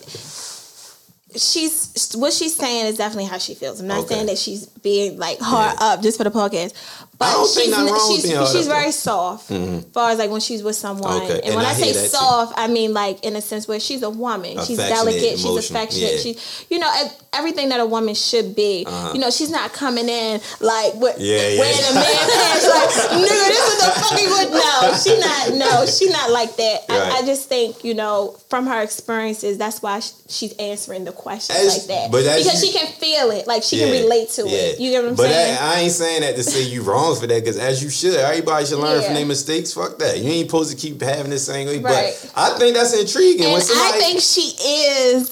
She's 1.34 2.12
what 2.14 2.32
she's 2.34 2.54
saying 2.54 2.86
is 2.86 2.98
definitely 2.98 3.24
how 3.24 3.38
she 3.38 3.54
feels. 3.54 3.80
I'm 3.80 3.86
not 3.86 4.00
Okay. 4.00 4.14
saying 4.16 4.26
that 4.26 4.36
she's 4.36 4.66
being 4.66 5.18
like 5.18 5.38
hard 5.40 5.76
Yeah. 5.80 5.86
up 5.94 6.02
just 6.02 6.18
for 6.18 6.24
the 6.24 6.30
podcast, 6.30 6.74
but 7.22 7.28
I 7.28 7.32
don't 7.32 7.48
think 7.48 7.64
she's 7.64 7.70
nothing 7.70 7.86
wrong 7.94 8.12
with 8.12 8.20
she's 8.22 8.30
being 8.32 8.46
she's 8.46 8.66
very 8.66 8.92
soft. 8.92 9.50
As 9.50 9.84
far 9.92 10.10
as 10.10 10.18
like 10.18 10.30
when 10.30 10.40
she's 10.40 10.62
with 10.62 10.76
someone, 10.76 11.22
Okay, 11.22 11.34
and, 11.36 11.44
and 11.46 11.54
when 11.56 11.64
I 11.64 11.70
I, 11.70 11.74
say 11.74 11.92
that 11.92 12.02
too. 12.02 12.08
soft, 12.08 12.54
I 12.56 12.66
mean 12.68 12.92
like 12.92 13.24
in 13.24 13.36
a 13.36 13.40
sense 13.40 13.66
where 13.68 13.80
she's 13.80 14.02
a 14.02 14.10
woman. 14.10 14.58
she's 14.64 14.78
delicate. 14.78 15.38
She's 15.38 15.56
affectionate. 15.70 16.12
yeah. 16.12 16.18
She, 16.34 16.36
you 16.70 16.78
know, 16.78 16.90
everything 17.32 17.68
that 17.70 17.80
a 17.80 17.86
woman 17.86 18.14
should 18.14 18.54
be. 18.54 18.84
Uh-huh. 18.86 19.12
You 19.14 19.20
know, 19.20 19.30
she's 19.30 19.50
not 19.50 19.72
coming 19.72 20.08
in 20.08 20.40
like 20.60 20.94
with 20.94 21.16
Yeah, 21.18 21.48
yeah. 21.48 21.60
wearing 21.60 21.84
a 21.90 21.94
man 21.94 22.04
pants 22.32 22.68
like 22.68 22.90
nigga. 23.22 23.48
This 23.48 23.72
is 23.72 23.78
the 23.80 23.90
fucking? 24.00 24.28
No, 24.52 24.96
she 25.02 25.18
not. 25.20 25.54
No, 25.54 25.86
she 25.86 26.08
not 26.10 26.30
like 26.30 26.56
that. 26.56 26.80
Right. 26.88 27.00
I, 27.12 27.18
I 27.18 27.22
just 27.26 27.48
think 27.48 27.84
you 27.84 27.94
know 27.94 28.36
from 28.50 28.66
her 28.66 28.82
experiences, 28.82 29.56
that's 29.58 29.80
why 29.82 30.00
sh- 30.00 30.12
she's 30.28 30.52
answering 30.58 31.04
the 31.04 31.12
questions 31.12 31.58
like 31.78 31.86
that. 31.88 32.10
but 32.10 32.18
because 32.24 32.62
you- 32.62 32.72
she 32.72 32.78
can 32.78 32.86
feel 32.92 33.30
it, 33.30 33.46
like 33.46 33.62
she 33.62 33.78
can 33.78 33.90
relate 33.90 34.28
to 34.30 34.42
yeah. 34.48 34.56
it. 34.58 34.80
You 34.80 34.90
get 34.90 35.02
what 35.02 35.10
I'm 35.10 35.14
but 35.16 35.22
saying? 35.30 35.54
That, 35.54 35.62
I 35.76 35.80
ain't 35.80 35.92
saying 35.92 36.20
that 36.22 36.36
to 36.36 36.42
say 36.42 36.62
you 36.62 36.82
wrong 36.82 37.11
for 37.20 37.26
that, 37.26 37.40
because 37.40 37.56
as 37.58 37.82
you 37.82 37.90
should, 37.90 38.14
everybody 38.14 38.66
should 38.66 38.78
learn 38.78 39.00
Yeah. 39.00 39.06
from 39.06 39.14
their 39.14 39.26
mistakes. 39.26 39.72
Fuck 39.72 39.98
that. 39.98 40.18
You 40.18 40.30
ain't 40.30 40.48
supposed 40.48 40.70
to 40.70 40.76
keep 40.76 41.00
having 41.00 41.30
this 41.30 41.46
same 41.46 41.66
way. 41.66 41.78
Right. 41.78 42.16
But 42.22 42.30
I 42.34 42.58
think 42.58 42.74
that's 42.76 42.92
intriguing. 42.98 43.46
when 43.46 43.54
and 43.56 43.62
somebody, 43.64 43.98
I 43.98 44.00
think 44.00 44.20
she 44.20 44.54
is 44.62 45.28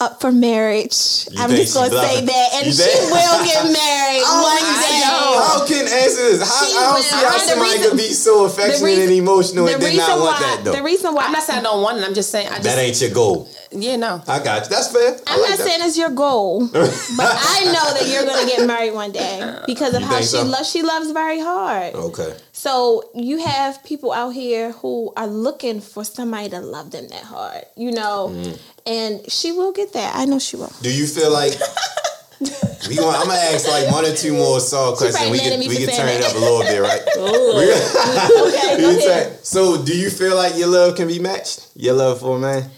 up 0.00 0.20
for 0.20 0.30
marriage. 0.32 1.26
You 1.30 1.40
I'm 1.40 1.50
just 1.50 1.74
gonna 1.74 1.90
say 1.90 2.24
that, 2.24 2.48
and 2.54 2.66
You 2.66 2.72
she 2.72 2.82
think? 2.82 3.10
will 3.10 3.44
get 3.44 3.64
married 3.72 4.22
I 4.24 4.42
one 4.42 4.62
don't- 4.62 4.82
day. 4.82 5.02
How 5.36 5.66
can 5.66 5.84
answer 5.86 6.22
this? 6.30 6.40
How, 6.42 6.64
She 6.66 6.76
I 6.76 6.80
don't 6.80 6.94
will. 6.94 7.02
see 7.02 7.16
how 7.16 7.24
And 7.26 7.34
the 7.34 7.38
somebody 7.46 7.70
reason- 7.72 7.90
could 7.90 7.96
be 7.98 8.12
so 8.12 8.44
affectionate 8.46 8.86
reason- 8.86 9.02
and 9.04 9.12
emotional 9.12 9.66
The 9.66 9.72
and 9.74 9.82
then 9.82 9.90
reason 9.92 10.08
not 10.08 10.18
want 10.20 10.40
why, 10.40 10.40
that 10.56 10.64
though. 10.64 10.72
the 10.72 10.82
reason 10.82 11.14
why 11.14 11.24
I'm 11.26 11.32
not 11.32 11.42
saying 11.42 11.60
I 11.60 11.62
don't 11.62 11.82
want 11.82 11.98
it. 11.98 12.04
I'm 12.04 12.14
just 12.14 12.30
saying 12.30 12.48
I 12.48 12.50
just 12.56 12.62
that 12.64 12.78
ain't 12.78 13.00
your 13.00 13.10
goal. 13.10 13.48
yeah 13.72 13.96
no. 13.96 14.22
I 14.26 14.38
got 14.42 14.64
you. 14.64 14.70
That's 14.70 14.92
fair. 14.92 15.16
I 15.26 15.34
I'm 15.34 15.40
like 15.40 15.50
not 15.50 15.58
that. 15.58 15.66
saying 15.66 15.80
it's 15.82 15.98
your 15.98 16.10
goal, 16.10 16.66
but 16.72 16.82
I 17.18 17.64
know 17.66 17.86
that 17.94 18.06
you're 18.08 18.24
gonna 18.24 18.46
get 18.46 18.66
married 18.66 18.92
one 18.94 19.12
day 19.12 19.58
because 19.66 19.94
of 19.94 20.00
You 20.02 20.06
how 20.06 20.18
she 20.20 20.24
so? 20.26 20.42
loves. 20.44 20.70
She 20.70 20.82
loves 20.82 21.10
very 21.10 21.40
hard. 21.40 21.94
Okay. 21.94 22.34
So 22.52 23.10
you 23.14 23.38
have 23.38 23.82
people 23.84 24.12
out 24.12 24.30
here 24.30 24.72
who 24.72 25.12
are 25.16 25.26
looking 25.26 25.80
for 25.80 26.04
somebody 26.04 26.48
to 26.50 26.60
love 26.60 26.90
them 26.90 27.08
that 27.08 27.22
hard, 27.22 27.64
you 27.76 27.92
know, 27.92 28.30
Mm. 28.32 28.58
And 28.86 29.30
she 29.30 29.52
will 29.52 29.72
get 29.72 29.92
that. 29.94 30.14
I 30.16 30.24
know 30.24 30.38
she 30.38 30.56
will. 30.56 30.72
Do 30.80 30.92
you 30.94 31.06
feel 31.06 31.32
like 31.32 31.52
we 32.88 32.96
want? 32.98 33.18
I'm 33.18 33.26
gonna 33.26 33.38
ask 33.38 33.66
like 33.68 33.90
one 33.90 34.04
or 34.04 34.14
two 34.14 34.32
more 34.32 34.60
soft 34.60 34.98
questions. 34.98 35.30
We 35.30 35.38
can 35.38 35.58
we 35.60 35.76
can 35.76 35.88
turn 35.88 36.08
it 36.08 36.24
up 36.24 36.34
a 36.34 36.38
little 36.38 36.60
bit, 36.60 36.80
right? 36.80 37.02
Okay, 38.46 38.80
go 38.80 38.90
ahead. 38.98 39.44
so, 39.44 39.82
do 39.82 39.96
you 39.96 40.10
feel 40.10 40.36
like 40.36 40.56
your 40.56 40.68
love 40.68 40.96
can 40.96 41.08
be 41.08 41.18
matched? 41.18 41.68
Your 41.74 41.94
love 41.94 42.20
for 42.20 42.36
a 42.36 42.38
man? 42.38 42.70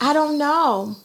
I 0.00 0.12
don't 0.12 0.38
know. 0.38 0.96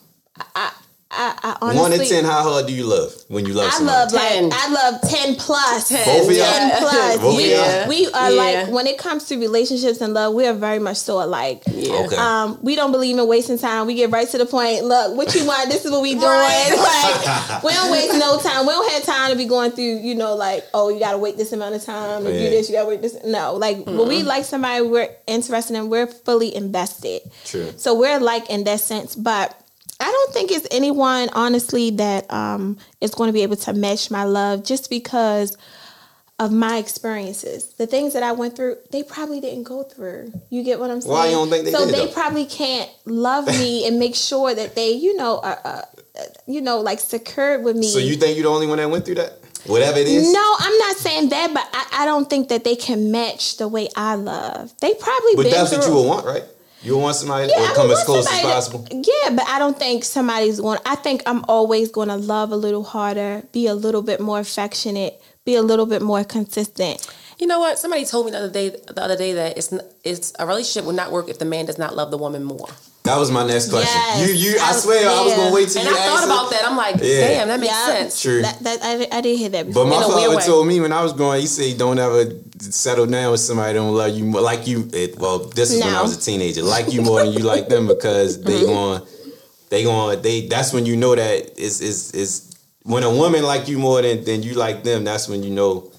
I 0.54 0.72
I, 1.20 1.34
I 1.42 1.56
honestly 1.62 1.80
One 1.80 1.90
to 1.98 2.06
ten, 2.06 2.24
how 2.24 2.42
hard 2.44 2.66
do 2.68 2.72
you 2.72 2.84
love 2.84 3.12
when 3.26 3.44
you 3.44 3.52
love 3.52 3.66
I 3.66 3.70
somebody? 3.76 3.96
love 3.98 4.12
like 4.12 4.28
10. 4.28 4.50
I 4.52 4.68
love 4.70 5.00
ten 5.10 5.34
plus. 5.34 5.90
Both 5.90 6.28
of 6.30 6.36
y'all? 6.36 6.44
Ten 6.46 6.70
plus. 6.78 7.16
Both 7.18 7.34
of 7.34 7.88
we, 7.88 8.06
we 8.06 8.12
are 8.12 8.30
Yeah. 8.30 8.36
like 8.62 8.68
when 8.70 8.86
it 8.86 8.98
comes 8.98 9.24
to 9.24 9.36
relationships 9.36 10.00
and 10.00 10.14
love, 10.14 10.32
we 10.34 10.46
are 10.46 10.54
very 10.54 10.78
much 10.78 10.98
so 10.98 11.20
alike. 11.22 11.62
Yeah. 11.66 11.92
Okay. 12.06 12.16
Um, 12.16 12.58
we 12.62 12.76
don't 12.76 12.92
believe 12.92 13.18
in 13.18 13.26
wasting 13.26 13.58
time. 13.58 13.86
We 13.88 13.94
get 13.94 14.10
right 14.10 14.28
to 14.28 14.38
the 14.38 14.46
point. 14.46 14.84
Look, 14.84 15.16
what 15.16 15.34
you 15.34 15.44
want? 15.44 15.68
This 15.70 15.84
is 15.84 15.90
what 15.90 16.02
we 16.02 16.14
doing. 16.14 16.22
Like 16.78 17.62
we 17.64 17.72
don't 17.72 17.90
waste 17.90 18.14
no 18.18 18.38
time. 18.38 18.64
We 18.66 18.72
don't 18.72 18.90
have 18.92 19.02
time 19.04 19.30
to 19.32 19.36
be 19.36 19.46
going 19.46 19.72
through. 19.72 19.98
You 19.98 20.14
know, 20.14 20.34
like 20.36 20.64
oh, 20.72 20.88
you 20.88 21.00
got 21.00 21.12
to 21.12 21.18
wait 21.18 21.36
this 21.36 21.52
amount 21.52 21.74
of 21.74 21.82
time 21.84 22.24
to 22.24 22.30
Yeah. 22.32 22.38
do 22.44 22.50
this. 22.50 22.68
You 22.68 22.76
got 22.76 22.82
to 22.84 22.88
wait 22.88 23.02
this. 23.02 23.16
No, 23.24 23.54
like 23.54 23.84
when 23.86 24.06
we 24.08 24.22
like 24.22 24.44
somebody, 24.44 24.82
we're 24.86 25.08
interested 25.26 25.76
in. 25.76 25.88
We're 25.90 26.06
fully 26.06 26.54
invested. 26.54 27.22
True. 27.44 27.72
So 27.76 27.98
we're 27.98 28.20
like 28.20 28.48
in 28.50 28.62
that 28.64 28.80
sense, 28.80 29.16
but. 29.16 29.60
I 30.00 30.10
don't 30.10 30.32
think 30.32 30.50
it's 30.50 30.66
anyone, 30.70 31.28
honestly, 31.32 31.90
that 31.92 32.32
um, 32.32 32.78
is 33.00 33.14
going 33.14 33.28
to 33.28 33.32
be 33.32 33.42
able 33.42 33.56
to 33.56 33.72
match 33.72 34.10
my 34.10 34.24
love 34.24 34.64
just 34.64 34.90
because 34.90 35.56
of 36.38 36.52
my 36.52 36.76
experiences. 36.76 37.66
The 37.74 37.86
things 37.86 38.12
that 38.12 38.22
I 38.22 38.30
went 38.30 38.54
through, 38.54 38.76
they 38.92 39.02
probably 39.02 39.40
didn't 39.40 39.64
go 39.64 39.82
through. 39.82 40.32
You 40.50 40.62
get 40.62 40.78
what 40.78 40.90
I'm 40.90 41.00
saying? 41.00 41.12
Why 41.12 41.26
you 41.26 41.32
don't 41.32 41.50
think 41.50 41.64
they 41.64 41.72
so 41.72 41.84
did, 41.84 41.94
they 41.94 42.06
though? 42.06 42.12
probably 42.12 42.46
can't 42.46 42.88
love 43.06 43.46
me 43.46 43.86
and 43.88 43.98
make 43.98 44.14
sure 44.14 44.54
that 44.54 44.76
they, 44.76 44.92
you 44.92 45.16
know, 45.16 45.40
are, 45.40 45.60
uh, 45.64 45.82
uh, 46.18 46.24
you 46.46 46.60
know, 46.60 46.80
like 46.80 47.00
secured 47.00 47.64
with 47.64 47.76
me. 47.76 47.88
So 47.88 47.98
you 47.98 48.14
think 48.14 48.36
you're 48.36 48.44
the 48.44 48.54
only 48.54 48.68
one 48.68 48.78
that 48.78 48.88
went 48.88 49.04
through 49.04 49.16
that? 49.16 49.32
Whatever 49.66 49.98
it 49.98 50.06
is. 50.06 50.32
no, 50.32 50.54
I'm 50.60 50.78
not 50.78 50.96
saying 50.96 51.30
that, 51.30 51.52
but 51.52 51.68
I, 51.72 52.02
I 52.02 52.06
don't 52.06 52.30
think 52.30 52.48
that 52.50 52.62
they 52.62 52.76
can 52.76 53.10
match 53.10 53.56
the 53.56 53.66
way 53.66 53.88
I 53.96 54.14
love. 54.14 54.72
They 54.80 54.94
probably 54.94 55.34
But 55.34 55.50
that's 55.50 55.72
what 55.72 55.84
you 55.86 55.94
would 55.94 56.06
want, 56.06 56.24
right? 56.24 56.44
You 56.82 56.96
want 56.96 57.16
somebody 57.16 57.48
yeah, 57.48 57.68
to 57.68 57.74
come 57.74 57.90
as 57.90 57.98
want 57.98 58.06
close 58.06 58.26
as 58.32 58.40
possible. 58.40 58.84
to- 58.84 58.96
yeah, 58.96 59.30
but 59.30 59.46
I 59.48 59.58
don't 59.58 59.78
think 59.78 60.04
somebody's 60.04 60.60
going. 60.60 60.78
I 60.86 60.94
think 60.94 61.22
I'm 61.26 61.44
always 61.48 61.90
going 61.90 62.08
to 62.08 62.16
love 62.16 62.52
a 62.52 62.56
little 62.56 62.84
harder, 62.84 63.42
be 63.52 63.66
a 63.66 63.74
little 63.74 64.02
bit 64.02 64.20
more 64.20 64.38
affectionate, 64.38 65.20
be 65.44 65.56
a 65.56 65.62
little 65.62 65.86
bit 65.86 66.02
more 66.02 66.22
consistent. 66.24 67.06
You 67.38 67.46
know 67.46 67.58
what? 67.60 67.78
Somebody 67.78 68.04
told 68.04 68.26
me 68.26 68.32
the 68.32 68.38
other 68.38 68.50
day 68.50 68.68
the 68.70 69.02
other 69.02 69.16
day 69.16 69.32
that 69.34 69.56
it's 69.56 69.72
it's 70.04 70.32
a 70.38 70.46
relationship 70.46 70.84
will 70.84 70.92
not 70.92 71.12
work 71.12 71.28
if 71.28 71.38
the 71.38 71.44
man 71.44 71.66
does 71.66 71.78
not 71.78 71.96
love 71.96 72.10
the 72.10 72.18
woman 72.18 72.44
more. 72.44 72.68
That 73.08 73.16
was 73.18 73.30
my 73.30 73.46
next 73.46 73.70
question. 73.70 74.00
Yes. 74.04 74.20
You, 74.28 74.34
you. 74.34 74.58
I 74.60 74.68
I- 74.70 74.72
swear, 74.72 75.08
I 75.08 75.24
was 75.24 75.34
gonna 75.34 75.54
wait 75.54 75.68
till 75.70 75.80
And 75.80 75.88
you 75.90 75.96
I 75.96 75.98
thought 75.98 76.20
answer. 76.20 76.26
about 76.32 76.50
that. 76.52 76.62
I'm 76.68 76.76
like, 76.76 76.96
Yeah. 77.00 77.28
damn, 77.28 77.48
that 77.48 77.60
makes 77.60 77.72
Yeah. 77.72 77.86
sense. 77.86 78.20
True. 78.20 78.42
That, 78.42 78.56
that 78.64 78.78
I, 78.82 78.92
I 79.18 79.20
did 79.22 79.38
hear 79.38 79.48
that 79.48 79.66
before. 79.66 79.84
But 79.84 79.90
my 79.90 79.96
In 79.96 80.02
a 80.02 80.08
weird 80.08 80.20
father 80.26 80.36
way. 80.36 80.46
told 80.46 80.66
me 80.66 80.80
when 80.80 80.92
I 80.92 81.02
was 81.02 81.12
growing, 81.14 81.40
he 81.40 81.46
said, 81.46 81.78
"Don't 81.78 81.98
ever 81.98 82.20
settle 82.60 83.06
down 83.06 83.32
with 83.32 83.40
somebody 83.40 83.72
don't 83.74 83.94
love 83.94 84.12
you 84.16 84.24
more, 84.26 84.42
like 84.42 84.66
you." 84.66 84.88
It, 84.92 85.18
well, 85.18 85.38
this 85.58 85.70
is 85.72 85.82
when 85.82 85.94
I 85.94 86.02
was 86.02 86.16
a 86.16 86.20
teenager, 86.20 86.62
like 86.62 86.92
you 86.92 87.00
more 87.02 87.24
than 87.24 87.32
you 87.32 87.44
like 87.54 87.68
them 87.68 87.86
because 87.86 88.40
they 88.48 88.52
Mm-hmm. 88.60 88.66
going, 88.66 89.00
they 89.70 89.82
going, 89.84 90.22
they. 90.22 90.46
That's 90.46 90.72
when 90.74 90.84
you 90.86 90.96
know 90.96 91.14
that 91.14 91.58
is 91.58 91.80
is 91.80 92.12
is 92.12 92.30
when 92.82 93.02
a 93.04 93.10
woman 93.22 93.42
like 93.42 93.68
you 93.68 93.78
more 93.78 94.02
than 94.02 94.24
than 94.24 94.42
you 94.42 94.52
like 94.54 94.84
them. 94.84 95.04
That's 95.04 95.28
when 95.28 95.42
you 95.42 95.50
know. 95.50 95.90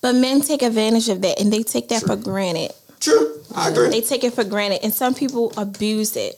but 0.00 0.14
men 0.14 0.40
take 0.42 0.62
advantage 0.62 1.08
of 1.08 1.22
that, 1.22 1.40
and 1.40 1.50
they 1.52 1.62
take 1.62 1.88
that 1.88 2.02
for 2.02 2.16
granted. 2.16 2.72
True, 3.00 3.40
I 3.54 3.68
agree. 3.70 3.90
They 3.90 4.00
take 4.00 4.24
it 4.24 4.34
for 4.34 4.44
granted, 4.44 4.80
and 4.82 4.92
some 4.92 5.14
people 5.14 5.52
abuse 5.56 6.16
it. 6.16 6.34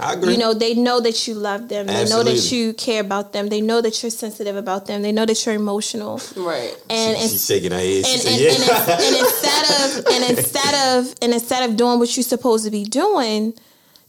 I 0.00 0.14
agree. 0.14 0.32
You 0.32 0.38
know, 0.38 0.54
they 0.54 0.74
know 0.74 1.00
that 1.00 1.26
you 1.28 1.34
love 1.34 1.68
them. 1.68 1.86
They 1.86 2.04
know 2.06 2.22
that 2.22 2.50
you 2.50 2.72
care 2.74 3.00
about 3.00 3.32
them. 3.32 3.48
They 3.48 3.60
know 3.60 3.80
that 3.80 4.02
you're 4.02 4.10
sensitive 4.10 4.56
about 4.56 4.86
them. 4.86 5.02
They 5.02 5.12
know 5.12 5.26
that 5.26 5.44
you're 5.44 5.54
emotional. 5.54 6.20
Right. 6.36 6.74
And 6.88 7.16
she, 7.16 7.22
and 7.22 7.30
she's 7.30 7.46
shaking 7.46 7.72
her 7.72 7.78
head. 7.78 8.06
She 8.06 8.12
and, 8.12 8.20
said, 8.22 8.32
and, 8.32 8.40
"Yeah." 8.40 8.94
and, 8.94 9.02
and 9.02 9.16
instead 9.16 9.64
of 9.70 10.06
and 10.12 10.24
instead 10.38 10.74
of 10.98 11.14
and 11.22 11.32
instead 11.34 11.68
of 11.70 11.76
doing 11.76 11.98
what 11.98 12.16
you're 12.16 12.24
supposed 12.24 12.64
to 12.64 12.70
be 12.70 12.84
doing, 12.84 13.52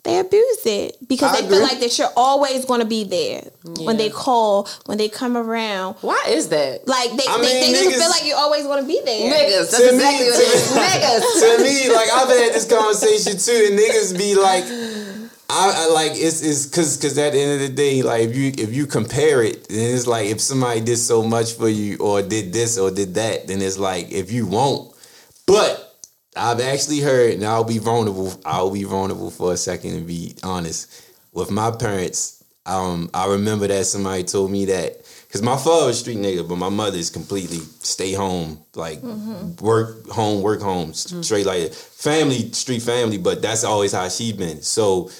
they 0.03 0.19
abuse 0.19 0.65
it 0.65 0.97
because 1.07 1.31
I 1.37 1.41
they 1.41 1.47
feel 1.49 1.61
like 1.61 1.79
that 1.79 1.97
you're 1.97 2.11
always 2.17 2.65
going 2.65 2.81
to 2.81 2.85
be 2.85 3.03
there 3.05 3.41
when 3.85 3.95
they 3.95 4.09
call, 4.09 4.67
when 4.85 4.97
they 4.97 5.07
come 5.07 5.37
around. 5.37 5.95
Why 6.01 6.25
is 6.27 6.49
that? 6.49 6.85
Like 6.87 7.11
they, 7.11 7.23
I 7.27 7.37
they, 7.37 7.41
mean, 7.41 7.71
they 7.73 7.73
just 7.73 7.85
niggas- 7.89 7.99
feel 7.99 8.09
like 8.09 8.25
you're 8.25 8.37
always 8.37 8.63
going 8.63 8.81
to 8.81 8.87
be 8.87 8.99
there. 9.05 9.31
Niggas. 9.31 9.71
That's 9.71 9.77
To 9.89 9.91
me- 9.93 10.03
what 10.03 10.13
it 10.15 10.27
is. 10.27 10.71
Niggas. 10.71 11.57
to 11.57 11.63
me, 11.63 11.93
like 11.95 12.09
I've 12.11 12.27
had 12.27 12.53
this 12.53 12.67
conversation 12.69 13.37
too, 13.37 13.67
and 13.71 13.79
niggas 13.79 14.17
be 14.17 14.35
like, 14.35 14.65
I, 15.49 15.85
I 15.87 15.93
like 15.93 16.11
it's 16.13 16.41
it's 16.41 16.65
cause 16.65 16.97
cause 16.97 17.17
at 17.17 17.33
the 17.33 17.39
end 17.39 17.61
of 17.61 17.67
the 17.69 17.73
day, 17.75 18.01
like 18.01 18.21
if 18.29 18.35
you 18.35 18.51
if 18.57 18.73
you 18.73 18.87
compare 18.87 19.43
it, 19.43 19.67
then 19.67 19.93
it's 19.95 20.07
like 20.07 20.27
if 20.27 20.41
somebody 20.41 20.81
did 20.81 20.97
so 20.97 21.21
much 21.23 21.53
for 21.53 21.69
you 21.69 21.97
or 21.97 22.21
did 22.21 22.53
this 22.53 22.77
or 22.77 22.89
did 22.91 23.13
that, 23.15 23.47
then 23.47 23.61
it's 23.61 23.77
like 23.77 24.11
if 24.11 24.31
you 24.31 24.47
won't. 24.47 24.95
But 25.45 25.95
I've 26.35 26.61
actually 26.61 27.01
heard, 27.01 27.33
and 27.35 27.45
I'll 27.45 27.63
be 27.65 27.77
vulnerable. 27.77 28.33
I'll 28.45 28.71
be 28.71 28.83
vulnerable 28.83 29.29
for 29.29 29.53
a 29.53 29.57
second 29.57 29.93
and 29.95 30.07
be 30.07 30.35
honest 30.43 31.03
with 31.33 31.51
my 31.51 31.69
parents. 31.71 32.43
Um, 32.65 33.09
I 33.13 33.27
remember 33.27 33.67
that 33.67 33.85
somebody 33.85 34.23
told 34.23 34.49
me 34.49 34.65
that 34.65 34.97
because 35.27 35.41
my 35.41 35.57
father 35.57 35.87
was 35.87 35.99
street 35.99 36.17
nigga, 36.17 36.47
but 36.47 36.55
my 36.55 36.69
mother 36.69 36.97
is 36.97 37.09
completely 37.09 37.57
stay 37.81 38.13
home, 38.13 38.59
like 38.75 39.01
work 39.61 40.07
home, 40.07 40.41
work 40.41 40.61
home, 40.61 40.91
s- 40.91 41.13
straight 41.21 41.45
like 41.45 41.73
family, 41.73 42.51
street 42.53 42.81
family. 42.81 43.17
But 43.17 43.41
that's 43.41 43.63
always 43.65 43.91
how 43.91 44.07
she 44.09 44.31
been. 44.31 44.61
So 44.61 45.11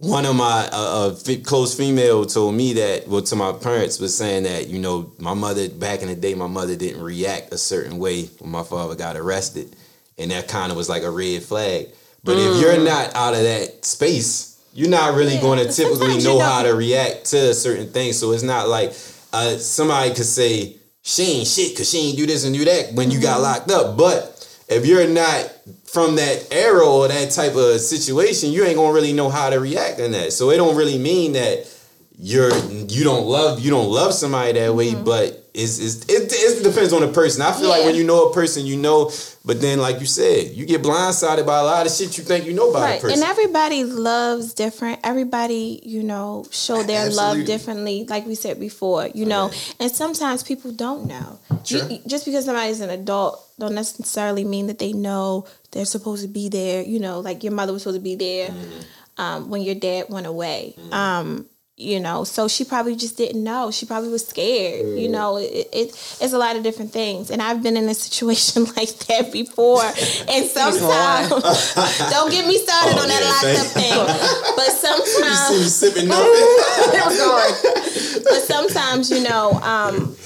one 0.00 0.24
of 0.24 0.34
my 0.34 0.66
uh, 0.72 1.12
uh, 1.12 1.34
close 1.44 1.76
female 1.76 2.24
told 2.24 2.54
me 2.54 2.72
that, 2.72 3.06
well, 3.06 3.20
to 3.20 3.36
my 3.36 3.52
parents 3.52 4.00
was 4.00 4.16
saying 4.16 4.44
that 4.44 4.66
you 4.68 4.78
know 4.78 5.12
my 5.18 5.34
mother 5.34 5.68
back 5.68 6.00
in 6.00 6.08
the 6.08 6.14
day, 6.16 6.34
my 6.34 6.46
mother 6.46 6.74
didn't 6.74 7.02
react 7.02 7.52
a 7.52 7.58
certain 7.58 7.98
way 7.98 8.24
when 8.40 8.50
my 8.50 8.62
father 8.62 8.94
got 8.94 9.16
arrested, 9.16 9.76
and 10.18 10.30
that 10.30 10.48
kind 10.48 10.70
of 10.72 10.76
was 10.78 10.88
like 10.88 11.02
a 11.02 11.10
red 11.10 11.42
flag. 11.42 11.88
But 12.24 12.38
if 12.38 12.60
you're 12.62 12.82
not 12.82 13.14
out 13.14 13.34
of 13.34 13.42
that 13.42 13.84
space, 13.84 14.58
you're 14.72 14.88
not 14.88 15.14
really 15.16 15.34
Yeah, 15.34 15.42
going 15.42 15.58
to 15.66 15.70
typically 15.72 16.14
you 16.16 16.24
know 16.24 16.38
how 16.40 16.62
to 16.62 16.74
react 16.74 17.26
to 17.26 17.52
certain 17.54 17.88
things. 17.92 18.18
So 18.18 18.32
it's 18.32 18.42
not 18.42 18.68
like 18.68 18.90
uh, 19.34 19.56
somebody 19.58 20.14
could 20.14 20.24
say 20.24 20.76
she 21.02 21.22
ain't 21.24 21.46
shit 21.46 21.72
because 21.72 21.90
she 21.90 21.98
ain't 22.08 22.16
do 22.18 22.26
this 22.26 22.44
and 22.46 22.54
do 22.54 22.64
that 22.64 22.94
when 22.94 23.10
you 23.10 23.20
got 23.20 23.34
Mm-hmm. 23.34 23.42
locked 23.42 23.70
up. 23.70 23.96
But 23.98 24.36
if 24.68 24.86
you're 24.86 25.08
not 25.08 25.52
from 25.92 26.16
that 26.16 26.46
era 26.52 26.86
or 26.86 27.08
that 27.08 27.30
type 27.32 27.56
of 27.56 27.80
situation, 27.80 28.52
you 28.52 28.64
ain't 28.64 28.76
gonna 28.76 28.92
really 28.92 29.12
know 29.12 29.28
how 29.28 29.50
to 29.50 29.58
react 29.58 29.98
in 29.98 30.12
that. 30.12 30.32
So 30.32 30.50
it 30.50 30.56
don't 30.56 30.76
really 30.76 30.98
mean 30.98 31.32
that 31.32 31.66
you're 32.18 32.54
you 32.88 33.02
don't 33.02 33.26
love 33.26 33.60
you 33.60 33.70
don't 33.70 33.90
love 33.90 34.14
somebody 34.14 34.52
that 34.52 34.74
way, 34.74 34.94
but 34.94 35.48
it's, 35.52 35.78
it's 35.78 36.04
it, 36.06 36.32
it 36.32 36.62
depends 36.62 36.92
on 36.92 37.00
the 37.00 37.08
person. 37.08 37.42
I 37.42 37.52
feel 37.52 37.68
like 37.68 37.80
Mm-hmm. 37.80 37.86
When 37.86 37.96
you 37.96 38.04
know 38.04 38.28
a 38.28 38.34
person, 38.34 38.66
you 38.66 38.76
know, 38.76 39.10
but 39.44 39.60
then 39.60 39.78
like 39.80 40.00
you 40.00 40.06
said, 40.06 40.48
you 40.52 40.66
get 40.66 40.82
blindsided 40.82 41.46
by 41.46 41.58
a 41.60 41.64
lot 41.64 41.86
of 41.86 41.92
shit 41.92 42.16
you 42.18 42.24
think 42.24 42.44
you 42.46 42.52
know 42.52 42.70
about 42.70 42.80
a 42.80 42.82
Right. 42.82 43.00
person. 43.00 43.20
And 43.22 43.28
everybody 43.30 43.84
loves 43.84 44.52
different. 44.54 45.00
Everybody, 45.02 45.80
you 45.84 46.02
know, 46.02 46.44
show 46.50 46.82
their 46.82 47.06
Absolutely. 47.06 47.38
love 47.38 47.46
differently, 47.46 48.06
like 48.08 48.26
we 48.26 48.34
said 48.34 48.60
before, 48.60 49.08
you 49.14 49.24
know. 49.24 49.50
And 49.78 49.90
sometimes 49.90 50.42
people 50.42 50.72
don't 50.72 51.06
know. 51.06 51.38
You- 51.66 52.00
just 52.06 52.24
because 52.26 52.44
somebody's 52.44 52.80
an 52.80 52.90
adult 52.90 53.42
don't 53.58 53.74
necessarily 53.74 54.44
mean 54.44 54.66
that 54.68 54.78
they 54.78 54.92
know 54.92 55.44
they're 55.72 55.84
supposed 55.84 56.22
to 56.22 56.28
be 56.28 56.48
there, 56.48 56.82
you 56.82 56.98
know, 56.98 57.20
like 57.20 57.42
your 57.44 57.52
mother 57.52 57.72
was 57.72 57.82
supposed 57.82 57.98
to 57.98 58.02
be 58.02 58.14
there 58.16 58.48
Mm-hmm. 58.48 58.80
um, 59.22 59.50
when 59.50 59.60
your 59.62 59.74
dad 59.74 60.06
went 60.08 60.26
away. 60.26 60.74
Um, 60.92 61.46
you 61.80 61.98
know, 61.98 62.24
so 62.24 62.46
she 62.46 62.62
probably 62.64 62.94
just 62.94 63.16
didn't 63.16 63.42
know. 63.42 63.70
She 63.70 63.86
probably 63.86 64.10
was 64.10 64.26
scared. 64.26 64.84
You 64.98 65.08
Mm. 65.08 65.12
know, 65.12 65.36
it, 65.38 65.68
it 65.72 65.88
it's 66.20 66.32
a 66.32 66.38
lot 66.38 66.54
of 66.56 66.62
different 66.62 66.92
things, 66.92 67.30
and 67.30 67.40
I've 67.40 67.62
been 67.62 67.76
in 67.76 67.88
a 67.88 67.94
situation 67.94 68.64
like 68.76 68.92
that 69.08 69.32
before. 69.32 69.82
And 70.28 70.44
sometimes, 70.58 71.28
don't 72.14 72.30
get 72.30 72.46
me 72.46 72.58
started 72.58 72.98
Oh, 72.98 73.02
on 73.02 73.08
that 73.08 73.22
yeah, 73.22 73.32
locked 73.32 73.58
up 73.64 73.70
thing. 73.80 74.00
But 74.56 74.70
sometimes, 74.86 75.50
you 75.58 75.68
sipping 75.68 76.08
nothing. 76.08 76.48
but 78.24 78.42
sometimes 78.42 79.10
you 79.10 79.20
know 79.20 79.54
um 79.62 80.16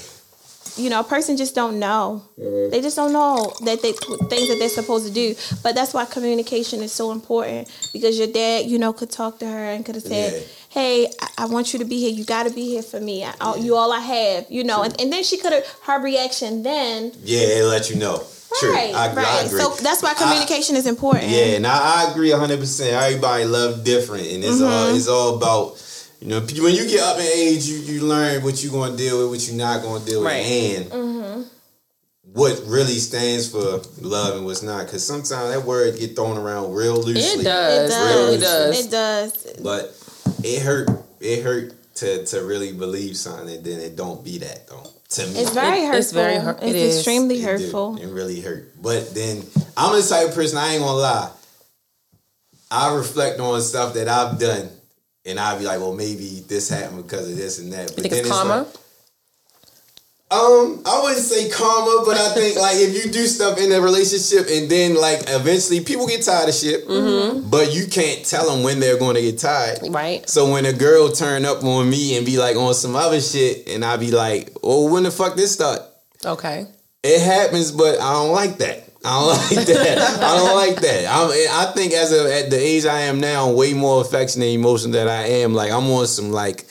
you 0.77 0.89
know 0.89 0.99
a 0.99 1.03
person 1.03 1.37
just 1.37 1.55
don't 1.55 1.79
know 1.79 2.21
they 2.37 2.81
just 2.81 2.95
don't 2.95 3.13
know 3.13 3.55
that 3.61 3.81
they 3.81 3.93
things 3.93 4.49
that 4.49 4.59
they're 4.59 4.67
supposed 4.69 5.05
to 5.07 5.13
do 5.13 5.35
but 5.63 5.73
that's 5.75 5.93
why 5.93 6.03
communication 6.05 6.81
is 6.81 6.91
so 6.91 7.11
important 7.11 7.67
because 7.93 8.17
your 8.17 8.27
dad 8.27 8.65
you 8.65 8.77
know 8.77 8.91
could 8.91 9.09
talk 9.11 9.39
to 9.39 9.45
her 9.47 9.65
and 9.71 9.85
could 9.85 9.95
have 9.95 10.03
said 10.03 10.33
Yeah. 10.33 10.41
Hey 10.75 11.07
I, 11.21 11.27
I 11.43 11.45
want 11.45 11.71
you 11.73 11.79
to 11.79 11.85
be 11.85 11.97
here 12.03 12.11
you 12.11 12.25
got 12.25 12.43
to 12.47 12.53
be 12.53 12.65
here 12.73 12.83
for 12.83 12.99
me 12.99 13.23
I, 13.23 13.33
I- 13.41 13.55
you 13.65 13.75
all 13.75 13.91
i 13.93 13.99
have 13.99 14.45
you 14.49 14.63
know 14.69 14.83
and, 14.83 14.93
and 15.01 15.11
then 15.11 15.23
she 15.23 15.37
could 15.37 15.53
have 15.53 15.65
her 15.87 15.99
reaction 16.03 16.61
then 16.63 17.11
Yeah, 17.23 17.39
it 17.59 17.63
let 17.65 17.89
you 17.89 17.95
know. 17.95 18.17
True. 18.59 18.73
right 18.73 18.93
I, 18.93 19.09
I 19.09 19.13
right 19.13 19.45
agree. 19.47 19.59
so 19.59 19.75
that's 19.83 20.01
why 20.03 20.13
communication 20.13 20.75
is 20.75 20.85
important 20.85 21.27
Yeah, 21.31 21.55
and 21.57 21.65
I, 21.67 21.77
I 22.07 22.11
agree 22.11 22.31
hundred 22.31 22.59
percent. 22.59 22.91
Everybody 22.93 23.43
love 23.45 23.83
different, 23.83 24.27
and 24.27 24.43
it's 24.43 24.61
all 24.61 24.69
Mm-hmm. 24.87 24.95
it's 24.97 25.07
all 25.09 25.35
about 25.37 25.63
you 26.21 26.27
know 26.29 26.39
when 26.39 26.73
you 26.79 26.85
get 26.87 27.01
up 27.09 27.17
in 27.17 27.25
age, 27.45 27.65
you 27.65 27.77
you 27.79 27.97
learn 28.13 28.43
what 28.43 28.55
you're 28.63 28.71
gonna 28.71 28.95
deal 28.95 29.15
with, 29.19 29.29
what 29.33 29.47
you're 29.47 29.57
not 29.57 29.81
gonna 29.83 30.05
deal 30.05 30.23
Right. 30.23 30.43
with, 30.45 30.77
and 30.77 30.85
Mm-hmm. 30.91 31.41
what 32.33 32.61
really 32.65 32.97
stands 33.09 33.49
for 33.51 33.81
love 34.01 34.37
and 34.37 34.45
what's 34.45 34.63
not. 34.63 34.85
Because 34.85 35.05
sometimes 35.05 35.53
that 35.53 35.63
word 35.65 35.97
get 35.99 36.15
thrown 36.15 36.37
around 36.37 36.73
real 36.73 36.95
loosely. 36.95 37.41
It 37.41 37.43
does. 37.43 37.91
it 37.91 37.97
It 37.97 38.15
really 38.15 38.37
does 38.37 38.75
does. 38.77 38.85
it 38.85 38.91
does 38.91 39.61
but 39.61 40.04
it 40.43 40.61
hurt. 40.61 40.89
It 41.19 41.43
hurt 41.43 41.73
to 41.95 42.25
to 42.25 42.43
really 42.43 42.73
believe 42.73 43.17
something, 43.17 43.55
and 43.55 43.63
then 43.63 43.79
it 43.79 43.95
don't 43.95 44.23
be 44.23 44.37
that 44.39 44.67
though. 44.67 44.83
To 45.09 45.27
me, 45.27 45.39
it's 45.39 45.51
very 45.51 45.79
It- 45.79 45.85
hurtful 45.85 45.99
it's 45.99 46.11
very 46.11 46.35
hurt- 46.37 46.57
it's 46.61 46.65
it 46.67 46.75
is. 46.75 46.95
extremely 46.97 47.35
It 47.35 47.41
do. 47.41 47.45
hurtful 47.45 47.97
It 48.01 48.07
really 48.07 48.41
hurt. 48.41 48.71
But 48.81 49.13
then 49.13 49.45
I'm 49.77 49.95
the 49.95 50.05
type 50.05 50.29
of 50.29 50.35
person 50.35 50.57
I 50.57 50.73
ain't 50.73 50.81
gonna 50.83 50.97
lie. 50.97 51.29
I 52.71 52.93
reflect 52.95 53.39
on 53.39 53.61
stuff 53.61 53.93
that 53.93 54.07
I've 54.09 54.39
done, 54.39 54.69
and 55.25 55.39
I'll 55.39 55.57
be 55.59 55.65
like, 55.65 55.79
well, 55.79 55.93
maybe 55.93 56.43
this 56.47 56.67
happened 56.69 57.03
because 57.03 57.29
of 57.29 57.37
this 57.37 57.59
and 57.59 57.71
that. 57.73 57.89
But 57.95 57.97
You 57.97 58.01
think 58.03 58.13
then 58.13 58.19
it's 58.25 58.29
karma? 58.29 58.57
like, 58.63 58.67
um, 60.31 60.81
I 60.85 61.01
wouldn't 61.03 61.21
say 61.23 61.49
karma, 61.49 62.03
but 62.05 62.17
I 62.17 62.33
think 62.33 62.57
like 62.57 62.77
if 62.77 62.95
you 63.05 63.11
do 63.11 63.25
stuff 63.27 63.59
in 63.59 63.71
a 63.71 63.79
relationship 63.79 64.47
and 64.51 64.69
then 64.69 64.95
like 64.95 65.21
eventually 65.27 65.81
people 65.81 66.07
get 66.07 66.23
tired 66.23 66.49
of 66.49 66.55
shit, 66.55 66.87
Mm-hmm. 66.87 67.49
but 67.49 67.73
you 67.73 67.85
can't 67.87 68.25
tell 68.25 68.49
them 68.49 68.63
when 68.63 68.79
they're 68.79 68.97
going 68.97 69.15
to 69.15 69.21
get 69.21 69.37
tired. 69.39 69.79
Right. 69.89 70.27
So 70.27 70.51
when 70.51 70.65
a 70.65 70.73
girl 70.73 71.09
turn 71.11 71.45
up 71.45 71.63
on 71.63 71.89
me 71.89 72.17
and 72.17 72.25
be 72.25 72.37
like 72.37 72.55
on 72.55 72.73
some 72.73 72.95
other 72.95 73.21
shit, 73.21 73.67
and 73.69 73.85
I 73.85 73.97
be 73.97 74.09
like, 74.11 74.49
"Oh, 74.63 74.91
when 74.91 75.03
the 75.03 75.11
fuck 75.11 75.35
this 75.35 75.53
start?" 75.53 75.81
Okay. 76.25 76.65
It 77.03 77.21
happens, 77.21 77.71
but 77.71 77.99
I 78.01 78.13
don't 78.13 78.31
like 78.31 78.57
that. 78.57 78.83
I 79.05 79.19
don't 79.19 79.27
like 79.57 79.67
that. 79.67 80.23
I 80.23 80.37
don't 80.37 80.55
like 80.55 80.81
that. 80.81 81.05
I'm, 81.07 81.29
I 81.29 81.71
think 81.73 81.93
as 81.93 82.11
a, 82.11 82.43
at 82.43 82.49
the 82.49 82.57
age 82.57 82.85
I 82.87 83.01
am 83.01 83.19
now, 83.19 83.47
I'm 83.49 83.55
way 83.55 83.73
more 83.73 84.01
affectionate 84.01 84.45
and 84.47 84.55
emotional 84.55 84.93
than 84.93 85.07
I 85.07 85.27
am. 85.41 85.53
Like 85.53 85.71
I'm 85.71 85.85
on 85.91 86.07
some 86.07 86.31
like 86.31 86.65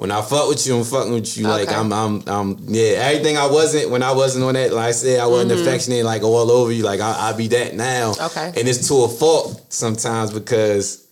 when 0.00 0.10
I 0.10 0.22
fuck 0.22 0.48
with 0.48 0.66
you, 0.66 0.78
I'm 0.78 0.84
fucking 0.84 1.12
with 1.12 1.36
you. 1.36 1.46
Like 1.46 1.70
I'm, 1.70 1.92
I'm, 1.92 2.22
I'm, 2.26 2.56
yeah. 2.68 2.92
Everything 2.92 3.36
I 3.36 3.44
wasn't 3.44 3.90
when 3.90 4.02
I 4.02 4.12
wasn't 4.12 4.46
on 4.46 4.54
that. 4.54 4.72
Like 4.72 4.86
I 4.86 4.90
said, 4.92 5.20
I 5.20 5.26
wasn't 5.26 5.50
mm-hmm. 5.50 5.60
affectionate 5.60 6.06
like 6.06 6.22
all 6.22 6.50
over 6.50 6.72
you. 6.72 6.84
Like 6.84 7.00
I, 7.00 7.28
I 7.28 7.36
be 7.36 7.48
that 7.48 7.74
now. 7.74 8.14
Okay. 8.18 8.46
And 8.56 8.66
it's 8.66 8.88
to 8.88 8.94
a 9.04 9.08
fault 9.10 9.70
sometimes 9.70 10.32
because 10.32 11.06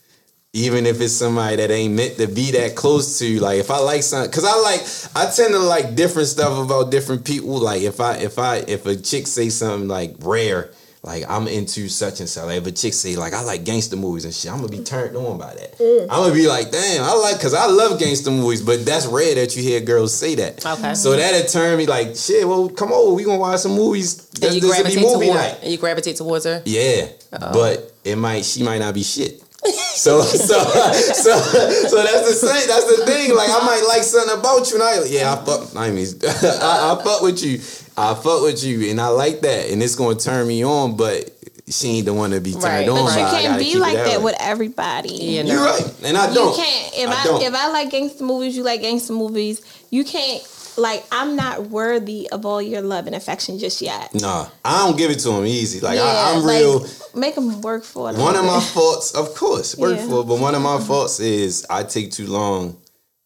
even 0.53 0.87
if 0.87 1.01
it's 1.01 1.13
somebody 1.13 1.57
that 1.57 1.69
ain't 1.69 1.93
meant 1.93 2.17
to 2.17 2.25
be 2.25 2.49
that 2.53 2.75
close 2.75 3.19
to 3.19 3.27
you, 3.27 3.39
like 3.39 3.59
if 3.59 3.69
I 3.69 3.77
like 3.77 4.01
something, 4.01 4.31
cause 4.31 4.43
I 4.43 4.59
like, 4.59 4.81
I 5.15 5.31
tend 5.35 5.53
to 5.53 5.59
like 5.59 5.93
different 5.93 6.27
stuff 6.27 6.57
about 6.57 6.89
different 6.89 7.25
people. 7.25 7.59
Like 7.59 7.83
if 7.83 8.01
I, 8.01 8.15
if 8.15 8.39
I, 8.39 8.55
if 8.67 8.87
a 8.87 8.95
chick 8.95 9.27
say 9.27 9.49
something 9.49 9.87
like 9.87 10.15
rare, 10.21 10.71
like 11.01 11.23
I'm 11.29 11.47
into 11.47 11.87
such 11.87 12.19
and 12.19 12.27
such. 12.27 12.45
Like 12.45 12.57
if 12.57 12.67
a 12.67 12.71
chick 12.71 12.93
say 12.93 13.15
like 13.15 13.33
I 13.33 13.41
like 13.43 13.63
gangster 13.63 13.95
movies 13.95 14.25
and 14.25 14.33
shit, 14.33 14.51
I'm 14.51 14.57
gonna 14.57 14.69
be 14.69 14.83
turned 14.83 15.15
on 15.15 15.37
by 15.37 15.53
that. 15.53 15.77
Mm. 15.77 16.01
I'm 16.03 16.07
gonna 16.23 16.33
be 16.33 16.47
like, 16.47 16.71
damn, 16.71 17.03
I 17.03 17.13
like, 17.13 17.39
cause 17.39 17.53
I 17.53 17.67
love 17.67 17.99
gangster 17.99 18.31
movies, 18.31 18.61
but 18.61 18.85
that's 18.85 19.05
rare 19.05 19.35
that 19.35 19.55
you 19.55 19.63
hear 19.63 19.79
girls 19.79 20.13
say 20.13 20.35
that. 20.35 20.65
Okay. 20.65 20.93
So 20.95 21.15
that'll 21.15 21.47
turn 21.47 21.77
me 21.77 21.85
like, 21.87 22.15
shit. 22.15 22.47
Well, 22.47 22.67
come 22.69 22.91
on, 22.91 23.15
we 23.15 23.23
gonna 23.23 23.37
watch 23.39 23.61
some 23.61 23.75
movies. 23.75 24.29
And 24.35 24.43
This, 24.43 24.55
you 24.55 24.61
gravitate 24.61 24.95
be 24.95 25.01
movie 25.01 25.25
towards 25.27 25.39
night. 25.41 25.59
and 25.63 25.71
you 25.71 25.77
gravitate 25.77 26.15
towards 26.17 26.45
her. 26.45 26.61
Yeah, 26.65 27.07
but 27.31 27.93
it 28.03 28.17
might 28.17 28.43
she 28.43 28.63
might 28.63 28.79
not 28.79 28.93
be 28.93 29.03
shit. 29.03 29.41
So 29.99 30.21
so 30.21 30.37
so 30.63 31.37
so 31.39 32.03
that's 32.03 32.29
the 32.29 32.33
same. 32.33 32.67
That's 32.69 32.97
the 32.97 33.05
thing. 33.05 33.35
Like 33.35 33.49
I 33.49 33.65
might 33.65 33.83
like 33.85 34.01
something 34.03 34.39
about 34.39 34.69
you, 34.69 34.75
and 34.75 34.83
I 34.83 35.03
yeah 35.05 35.33
I 35.33 35.43
fuck. 35.43 35.75
I 35.75 35.91
mean 35.91 36.07
I, 36.23 36.95
I 36.97 37.03
fuck 37.03 37.21
with 37.21 37.43
you. 37.43 37.59
I 37.99 38.13
fuck 38.15 38.41
with 38.43 38.63
you, 38.63 38.89
and 38.91 38.99
I 39.01 39.07
like 39.09 39.41
that, 39.41 39.69
and 39.69 39.81
it's 39.83 39.95
gonna 39.95 40.15
turn 40.15 40.47
me 40.47 40.63
on. 40.63 40.95
But 40.95 41.31
she 41.67 41.89
ain't 41.97 42.05
the 42.05 42.13
one 42.13 42.31
to 42.31 42.39
be 42.39 42.51
turned 42.53 42.63
Right. 42.63 42.89
on. 42.89 42.95
But 43.05 43.15
But 43.15 43.15
by. 43.15 43.41
you 43.41 43.47
can't 43.47 43.59
be 43.59 43.75
like 43.77 43.95
that 43.97 44.17
way. 44.19 44.23
with 44.23 44.35
everybody. 44.39 45.13
You 45.13 45.43
know. 45.43 45.53
You're 45.53 45.63
right, 45.65 45.93
and 46.03 46.17
I 46.17 46.33
don't. 46.33 46.57
You 46.57 46.63
can't. 46.63 46.93
If 46.97 47.09
I 47.09 47.29
I, 47.29 47.41
if 47.47 47.53
I 47.53 47.71
like 47.71 47.91
gangster 47.91 48.23
movies, 48.23 48.55
you 48.57 48.63
like 48.63 48.81
gangster 48.81 49.13
movies. 49.13 49.61
You 49.89 50.03
can't. 50.03 50.41
Like 50.77 51.03
I'm 51.11 51.35
not 51.35 51.63
worthy 51.69 52.29
of 52.29 52.45
all 52.45 52.61
your 52.61 52.81
love 52.81 53.05
and 53.05 53.13
affection 53.15 53.59
just 53.59 53.81
yet. 53.81 54.15
Nah, 54.15 54.47
I 54.63 54.85
don't 54.85 54.97
give 54.97 55.11
it 55.11 55.19
to 55.19 55.31
him 55.31 55.45
easy. 55.45 55.81
Like 55.81 55.99
I, 55.99 56.03
Yeah, 56.05 56.31
I'm 56.37 56.43
like, 56.43 56.59
real. 56.59 56.87
Make 57.15 57.35
them 57.35 57.61
work 57.61 57.83
for 57.83 58.09
it. 58.11 58.15
One 58.17 58.35
of 58.37 58.45
my 58.45 58.59
bit. 58.59 58.63
faults, 58.69 59.11
of 59.11 59.35
course, 59.35 59.75
work 59.75 59.97
Yeah. 59.97 60.07
for, 60.07 60.21
it, 60.21 60.27
but 60.27 60.39
one 60.39 60.55
of 60.55 60.61
my 60.61 60.79
faults 60.79 61.19
is 61.19 61.65
I 61.69 61.83
take 61.83 62.13
too 62.13 62.27
long 62.27 62.77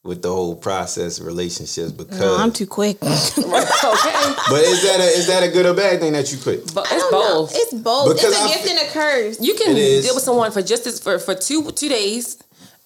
with 0.03 0.21
the 0.21 0.29
whole 0.29 0.55
process 0.55 1.19
relationships 1.21 1.91
because. 1.91 2.19
No, 2.19 2.35
I'm 2.37 2.51
too 2.51 2.67
quick. 2.67 2.97
okay, 3.01 3.05
but 3.05 4.61
is 4.61 4.83
that 4.83 4.97
a 4.99 5.17
is 5.19 5.27
that 5.27 5.43
a 5.43 5.49
good 5.49 5.65
or 5.65 5.73
bad 5.73 5.99
thing 6.01 6.13
that 6.13 6.31
you 6.31 6.37
quit? 6.37 6.73
but 6.73 6.85
it's 6.91 7.01
don't 7.03 7.11
know. 7.11 7.33
both. 7.33 7.51
It's 7.55 7.73
both. 7.73 8.15
Because 8.15 8.31
it's 8.31 8.37
a 8.37 8.43
I 8.43 8.47
gift 8.47 8.65
fe- 8.65 8.71
and 8.71 8.79
a 8.89 8.91
curse. 8.91 9.41
You 9.41 9.53
can 9.55 9.75
deal 9.75 10.13
with 10.13 10.23
someone 10.23 10.51
for 10.51 10.61
just 10.61 10.85
as, 10.87 10.99
for 10.99 11.19
for 11.19 11.35
two 11.35 11.71
two 11.71 11.89
days. 11.89 12.37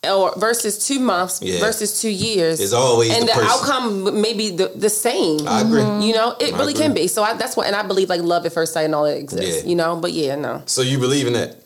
Or 0.08 0.32
versus 0.38 0.88
two 0.88 1.00
months 1.00 1.42
Yeah. 1.42 1.60
versus 1.60 2.00
two 2.00 2.12
years. 2.12 2.60
It's 2.60 2.72
always 2.72 3.12
and 3.12 3.28
the 3.28 3.34
the, 3.34 3.42
outcome 3.42 4.22
may 4.22 4.34
be 4.36 4.52
the, 4.52 4.68
the 4.68 4.92
same. 4.92 5.48
I 5.48 5.62
agree. 5.62 5.82
Mm-hmm. 5.82 6.02
You 6.02 6.14
know, 6.14 6.36
it 6.40 6.54
I 6.54 6.58
really 6.60 6.74
agree. 6.74 6.86
can 6.86 6.94
be. 6.94 7.08
So 7.08 7.24
I, 7.24 7.34
that's 7.34 7.58
what, 7.58 7.66
and 7.66 7.76
I 7.76 7.82
believe 7.82 8.08
like 8.08 8.22
love 8.22 8.46
at 8.46 8.54
first 8.54 8.74
sight 8.74 8.84
and 8.84 8.94
all 8.94 9.06
that 9.06 9.18
exists. 9.18 9.64
Yeah. 9.64 9.70
You 9.70 9.76
know, 9.76 9.96
but 9.96 10.14
yeah, 10.14 10.36
no. 10.36 10.62
So 10.68 10.84
you 10.84 11.00
believe 11.00 11.26
in 11.26 11.34
that? 11.34 11.58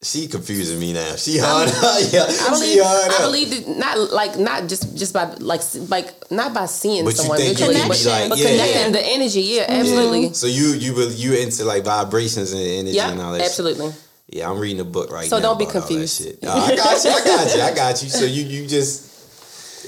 She 0.00 0.28
confusing 0.28 0.78
me 0.78 0.92
now. 0.92 1.16
She 1.16 1.38
hard. 1.38 1.68
Yeah, 2.12 2.22
I 2.24 2.30
she 2.30 2.50
believe, 2.50 2.82
hard 2.84 3.12
I 3.12 3.18
believe 3.26 3.50
that 3.50 3.76
not 3.78 4.12
like 4.12 4.38
not 4.38 4.68
just 4.68 4.96
just 4.96 5.12
by 5.12 5.24
like 5.40 5.60
like 5.88 6.30
not 6.30 6.54
by 6.54 6.66
seeing 6.66 7.04
But 7.04 7.16
someone 7.16 7.38
visually, 7.38 7.74
but, 7.74 8.04
like, 8.06 8.28
but 8.28 8.38
yeah, 8.38 8.48
connecting 8.50 8.80
yeah. 8.80 8.88
the 8.90 9.02
energy. 9.04 9.40
Yeah, 9.42 9.66
absolutely. 9.68 10.32
So 10.34 10.46
you 10.46 10.66
you 10.74 10.94
will- 10.94 11.10
you 11.10 11.34
into 11.34 11.64
like 11.64 11.84
vibrations 11.84 12.52
and 12.52 12.60
energy 12.62 12.96
and 13.00 13.20
all 13.20 13.32
Yeah, 13.32 13.38
that. 13.38 13.38
shit. 13.38 13.46
absolutely. 13.50 13.92
Yeah, 14.30 14.48
I'm 14.48 14.58
reading 14.60 14.78
a 14.80 14.84
book 14.84 15.10
right 15.10 15.26
So 15.28 15.36
now. 15.36 15.42
So 15.42 15.48
don't 15.48 15.58
be 15.58 15.64
about 15.64 15.74
all 15.74 15.80
that 15.82 15.88
confused. 15.88 16.22
shit. 16.22 16.42
No, 16.44 16.52
I 16.52 16.76
got 16.76 17.02
you. 17.04 17.10
I 17.10 17.24
got 17.24 17.56
you. 17.56 17.62
I 17.62 17.74
got 17.74 18.02
you. 18.04 18.08
So 18.08 18.24
you 18.24 18.44
you 18.44 18.66
just 18.68 19.04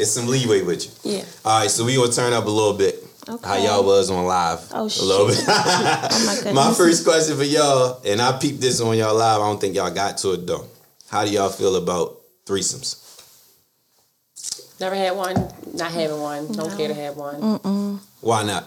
it's 0.01 0.11
some 0.11 0.27
leeway 0.27 0.63
with 0.63 0.87
you. 1.05 1.19
Yeah. 1.19 1.25
All 1.45 1.61
right, 1.61 1.71
so 1.71 1.85
we 1.85 1.95
gonna 1.95 2.11
turn 2.11 2.33
up 2.33 2.47
a 2.47 2.51
little 2.51 2.75
bit. 2.75 3.05
How 3.45 3.57
y'all 3.57 3.85
was 3.85 4.11
on 4.11 4.25
live? 4.27 4.61
Oh, 4.73 4.83
a 4.83 5.05
little 5.05 5.29
shit. 5.31 5.47
bit. 5.47 5.55
Oh 5.57 6.43
my. 6.45 6.53
My 6.69 6.75
first 6.75 7.05
question 7.05 7.37
for 7.37 7.45
y'all, 7.45 8.01
and 8.05 8.21
I 8.21 8.39
peeped 8.39 8.61
this 8.61 8.81
on 8.81 8.97
y'all 8.97 9.15
live. 9.15 9.41
I 9.41 9.45
don't 9.47 9.61
think 9.61 9.75
y'all 9.77 9.91
got 9.91 10.19
to 10.19 10.33
it 10.33 10.47
though. 10.47 10.67
How 11.09 11.25
do 11.25 11.31
y'all 11.31 11.49
feel 11.51 11.77
about 11.77 12.19
threesomes? 12.47 12.97
Never 14.81 14.95
had 14.95 15.15
one. 15.17 15.35
Not 15.75 15.93
having 15.93 16.21
one. 16.21 16.51
Don't 16.53 16.75
care 16.77 16.89
to 16.89 16.95
have 16.95 17.17
one. 17.17 18.01
Why 18.21 18.43
not? 18.45 18.65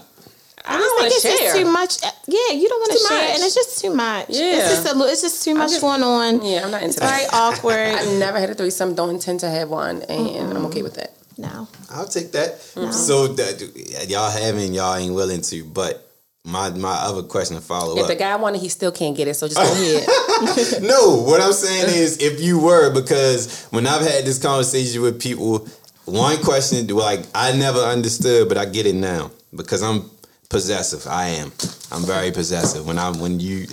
I 0.65 0.75
I 0.75 0.77
don't 0.77 0.81
think 0.81 0.99
want 1.01 1.09
to 1.11 1.15
it's 1.15 1.23
just 1.23 1.39
share. 1.41 1.53
too 1.63 1.69
much. 1.71 2.03
Uh, 2.03 2.11
yeah, 2.27 2.55
you 2.55 2.69
don't 2.69 2.79
want 2.79 2.91
to 2.93 2.97
Too 2.99 3.07
share, 3.09 3.17
much. 3.27 3.35
and 3.35 3.43
it's 3.43 3.55
just 3.55 3.81
too 3.81 3.93
much. 3.93 4.25
Yeah. 4.29 4.43
it's 4.59 4.69
just 4.69 4.85
a 4.87 4.93
little. 4.95 5.11
It's 5.11 5.21
just 5.21 5.43
too 5.43 5.55
much 5.55 5.71
just- 5.71 5.81
going 5.81 6.03
on. 6.03 6.45
Yeah, 6.45 6.63
I'm 6.63 6.71
not 6.71 6.83
into 6.83 6.95
It's 6.95 6.99
very 7.11 7.25
awkward. 7.33 7.95
I've 7.95 8.17
never 8.19 8.39
had 8.39 8.49
a 8.49 8.55
threesome. 8.55 8.93
Don't 8.95 9.09
intend 9.09 9.41
to 9.41 9.49
have 9.49 9.69
one, 9.69 10.03
and 10.03 10.55
I'm 10.55 10.65
okay 10.67 10.81
with 10.83 10.93
that. 10.95 11.11
No, 11.37 11.67
I'll 11.89 12.07
take 12.07 12.31
that. 12.33 12.59
So 12.61 13.27
that 13.27 14.05
y'all 14.09 14.31
having 14.31 14.73
y'all 14.73 14.95
ain't 14.95 15.13
willing 15.13 15.41
to, 15.41 15.63
but 15.65 16.09
my 16.45 16.69
my 16.71 16.93
other 17.01 17.23
question 17.23 17.55
to 17.55 17.61
follow 17.61 17.95
If 17.97 18.03
up. 18.03 18.07
the 18.09 18.15
guy 18.15 18.35
wanted, 18.35 18.61
he 18.61 18.69
still 18.69 18.91
can't 18.91 19.15
get 19.15 19.27
it. 19.27 19.35
So 19.35 19.47
just 19.47 19.57
go 19.57 19.63
ahead. 19.71 20.81
no, 20.83 21.21
what 21.25 21.41
I'm 21.41 21.53
saying 21.53 21.85
is 21.87 22.17
if 22.21 22.41
you 22.41 22.59
were, 22.59 22.93
because 22.93 23.65
when 23.71 23.87
I've 23.87 24.01
had 24.01 24.25
this 24.25 24.39
conversation 24.41 25.01
with 25.01 25.21
people, 25.21 25.67
one 26.05 26.37
question 26.37 26.85
like 26.87 27.21
I 27.33 27.53
never 27.55 27.79
understood, 27.79 28.49
but 28.49 28.57
I 28.57 28.65
get 28.65 28.85
it 28.85 28.95
now 28.95 29.31
because 29.55 29.81
I'm 29.81 30.09
possessive. 30.49 31.07
I 31.07 31.27
am. 31.29 31.51
I'm 31.91 32.03
very 32.03 32.31
possessive. 32.31 32.85
When 32.85 32.99
I'm 32.99 33.19
when 33.19 33.39
you 33.39 33.67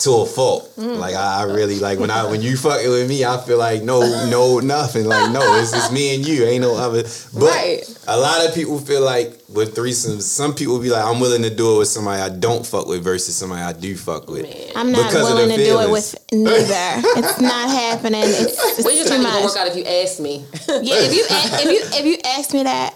to 0.00 0.10
a 0.22 0.26
fault. 0.26 0.72
Like 0.76 1.14
I, 1.14 1.40
I 1.40 1.42
really 1.44 1.78
like 1.78 1.98
when 1.98 2.10
I 2.10 2.24
when 2.26 2.40
you 2.42 2.56
fucking 2.56 2.88
with 2.88 3.08
me, 3.08 3.24
I 3.24 3.36
feel 3.38 3.58
like 3.58 3.82
no, 3.82 4.00
no, 4.30 4.58
nothing. 4.60 5.04
Like 5.04 5.30
no, 5.30 5.40
it's 5.60 5.72
just 5.72 5.92
me 5.92 6.14
and 6.14 6.26
you. 6.26 6.44
Ain't 6.44 6.62
no 6.62 6.74
other. 6.76 7.02
But 7.34 7.42
Right. 7.42 7.82
a 8.08 8.16
lot 8.18 8.46
of 8.46 8.54
people 8.54 8.78
feel 8.78 9.02
like 9.02 9.38
with 9.48 9.74
threesomes, 9.76 10.22
some 10.22 10.54
people 10.54 10.78
be 10.78 10.88
like, 10.90 11.04
I'm 11.04 11.20
willing 11.20 11.42
to 11.42 11.50
do 11.54 11.74
it 11.76 11.78
with 11.80 11.88
somebody 11.88 12.22
I 12.22 12.28
don't 12.30 12.64
fuck 12.66 12.86
with 12.86 13.02
versus 13.04 13.34
somebody 13.36 13.62
I 13.62 13.72
do 13.72 13.96
fuck 13.96 14.28
with. 14.30 14.46
I'm 14.74 14.90
not 14.92 15.08
Because 15.10 15.28
willing 15.34 15.48
the 15.48 15.56
to 15.58 15.64
do 15.64 15.80
it 15.80 15.90
with 15.90 16.14
neither. 16.32 17.08
it's 17.18 17.40
not 17.40 17.68
happening. 17.70 18.22
It's, 18.24 18.78
it's 18.78 18.84
We're 18.84 18.92
just 18.96 19.08
too 19.12 19.18
not 19.18 19.24
gonna 19.24 19.44
much. 19.44 19.54
work 19.54 19.56
out 19.58 19.68
if 19.68 19.76
you 19.76 19.84
ask 19.84 20.18
me. 20.20 20.44
Yeah, 20.68 20.94
if 20.96 21.12
you 21.14 21.24
if 21.28 21.64
you 21.70 21.98
if 21.98 22.06
you 22.06 22.16
ask 22.24 22.52
me 22.54 22.62
that, 22.62 22.94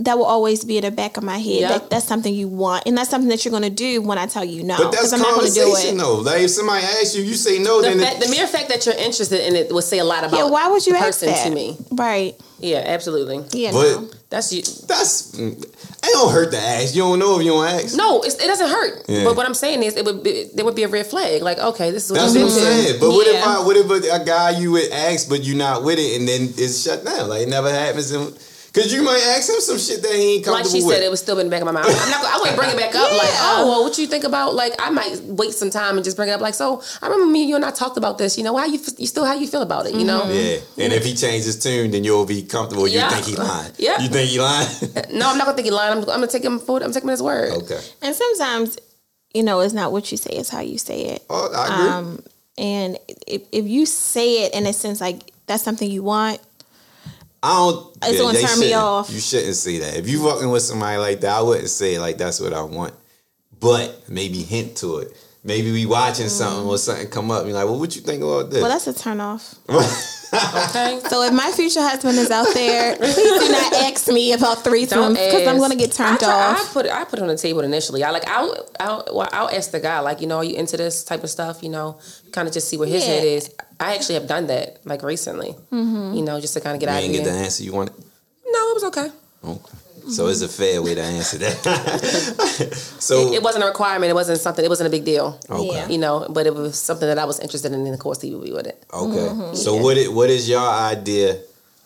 that 0.00 0.18
will 0.18 0.24
always 0.26 0.64
be 0.64 0.76
in 0.76 0.84
the 0.84 0.90
back 0.90 1.16
of 1.16 1.24
my 1.24 1.38
head. 1.38 1.60
Yeah. 1.60 1.68
That, 1.68 1.90
that's 1.90 2.06
something 2.06 2.32
you 2.32 2.48
want, 2.48 2.84
and 2.86 2.96
that's 2.96 3.10
something 3.10 3.28
that 3.30 3.44
you're 3.44 3.52
gonna 3.52 3.70
do 3.70 4.02
when 4.02 4.18
I 4.18 4.26
tell 4.26 4.44
you 4.44 4.62
no. 4.62 4.76
But 4.76 4.92
that's 4.92 5.12
I'm 5.12 5.20
not 5.20 5.36
gonna 5.36 5.50
do 5.50 5.60
conversation 5.62 5.96
it. 5.96 5.98
though. 5.98 6.16
Like 6.16 6.42
if 6.42 6.50
somebody 6.50 6.84
asks 6.84 7.16
you, 7.16 7.24
you 7.24 7.34
say 7.34 7.58
no, 7.58 7.80
The, 7.80 7.88
then 7.88 8.00
fact, 8.00 8.16
it, 8.16 8.24
the 8.26 8.30
mere 8.30 8.46
fact 8.46 8.68
that 8.68 8.84
you're 8.86 8.96
interested 8.96 9.46
in 9.46 9.56
it 9.56 9.72
would 9.72 9.84
say 9.84 9.98
a 9.98 10.04
lot 10.04 10.24
about 10.24 10.36
Yeah, 10.36 10.50
why 10.50 10.68
would 10.68 10.86
you 10.86 10.92
the 10.92 10.98
ask 10.98 11.20
that? 11.20 11.46
to 11.46 11.54
me. 11.54 11.76
Right? 11.92 12.34
Yeah, 12.58 12.82
absolutely. 12.86 13.44
Yeah. 13.52 13.72
But- 13.72 14.00
no. 14.00 14.10
That's 14.28 14.52
you. 14.52 14.62
that's 14.88 15.38
it 15.38 16.12
don't 16.12 16.32
hurt 16.32 16.50
to 16.52 16.58
ask. 16.58 16.94
You 16.94 17.02
don't 17.02 17.18
know 17.18 17.38
if 17.38 17.44
you 17.44 17.52
don't 17.52 17.66
ask. 17.68 17.96
No, 17.96 18.22
it's, 18.22 18.34
it 18.36 18.46
doesn't 18.46 18.68
hurt. 18.68 19.04
Yeah. 19.08 19.24
But 19.24 19.36
what 19.36 19.46
I'm 19.46 19.54
saying 19.54 19.82
is, 19.82 19.96
it 19.96 20.04
would 20.04 20.22
be 20.22 20.48
there 20.54 20.64
would 20.64 20.74
be 20.74 20.82
a 20.82 20.88
red 20.88 21.06
flag. 21.06 21.42
Like, 21.42 21.58
okay, 21.58 21.90
this 21.90 22.06
is 22.06 22.12
what 22.12 22.20
That's 22.20 22.34
what 22.34 22.44
I'm 22.44 22.50
saying. 22.50 23.00
But 23.00 23.10
what 23.10 23.26
if 23.26 23.44
I, 23.46 23.64
what 23.64 23.76
if 23.76 23.90
a, 23.90 24.20
a 24.20 24.24
guy 24.24 24.58
you 24.58 24.72
would 24.72 24.90
ask, 24.90 25.28
but 25.28 25.44
you're 25.44 25.56
not 25.56 25.84
with 25.84 25.98
it, 25.98 26.18
and 26.18 26.28
then 26.28 26.42
it's 26.56 26.82
shut 26.82 27.04
down? 27.04 27.28
Like 27.28 27.42
it 27.42 27.48
never 27.48 27.70
happens. 27.70 28.12
Because 28.76 28.92
you 28.92 29.00
might 29.02 29.22
ask 29.34 29.48
him 29.48 29.58
some 29.60 29.78
shit 29.78 30.02
that 30.02 30.12
he 30.12 30.34
ain't 30.36 30.44
comfortable 30.44 30.68
with. 30.68 30.72
Like 30.74 30.82
she 30.82 30.86
with. 30.86 30.94
said, 30.96 31.02
it 31.02 31.10
was 31.10 31.18
still 31.20 31.38
in 31.38 31.46
the 31.46 31.50
back 31.50 31.62
of 31.62 31.64
my 31.64 31.72
mind. 31.72 31.86
I'm 31.88 32.10
not. 32.10 32.24
I 32.26 32.36
wouldn't 32.38 32.58
bring 32.58 32.68
it 32.68 32.76
back 32.76 32.94
up. 32.94 33.10
Like, 33.10 33.30
oh, 33.40 33.66
well, 33.70 33.82
what 33.82 33.96
you 33.96 34.06
think 34.06 34.24
about? 34.24 34.54
Like, 34.54 34.74
I 34.78 34.90
might 34.90 35.18
wait 35.24 35.54
some 35.54 35.70
time 35.70 35.96
and 35.96 36.04
just 36.04 36.14
bring 36.14 36.28
it 36.28 36.32
up. 36.32 36.42
Like, 36.42 36.52
so 36.52 36.82
I 37.00 37.06
remember 37.06 37.32
me, 37.32 37.40
and 37.40 37.48
you 37.48 37.56
and 37.56 37.64
I 37.64 37.70
talked 37.70 37.96
about 37.96 38.18
this. 38.18 38.36
You 38.36 38.44
know, 38.44 38.54
how 38.54 38.66
you 38.66 38.78
you 38.98 39.06
still 39.06 39.24
how 39.24 39.32
you 39.32 39.46
feel 39.46 39.62
about 39.62 39.86
it? 39.86 39.94
You 39.94 40.04
know? 40.04 40.28
yeah, 40.28 40.58
and 40.76 40.92
if 40.92 41.06
he 41.06 41.14
changes 41.14 41.58
tune, 41.58 41.90
then 41.90 42.04
you'll 42.04 42.26
be 42.26 42.42
comfortable. 42.42 42.86
You 42.86 42.98
Yeah. 42.98 43.08
think 43.08 43.24
he 43.24 43.34
lying? 43.36 43.72
Yeah. 43.78 43.98
You 43.98 44.08
think 44.10 44.28
he 44.28 44.38
lying? 44.38 44.68
No, 45.16 45.30
I'm 45.30 45.38
not 45.38 45.46
gonna 45.46 45.56
think 45.56 45.64
he 45.66 45.70
lying. 45.70 45.92
I'm, 45.92 45.98
I'm 46.00 46.04
gonna 46.06 46.26
take 46.26 46.44
him 46.44 46.58
for. 46.58 46.82
I'm 46.82 46.92
taking 46.92 47.06
him 47.06 47.10
at 47.10 47.12
his 47.12 47.22
word. 47.22 47.52
okay. 47.62 47.80
And 48.02 48.14
sometimes, 48.14 48.76
you 49.32 49.42
know, 49.42 49.60
it's 49.60 49.72
not 49.72 49.90
what 49.92 50.10
you 50.12 50.18
say; 50.18 50.30
it's 50.32 50.50
how 50.50 50.60
you 50.60 50.76
say 50.76 51.00
it. 51.14 51.24
Oh, 51.30 51.50
I 51.54 51.64
agree. 51.74 51.88
Um, 51.88 52.22
and 52.58 52.98
if 53.26 53.42
if 53.52 53.66
you 53.66 53.86
say 53.86 54.44
it 54.44 54.54
in 54.54 54.66
a 54.66 54.72
sense 54.74 55.00
like 55.00 55.32
that's 55.46 55.62
something 55.62 55.90
you 55.90 56.02
want, 56.02 56.40
I 57.46 57.50
don't. 57.50 57.96
It's 58.02 58.20
gonna 58.20 58.40
turn 58.40 58.58
me 58.60 58.72
off. 58.72 59.08
You 59.08 59.20
shouldn't 59.20 59.54
say 59.54 59.78
that. 59.78 59.96
If 59.96 60.08
you 60.08 60.28
fucking 60.28 60.50
with 60.50 60.62
somebody 60.62 60.98
like 60.98 61.20
that, 61.20 61.38
I 61.38 61.42
wouldn't 61.42 61.70
say 61.70 61.98
like 61.98 62.18
that's 62.18 62.40
what 62.40 62.52
I 62.52 62.62
want. 62.62 62.92
But 63.60 64.08
maybe 64.08 64.42
hint 64.42 64.76
to 64.78 64.98
it. 64.98 65.16
Maybe 65.46 65.70
we 65.72 65.86
watching 65.86 66.28
something 66.28 66.66
or 66.66 66.76
something 66.76 67.08
come 67.08 67.30
up. 67.30 67.40
And 67.42 67.50
you're 67.50 67.58
like, 67.58 67.66
well, 67.66 67.78
what 67.78 67.94
you 67.94 68.02
think 68.02 68.22
about 68.22 68.50
this? 68.50 68.60
well, 68.60 68.70
that's 68.70 68.86
a 68.88 68.92
turn 68.92 69.20
off. 69.20 69.54
Okay. 69.68 69.86
So 71.08 71.22
if 71.22 71.32
my 71.32 71.50
future 71.52 71.80
husband 71.80 72.18
is 72.18 72.30
out 72.32 72.48
there, 72.52 72.96
please 72.96 73.14
do 73.14 73.48
not 73.52 73.72
ask 73.86 74.08
me 74.08 74.32
about 74.32 74.58
threesomes 74.58 74.88
Don't 74.90 75.14
because 75.14 75.46
I'm 75.46 75.58
gonna 75.58 75.76
get 75.76 75.92
turned 75.92 76.16
I, 76.16 76.18
try- 76.18 76.28
I 76.28 76.52
off. 76.54 76.72
put 76.74 76.86
I 76.86 77.04
put 77.04 77.20
it 77.20 77.22
on 77.22 77.28
the 77.28 77.36
table 77.38 77.60
initially. 77.60 78.02
I 78.02 78.10
like 78.10 78.28
I'll 78.28 78.52
I'll, 78.80 79.04
well, 79.14 79.28
I'll 79.32 79.48
ask 79.48 79.70
the 79.70 79.78
guy 79.80 80.00
like 80.00 80.20
you 80.20 80.26
know 80.26 80.38
are 80.38 80.44
you 80.44 80.56
into 80.56 80.76
this 80.76 81.04
type 81.04 81.22
of 81.22 81.30
stuff 81.30 81.62
you 81.62 81.68
know 81.70 81.98
kind 82.32 82.48
of 82.48 82.52
just 82.52 82.68
see 82.68 82.76
where 82.76 82.88
his 82.88 83.06
Yeah. 83.06 83.14
head 83.14 83.24
is. 83.24 83.54
I 83.78 83.94
actually 83.94 84.16
have 84.16 84.26
done 84.26 84.48
that 84.48 84.80
like 84.84 85.04
recently. 85.04 85.54
Mm-hmm. 85.70 86.14
You 86.14 86.22
know 86.22 86.40
just 86.40 86.54
to 86.54 86.60
kind 86.60 86.74
of 86.74 86.80
get 86.80 86.90
you 86.90 86.96
out 86.96 87.02
ain't 87.04 87.16
of 87.18 87.24
get 87.24 87.32
the 87.32 87.38
answer 87.38 87.62
you 87.62 87.72
wanted. 87.72 87.94
No, 88.46 88.70
it 88.70 88.74
was 88.74 88.84
okay. 88.84 89.08
Okay. 89.44 89.76
So 90.08 90.28
it's 90.28 90.42
a 90.42 90.48
fair 90.48 90.82
way 90.82 90.94
to 90.94 91.02
answer 91.02 91.38
that. 91.38 92.74
so 92.98 93.32
It, 93.32 93.36
it 93.36 93.42
wasn't 93.42 93.64
a 93.64 93.66
requirement. 93.66 94.10
It 94.10 94.14
wasn't 94.14 94.40
something. 94.40 94.64
It 94.64 94.68
wasn't 94.68 94.88
a 94.88 94.90
big 94.90 95.04
deal. 95.04 95.38
okay. 95.50 95.92
You 95.92 95.98
know, 95.98 96.26
but 96.30 96.46
it 96.46 96.54
was 96.54 96.78
something 96.78 97.08
that 97.08 97.18
I 97.18 97.24
was 97.24 97.40
interested 97.40 97.72
in. 97.72 97.84
And 97.84 97.94
of 97.94 98.00
course, 98.00 98.20
he 98.20 98.34
would 98.34 98.44
be 98.44 98.52
with 98.52 98.66
it. 98.66 98.84
Okay. 98.92 99.16
Mm-hmm. 99.16 99.54
So 99.54 99.76
what 99.76 99.96
it, 99.96 100.12
what 100.12 100.30
is 100.30 100.48
your 100.48 100.66
idea 100.66 101.40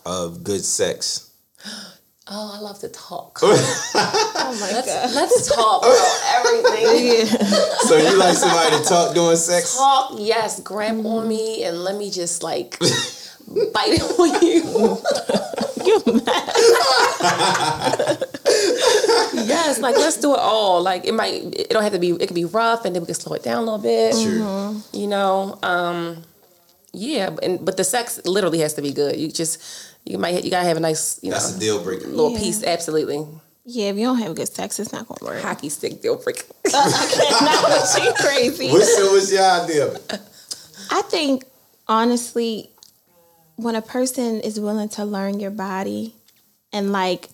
of 0.05 0.45
good 0.45 0.64
sex? 0.64 1.31
Oh, 2.33 2.55
I 2.57 2.61
love 2.61 2.79
to 2.79 2.89
talk. 2.89 3.41
Oh 4.53 4.57
my 4.61 4.73
let's, 4.73 4.87
god. 4.87 5.14
let's 5.14 5.55
talk 5.55 5.83
about 5.83 6.21
everything. 6.37 7.27
so 7.87 7.97
you 7.97 8.16
like 8.18 8.37
somebody 8.37 8.79
to 8.79 8.83
talk 8.83 9.14
during 9.14 9.37
sex? 9.37 9.77
Talk, 9.77 10.14
yes. 10.18 10.61
Grab 10.61 10.97
mm-hmm. 10.97 11.07
on 11.07 11.29
me 11.29 11.64
and 11.64 11.85
let 11.85 11.97
me 11.97 12.11
just 12.11 12.43
like 12.43 12.77
bite 13.73 14.01
on 14.19 14.43
you. 14.43 14.99
You're 15.85 16.23
mad. 16.25 16.53
yes, 19.47 19.79
like 19.81 19.97
let's 19.97 20.17
do 20.19 20.35
it 20.35 20.39
all. 20.41 20.83
Like 20.83 21.05
it 21.07 21.13
might, 21.15 21.43
it 21.59 21.71
don't 21.71 21.83
have 21.83 21.93
to 21.93 21.99
be. 21.99 22.11
It 22.11 22.27
could 22.27 22.35
be 22.35 22.45
rough, 22.45 22.85
and 22.85 22.95
then 22.95 23.03
we 23.03 23.07
can 23.07 23.15
slow 23.15 23.35
it 23.35 23.43
down 23.43 23.59
a 23.59 23.61
little 23.63 23.79
bit. 23.79 24.15
Sure. 24.15 24.75
You 24.93 25.07
know, 25.07 25.59
um, 25.63 26.23
yeah. 26.93 27.31
but- 27.31 27.45
And 27.45 27.65
but 27.65 27.77
the 27.77 27.85
sex 27.85 28.21
literally 28.25 28.59
has 28.61 28.75
to 28.75 28.83
be 28.83 28.93
good. 28.93 29.17
You 29.17 29.31
just 29.31 29.59
you 30.05 30.19
might 30.19 30.45
you 30.45 30.51
gotta 30.51 30.67
have 30.69 30.77
a 30.77 30.81
nice 30.81 31.19
you 31.23 31.31
That's 31.31 31.51
know 31.53 31.57
a 31.57 31.61
deal 31.61 31.83
breaker. 31.83 32.07
little 32.09 32.33
Yeah. 32.33 32.39
piece. 32.41 32.63
Absolutely, 32.65 33.27
Yeah, 33.65 33.91
if 33.91 33.97
you 33.97 34.05
don't 34.05 34.19
have 34.19 34.35
good 34.35 34.49
sex, 34.49 34.79
it's 34.79 34.93
not 34.93 35.09
gonna 35.09 35.25
work. 35.35 35.43
hockey 35.43 35.69
stick 35.71 36.03
deal 36.03 36.17
breaker. 36.17 36.45
okay, 36.67 36.75
not 36.77 37.63
what 37.69 38.05
you 38.05 38.13
crazy. 38.19 38.71
What's, 38.71 38.95
so 38.97 39.13
what's 39.13 39.33
your 39.33 39.43
idea? 39.45 39.97
I 40.91 41.03
think 41.03 41.45
honestly, 41.89 42.71
when 43.63 43.75
a 43.77 43.83
person 43.83 44.41
is 44.41 44.59
willing 44.59 44.89
to 44.91 45.05
learn 45.05 45.41
your 45.41 45.51
body 45.51 46.15
and 46.73 46.93
like 46.93 47.29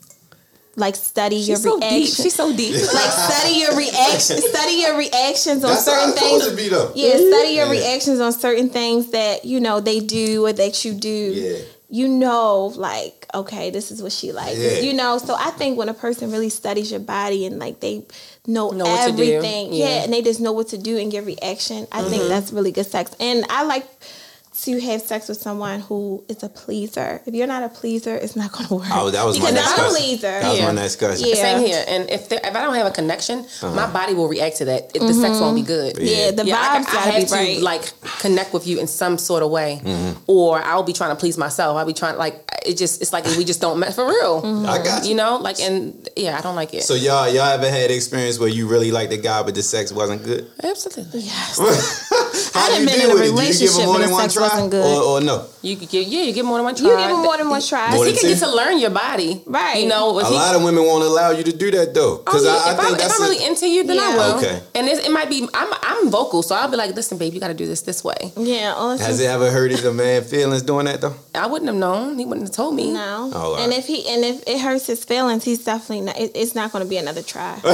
like 0.79 0.95
study 0.95 1.37
your 1.37 1.57
She's 1.57 1.63
so 1.65 1.81
deep. 1.81 2.07
She's 2.09 2.35
so 2.35 2.55
deep. 2.55 2.75
like 2.75 3.11
study 3.13 3.55
your 3.61 3.75
reaction, 3.77 4.37
study 4.39 4.73
your 4.75 4.99
reactions 4.99 5.65
on 5.65 5.71
That's 5.71 5.85
certain 5.87 6.11
it's 6.11 6.21
things. 6.21 6.49
to 6.49 6.57
be 6.57 6.69
though. 6.69 6.93
Yeah, 6.95 7.17
study 7.17 7.55
your 7.55 7.67
Yeah. 7.67 7.71
reactions 7.71 8.21
on 8.21 8.33
certain 8.33 8.69
things 8.69 9.11
that 9.13 9.45
you 9.47 9.59
know 9.61 9.81
they 9.81 10.01
do 10.01 10.45
or 10.47 10.53
that 10.53 10.85
you 10.85 10.93
do. 10.93 11.09
Yeah. 11.09 11.59
You 11.89 12.09
know, 12.09 12.73
like 12.77 13.27
okay, 13.33 13.71
this 13.71 13.91
is 13.91 14.03
what 14.03 14.13
she 14.13 14.33
likes. 14.33 14.59
Yeah. 14.59 14.81
You 14.81 14.93
know, 14.93 15.19
so 15.19 15.35
I 15.39 15.51
think 15.53 15.79
when 15.79 15.89
a 15.89 15.95
person 15.95 16.31
really 16.31 16.51
studies 16.51 16.91
your 16.91 17.01
body 17.01 17.47
and 17.47 17.59
like 17.59 17.81
they 17.81 18.05
know, 18.47 18.71
Know 18.71 18.85
what 18.85 19.11
to 19.11 19.17
do. 19.17 19.23
everything, 19.23 19.73
yeah. 19.73 19.87
Yeah. 19.87 20.05
and 20.05 20.13
they 20.13 20.21
just 20.23 20.41
know 20.41 20.53
what 20.53 20.69
to 20.69 20.79
do 20.79 20.99
and 20.99 21.11
get 21.11 21.25
reaction. 21.25 21.87
I 21.91 22.03
think 22.03 22.23
mm-hmm. 22.23 22.29
that's 22.29 22.53
really 22.53 22.73
good 22.73 22.87
sex. 22.87 23.15
And 23.19 23.45
I 23.49 23.65
like 23.65 23.87
to 24.63 24.81
have 24.81 25.03
sex 25.03 25.29
with 25.29 25.39
someone 25.41 25.81
who 25.81 26.25
is 26.29 26.43
a 26.43 26.49
pleaser. 26.49 27.21
If 27.27 27.35
you're 27.35 27.47
not 27.47 27.63
a 27.63 27.69
pleaser, 27.69 28.15
it's 28.17 28.37
not 28.37 28.53
going 28.53 28.67
to 28.67 28.75
work. 28.77 28.87
Oh, 28.91 29.11
that 29.11 29.25
was 29.25 29.39
my 29.39 29.51
because 29.51 29.55
next 29.55 29.73
I'm 29.73 29.75
a 29.75 29.89
question. 29.89 30.05
pleaser. 30.07 30.23
That 30.41 30.49
was 30.49 30.59
Yeah. 30.59 30.67
my 30.67 30.73
next 30.73 30.97
question. 30.97 31.29
Yeah. 31.29 31.35
Same 31.35 31.67
here. 31.67 31.85
And 31.87 32.11
if 32.11 32.29
there, 32.29 32.41
if 32.43 32.57
I 32.57 32.63
don't 32.63 32.75
have 32.75 32.87
a 32.87 32.91
connection, 32.91 33.47
my 33.63 33.91
body 33.93 34.15
will 34.15 34.29
react 34.29 34.57
to 34.59 34.65
that. 34.67 34.91
If 34.95 35.03
the 35.03 35.13
sex 35.15 35.39
won't 35.41 35.57
be 35.57 35.63
good. 35.63 35.97
Mm-hmm. 35.97 36.07
Yeah, 36.07 36.31
the 36.31 36.47
Yeah, 36.47 36.57
I, 36.59 36.79
vibes 36.79 36.89
I 36.89 36.93
gotta 36.93 37.11
have 37.11 37.23
be 37.23 37.27
to 37.29 37.35
right. 37.35 37.61
like 37.61 37.93
connect 38.21 38.53
with 38.55 38.67
you 38.67 38.79
in 38.81 38.87
some 38.87 39.19
sort 39.19 39.43
of 39.43 39.51
way, 39.51 39.81
or 40.27 40.63
I'll 40.63 40.83
be 40.83 40.93
trying 40.93 41.11
to 41.11 41.17
please 41.17 41.37
myself. 41.37 41.77
I'll 41.77 41.85
be 41.87 41.93
trying 41.93 42.17
like 42.17 42.43
it 42.65 42.77
just 42.79 43.03
it's 43.03 43.13
like 43.13 43.25
we 43.37 43.45
just 43.45 43.61
don't 43.61 43.79
match 43.79 43.95
for 43.95 44.07
real. 44.07 44.43
Mm-hmm. 44.43 44.67
I 44.67 44.79
got 44.83 45.03
you. 45.05 45.11
You 45.11 45.17
know, 45.17 45.37
like 45.37 45.61
and 45.61 46.09
yeah, 46.17 46.37
I 46.39 46.41
don't 46.41 46.57
like 46.57 46.73
it. 46.75 46.83
So 46.83 46.95
y'all, 46.95 47.29
y'all 47.29 47.43
ever 47.45 47.69
had 47.71 47.91
experience 47.91 48.39
where 48.39 48.49
you 48.49 48.67
really 48.69 48.91
liked 48.91 49.11
the 49.11 49.19
guy, 49.19 49.43
but 49.43 49.55
the 49.55 49.63
sex 49.63 49.93
wasn't 49.93 50.23
good? 50.25 50.51
Absolutely, 50.63 51.21
yes. 51.21 51.59
How 52.57 52.67
I 52.67 52.69
do 52.69 52.75
done 52.77 52.87
been 52.87 53.01
in 53.05 53.11
a 53.11 53.15
with 53.15 53.23
it? 53.23 53.25
Do 53.25 53.31
you 53.31 53.37
give 53.37 53.41
relationship 53.41 53.81
him 53.81 53.87
more 53.87 53.95
and 53.97 54.05
than 54.05 54.11
the 54.11 54.17
sex 54.23 54.35
try, 54.35 54.49
wasn't 54.49 54.71
good. 54.71 54.85
or, 54.85 55.03
or 55.03 55.21
no? 55.21 55.47
you 55.63 55.77
could 55.77 55.89
give 55.89 56.07
yeah, 56.07 56.23
you 56.23 56.33
get 56.33 56.45
more 56.45 56.59
than 56.59 56.65
one 56.65 56.75
try. 56.77 56.87
You 56.91 56.97
give 56.97 57.11
him 57.11 57.23
more 57.23 57.37
than 57.37 57.49
one 57.51 57.63
try. 57.63 57.91
More 57.95 58.05
He 58.07 58.13
than 58.13 58.21
can 58.21 58.29
get 58.31 58.39
to 58.39 58.51
learn 58.55 58.79
your 58.79 58.91
body, 58.91 59.43
Right. 59.47 59.83
You 59.83 59.89
know, 59.89 60.19
A 60.19 60.25
he, 60.25 60.35
lot 60.35 60.55
of 60.55 60.63
women 60.63 60.85
won't 60.85 61.03
allow 61.05 61.31
you 61.31 61.43
to 61.45 61.53
do 61.53 61.71
that 61.73 61.93
though, 61.95 62.19
because 62.19 62.47
Oh, 62.47 62.49
yeah, 62.49 62.63
I, 62.63 62.69
I 62.69 62.73
if, 62.73 62.77
think 62.79 62.87
I'm, 62.89 62.93
if 62.95 62.99
that's 63.01 63.21
I'm 63.21 63.27
a- 63.27 63.29
really 63.31 63.45
into 63.45 63.67
you, 63.69 63.85
then 63.85 63.99
I 63.99 64.11
will. 64.17 64.39
Okay. 64.39 64.63
And 64.75 64.87
it, 64.89 65.05
it 65.07 65.11
might 65.11 65.29
be 65.29 65.49
I'm 65.55 65.73
I'm 65.83 66.11
vocal, 66.11 66.43
so 66.43 66.55
I'll 66.55 66.71
be 66.71 66.77
like, 66.77 66.95
listen, 66.95 67.19
babe, 67.19 67.35
you 67.35 67.41
got 67.41 67.49
to 67.49 67.55
do 67.55 67.67
this 67.67 67.83
this 67.83 68.05
way. 68.05 68.33
Yeah, 68.37 68.75
honestly. 68.77 69.07
Has 69.07 69.21
it 69.21 69.27
ever 69.27 69.51
hurted 69.51 69.85
a 69.85 69.93
man 69.93 70.23
feelings 70.23 70.63
doing 70.63 70.87
that 70.87 71.01
though? 71.01 71.15
I 71.35 71.47
wouldn't 71.47 71.69
have 71.69 71.77
known. 71.77 72.19
He 72.19 72.25
wouldn't 72.25 72.47
have 72.47 72.55
told 72.55 72.75
me. 72.77 72.93
No. 72.93 73.31
Oh, 73.35 73.53
wow. 73.53 73.63
And 73.65 73.73
if 73.73 73.87
he 73.87 74.07
and 74.09 74.25
if 74.25 74.43
it 74.47 74.61
hurts 74.61 74.87
his 74.87 75.05
feelings, 75.05 75.45
he's 75.45 75.65
definitely 75.65 76.03
not. 76.07 76.19
It, 76.19 76.33
it's 76.35 76.55
not 76.55 76.71
going 76.73 76.85
to 76.85 76.89
be 76.89 76.97
another 76.97 77.23
try. 77.23 77.57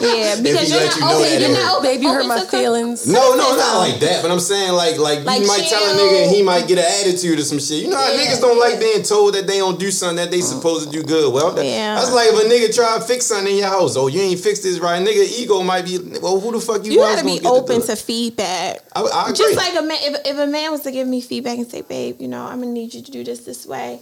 yeah, 0.00 0.40
because 0.40 0.70
you're 0.70 0.80
not 0.80 0.94
you 0.94 1.00
know 1.00 1.16
open. 1.18 1.22
that 1.22 1.40
You're 1.40 1.50
not 1.52 1.72
hurt. 1.74 1.82
Babe, 1.82 2.02
you 2.02 2.08
hurt 2.12 2.26
my 2.26 2.40
feelings. 2.46 3.06
No, 3.06 3.34
no, 3.34 3.56
not 3.56 3.64
Criticism. 3.64 3.83
Like 3.90 4.00
that. 4.00 4.22
But 4.22 4.30
I'm 4.30 4.40
saying 4.40 4.72
like 4.72 4.98
like, 4.98 5.24
Like 5.24 5.40
you 5.40 5.46
might 5.46 5.66
tell 5.68 5.82
a 5.82 5.94
nigga 5.98 6.24
and 6.24 6.30
he 6.34 6.42
might 6.42 6.66
get 6.66 6.78
an 6.78 6.84
attitude 6.84 7.38
or 7.38 7.42
some 7.42 7.58
shit. 7.58 7.82
You 7.84 7.90
know 7.90 7.96
how 7.96 8.12
Yeah. 8.12 8.18
niggas 8.24 8.40
don't 8.40 8.58
like 8.58 8.80
being 8.80 9.02
told 9.02 9.34
that 9.34 9.46
they 9.46 9.58
don't 9.58 9.78
do 9.78 9.90
something 9.90 10.16
that 10.16 10.30
they 10.30 10.40
mm. 10.40 10.42
supposed 10.42 10.86
to 10.86 10.90
do 10.90 11.02
good. 11.02 11.32
Well, 11.32 11.52
that- 11.52 11.64
Yeah. 11.64 11.94
that's 11.96 12.12
like 12.12 12.28
if 12.28 12.38
a 12.40 12.48
nigga 12.48 12.74
try 12.74 12.98
to 12.98 13.04
fix 13.04 13.26
something 13.26 13.52
in 13.52 13.58
your 13.58 13.68
house. 13.68 13.96
Oh, 13.96 14.06
you 14.08 14.20
ain't 14.20 14.40
fixed 14.40 14.62
this 14.62 14.78
right. 14.78 15.00
Nigga 15.02 15.24
ego 15.38 15.62
might 15.62 15.84
be. 15.84 15.98
Well, 15.98 16.40
who 16.40 16.52
the 16.52 16.60
fuck 16.60 16.84
you? 16.84 16.92
You 16.92 17.00
was 17.00 17.16
got 17.16 17.18
to 17.20 17.24
be 17.24 17.46
open 17.46 17.80
do 17.80 17.86
to 17.86 17.96
feedback. 17.96 18.80
I, 18.94 19.02
I 19.02 19.22
agree. 19.24 19.36
Just 19.36 19.56
like 19.56 19.76
a 19.76 19.82
man, 19.82 19.98
if, 20.00 20.26
if 20.26 20.38
a 20.38 20.46
man 20.46 20.70
was 20.70 20.82
to 20.82 20.90
give 20.90 21.06
me 21.06 21.20
feedback 21.20 21.58
and 21.58 21.70
say, 21.70 21.82
"Babe, 21.82 22.20
you 22.20 22.28
know, 22.28 22.44
I'm 22.44 22.60
gonna 22.60 22.72
need 22.72 22.94
you 22.94 23.02
to 23.02 23.10
do 23.10 23.24
this 23.24 23.40
this 23.40 23.66
way," 23.66 24.00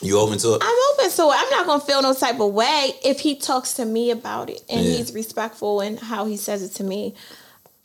you 0.00 0.18
open 0.18 0.38
to 0.38 0.54
it. 0.54 0.62
I'm 0.62 0.78
open 0.94 1.10
to 1.10 1.22
it. 1.22 1.34
I'm 1.36 1.50
not 1.50 1.66
gonna 1.66 1.80
feel 1.84 2.02
no 2.02 2.12
type 2.14 2.40
of 2.40 2.52
way 2.52 2.90
if 3.04 3.20
he 3.20 3.36
talks 3.36 3.74
to 3.74 3.84
me 3.84 4.10
about 4.10 4.50
it 4.50 4.62
and 4.68 4.84
Yeah. 4.84 4.96
he's 4.96 5.12
respectful 5.14 5.80
in 5.80 5.96
how 5.96 6.24
he 6.26 6.36
says 6.36 6.62
it 6.62 6.74
to 6.76 6.84
me. 6.84 7.14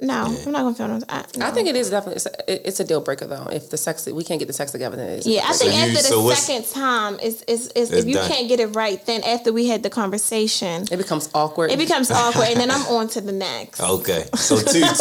No, 0.01 0.23
I'm 0.45 0.51
not 0.53 0.61
gonna 0.61 0.75
feel 0.75 0.87
no. 0.87 0.99
I, 1.09 1.25
no. 1.35 1.45
I 1.45 1.51
think 1.51 1.67
it 1.67 1.75
is 1.75 1.89
definitely 1.89 2.15
it's 2.15 2.25
a, 2.25 2.67
it's 2.67 2.79
a 2.79 2.85
deal 2.85 3.01
breaker 3.01 3.25
though. 3.27 3.47
If 3.51 3.69
the 3.69 3.75
sex 3.77 4.05
we 4.05 4.23
can't 4.23 4.39
get 4.39 4.47
the 4.47 4.53
sex 4.53 4.71
together, 4.71 4.95
then 4.95 5.09
it 5.09 5.19
is. 5.19 5.27
Yeah, 5.27 5.41
I 5.43 5.51
deal 5.51 5.57
think 5.57 5.71
So 5.71 5.75
you- 5.77 5.83
after 5.91 6.03
so 6.03 6.15
the 6.19 6.23
what's- 6.23 6.43
second 6.43 6.65
time, 6.71 7.19
is 7.19 7.41
is 7.49 7.67
is 7.75 7.91
It's 7.91 8.03
if 8.03 8.05
you 8.07 8.13
done. 8.13 8.29
can't 8.31 8.47
get 8.47 8.61
it 8.61 8.67
right, 8.67 9.05
then 9.05 9.23
after 9.25 9.51
we 9.51 9.67
had 9.67 9.83
the 9.83 9.89
conversation, 9.89 10.83
it 10.89 10.95
becomes 10.97 11.29
awkward. 11.35 11.71
it 11.71 11.77
becomes 11.77 12.11
awkward, 12.11 12.47
and 12.47 12.59
then 12.61 12.71
I'm 12.71 12.85
on 12.95 13.09
to 13.09 13.19
the 13.21 13.33
next. 13.33 13.81
Okay, 13.81 14.23
so 14.35 14.55
two, 14.57 14.63
two 14.71 14.77
is 14.79 14.97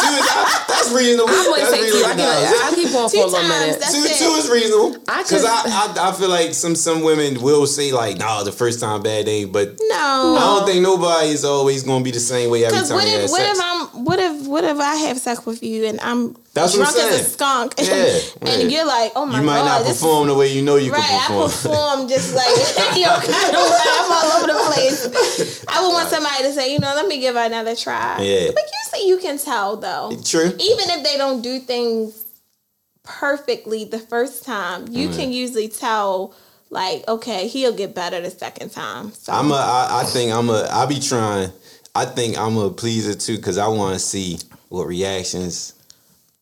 that's 0.67 0.91
reasonable. 0.91 1.29
I'm 1.29 1.45
gonna 1.45 1.61
That's 1.61 1.71
say 1.71 1.79
two. 1.79 2.05
I, 2.05 2.11
reasonable. 2.11 2.17
give, 2.17 2.61
I 2.61 2.71
keep 2.75 2.91
going 2.91 3.09
for 3.09 3.15
Two 3.15 3.21
a 3.23 3.25
little 3.25 3.47
minute. 3.47 3.81
two, 3.81 4.03
it. 4.03 4.17
two 4.19 4.31
is 4.35 4.49
reasonable. 4.49 4.95
I 5.07 5.23
Because 5.23 5.43
just- 5.43 5.45
I, 5.47 6.03
I, 6.03 6.09
I 6.09 6.11
feel 6.13 6.29
like 6.29 6.53
some 6.53 6.75
some 6.75 7.03
women 7.03 7.41
will 7.41 7.67
say 7.67 7.93
like, 7.93 8.17
no, 8.17 8.43
the 8.43 8.51
first 8.51 8.81
time 8.81 9.01
bad 9.01 9.29
ain't, 9.29 9.53
but 9.53 9.77
No, 9.79 10.35
I 10.37 10.39
don't 10.59 10.67
think 10.67 10.81
nobody 10.81 11.29
is 11.29 11.45
always 11.45 11.83
gonna 11.83 12.03
be 12.03 12.11
the 12.11 12.19
same 12.19 12.49
way 12.49 12.65
every 12.65 12.77
time 12.79 12.97
what 12.97 13.07
if 13.07 13.31
what 13.31 13.41
if 13.41 13.57
I'm 13.61 14.03
what 14.05 14.19
if 14.19 14.47
what 14.47 14.63
if 14.65 14.77
I 14.79 14.88
have 14.95 15.17
sex 15.19 15.45
with 15.45 15.61
you 15.63 15.85
and 15.85 15.99
I'm 16.01 16.35
That's 16.53 16.77
what 16.77 16.87
I'm 16.87 16.93
drunk 16.93 17.11
as 17.13 17.21
a 17.21 17.23
skunk 17.29 17.73
Yeah, 17.79 18.19
and 18.51 18.61
yeah. 18.71 18.77
you're 18.77 18.85
like, 18.87 19.11
oh 19.15 19.25
my 19.25 19.33
god, 19.33 19.39
you 19.39 19.45
might 19.45 19.57
god, 19.59 19.79
not 19.83 19.87
perform 19.87 20.27
the 20.27 20.35
way 20.35 20.53
you 20.53 20.61
know 20.61 20.75
you 20.77 20.91
Right, 20.91 21.01
can 21.03 21.19
I 21.19 21.27
perform. 21.27 21.49
perform 21.51 22.09
just 22.09 22.35
like 22.41 22.47
yo, 22.97 23.07
kind 23.09 23.55
of 23.55 23.63
way. 23.71 23.85
I'm 23.97 24.11
all 24.11 24.31
over 24.37 24.47
the 24.47 24.59
place. 24.71 25.65
I 25.67 25.81
would 25.81 25.93
want 25.93 26.09
somebody 26.09 26.43
to 26.43 26.53
say, 26.53 26.73
you 26.73 26.79
know, 26.79 26.93
let 26.95 27.07
me 27.07 27.19
give 27.19 27.35
her 27.35 27.41
another 27.45 27.75
try. 27.75 28.21
Yeah. 28.21 28.51
But 28.53 28.63
you 28.63 28.79
say 28.91 29.07
you 29.07 29.17
can 29.19 29.37
tell 29.37 29.77
though. 29.77 30.11
True. 30.23 30.47
Even 30.47 30.89
if 30.89 31.03
they 31.03 31.17
don't 31.17 31.41
do 31.41 31.59
things 31.59 32.25
perfectly 33.03 33.85
the 33.85 33.99
first 33.99 34.43
time, 34.45 34.87
you 34.89 35.09
Mm. 35.09 35.15
can 35.15 35.31
usually 35.33 35.67
tell 35.67 36.33
like, 36.71 37.07
okay, 37.07 37.47
he'll 37.47 37.73
get 37.75 37.95
better 37.95 38.21
the 38.21 38.29
second 38.29 38.69
time. 38.69 39.11
So 39.13 39.33
I'm 39.33 39.51
a. 39.51 39.55
I, 39.55 40.01
I 40.01 40.03
think 40.03 40.31
I'm 40.31 40.49
a. 40.49 40.67
I 40.71 40.85
be 40.85 40.99
trying. 40.99 41.51
I 41.95 42.05
think 42.05 42.37
I'm 42.37 42.57
a 42.57 42.69
pleaser 42.69 43.15
too 43.15 43.37
because 43.37 43.57
I 43.57 43.67
want 43.67 43.93
to 43.95 43.99
see 43.99 44.37
what 44.69 44.87
reactions. 44.87 45.73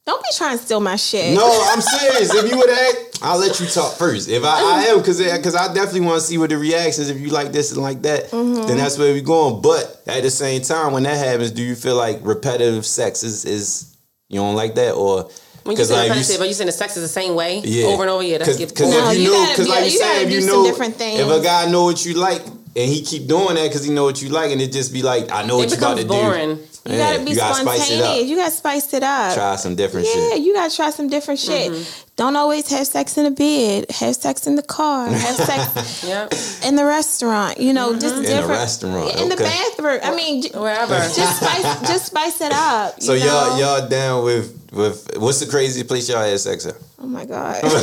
don't 0.05 0.21
be 0.21 0.29
trying 0.35 0.57
to 0.57 0.63
steal 0.63 0.79
my 0.79 0.95
shit. 0.95 1.33
No, 1.35 1.47
I'm 1.71 1.81
serious. 1.81 2.33
if 2.33 2.49
you 2.51 2.57
would 2.57 2.69
act, 2.69 3.19
I'll 3.21 3.39
let 3.39 3.59
you 3.59 3.65
talk 3.67 3.95
first. 3.97 4.29
If 4.29 4.43
I, 4.43 4.47
I 4.61 4.83
am, 4.89 4.99
because 4.99 5.17
because 5.19 5.55
I 5.55 5.73
definitely 5.73 6.01
want 6.01 6.21
to 6.21 6.27
see 6.27 6.37
what 6.37 6.49
the 6.49 6.57
reactions. 6.57 7.09
If 7.09 7.19
you 7.19 7.29
like 7.29 7.51
this 7.51 7.71
and 7.71 7.81
like 7.81 8.01
that, 8.03 8.25
Mm-hmm. 8.31 8.67
then 8.67 8.77
that's 8.77 8.97
where 8.97 9.11
we're 9.13 9.21
going. 9.21 9.61
But 9.61 10.01
at 10.07 10.23
the 10.23 10.29
same 10.31 10.61
time, 10.61 10.93
when 10.93 11.03
that 11.03 11.17
happens, 11.17 11.51
do 11.51 11.63
you 11.63 11.75
feel 11.75 11.95
like 11.95 12.19
repetitive 12.21 12.85
sex 12.85 13.23
is 13.23 13.43
is 13.45 13.97
you 14.29 14.39
don't 14.39 14.55
like 14.55 14.75
that 14.75 14.93
or? 14.93 15.29
when 15.63 15.75
you 15.75 15.83
say 15.83 15.93
like, 15.95 16.09
repetitive, 16.09 16.39
but 16.39 16.47
you 16.47 16.53
saying 16.53 16.67
the 16.67 16.71
sex 16.71 16.95
is 16.95 17.03
the 17.03 17.09
same 17.09 17.35
way 17.35 17.59
Yeah. 17.59 17.87
over 17.87 18.03
and 18.03 18.09
over. 18.09 18.23
Yeah, 18.23 18.37
that's 18.37 18.57
Cause, 18.57 18.79
No, 18.89 19.11
if 19.11 19.17
you, 19.17 19.23
you 19.25 19.31
know, 19.31 19.33
gotta 19.43 19.51
because 19.51 19.65
be- 19.65 19.71
like 19.71 19.79
you 19.79 19.91
you 19.91 19.97
said, 19.99 20.05
gotta 20.13 20.21
if 20.25 20.31
you 20.31 20.39
do 20.39 20.47
some 20.47 20.63
know, 20.63 20.65
different 20.69 20.95
things. 20.95 21.19
if 21.19 21.27
a 21.29 21.41
guy 21.43 21.69
know 21.69 21.83
what 21.83 22.05
you 22.05 22.13
like 22.13 22.41
and 22.77 22.89
he 22.89 23.01
keep 23.01 23.27
doing 23.27 23.55
that 23.55 23.67
because 23.67 23.83
he 23.83 23.91
know 23.91 24.03
what 24.05 24.21
you 24.21 24.29
like, 24.29 24.51
and 24.51 24.61
it 24.61 24.71
just 24.71 24.93
be 24.93 25.01
like, 25.01 25.31
I 25.31 25.43
know 25.45 25.55
it 25.59 25.65
what 25.65 25.71
you 25.71 25.77
about 25.77 25.97
to 25.97 26.05
boring. 26.05 26.55
do. 26.57 26.61
You 26.87 26.95
Yeah, 26.95 27.11
gotta 27.11 27.23
be 27.25 27.31
you 27.31 27.35
gotta 27.35 27.55
spontaneous. 27.55 28.29
You 28.29 28.35
gotta 28.37 28.51
spice 28.51 28.93
it 28.93 29.03
up. 29.03 29.33
Try 29.35 29.55
some 29.57 29.75
different 29.75 30.07
yeah, 30.07 30.13
shit. 30.13 30.29
Yeah, 30.29 30.35
you 30.45 30.53
gotta 30.53 30.73
try 30.73 30.89
some 30.91 31.09
different 31.09 31.39
shit. 31.41 31.69
Mm-hmm. 31.71 32.03
Don't 32.15 32.35
always 32.37 32.69
have 32.69 32.87
sex 32.87 33.17
in 33.17 33.25
the 33.25 33.31
bed. 33.31 33.91
Have 33.91 34.15
sex 34.15 34.47
in 34.47 34.55
the 34.55 34.63
car. 34.63 35.07
Have 35.09 35.35
sex 35.51 36.03
Yeah, 36.07 36.29
in 36.67 36.75
the 36.77 36.85
restaurant. 36.85 37.59
You 37.59 37.73
know, 37.73 37.89
Mm-hmm. 37.89 37.99
just 37.99 38.15
In 38.15 38.23
a 38.23 38.27
different. 38.27 38.49
restaurant, 38.51 39.15
In 39.19 39.27
the 39.29 39.35
bathroom. 39.35 39.99
I 40.01 40.15
mean, 40.15 40.43
wherever. 40.53 40.93
just 40.95 41.41
spice, 41.43 41.79
just 41.89 42.05
spice 42.05 42.39
it 42.41 42.53
up. 42.53 43.01
So 43.07 43.13
you 43.13 43.25
y'all 43.25 43.59
y'all 43.59 43.87
down 43.89 44.23
with 44.23 44.56
with 44.71 45.17
what's 45.17 45.39
the 45.39 45.47
craziest 45.47 45.87
place 45.87 46.09
y'all 46.09 46.23
had 46.23 46.39
sex 46.39 46.65
at? 46.65 46.75
Oh 46.99 47.07
my 47.07 47.25
god. 47.25 47.61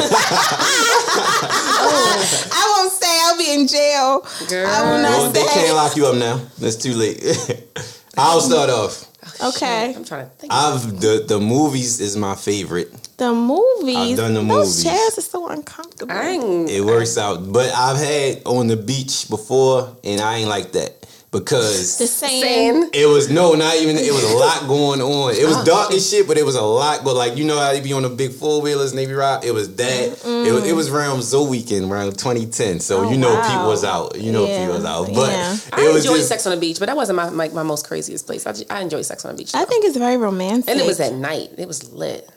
Oh, 1.16 2.48
I 2.52 2.74
won't 2.76 2.92
say 2.92 3.06
I'll 3.24 3.38
be 3.38 3.52
in 3.60 3.68
jail. 3.68 4.26
Girl. 4.48 4.66
I 4.66 4.82
will 4.90 5.02
not 5.02 5.10
Well, 5.10 5.30
they 5.32 5.44
can't 5.44 5.74
lock 5.76 5.96
you 5.96 6.06
up 6.06 6.16
now. 6.16 6.40
It's 6.60 6.76
too 6.76 6.94
late. 6.94 7.22
I'll 8.18 8.40
start 8.40 8.70
off. 8.70 9.06
Oh, 9.40 9.50
okay. 9.50 9.94
I'm 9.94 10.04
trying 10.04 10.24
to 10.28 10.30
think. 10.36 10.52
I've 10.52 11.00
the 11.00 11.24
the 11.26 11.38
movies 11.40 12.00
is 12.00 12.16
my 12.16 12.34
favorite. 12.34 12.90
The 13.16 13.32
movies. 13.32 13.96
I've 13.96 14.16
done 14.16 14.34
the 14.34 14.40
Those 14.42 14.48
movies. 14.48 14.84
chairs 14.84 15.18
are 15.18 15.22
so 15.30 15.48
uncomfortable. 15.48 16.12
I 16.12 16.30
ain't. 16.30 16.70
It 16.70 16.84
works 16.84 17.16
out, 17.18 17.52
but 17.52 17.70
I've 17.72 17.98
had 17.98 18.42
on 18.46 18.66
the 18.66 18.76
beach 18.76 19.28
before, 19.28 19.96
and 20.02 20.20
I 20.20 20.38
ain't 20.38 20.48
like 20.48 20.72
that 20.72 21.06
because 21.40 21.98
the 21.98 22.06
same. 22.06 22.88
It 22.92 23.06
was 23.06 23.30
no, 23.30 23.54
not 23.54 23.74
even. 23.76 23.96
It 23.96 24.12
was 24.12 24.24
a 24.24 24.36
lot 24.36 24.66
going 24.68 25.00
on. 25.00 25.34
It 25.34 25.44
was 25.46 25.62
dark 25.64 25.92
as 25.92 26.08
shit, 26.08 26.26
but 26.26 26.38
it 26.38 26.44
was 26.44 26.54
a 26.54 26.62
lot. 26.62 27.04
But 27.04 27.14
like 27.16 27.36
you 27.36 27.44
know 27.44 27.58
how 27.58 27.72
they 27.72 27.80
be 27.80 27.92
on 27.92 28.02
the 28.02 28.08
big 28.08 28.32
four 28.32 28.62
wheelers, 28.62 28.94
Navy 28.94 29.12
Rock. 29.12 29.44
It 29.44 29.52
was 29.52 29.74
that. 29.76 30.24
It 30.24 30.52
was. 30.52 30.64
It 30.66 30.74
was 30.74 30.88
around 30.90 31.22
Zoe 31.22 31.48
weekend, 31.48 31.90
around 31.90 32.12
2010. 32.18 32.80
So 32.80 33.04
Oh, 33.04 33.10
you 33.10 33.18
know 33.18 33.34
wow. 33.34 33.50
people 33.50 33.68
was 33.68 33.84
out. 33.84 34.18
You 34.20 34.32
know 34.32 34.46
Yeah, 34.46 34.60
people 34.60 34.74
was 34.76 34.84
out. 34.84 35.06
But 35.08 35.30
yeah. 35.30 35.56
I 35.72 35.82
it 35.82 35.92
was 35.92 36.04
enjoyed 36.04 36.16
just. 36.18 36.28
sex 36.28 36.46
on 36.46 36.54
the 36.54 36.60
beach, 36.60 36.78
but 36.78 36.86
that 36.86 36.96
wasn't 36.96 37.16
my 37.16 37.30
my, 37.30 37.48
my 37.48 37.62
most 37.62 37.86
craziest 37.86 38.26
place. 38.26 38.46
I, 38.46 38.52
ju- 38.52 38.64
I 38.70 38.80
enjoy 38.80 39.02
sex 39.02 39.24
on 39.24 39.32
the 39.34 39.38
beach, 39.38 39.54
I 39.54 39.64
think 39.64 39.84
it's 39.84 39.96
very 39.96 40.16
romantic. 40.16 40.70
and 40.70 40.80
it 40.80 40.86
was 40.86 41.00
at 41.00 41.12
night. 41.14 41.50
It 41.58 41.66
was 41.68 41.92
lit. 41.92 42.30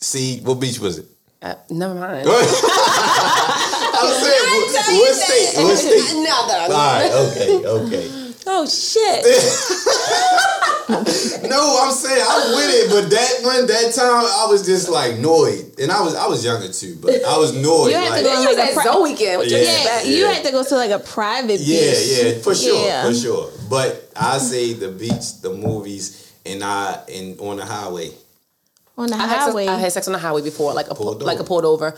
See 0.00 0.40
what 0.40 0.54
beach 0.60 0.78
was 0.80 0.98
it? 0.98 1.06
Uh, 1.42 1.54
never 1.70 1.94
mind. 1.94 2.26
I 2.28 4.00
was 4.02 4.16
saying 4.20 4.44
what, 4.50 4.64
what 5.00 5.14
state? 5.14 5.62
What 5.62 5.76
state? 5.78 6.16
Another. 6.16 6.74
All 6.74 6.78
right. 6.94 7.12
Okay. 7.32 7.66
Okay. 7.66 8.19
Oh 8.46 8.66
shit. 8.66 9.24
No, 10.90 11.78
I'm 11.82 11.92
saying 11.92 12.24
I'm 12.28 12.54
with 12.56 12.70
it, 12.74 12.90
but 12.90 13.10
that 13.10 13.38
one, 13.44 13.66
that 13.66 13.94
time, 13.94 14.24
I 14.26 14.46
was 14.50 14.66
just 14.66 14.88
like 14.88 15.12
annoyed, 15.14 15.78
and 15.80 15.90
I 15.90 16.02
was 16.02 16.14
I 16.16 16.26
was 16.26 16.44
younger 16.44 16.68
too, 16.72 16.96
but 17.00 17.24
I 17.24 17.38
was 17.38 17.54
annoyed. 17.56 17.90
You 17.92 17.96
had 17.96 18.16
to 18.18 18.22
go 18.24 18.40
You 18.42 18.46
Like 18.48 18.58
a 18.58 18.62
at 18.70 18.74
pri- 18.74 18.84
Zoe 18.84 19.02
weekend. 19.02 19.38
What 19.38 19.48
Yeah. 19.48 19.58
Yeah, 19.60 20.02
you 20.02 20.24
had 20.26 20.44
to 20.44 20.50
go 20.52 20.64
to 20.64 20.74
like 20.76 20.90
a 20.90 20.98
private 20.98 21.60
Yeah, 21.60 21.90
beach. 21.92 22.22
yeah, 22.36 22.42
for 22.42 22.54
sure, 22.56 22.84
Yeah. 22.86 23.04
for 23.06 23.14
sure. 23.14 23.50
But 23.68 24.10
I 24.16 24.38
say 24.38 24.72
the 24.74 24.88
beach, 24.88 25.40
the 25.42 25.50
movies, 25.50 26.32
and 26.44 26.62
I 26.64 26.98
and 27.12 27.38
on 27.40 27.56
the 27.58 27.64
highway. 27.64 28.10
On 28.98 29.06
the 29.08 29.14
I 29.14 29.18
had, 29.18 29.28
sex, 29.30 29.44
highway. 29.46 29.66
I 29.68 29.78
had 29.78 29.92
sex 29.92 30.06
on 30.08 30.12
the 30.12 30.18
highway 30.18 30.42
before, 30.42 30.74
like 30.74 30.90
a 30.90 30.94
pull, 30.94 31.06
Pulled 31.14 31.22
like 31.22 31.38
a 31.38 31.44
pulled 31.44 31.64
over, 31.64 31.94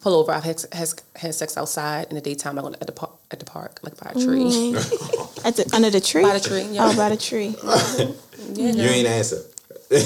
pull 0.00 0.14
over. 0.14 0.32
I've 0.32 0.44
had, 0.44 0.64
has, 0.72 0.96
had 1.16 1.34
sex 1.34 1.56
outside 1.56 2.06
in 2.08 2.14
the 2.14 2.20
daytime, 2.20 2.58
I 2.58 2.62
on, 2.62 2.74
at 2.74 2.86
the 2.86 2.92
park, 2.92 3.12
at 3.30 3.38
the 3.38 3.44
park, 3.44 3.80
like 3.82 3.96
by 3.96 4.10
a 4.10 4.14
tree. 4.14 4.44
Mm-hmm. 4.44 5.38
At 5.46 5.54
the, 5.54 5.70
under 5.72 5.88
the 5.88 6.00
tree? 6.00 6.22
By 6.22 6.36
the 6.36 6.48
tree, 6.48 6.62
yeah. 6.62 6.86
Oh, 6.86 6.96
by 6.96 7.10
the 7.10 7.16
tree. 7.16 7.54
You 8.54 8.68
ain't 8.68 9.06
answer. 9.06 9.36
I 9.90 9.96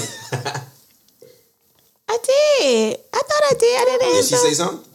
did. 2.23 2.99
I 3.13 3.21
thought 3.21 3.43
I 3.43 3.53
did. 3.57 3.81
I 3.81 3.85
didn't 3.85 4.13
Did 4.15 4.25
she 4.25 4.35
say 4.35 4.53
something? 4.53 4.91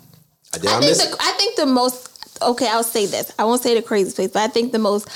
I 0.54 0.58
Did 0.58 0.70
I, 0.70 0.76
I 0.76 0.80
think 0.80 0.96
the 0.96 1.04
it? 1.04 1.16
I 1.20 1.32
think 1.32 1.56
the 1.56 1.66
most 1.66 2.42
okay, 2.42 2.68
I'll 2.68 2.82
say 2.82 3.06
this. 3.06 3.32
I 3.38 3.44
won't 3.44 3.62
say 3.62 3.74
the 3.74 3.82
craziest 3.82 4.16
place, 4.16 4.30
but 4.30 4.42
I 4.42 4.48
think 4.48 4.72
the 4.72 4.78
most 4.78 5.08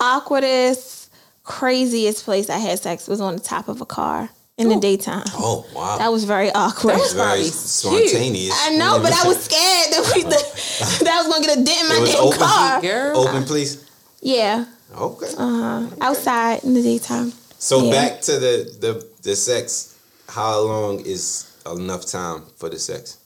awkwardest, 0.00 1.08
craziest 1.44 2.24
place 2.24 2.50
I 2.50 2.58
had 2.58 2.78
sex 2.78 3.08
was 3.08 3.20
on 3.20 3.36
the 3.36 3.40
top 3.40 3.68
of 3.68 3.80
a 3.80 3.86
car 3.86 4.28
in 4.60 4.68
the 4.68 4.76
daytime. 4.78 5.24
Oh 5.34 5.66
wow. 5.74 5.96
That 5.98 6.12
was 6.12 6.24
very 6.24 6.50
awkward. 6.52 6.94
That 6.94 7.00
was 7.00 7.12
very 7.14 7.44
spontaneous. 7.44 8.54
I 8.66 8.76
know, 8.76 9.00
but 9.02 9.12
I 9.12 9.26
was 9.26 9.38
scared 9.48 9.92
that 9.92 10.12
we 10.14 10.22
that 11.04 11.08
I 11.08 11.22
was 11.22 11.28
gonna 11.32 11.46
get 11.46 11.58
a 11.58 11.64
dent 11.64 11.80
in 11.82 11.88
my 11.88 11.94
It 11.96 12.00
was 12.00 12.12
damn 12.12 12.22
open. 12.22 12.38
car. 12.38 12.80
Girl, 12.82 13.16
Open, 13.18 13.44
please. 13.44 13.84
Yeah, 14.20 14.66
Okay. 14.96 15.32
uh, 15.38 15.86
outside 16.00 16.62
in 16.64 16.74
the 16.74 16.82
daytime. 16.82 17.32
So 17.58 17.84
Yeah. 17.84 17.90
back 17.92 18.20
to 18.22 18.32
the, 18.38 18.54
the 18.80 19.06
the 19.22 19.34
sex. 19.36 19.96
How 20.28 20.60
long 20.60 21.00
is 21.04 21.46
enough 21.66 22.06
time 22.06 22.44
for 22.56 22.68
the 22.68 22.78
sex? 22.78 23.16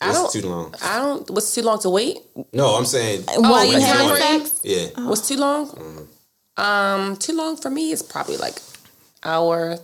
I 0.00 0.12
don't- 0.12 0.32
too 0.32 0.42
long? 0.48 0.74
I 0.82 0.98
don't. 0.98 1.30
What's 1.30 1.54
too 1.54 1.62
long 1.62 1.78
to 1.80 1.90
wait? 1.90 2.18
No, 2.52 2.74
I'm 2.76 2.86
saying 2.86 3.24
While 3.36 3.64
you 3.66 3.74
like 3.78 3.82
having 3.82 4.16
time 4.16 4.40
sex? 4.46 4.60
yeah. 4.64 4.86
What's 5.08 5.28
too 5.28 5.36
long? 5.36 6.08
Um, 6.56 7.16
too 7.16 7.34
long 7.36 7.56
for 7.56 7.70
me 7.70 7.92
is 7.92 8.02
probably 8.02 8.36
like 8.36 8.56
hour, 9.24 9.78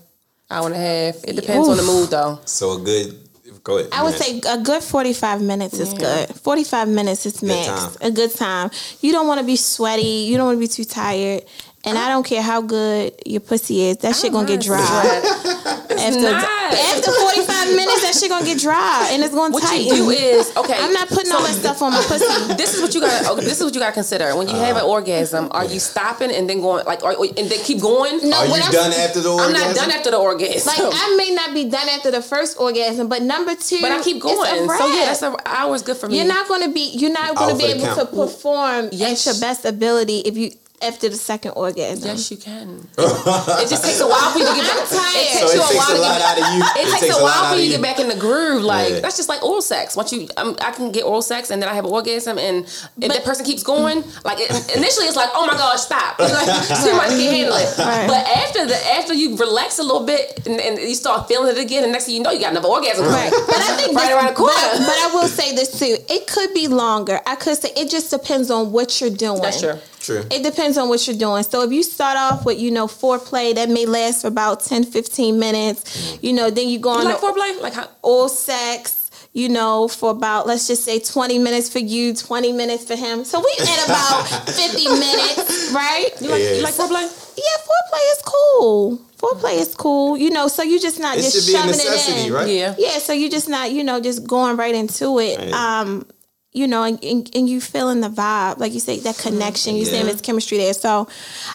hour 0.50 0.66
and 0.66 0.74
a 0.74 0.78
half. 0.78 1.24
It 1.24 1.36
depends 1.36 1.68
on 1.68 1.76
the 1.76 1.82
mood 1.82 2.10
though. 2.10 2.40
So 2.44 2.72
a 2.72 2.80
good. 2.80 3.24
Go 3.64 3.78
ahead. 3.78 3.90
I 3.92 4.02
would 4.02 4.14
say 4.14 4.40
a 4.48 4.58
good 4.58 4.82
45 4.82 5.42
minutes 5.42 5.78
is 5.78 5.92
good. 5.92 6.28
45 6.34 6.88
minutes 6.88 7.26
is 7.26 7.42
max. 7.42 7.66
time. 7.66 7.92
A 8.00 8.10
good 8.10 8.34
time. 8.34 8.70
You 9.00 9.12
don't 9.12 9.26
want 9.26 9.40
to 9.40 9.46
be 9.46 9.56
sweaty. 9.56 10.26
You 10.28 10.36
don't 10.36 10.46
want 10.46 10.56
to 10.56 10.60
be 10.60 10.68
too 10.68 10.84
tired. 10.84 11.44
And 11.84 11.96
I 11.96 12.08
don't 12.08 12.26
care 12.26 12.42
how 12.42 12.60
good 12.60 13.14
your 13.24 13.40
pussy 13.40 13.82
is. 13.88 13.98
That 13.98 14.14
shit 14.16 14.32
gonna 14.32 14.46
get 14.48 14.60
dry. 14.60 14.78
After, 15.98 16.20
not. 16.20 16.44
after 16.44 17.10
45 17.10 17.74
minutes, 17.74 18.02
that 18.02 18.14
shit 18.14 18.28
gonna 18.30 18.44
get 18.44 18.60
dry 18.60 19.08
and 19.10 19.22
it's 19.22 19.34
gonna 19.34 19.52
What 19.52 19.62
tighten. 19.64 19.86
you 19.86 20.04
do 20.04 20.10
is 20.10 20.54
okay. 20.56 20.74
I'm 20.78 20.92
not 20.92 21.08
putting 21.08 21.32
all 21.32 21.42
that 21.42 21.54
stuff 21.54 21.82
on 21.82 21.92
my 21.92 22.02
pussy. 22.02 22.24
This 22.56 22.74
is 22.74 22.82
what 22.82 22.94
you 22.94 23.00
got. 23.00 23.34
to 23.36 23.40
This 23.44 23.58
is 23.58 23.64
what 23.64 23.74
you 23.74 23.80
got 23.80 23.88
to 23.88 23.92
consider 23.94 24.36
when 24.36 24.46
you 24.48 24.54
have 24.54 24.76
Uh-huh. 24.76 24.84
an 24.86 24.90
orgasm. 24.90 25.48
Are 25.50 25.64
you 25.64 25.80
stopping 25.80 26.30
and 26.30 26.48
then 26.48 26.60
going 26.60 26.84
like, 26.86 27.02
or, 27.02 27.16
or- 27.16 27.26
and 27.36 27.48
then 27.50 27.58
keep 27.64 27.80
going? 27.80 28.28
No, 28.28 28.36
Are 28.38 28.46
you 28.46 28.52
I'm- 28.54 28.70
done 28.72 28.92
after 28.92 29.20
the 29.20 29.30
orgasm? 29.30 29.54
I'm 29.56 29.66
not 29.66 29.74
done 29.76 29.90
after 29.90 30.10
the 30.12 30.18
orgasm. 30.18 30.66
Like 30.84 30.94
I 30.94 31.16
may 31.16 31.34
not 31.34 31.52
be 31.54 31.64
done 31.68 31.88
after 31.88 32.10
the 32.12 32.22
first 32.22 32.60
orgasm, 32.60 33.08
but 33.08 33.22
number 33.22 33.54
two, 33.56 33.78
but 33.80 33.90
I 33.90 34.00
keep 34.02 34.16
it's 34.16 34.24
a 34.24 34.28
going. 34.28 34.68
So 34.68 34.86
yeah, 34.86 34.98
wrap. 34.98 35.06
that's 35.08 35.22
an 35.22 35.34
hour 35.46 35.74
is 35.74 35.82
good 35.82 35.96
for 35.96 36.08
me. 36.08 36.18
You're 36.18 36.28
not 36.28 36.46
going 36.46 36.62
to 36.62 36.70
be. 36.72 36.90
You're 36.94 37.12
not 37.12 37.34
gonna 37.34 37.56
be 37.56 37.72
for 37.72 37.78
the 37.78 37.84
able 37.90 37.96
to 37.96 38.06
perform 38.06 38.88
Yes. 38.92 39.26
at 39.26 39.32
your 39.32 39.40
best 39.40 39.64
ability 39.64 40.18
if 40.20 40.36
you 40.36 40.52
after 40.82 41.08
the 41.08 41.16
second 41.16 41.52
orgasm. 41.52 42.08
Yes, 42.08 42.30
you 42.30 42.36
can. 42.36 42.86
it 42.98 43.68
just 43.68 43.84
takes 43.84 44.00
a 44.00 44.06
while 44.08 44.30
for 44.32 44.38
you 44.38 44.46
to 44.46 44.54
get 44.54 44.64
back. 44.64 44.78
I'm 44.78 44.86
tired. 44.86 45.16
It 45.16 45.38
So 45.38 45.46
takes 45.48 45.52
it 45.52 45.56
you 45.56 45.62
a 45.62 45.66
takes 45.68 45.76
while 45.78 45.90
a 45.90 45.94
to 45.96 46.00
lot 46.02 46.18
get. 46.18 46.28
out 46.28 46.38
of 46.38 46.54
you. 46.54 46.60
It, 46.82 47.00
takes, 47.00 47.16
a 47.18 47.22
while 47.22 47.52
for 47.52 47.56
you 47.58 47.64
to 47.66 47.70
get 47.78 47.82
back 47.82 47.98
in 48.00 48.08
the 48.08 48.16
groove. 48.16 48.62
Like 48.62 48.90
Yeah. 48.90 49.00
that's 49.00 49.16
just 49.16 49.28
like 49.28 49.42
oral 49.42 49.62
sex. 49.62 49.96
Once 49.96 50.12
you, 50.12 50.28
um, 50.36 50.56
I 50.60 50.70
can 50.72 50.92
get 50.92 51.04
oral 51.04 51.22
sex 51.22 51.50
and 51.50 51.60
then 51.62 51.68
I 51.68 51.74
have 51.74 51.84
an 51.84 51.90
orgasm, 51.90 52.38
and 52.38 52.64
if 52.66 53.08
that 53.12 53.24
person 53.24 53.44
keeps 53.44 53.62
going, 53.62 54.04
like 54.24 54.38
it, 54.40 54.50
initially 54.76 55.06
it's 55.06 55.16
like, 55.16 55.30
oh 55.34 55.46
my 55.46 55.54
gosh, 55.54 55.80
stop. 55.82 56.16
It's 56.28 56.32
like 56.34 56.82
too 56.84 56.96
much 56.96 57.08
can't 57.10 57.34
handle 57.36 57.56
it. 57.56 57.78
Right. 57.78 58.06
But 58.08 58.26
after 58.36 58.66
the 58.66 58.76
after 58.98 59.14
you 59.14 59.36
relax 59.36 59.78
a 59.78 59.82
little 59.82 60.04
bit 60.06 60.46
and, 60.46 60.60
and 60.60 60.78
you 60.78 60.94
start 60.94 61.28
feeling 61.28 61.56
it 61.56 61.60
again, 61.62 61.82
and 61.84 61.92
next 61.92 62.06
thing 62.06 62.14
you 62.16 62.22
know, 62.22 62.30
you 62.30 62.40
got 62.40 62.50
another 62.52 62.68
orgasm. 62.68 63.06
Right. 63.06 63.30
But 63.30 63.56
I 63.56 63.76
think 63.78 63.96
right 63.96 64.08
this- 64.08 64.14
around 64.16 64.26
the 64.28 64.34
corner. 64.34 64.54
But, 64.54 64.78
but 64.86 64.96
I 64.98 65.10
will 65.14 65.28
say 65.28 65.54
this 65.54 65.78
too. 65.78 65.96
It 66.08 66.26
could 66.26 66.52
be 66.54 66.68
longer. 66.68 67.20
I 67.26 67.34
could 67.36 67.56
say 67.56 67.70
it 67.76 67.90
just 67.90 68.10
depends 68.10 68.50
on 68.50 68.70
what 68.72 69.00
you're 69.00 69.10
doing. 69.10 69.40
that's 69.42 69.60
true. 69.60 69.78
True. 70.08 70.24
It 70.30 70.42
depends 70.42 70.78
on 70.78 70.88
what 70.88 71.06
you're 71.06 71.16
doing. 71.18 71.42
So 71.42 71.62
if 71.62 71.70
you 71.70 71.82
start 71.82 72.16
off 72.16 72.44
with, 72.46 72.58
you 72.58 72.70
know, 72.70 72.86
foreplay 72.86 73.54
that 73.54 73.68
may 73.68 73.84
last 73.84 74.22
for 74.22 74.28
about 74.28 74.60
10, 74.64 74.84
15 74.84 75.38
minutes, 75.38 76.18
you 76.22 76.32
know, 76.32 76.48
then 76.50 76.68
you 76.68 76.78
go 76.78 76.90
on 76.90 77.00
You 77.00 77.04
like 77.12 77.20
to 77.20 77.26
foreplay? 77.26 77.60
Like 77.60 77.74
how? 77.74 77.88
oral 78.02 78.28
sex, 78.30 79.10
you 79.34 79.50
know, 79.50 79.86
for 79.86 80.10
about 80.10 80.46
let's 80.46 80.66
just 80.66 80.82
say 80.84 80.98
20 80.98 81.38
minutes 81.38 81.68
for 81.70 81.78
you, 81.80 82.14
20 82.14 82.52
minutes 82.52 82.84
for 82.84 82.96
him. 82.96 83.22
So 83.24 83.38
we 83.40 83.52
at 83.60 83.84
about 83.84 84.26
50 84.48 84.84
minutes, 84.88 85.72
right? 85.74 86.08
You 86.22 86.28
like 86.30 86.40
Yeah. 86.42 86.52
you 86.54 86.62
like 86.62 86.74
foreplay? 86.74 87.04
Yeah, 87.36 87.56
foreplay 87.68 88.12
is 88.16 88.22
cool. 88.24 88.98
Foreplay 89.18 89.58
is 89.60 89.74
cool, 89.74 90.16
you 90.16 90.30
know. 90.30 90.48
So 90.48 90.62
you're 90.62 90.78
just 90.80 90.98
not 91.00 91.18
It 91.18 91.22
just 91.22 91.36
should 91.36 91.52
be 91.52 91.54
a 91.54 91.58
shoving 91.58 91.70
necessity, 91.72 92.20
it 92.20 92.26
in, 92.28 92.32
right? 92.32 92.48
Yeah. 92.48 92.74
Yeah, 92.78 92.98
so 92.98 93.12
you're 93.12 93.28
just 93.30 93.48
not, 93.48 93.72
you 93.72 93.84
know, 93.84 94.00
just 94.00 94.26
going 94.26 94.56
right 94.56 94.74
into 94.74 95.18
it. 95.18 95.38
Right. 95.38 95.52
Um, 95.52 96.06
you 96.52 96.66
know, 96.66 96.82
and, 96.82 97.02
and, 97.04 97.30
and 97.36 97.48
you 97.48 97.60
feeling 97.60 98.00
the 98.00 98.08
vibe, 98.08 98.58
like 98.58 98.72
you 98.72 98.80
say, 98.80 98.98
that 99.00 99.18
connection. 99.18 99.76
You 99.76 99.84
saying 99.84 100.00
Yeah. 100.06 100.10
there's 100.10 100.22
chemistry 100.22 100.56
there. 100.58 100.72
So, 100.72 101.06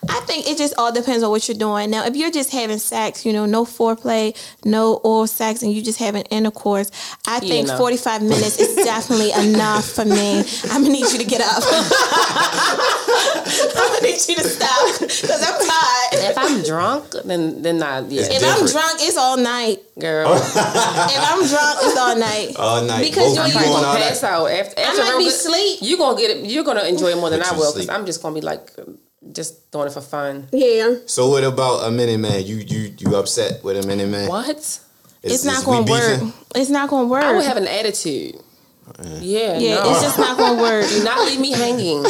I 0.07 0.19
think 0.21 0.47
it 0.47 0.57
just 0.57 0.75
all 0.77 0.91
depends 0.91 1.23
on 1.23 1.31
what 1.31 1.47
you're 1.47 1.57
doing. 1.57 1.89
Now, 1.89 2.05
if 2.05 2.15
you're 2.15 2.31
just 2.31 2.51
having 2.51 2.77
sex, 2.77 3.25
you 3.25 3.33
know, 3.33 3.45
no 3.45 3.65
foreplay, 3.65 4.35
no 4.63 4.95
oral 5.03 5.27
sex, 5.27 5.61
and 5.63 5.73
you 5.73 5.81
just 5.81 5.99
having 5.99 6.21
intercourse, 6.23 6.91
I 7.27 7.39
think 7.39 7.67
no. 7.69 7.77
45 7.77 8.21
minutes 8.33 8.59
is 8.59 8.75
definitely 8.75 9.31
enough 9.31 9.85
for 9.89 10.05
me. 10.05 10.43
I'm 10.71 10.83
gonna 10.83 10.89
need 10.93 11.11
you 11.11 11.17
to 11.19 11.25
get 11.25 11.41
up. 11.41 11.63
I'm 12.55 13.93
gonna 13.93 14.01
need 14.01 14.19
you 14.29 14.35
to 14.35 14.43
stop 14.43 14.99
because 14.99 15.41
I'm 15.41 15.59
tired. 15.59 16.31
If 16.31 16.37
I'm 16.37 16.63
drunk, 16.63 17.11
then 17.25 17.61
then 17.61 17.81
I 17.83 17.99
yeah, 18.01 18.21
It's 18.29 18.43
If 18.43 18.43
I'm 18.43 18.65
drunk, 18.67 18.99
it's 19.01 19.17
all 19.17 19.37
night. 19.37 19.79
Girl. 19.99 20.33
If 20.35 20.55
I'm 20.55 21.41
drunk, 21.47 21.77
it's 21.83 21.97
all 21.97 22.15
night. 22.15 22.55
All 22.57 22.83
night. 22.83 23.01
Because 23.03 23.35
Both 23.37 23.47
you 23.47 23.53
you 23.53 23.59
ain't 23.59 23.67
doing 23.69 23.81
gonna 23.83 23.99
pass 23.99 24.21
that. 24.21 24.31
out 24.33 24.47
after, 24.47 24.79
after 24.79 25.01
might 25.03 25.09
real 25.09 25.17
be 25.19 25.23
good- 25.25 25.31
sleep. 25.33 25.79
You 25.81 25.97
gonna 25.97 26.17
get 26.19 26.31
it. 26.37 26.45
You're 26.45 26.63
gonna 26.63 26.83
enjoy 26.83 27.09
it 27.11 27.17
more 27.17 27.29
than 27.29 27.39
But 27.39 27.53
I 27.53 27.57
will 27.57 27.73
because. 27.73 27.89
I'm 27.89 28.05
just 28.05 28.21
gonna 28.21 28.35
be 28.35 28.41
like 28.41 28.71
just 29.31 29.71
doing 29.71 29.87
it 29.87 29.93
for 29.93 30.01
fun. 30.01 30.47
Yeah. 30.51 30.95
So 31.05 31.29
what 31.29 31.43
about 31.43 31.87
a 31.87 31.91
minute 31.91 32.19
man? 32.19 32.43
You 32.45 32.57
you 32.57 32.93
you 32.97 33.15
upset 33.15 33.63
with 33.63 33.83
a 33.83 33.87
minute 33.87 34.09
man? 34.09 34.29
What? 34.29 34.49
Is- 34.57 34.79
It's 35.23 35.45
not 35.45 35.59
is 35.59 35.65
we 35.65 35.71
gonna 35.73 35.91
work. 35.91 36.19
beefing? 36.19 36.33
It's 36.55 36.69
not 36.69 36.89
gonna 36.89 37.07
work. 37.07 37.23
I 37.23 37.31
would 37.33 37.45
have 37.45 37.57
an 37.57 37.67
attitude. 37.67 38.35
Yeah, 39.21 39.57
yeah, 39.57 39.75
no. 39.75 39.91
it's 39.91 40.01
just 40.01 40.19
not 40.19 40.37
gonna 40.37 40.61
work. 40.61 40.85
Do 40.89 41.03
not 41.05 41.25
leave 41.25 41.39
me 41.39 41.51
hanging. 41.51 42.03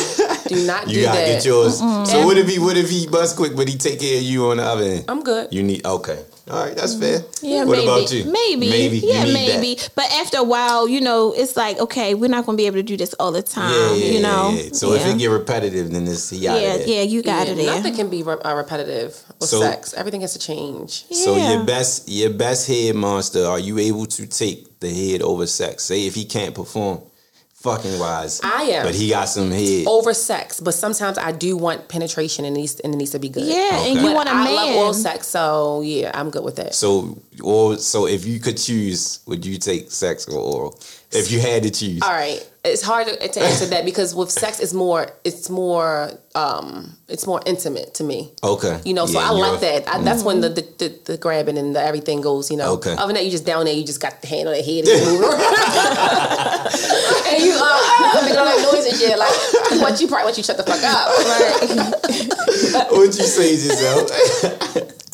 Do 0.48 0.66
not 0.66 0.88
You 0.90 0.96
do 0.96 1.04
gotta 1.06 1.20
that. 1.20 1.28
get 1.28 1.46
yours. 1.46 1.78
So 1.78 1.86
Yeah. 2.18 2.26
what 2.26 2.38
if 2.38 2.50
he 2.50 2.58
what 2.58 2.76
if 2.78 2.90
he 2.90 3.06
bust 3.08 3.36
quick, 3.36 3.56
but 3.56 3.68
he 3.70 3.78
take 3.78 4.00
care 4.00 4.18
of 4.18 4.24
you 4.24 4.50
on 4.50 4.58
the 4.58 4.64
other 4.64 4.84
end? 4.84 5.06
I'm 5.08 5.22
good. 5.24 5.54
You 5.54 5.62
need 5.62 5.86
okay. 5.86 6.18
All 6.50 6.62
right, 6.66 6.76
that's 6.76 6.96
fair. 7.00 7.22
Yeah, 7.42 7.64
what 7.64 7.78
maybe. 7.78 7.84
about 7.88 8.12
you? 8.12 8.26
Maybe. 8.26 8.70
Maybe. 8.70 8.98
You 9.00 9.10
Yeah, 9.14 9.24
need 9.24 9.34
maybe. 9.34 9.76
that. 9.76 9.90
But 9.96 10.12
after 10.12 10.40
a 10.40 10.44
while, 10.44 10.90
you 10.90 11.00
know, 11.00 11.34
it's 11.34 11.56
like, 11.56 11.80
okay, 11.80 12.16
we're 12.16 12.30
not 12.30 12.46
gonna 12.46 12.58
be 12.58 12.66
able 12.66 12.78
to 12.78 12.84
do 12.84 12.98
this 12.98 13.14
all 13.14 13.32
the 13.32 13.42
time. 13.42 13.72
Yeah, 13.72 13.94
yeah, 13.94 14.12
you 14.12 14.22
know. 14.22 14.50
yeah, 14.54 14.62
yeah. 14.64 14.70
So 14.74 14.92
if 14.92 15.06
yeah. 15.06 15.14
it 15.14 15.20
get 15.20 15.28
repetitive, 15.28 15.90
then 15.92 16.06
it's 16.06 16.34
yeah, 16.34 16.54
of 16.54 16.80
there. 16.80 16.88
yeah, 16.88 17.02
you 17.04 17.24
got 17.24 17.48
Yeah, 17.48 17.54
it 17.54 17.56
there. 17.56 17.76
Nothing 17.78 17.96
can 17.96 18.10
be 18.10 18.24
re- 18.24 18.36
uh, 18.44 18.56
repetitive 18.56 19.22
with 19.40 19.50
So- 19.50 19.62
sex. 19.62 19.94
Everything 19.94 20.20
has 20.22 20.34
to 20.34 20.40
change. 20.40 21.06
So 21.12 21.38
your 21.38 21.64
best 21.64 22.10
your 22.10 22.32
best 22.32 22.68
head 22.68 22.96
monster, 22.96 23.46
are 23.46 23.60
you 23.60 23.80
able 23.80 24.06
to 24.08 24.28
take 24.28 24.82
the 24.82 24.90
head 24.94 25.22
over 25.22 25.48
sex? 25.48 25.86
Say 25.86 26.08
if 26.08 26.14
he 26.16 26.26
can't 26.26 26.54
perform 26.54 27.00
fucking 27.64 27.98
wise. 27.98 28.42
I 28.44 28.64
am. 28.64 28.86
But 28.86 28.94
he 28.94 29.10
got 29.10 29.26
some 29.30 29.50
head. 29.50 29.86
Over 29.88 30.14
sex, 30.14 30.60
but 30.60 30.74
sometimes 30.74 31.18
I 31.18 31.32
do 31.32 31.56
want 31.58 31.88
penetration 31.88 32.46
and 32.46 32.56
it 32.56 32.60
needs 32.60 32.80
and 32.82 32.94
it 32.94 32.98
needs 32.98 33.12
to 33.12 33.20
be 33.20 33.30
good. 33.30 33.46
Yeah, 33.46 33.86
and 33.86 33.96
you 34.02 34.08
But 34.08 34.16
want 34.16 34.30
a 34.30 34.34
I 34.34 34.44
man. 34.44 34.48
I 34.48 34.52
love 34.52 34.76
oral 34.76 34.94
sex, 34.94 35.28
so 35.28 35.82
yeah, 35.82 36.12
I'm 36.14 36.30
good 36.30 36.44
with 36.44 36.58
that. 36.58 36.76
So 36.76 37.18
or 37.42 37.78
so 37.78 38.06
if 38.06 38.26
you 38.26 38.40
could 38.40 38.58
choose, 38.58 39.22
would 39.26 39.46
you 39.46 39.58
take 39.58 39.90
sex 39.92 40.28
or 40.28 40.38
oral? 40.40 40.80
If 41.12 41.32
you 41.32 41.40
had 41.40 41.64
to 41.64 41.72
choose. 41.72 42.02
All 42.02 42.12
right, 42.12 42.46
it's 42.66 42.82
hard 42.82 43.08
to, 43.08 43.28
to 43.28 43.42
answer 43.42 43.66
that 43.68 43.84
because 43.84 44.16
with 44.16 44.32
sex, 44.32 44.62
it's 44.62 44.74
more, 44.74 45.08
it's 45.26 45.50
more, 45.50 46.12
um, 46.34 46.96
it's 47.10 47.28
more 47.28 47.42
intimate 47.46 47.94
to 47.96 48.06
me. 48.06 48.32
Okay. 48.42 48.80
You 48.86 48.94
know, 48.94 49.06
so 49.06 49.20
Yeah, 49.20 49.28
I 49.28 49.32
like 49.32 49.60
that. 49.60 49.88
I, 49.88 50.02
that's 50.02 50.24
when 50.24 50.40
the, 50.40 50.48
the, 50.48 50.62
the, 50.78 51.00
the 51.06 51.18
grabbing 51.18 51.58
and 51.58 51.76
the 51.76 51.84
everything 51.84 52.22
goes. 52.22 52.50
You 52.50 52.56
know, 52.58 52.74
Okay. 52.76 52.94
Other 52.94 53.08
than 53.08 53.16
that, 53.16 53.26
you 53.26 53.32
just 53.32 53.46
down 53.46 53.66
there, 53.66 53.74
you 53.74 53.86
just 53.86 54.00
got 54.02 54.22
the 54.22 54.28
hand 54.28 54.48
on 54.48 54.54
the 54.56 54.62
head 54.62 54.86
and 54.86 54.88
you 54.88 55.06
move 55.12 55.22
around. 55.22 55.34
and 57.28 57.44
you 57.44 57.52
uh, 57.60 58.22
making 58.22 58.38
all 58.38 58.46
that 58.46 58.70
noise 58.72 58.86
and 58.88 58.98
shit. 58.98 59.20
Like, 59.20 59.82
what 59.82 60.00
you 60.00 60.08
probably 60.08 60.24
want 60.26 60.38
you 60.38 60.44
shut 60.44 60.56
the 60.56 60.64
fuck 60.64 60.82
up. 60.84 61.10
Right? 61.20 62.92
What'd 62.92 63.16
you 63.18 63.26
say, 63.26 63.56
Giselle? 63.58 64.08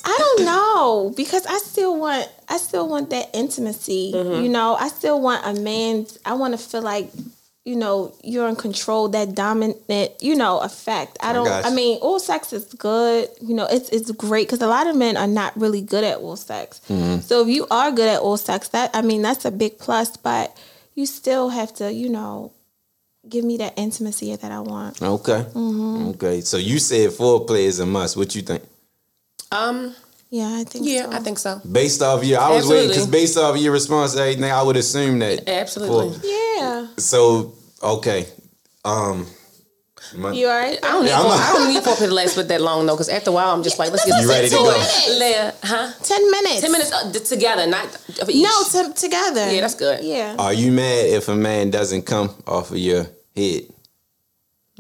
I 0.06 0.16
don't 0.18 0.46
know 0.46 1.14
because 1.18 1.46
I 1.48 1.58
still 1.58 2.00
want 2.00 2.28
I 2.48 2.58
still 2.58 2.88
want 2.88 3.10
that 3.10 3.30
intimacy. 3.34 4.12
Mm-hmm. 4.14 4.44
You 4.44 4.50
know, 4.50 4.76
I 4.76 4.88
still 4.90 5.20
want 5.20 5.46
a 5.46 5.60
man. 5.60 6.06
I 6.26 6.34
want 6.34 6.58
to 6.58 6.64
feel 6.64 6.82
like 6.82 7.12
you 7.66 7.76
know 7.76 8.16
you're 8.24 8.48
in 8.48 8.56
control. 8.56 9.10
That 9.10 9.36
dominant, 9.36 9.78
you 10.22 10.36
know, 10.36 10.60
effect. 10.60 11.18
I 11.22 11.34
don't. 11.34 11.46
got 11.46 11.66
I, 11.66 11.74
mean, 11.74 12.00
oral 12.02 12.20
sex 12.20 12.54
is 12.54 12.66
good. 12.66 13.30
You 13.42 13.56
know, 13.56 13.68
it's 13.70 13.90
it's 13.90 14.12
great 14.12 14.48
because 14.48 14.62
a 14.62 14.68
lot 14.68 14.88
of 14.88 14.96
men 14.96 15.18
are 15.18 15.28
not 15.28 15.56
really 15.56 15.82
good 15.82 16.04
at 16.04 16.18
oral 16.18 16.36
sex. 16.36 16.82
Mm-hmm. 16.90 17.20
So 17.22 17.42
if 17.42 17.50
you 17.50 17.68
are 17.70 17.92
good 17.92 18.08
at 18.08 18.22
oral 18.22 18.38
sex, 18.38 18.70
that 18.70 18.92
I 18.94 19.02
mean 19.02 19.22
that's 19.22 19.46
a 19.46 19.52
big 19.52 19.78
plus. 19.78 20.18
But 20.18 20.58
you 20.96 21.06
still 21.06 21.50
have 21.50 21.74
to, 21.76 21.92
you 21.92 22.10
know, 22.10 22.52
give 23.28 23.46
me 23.46 23.58
that 23.58 23.74
intimacy 23.78 24.36
that 24.36 24.52
I 24.52 24.60
want. 24.62 25.02
Okay. 25.02 25.46
Mm-hmm. 25.54 26.08
Okay. 26.10 26.42
So 26.42 26.58
you 26.58 26.80
said 26.80 27.12
foreplay 27.12 27.64
is 27.64 27.80
a 27.80 27.86
must. 27.86 28.18
What 28.18 28.36
you 28.36 28.42
think? 28.42 28.64
Um. 29.52 29.96
Yeah, 30.32 30.58
I 30.60 30.64
think. 30.64 30.86
Yeah, 30.86 31.04
so. 31.06 31.12
I 31.12 31.20
think 31.20 31.40
so. 31.40 31.62
Based 31.72 32.02
off 32.02 32.24
your, 32.24 32.40
I 32.40 32.52
was 32.56 32.68
waiting 32.68 32.90
because 32.90 33.08
based 33.08 33.38
off 33.38 33.58
your 33.58 33.72
response 33.74 34.14
to 34.14 34.22
everything, 34.22 34.44
I 34.52 34.62
would 34.62 34.78
assume 34.78 35.20
that. 35.20 35.48
Absolutely. 35.50 36.18
for- 36.20 36.26
Yeah. 36.26 36.88
so 36.98 37.54
okay, 37.82 38.28
um, 38.86 39.26
my- 40.16 40.32
You 40.34 40.48
alright? 40.48 40.78
I 40.84 40.88
don't 40.90 41.04
need 41.04 41.10
Yeah, 41.10 41.18
I'm 41.20 41.24
four, 41.24 41.34
a- 41.34 41.36
I 41.38 41.54
don't 41.54 41.74
need 41.74 41.84
foreplay 41.84 42.08
to 42.10 42.14
last 42.14 42.38
with 42.38 42.48
that 42.50 42.62
long 42.62 42.86
though, 42.86 42.94
because 42.96 43.10
after 43.10 43.32
a 43.32 43.34
while 43.34 43.50
I'm 43.56 43.64
just 43.64 43.80
like, 43.80 43.92
let's 43.92 44.06
get 44.06 44.22
You 44.22 44.30
ready 44.30 44.50
to 44.50 44.56
go? 44.56 44.64
minutes. 44.72 45.20
Leah, 45.20 45.54
huh? 45.64 45.92
Ten 46.04 46.32
minutes. 46.32 46.62
Ten 46.62 46.72
minutes 46.72 46.92
uh, 46.92 47.12
together, 47.36 47.66
not 47.68 47.88
of 48.22 48.30
each. 48.30 48.44
No, 48.44 48.64
t- 48.72 48.94
together. 48.94 49.52
Yeah, 49.52 49.62
that's 49.62 49.76
good. 49.76 50.04
Yeah. 50.04 50.36
Are 50.38 50.54
you 50.54 50.72
mad 50.72 51.06
if 51.08 51.28
a 51.28 51.36
man 51.36 51.70
doesn't 51.72 52.04
come 52.04 52.30
off 52.48 52.70
of 52.72 52.78
your 52.78 53.08
head? 53.36 53.64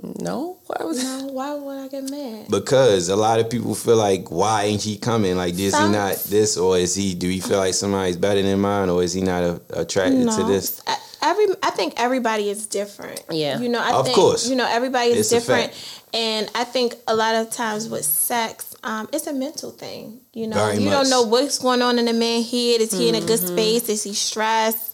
No, 0.02 0.58
why 0.68 0.86
was 0.86 1.04
No, 1.04 1.28
why 1.34 1.54
would 1.56 1.78
I 1.78 1.88
get 1.90 2.10
mad? 2.10 2.48
Because 2.50 3.10
a 3.10 3.16
lot 3.16 3.40
of 3.40 3.50
people 3.50 3.76
feel 3.76 3.98
like, 3.98 4.32
why 4.32 4.64
ain't 4.64 4.82
he 4.82 4.98
coming? 4.98 5.36
Like, 5.36 5.58
is 5.60 5.74
Some- 5.74 5.92
he 5.92 5.98
not 5.98 6.16
this, 6.24 6.58
or 6.58 6.78
is 6.78 6.96
he? 6.96 7.14
Do 7.16 7.28
he 7.28 7.40
feel 7.42 7.58
like 7.58 7.74
somebody's 7.74 8.16
better 8.18 8.42
than 8.42 8.60
mine, 8.62 8.90
or 8.90 9.04
is 9.04 9.12
he 9.14 9.22
not 9.22 9.44
a, 9.44 9.62
attracted 9.74 10.30
to 10.32 10.44
this? 10.44 10.82
I- 10.88 10.98
Every 11.22 11.48
I 11.62 11.72
think 11.72 11.96
everybody 11.98 12.50
is 12.50 12.66
different. 12.66 13.22
Yeah. 13.30 13.60
you 13.60 13.68
know. 13.68 13.82
I 13.82 13.92
Of 13.92 14.06
think, 14.06 14.16
course. 14.16 14.50
you 14.50 14.56
know 14.56 14.66
everybody 14.66 15.10
is 15.12 15.18
It's 15.20 15.30
different, 15.32 15.74
and 16.14 16.50
I 16.56 16.64
think 16.64 16.96
a 17.10 17.14
lot 17.14 17.36
of 17.36 17.52
times 17.52 17.90
with 17.90 18.06
sex, 18.06 18.74
um, 18.86 19.10
it's 19.12 19.28
a 19.28 19.34
mental 19.34 19.72
thing. 19.72 20.22
You 20.32 20.48
know, 20.48 20.56
Very 20.56 20.76
you 20.78 20.86
much. 20.86 20.94
don't 20.94 21.10
know 21.10 21.24
what's 21.24 21.60
going 21.60 21.82
on 21.82 22.00
in 22.00 22.06
the 22.06 22.14
man's 22.14 22.50
head. 22.50 22.80
Is 22.80 22.94
he 22.94 23.10
in 23.10 23.16
a 23.16 23.20
good 23.20 23.38
Mm-hmm. 23.42 23.48
space? 23.58 23.90
Is 23.90 24.04
he 24.04 24.14
stressed? 24.14 24.89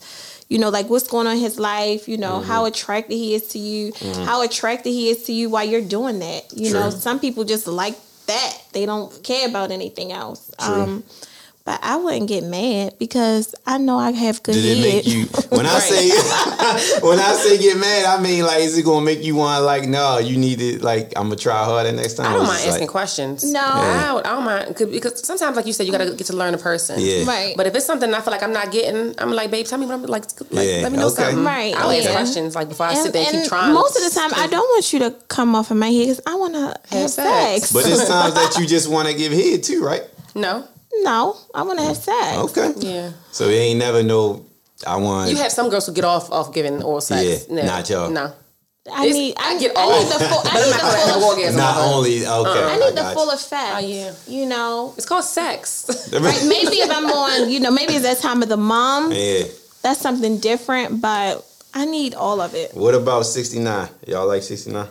You 0.48 0.60
know, 0.60 0.70
like 0.70 0.90
what's 0.90 1.08
going 1.08 1.26
on 1.28 1.34
in 1.38 1.40
his 1.40 1.58
life. 1.60 2.08
You 2.08 2.18
know 2.18 2.40
Mm-hmm. 2.40 2.48
how 2.48 2.66
attracted 2.66 3.16
he 3.16 3.34
is 3.34 3.48
to 3.50 3.60
you. 3.60 3.94
How 4.26 4.42
attracted 4.44 4.92
he 4.92 5.10
is 5.10 5.24
to 5.24 5.34
you 5.34 5.50
while 5.50 5.64
you're 5.66 5.82
doing 5.82 6.20
that. 6.20 6.54
You 6.54 6.72
know, 6.74 6.90
some 6.92 7.20
people 7.20 7.44
just 7.44 7.66
like 7.68 7.96
that. 8.28 8.58
They 8.74 8.86
don't 8.86 9.24
care 9.24 9.48
about 9.48 9.72
anything 9.72 10.12
else. 10.12 10.52
True. 10.60 10.74
Um, 10.82 11.04
but 11.66 11.80
I 11.84 11.96
wouldn't 11.98 12.28
get 12.30 12.44
mad 12.44 12.94
because 13.00 13.56
I 13.66 13.80
know 13.80 13.98
I 13.98 14.12
have 14.12 14.44
good 14.44 14.54
Did 14.54 14.66
it 14.66 14.78
head. 14.78 14.94
make 14.94 15.08
you? 15.08 15.26
When 15.56 15.66
I 15.66 15.80
say 15.80 16.10
when 17.02 17.20
I 17.20 17.34
say 17.34 17.58
get 17.58 17.78
mad, 17.78 18.06
I 18.06 18.22
mean 18.22 18.44
like, 18.46 18.60
is 18.62 18.78
it 18.78 18.84
gonna 18.86 19.04
make 19.04 19.24
you 19.24 19.36
want 19.36 19.64
like, 19.64 19.88
no, 19.88 20.20
you 20.20 20.38
need 20.38 20.60
to 20.60 20.80
like, 20.84 21.14
I'm 21.16 21.24
gonna 21.24 21.36
try 21.38 21.64
harder 21.64 21.92
next 21.92 22.16
time. 22.16 22.28
I 22.28 22.36
Or 22.36 22.38
don't 22.40 22.48
mind 22.48 22.60
asking 22.68 22.82
like, 22.82 22.90
questions. 22.90 23.44
No. 23.44 23.62
I 23.62 24.06
don't, 24.08 24.26
I 24.28 24.30
don't 24.36 24.44
mind 24.46 24.76
'cause- 24.76 24.90
because 24.90 25.26
sometimes, 25.26 25.56
like 25.58 25.66
you 25.66 25.74
said, 25.74 25.86
you 25.88 25.92
gotta 25.92 26.12
get 26.14 26.28
to 26.28 26.36
learn 26.36 26.54
a 26.54 26.58
person. 26.58 27.00
Yeah. 27.00 27.26
Right. 27.26 27.56
But 27.58 27.66
if 27.68 27.74
it's 27.76 27.86
something 27.86 28.14
I 28.14 28.22
feel 28.22 28.32
like 28.32 28.44
I'm 28.44 28.54
not 28.54 28.72
getting, 28.72 29.16
I'm 29.18 29.32
like, 29.32 29.50
babe, 29.50 29.66
tell 29.66 29.80
me 29.80 29.86
what 29.88 29.96
I'm 29.96 30.04
like. 30.04 30.26
like 30.52 30.68
Yeah, 30.68 30.82
Let 30.84 30.92
me 30.92 30.98
know 31.00 31.08
okay. 31.08 31.24
something. 31.24 31.44
Right, 31.44 31.74
I'll 31.76 31.90
ask 31.92 32.12
questions 32.12 32.56
like 32.56 32.70
before 32.70 32.86
I 32.86 32.94
sit 32.94 33.12
there 33.14 33.26
and 33.26 33.36
and 33.38 33.44
keep 33.44 33.50
trying. 33.50 33.74
most 33.74 33.96
of 33.98 34.04
the 34.04 34.12
time, 34.20 34.32
I 34.36 34.46
don't 34.48 34.68
want 34.70 34.94
you 34.94 35.00
to 35.00 35.12
come 35.30 35.56
off 35.56 35.72
of 35.72 35.78
my 35.78 35.90
head 35.90 36.04
because 36.08 36.22
I 36.28 36.36
want 36.36 36.54
to 36.54 36.80
have, 36.96 37.10
sex. 37.10 37.70
sex. 37.70 37.72
But 37.74 37.88
it's 37.88 38.08
times 38.16 38.34
that 38.36 38.58
you 38.60 38.68
just 38.68 38.88
want 38.88 39.08
to 39.08 39.16
give 39.16 39.32
head 39.34 39.64
too, 39.64 39.84
right? 39.84 40.04
No. 40.36 40.68
No, 41.04 41.36
I 41.54 41.64
want 41.64 41.80
to 41.80 41.86
have 41.86 41.98
mm. 41.98 42.02
sex. 42.02 42.58
Okay. 42.58 42.74
Yeah. 42.78 43.12
So 43.32 43.50
you 43.50 43.56
ain't 43.56 43.80
never 43.80 44.04
know. 44.04 44.46
I 44.86 44.98
want. 44.98 45.32
You 45.32 45.38
have 45.38 45.52
some 45.52 45.70
girls 45.70 45.88
who 45.88 45.94
get 45.94 46.04
off 46.06 46.32
off 46.32 46.54
giving 46.54 46.84
oral 46.84 47.02
sex. 47.02 47.48
Yeah, 47.50 47.56
no. 47.56 47.66
not 47.66 47.90
y'all. 47.90 48.10
No. 48.10 48.34
I 48.92 49.06
It's- 49.06 49.14
need. 49.14 49.34
I, 49.38 49.56
I 49.56 49.60
get 49.60 49.76
I 49.76 49.82
off, 49.82 50.04
need 50.04 50.14
the 50.14 50.20
full. 50.26 50.44
but 50.44 50.54
I 50.54 50.64
need 50.64 50.72
not 50.72 51.08
the 51.08 51.14
full. 51.14 51.24
orgasm. 51.24 51.58
not 51.58 51.78
off 51.78 51.78
of 51.78 51.92
it. 51.92 51.96
only 51.96 52.28
okay. 52.28 52.64
I 52.64 52.78
need 52.78 52.98
the 52.98 53.04
full 53.14 53.26
you. 53.26 53.34
effect. 53.34 53.76
Oh, 53.76 53.80
yeah. 53.80 54.14
You 54.28 54.46
know, 54.46 54.94
It's 54.98 55.06
called 55.06 55.24
sex. 55.24 56.12
like 56.12 56.44
maybe 56.46 56.78
if 56.78 56.92
I'm 56.92 57.06
on, 57.06 57.50
you 57.50 57.60
know, 57.60 57.72
maybe 57.72 57.94
it's 57.94 58.04
that 58.04 58.20
time 58.20 58.44
of 58.44 58.50
the 58.50 58.58
month. 58.58 59.16
Yeah. 59.16 59.44
That's 59.82 60.00
something 60.00 60.40
different, 60.40 61.02
but 61.02 61.46
I 61.74 61.86
need 61.86 62.16
all 62.16 62.42
of 62.42 62.56
it. 62.56 62.74
What 62.74 62.96
about 62.96 63.24
69? 63.24 63.90
Y'all 64.08 64.28
like 64.28 64.44
69? 64.44 64.88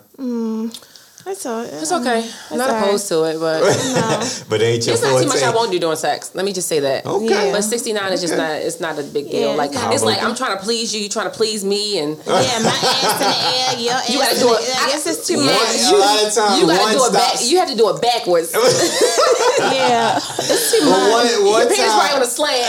That's 1.35 1.47
all. 1.47 1.63
It's 1.67 1.91
okay. 1.91 2.31
I'm 2.53 2.59
not 2.59 2.71
all 2.71 2.77
right. 2.77 2.85
opposed 2.87 3.09
to 3.09 3.25
it, 3.25 3.41
but 3.43 3.59
But 4.49 4.63
it 4.63 4.65
ain't 4.71 4.87
your 4.87 4.95
it's 4.95 5.03
not 5.03 5.19
too 5.21 5.27
much 5.27 5.43
I 5.43 5.51
won't 5.51 5.73
do 5.73 5.81
during 5.81 5.97
sex. 5.97 6.31
Let 6.33 6.45
me 6.45 6.53
just 6.53 6.69
say 6.69 6.79
that. 6.79 7.05
Okay. 7.05 7.27
Yeah. 7.49 7.51
But 7.53 7.63
69 7.63 8.13
is 8.13 8.21
just 8.21 8.37
not. 8.37 8.53
It's 8.63 8.79
not 8.79 8.99
a 9.01 9.03
big 9.03 9.31
deal. 9.31 9.51
Yeah, 9.51 9.57
like 9.59 9.73
it's 9.73 9.83
not 9.83 9.95
it's 9.95 10.03
a 10.03 10.07
like 10.07 10.23
I'm 10.23 10.37
trying 10.37 10.57
to 10.57 10.63
please 10.63 10.95
you. 10.95 11.01
You 11.03 11.09
trying 11.09 11.27
to 11.29 11.35
please 11.37 11.65
me, 11.65 11.99
and 11.99 12.17
Yeah, 12.27 12.63
my 12.63 12.71
ass 12.71 13.19
in 13.19 13.27
the 13.27 13.35
air, 13.51 13.83
your 13.83 13.95
ass 13.99 14.11
You 14.11 14.19
gotta 14.23 14.39
do 14.39 14.55
it. 14.55 14.63
air. 14.63 14.77
I 14.79 14.87
guess 14.95 15.07
it's 15.11 15.27
too 15.27 15.43
Yeah. 15.43 15.59
much. 15.59 15.91
a 15.91 15.97
lot 15.99 16.23
of 16.23 16.35
times, 16.35 16.61
you 16.61 16.67
gotta 16.71 16.95
do 16.99 17.05
it 17.05 17.13
back. 17.13 17.35
You 17.43 17.59
have 17.59 17.69
to 17.71 17.77
do 17.77 17.91
it 17.91 18.01
backwards. 18.01 18.55
Yeah, 19.75 20.17
it's 20.19 20.71
too 20.73 20.81
But 20.85 20.91
much. 20.91 21.11
one, 21.41 21.45
one 21.47 21.67
pants 21.69 21.95
right 21.95 22.13
on 22.15 22.23
a 22.23 22.27
slant. 22.27 22.69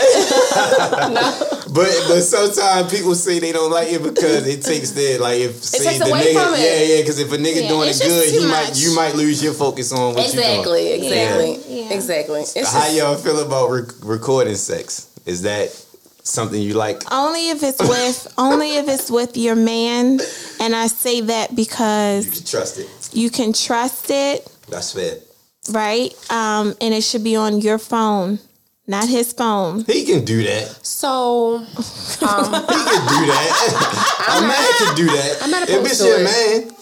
no. 1.12 1.26
but 1.74 1.90
but 2.08 2.22
sometimes 2.22 2.90
people 2.90 3.14
say 3.14 3.38
they 3.38 3.52
don't 3.52 3.70
like 3.70 3.88
it 3.92 4.02
because 4.02 4.46
it 4.46 4.62
takes 4.62 4.92
their 4.92 5.18
like 5.18 5.40
if 5.40 5.62
say 5.62 5.84
takes 5.84 5.98
the 5.98 6.06
away 6.06 6.32
nigga 6.32 6.44
from 6.44 6.54
it. 6.54 6.60
yeah 6.60 6.94
yeah 6.96 7.00
because 7.02 7.18
if 7.18 7.30
a 7.32 7.36
nigga 7.36 7.62
Yeah, 7.62 7.68
doing 7.68 7.88
it 7.90 7.98
good 8.00 8.28
he 8.30 8.46
might 8.46 8.55
much. 8.64 8.78
you 8.78 8.94
might 8.94 9.14
lose 9.14 9.42
your 9.42 9.52
focus 9.54 9.92
on 9.92 10.14
what 10.14 10.32
you're 10.34 10.42
doing. 10.42 10.58
Exactly. 10.58 10.92
Exactly. 10.92 11.80
Yeah. 11.80 11.92
Exactly. 11.94 12.40
It's 12.40 12.72
How 12.72 12.80
just, 12.80 12.96
y'all 12.96 13.16
feel 13.16 13.40
about 13.46 13.68
rec- 13.70 13.92
recording 14.02 14.54
sex? 14.56 15.08
Is 15.26 15.42
that 15.42 15.70
something 16.22 16.60
you 16.60 16.74
like? 16.74 17.02
Only 17.12 17.50
if 17.50 17.62
it's 17.62 17.80
with 17.80 18.32
only 18.38 18.76
if 18.76 18.88
it's 18.88 19.10
with 19.10 19.36
your 19.36 19.56
man, 19.56 20.20
and 20.60 20.74
I 20.74 20.86
say 20.88 21.20
that 21.22 21.54
because 21.54 22.26
You 22.26 22.32
can 22.32 22.44
trust 22.44 22.78
it. 22.78 23.10
you 23.12 23.30
can 23.30 23.52
trust 23.52 24.10
it, 24.10 24.48
That's 24.68 24.92
fair. 24.92 25.16
right? 25.70 26.12
Um, 26.30 26.74
and 26.80 26.92
it 26.94 27.02
should 27.02 27.22
be 27.24 27.36
on 27.36 27.60
your 27.60 27.78
phone, 27.78 28.38
not 28.88 29.08
his 29.08 29.32
phone. 29.32 29.84
He 29.84 30.04
can 30.04 30.24
do 30.24 30.42
that. 30.44 30.78
so 30.84 31.58
He 32.18 32.26
can 32.26 33.02
do 33.06 33.26
that. 33.30 34.28
a 34.38 34.40
man 34.46 34.72
can 34.78 34.94
do 34.96 35.06
that. 35.06 35.38
I'm 35.42 35.50
not 35.50 35.68
if 35.68 35.84
it's 35.84 35.98
to 35.98 36.04
your 36.06 36.20
it. 36.20 36.24
man, 36.24 36.75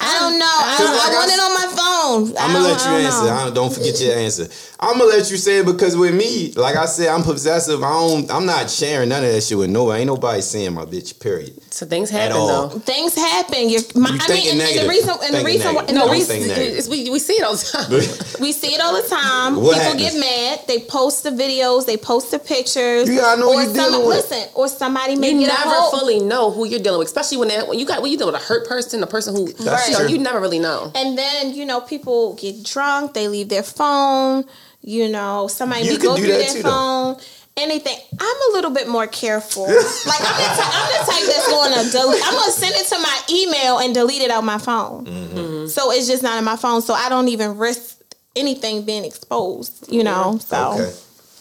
I 0.00 0.18
don't 0.18 0.38
know. 0.38 0.46
I, 0.48 0.76
don't, 0.80 0.96
I 0.96 1.08
I 1.12 1.14
want 1.14 1.30
it 1.30 1.40
on 1.44 1.52
my 1.52 1.68
phone. 1.76 1.99
I 2.10 2.44
I'm 2.46 2.52
gonna 2.52 2.68
let 2.68 2.80
you 2.80 2.90
I 2.90 2.92
don't 2.92 3.04
answer. 3.06 3.24
know. 3.24 3.30
I 3.32 3.44
don't, 3.44 3.54
don't 3.54 3.72
forget 3.74 4.00
your 4.00 4.14
answer. 4.16 4.48
I'm 4.78 4.98
gonna 4.98 5.04
let 5.10 5.30
you 5.30 5.36
say 5.36 5.58
it 5.60 5.66
because 5.66 5.96
with 5.96 6.14
me, 6.14 6.52
like 6.52 6.76
I 6.76 6.86
said, 6.86 7.08
I'm 7.08 7.22
possessive. 7.22 7.82
I 7.82 7.90
don't. 7.90 8.30
I'm 8.30 8.46
not 8.46 8.70
sharing 8.70 9.08
none 9.10 9.24
of 9.24 9.32
that 9.32 9.42
shit 9.42 9.58
with 9.58 9.70
nobody. 9.70 10.00
Ain't 10.00 10.06
nobody 10.08 10.40
seeing 10.40 10.72
my 10.74 10.84
bitch. 10.84 11.18
Period. 11.20 11.60
so 11.72 11.84
things 11.86 12.08
happen 12.10 12.36
though. 12.36 12.68
Things 12.68 13.14
happen. 13.14 13.68
You're, 13.68 13.82
my, 13.94 14.10
You 14.10 14.18
I 14.22 14.28
mean, 14.28 14.52
and, 14.52 14.60
and 14.62 14.80
the 14.84 14.88
reason, 14.88 15.14
and 15.22 15.34
the 15.36 15.44
reason, 15.44 15.74
why- 15.74 15.82
negative. 15.84 15.88
and 15.88 15.96
No, 15.98 16.06
the 16.06 16.12
reason, 16.12 16.36
think 16.36 16.48
negative. 16.48 16.88
We, 16.88 17.10
we 17.10 17.18
see 17.18 17.34
it 17.34 17.42
all 17.44 17.54
the 17.56 17.64
time. 17.64 17.90
we 18.40 18.52
see 18.52 18.74
it 18.74 18.80
all 18.80 18.94
the 19.00 19.06
time. 19.08 19.56
What 19.56 19.74
People 19.74 19.98
happens? 19.98 20.02
get 20.02 20.20
mad. 20.20 20.60
They 20.66 20.80
post 20.80 21.24
the 21.24 21.30
videos. 21.30 21.84
They 21.84 21.96
post 21.98 22.30
the 22.30 22.38
pictures. 22.38 23.08
You 23.08 23.18
gotta 23.20 23.38
know 23.40 23.50
or 23.50 23.54
what 23.56 23.64
you're 23.66 23.74
dealing 23.74 24.06
with. 24.06 24.30
Listen, 24.30 24.48
or 24.54 24.68
somebody 24.68 25.16
may 25.16 25.32
You 25.32 25.46
never 25.46 25.54
hold. 25.68 26.00
fully 26.00 26.20
know 26.20 26.50
who 26.50 26.64
you're 26.64 26.80
dealing 26.80 26.98
with, 27.00 27.08
especially 27.08 27.36
when 27.38 27.48
they, 27.48 27.58
when 27.60 27.78
you 27.78 27.84
got 27.86 28.00
when 28.00 28.10
you 28.10 28.16
dealing 28.16 28.32
with 28.32 28.42
a 28.42 28.46
hurt 28.46 28.66
person, 28.66 29.02
a 29.02 29.06
person 29.06 29.34
who 29.36 29.52
That's 29.52 29.88
you, 29.88 29.92
know, 29.92 30.00
true. 30.00 30.08
you 30.08 30.18
never 30.18 30.40
really 30.40 30.58
know. 30.58 30.90
And 30.94 31.18
then, 31.18 31.52
you 31.54 31.66
know, 31.66 31.80
people 31.82 31.99
get 32.38 32.62
drunk, 32.64 33.14
they 33.14 33.28
leave 33.28 33.48
their 33.48 33.62
phone, 33.62 34.44
you 34.82 35.08
know, 35.08 35.46
somebody 35.48 35.82
You 35.84 35.92
may 35.92 35.96
can 35.96 36.04
go 36.06 36.16
do 36.16 36.22
through 36.22 36.32
that 36.32 36.38
their 36.38 36.54
too, 36.54 36.62
though. 36.62 36.70
phone. 36.70 37.16
Anything. 37.56 37.98
I'm 38.18 38.36
a 38.50 38.52
little 38.54 38.70
bit 38.70 38.88
more 38.88 39.06
careful. 39.06 39.64
like 39.66 39.74
I'm 39.74 39.76
the, 39.76 40.62
type, 40.62 40.70
I'm 40.72 40.92
the 40.92 41.12
type 41.12 41.24
that's 41.26 41.48
going 41.48 41.72
to 41.84 41.90
delete. 41.90 42.22
I'm 42.24 42.32
going 42.34 42.44
to 42.46 42.50
send 42.52 42.74
it 42.76 42.86
to 42.86 42.98
my 42.98 43.20
email 43.30 43.78
and 43.78 43.92
delete 43.92 44.22
it 44.22 44.30
out 44.30 44.44
my 44.44 44.56
phone. 44.56 45.04
Mm-hmm. 45.04 45.66
So 45.66 45.90
it's 45.90 46.06
just 46.06 46.22
not 46.22 46.38
in 46.38 46.44
my 46.44 46.56
phone. 46.56 46.80
So 46.80 46.94
I 46.94 47.08
don't 47.10 47.28
even 47.28 47.58
risk 47.58 48.00
anything 48.36 48.84
being 48.86 49.04
exposed. 49.04 49.92
You 49.92 50.04
know. 50.04 50.38
So 50.38 50.72
Okay. 50.74 50.92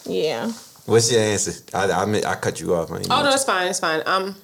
yeah. 0.08 0.52
What's 0.88 1.12
your 1.12 1.22
answer? 1.22 1.54
I 1.74 1.90
I, 1.92 2.06
mean, 2.06 2.26
I 2.26 2.36
cut 2.36 2.60
you 2.60 2.74
off. 2.76 2.92
I 2.92 2.96
Oh 2.96 3.00
know. 3.22 3.24
no, 3.24 3.34
it's 3.34 3.46
fine. 3.46 3.68
It's 3.68 3.80
fine. 3.80 4.02
Um, 4.08 4.36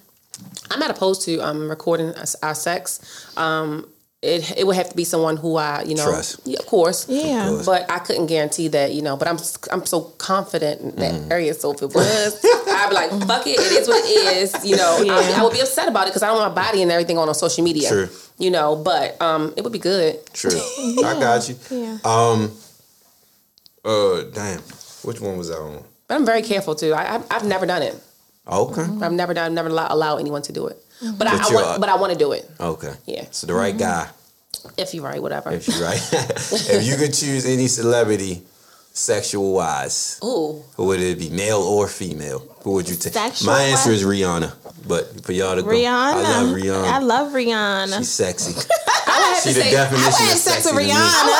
I'm 0.70 0.78
not 0.78 0.90
opposed 0.90 1.22
to 1.22 1.40
um 1.40 1.68
recording 1.68 2.14
our 2.42 2.54
sex. 2.54 3.00
Um, 3.36 3.86
it 4.22 4.56
it 4.56 4.66
would 4.66 4.76
have 4.76 4.88
to 4.90 4.96
be 4.96 5.04
someone 5.04 5.36
who 5.36 5.56
I 5.56 5.82
you 5.82 5.94
know 5.94 6.04
Trust. 6.04 6.40
Yeah, 6.46 6.58
of 6.58 6.66
course. 6.66 7.06
Yeah. 7.08 7.48
course. 7.48 7.66
But 7.66 7.90
I 7.90 7.98
couldn't 7.98 8.26
guarantee 8.26 8.68
that, 8.68 8.92
you 8.94 9.02
know. 9.02 9.16
But 9.16 9.28
I'm 9.28 9.38
I'm 9.70 9.84
so 9.86 10.00
confident 10.18 10.80
in 10.80 10.96
that 10.96 11.12
Mm-hmm. 11.14 11.32
area. 11.32 11.52
So 11.54 11.72
if 11.72 11.82
it 11.82 11.94
was, 11.94 12.44
I'd 12.44 12.86
be 12.88 12.94
like, 12.94 13.10
fuck 13.26 13.46
it. 13.46 13.58
It 13.60 13.72
is 13.72 13.86
what 13.88 14.02
it 14.04 14.36
is. 14.38 14.64
You 14.64 14.76
know, 14.76 15.02
Yeah. 15.02 15.12
I, 15.36 15.40
I 15.40 15.44
would 15.44 15.52
be 15.52 15.60
upset 15.60 15.88
about 15.88 16.06
it 16.06 16.10
because 16.10 16.22
I 16.22 16.28
don't 16.28 16.38
want 16.38 16.54
my 16.56 16.62
body 16.62 16.82
and 16.82 16.90
everything 16.90 17.18
on, 17.18 17.28
on 17.28 17.34
social 17.34 17.62
media. 17.62 17.88
True. 17.88 18.08
You 18.38 18.50
know, 18.50 18.74
but 18.76 19.20
um, 19.20 19.52
it 19.56 19.62
would 19.64 19.72
be 19.72 19.78
good. 19.78 20.18
True. 20.32 20.50
I 21.04 21.16
got 21.20 21.48
you. 21.48 21.56
Yeah. 21.70 21.98
Um. 22.04 22.52
Uh. 23.84 24.22
Damn. 24.32 24.60
Which 25.04 25.20
one 25.20 25.36
was 25.38 25.50
I 25.50 25.54
on? 25.56 25.84
But 26.08 26.14
I'm 26.16 26.24
very 26.26 26.42
careful 26.42 26.74
too. 26.74 26.92
I, 26.94 27.16
I've, 27.16 27.26
I've 27.30 27.44
never 27.44 27.66
done 27.66 27.82
it. 27.82 27.94
Okay. 28.48 28.82
I've 29.02 29.12
never 29.12 29.34
done. 29.34 29.54
Never 29.54 29.68
allow, 29.68 29.88
allow 29.90 30.16
anyone 30.18 30.42
to 30.42 30.52
do 30.52 30.66
it. 30.68 30.82
But, 31.00 31.18
But 31.18 31.26
I, 31.28 31.36
I 31.36 31.54
want. 31.54 31.80
But 31.80 31.88
I 31.88 31.96
want 31.96 32.12
to 32.12 32.18
do 32.18 32.32
it. 32.32 32.50
Okay. 32.58 32.94
Yeah. 33.06 33.26
So 33.30 33.46
the 33.46 33.54
right 33.54 33.74
mm-hmm. 33.74 33.78
guy. 33.78 34.10
If 34.78 34.94
you're 34.94 35.04
right, 35.04 35.22
whatever. 35.22 35.52
If 35.52 35.68
you 35.68 35.74
right. 35.82 36.00
if 36.12 36.86
you 36.86 36.96
could 36.96 37.14
choose 37.14 37.46
any 37.46 37.68
celebrity, 37.68 38.42
sexual 38.92 39.52
wise, 39.52 40.18
Ooh. 40.24 40.64
who 40.76 40.86
would 40.86 41.00
it 41.00 41.18
be, 41.18 41.30
male 41.30 41.60
or 41.60 41.86
female? 41.86 42.40
Who 42.62 42.72
would 42.72 42.88
you 42.88 42.96
take? 42.96 43.12
Sexual 43.12 43.46
My 43.46 43.62
answer 43.62 43.90
is 43.90 44.02
Rihanna. 44.04 44.54
But 44.88 45.24
for 45.24 45.32
y'all 45.32 45.56
to 45.56 45.62
go, 45.62 45.68
Rihanna. 45.68 45.86
I 45.86 46.42
love 46.42 46.56
Rihanna. 46.56 46.84
I 46.84 46.98
love 46.98 47.32
Rihanna. 47.32 47.98
She's 47.98 48.10
sexy. 48.10 48.54
I 49.16 49.18
would 49.18 49.34
have 49.34 49.42
to 49.42 49.52
the 49.56 49.60
say. 49.64 49.70
definition 49.72 50.04
I 50.04 50.10
would 50.12 50.28
have 50.28 50.38
sex 50.38 50.64
with. 50.66 50.74
Rihanna. 50.76 51.34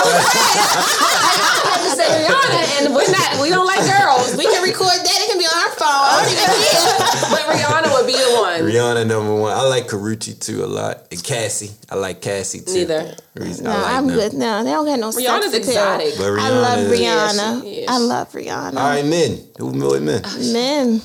I 0.97 1.69
have 1.77 1.85
to 1.85 1.93
say 1.97 2.09
Rihanna, 2.09 2.61
and 2.81 2.95
we're 2.95 3.11
not. 3.13 3.29
We 3.43 3.51
don't 3.51 3.67
like 3.67 3.85
girls. 3.85 4.37
we 4.37 4.45
can 4.45 4.63
record 4.63 4.97
that. 4.97 5.17
It 5.21 5.29
can 5.31 5.39
be 5.39 5.45
on 5.45 5.59
our 5.61 5.75
phone. 5.77 5.89
I 5.89 6.23
don't 6.23 6.33
even 6.33 6.49
care. 6.73 7.31
But 7.31 7.43
Rihanna 7.53 7.89
would 7.95 8.07
be 8.07 8.17
the 8.17 8.33
one. 8.41 8.61
Rihanna 8.63 9.07
number 9.07 9.35
one. 9.35 9.53
I 9.53 9.63
like 9.63 9.89
Karrueche 9.89 10.39
too 10.41 10.65
a 10.65 10.67
lot. 10.67 11.07
And 11.11 11.23
Cassie. 11.23 11.71
I 11.91 11.95
like 11.97 12.21
Cassie 12.21 12.61
too. 12.61 12.73
Neither. 12.75 13.15
Reason- 13.35 13.65
No, 13.65 13.71
I 13.71 13.75
like 13.83 13.93
I'm 13.95 14.07
them. 14.07 14.17
good. 14.17 14.33
No, 14.35 14.65
they 14.65 14.71
don't 14.71 14.87
got 14.87 14.99
no 14.99 15.11
Rihanna's 15.11 15.53
sex 15.53 15.69
appeal. 15.69 15.69
exotic. 15.69 16.15
But 16.17 16.25
Rihanna 16.25 16.41
I 16.41 16.51
love 16.51 16.79
is- 16.79 16.93
Rihanna. 17.01 17.37
Yeah, 17.37 17.61
she 17.63 17.69
is. 17.83 17.89
I 17.91 17.99
love 17.99 18.33
Rihanna. 18.33 18.77
All 18.77 18.89
right, 18.91 19.05
men. 19.05 19.39
Who 19.59 19.67
with 19.67 20.03
men? 20.03 20.23
Men. 20.53 21.03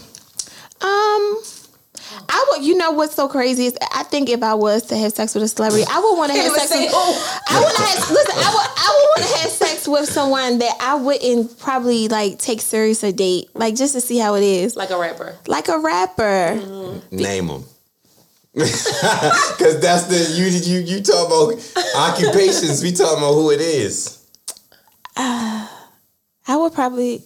Um, 0.82 1.42
I 2.34 2.46
would. 2.50 2.64
You 2.66 2.78
know 2.78 2.92
what's 2.92 3.14
so 3.14 3.28
crazy 3.28 3.66
is 3.66 3.78
I 3.94 4.04
think 4.04 4.30
if 4.30 4.42
I 4.42 4.54
was 4.54 4.84
to 4.84 4.96
have 4.98 5.12
sex 5.12 5.36
with 5.36 5.44
a 5.44 5.48
celebrity, 5.50 5.84
I 5.92 6.00
would 6.00 6.18
want 6.18 6.32
to 6.32 6.38
have 6.38 6.52
sex. 6.54 6.70
say, 6.70 6.86
With, 6.86 6.92
"Oh." 6.96 7.42
I 7.50 7.60
want 7.60 7.76
to 7.76 7.82
have. 7.84 8.10
Listen, 8.10 8.36
I 8.38 8.54
would. 8.54 8.70
I 8.78 8.90
would 8.96 9.08
want 9.22 9.32
to 9.34 9.38
have 9.42 9.52
sex 9.52 9.88
with 9.88 10.10
someone 10.10 10.60
that 10.60 10.78
I 10.80 10.96
wouldn't 10.96 11.60
probably 11.60 12.08
like 12.08 12.40
take 12.40 12.62
serious 12.62 13.04
a 13.04 13.12
date, 13.12 13.50
like 13.54 13.76
just 13.76 13.94
to 13.94 14.02
see 14.02 14.18
how 14.18 14.36
it 14.36 14.44
is, 14.44 14.78
Like 14.78 14.92
a 14.92 14.98
rapper. 14.98 15.36
like 15.48 15.68
a 15.68 15.78
rapper. 15.78 16.56
Mm-hmm. 16.58 17.16
Name 17.18 17.48
them. 17.48 17.66
Because 18.54 18.86
that's 19.82 20.06
the 20.06 20.34
you 20.36 20.46
you 20.46 20.80
you 20.98 21.02
talk 21.04 21.28
about 21.28 21.54
occupations. 21.98 22.82
We 22.82 22.92
talking 22.94 23.18
about 23.18 23.34
who 23.34 23.52
it 23.52 23.60
is. 23.62 24.26
Uh, 25.18 25.68
I 26.48 26.56
would 26.58 26.74
probably. 26.74 27.24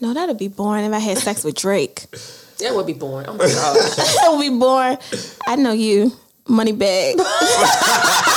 No, 0.00 0.12
that'd 0.12 0.36
be 0.38 0.48
boring 0.48 0.84
if 0.84 0.92
I 0.92 0.98
had 0.98 1.16
sex 1.18 1.42
with 1.44 1.54
Drake. 1.54 2.06
That 2.58 2.74
would 2.74 2.86
be 2.86 2.92
boring. 2.92 3.26
Oh 3.28 3.34
my 3.34 3.46
god. 3.46 3.76
that 3.96 4.28
would 4.30 4.40
be 4.40 4.58
boring. 4.58 4.98
I 5.46 5.56
know 5.56 5.72
you, 5.72 6.12
money 6.48 6.72
bag. 6.72 7.16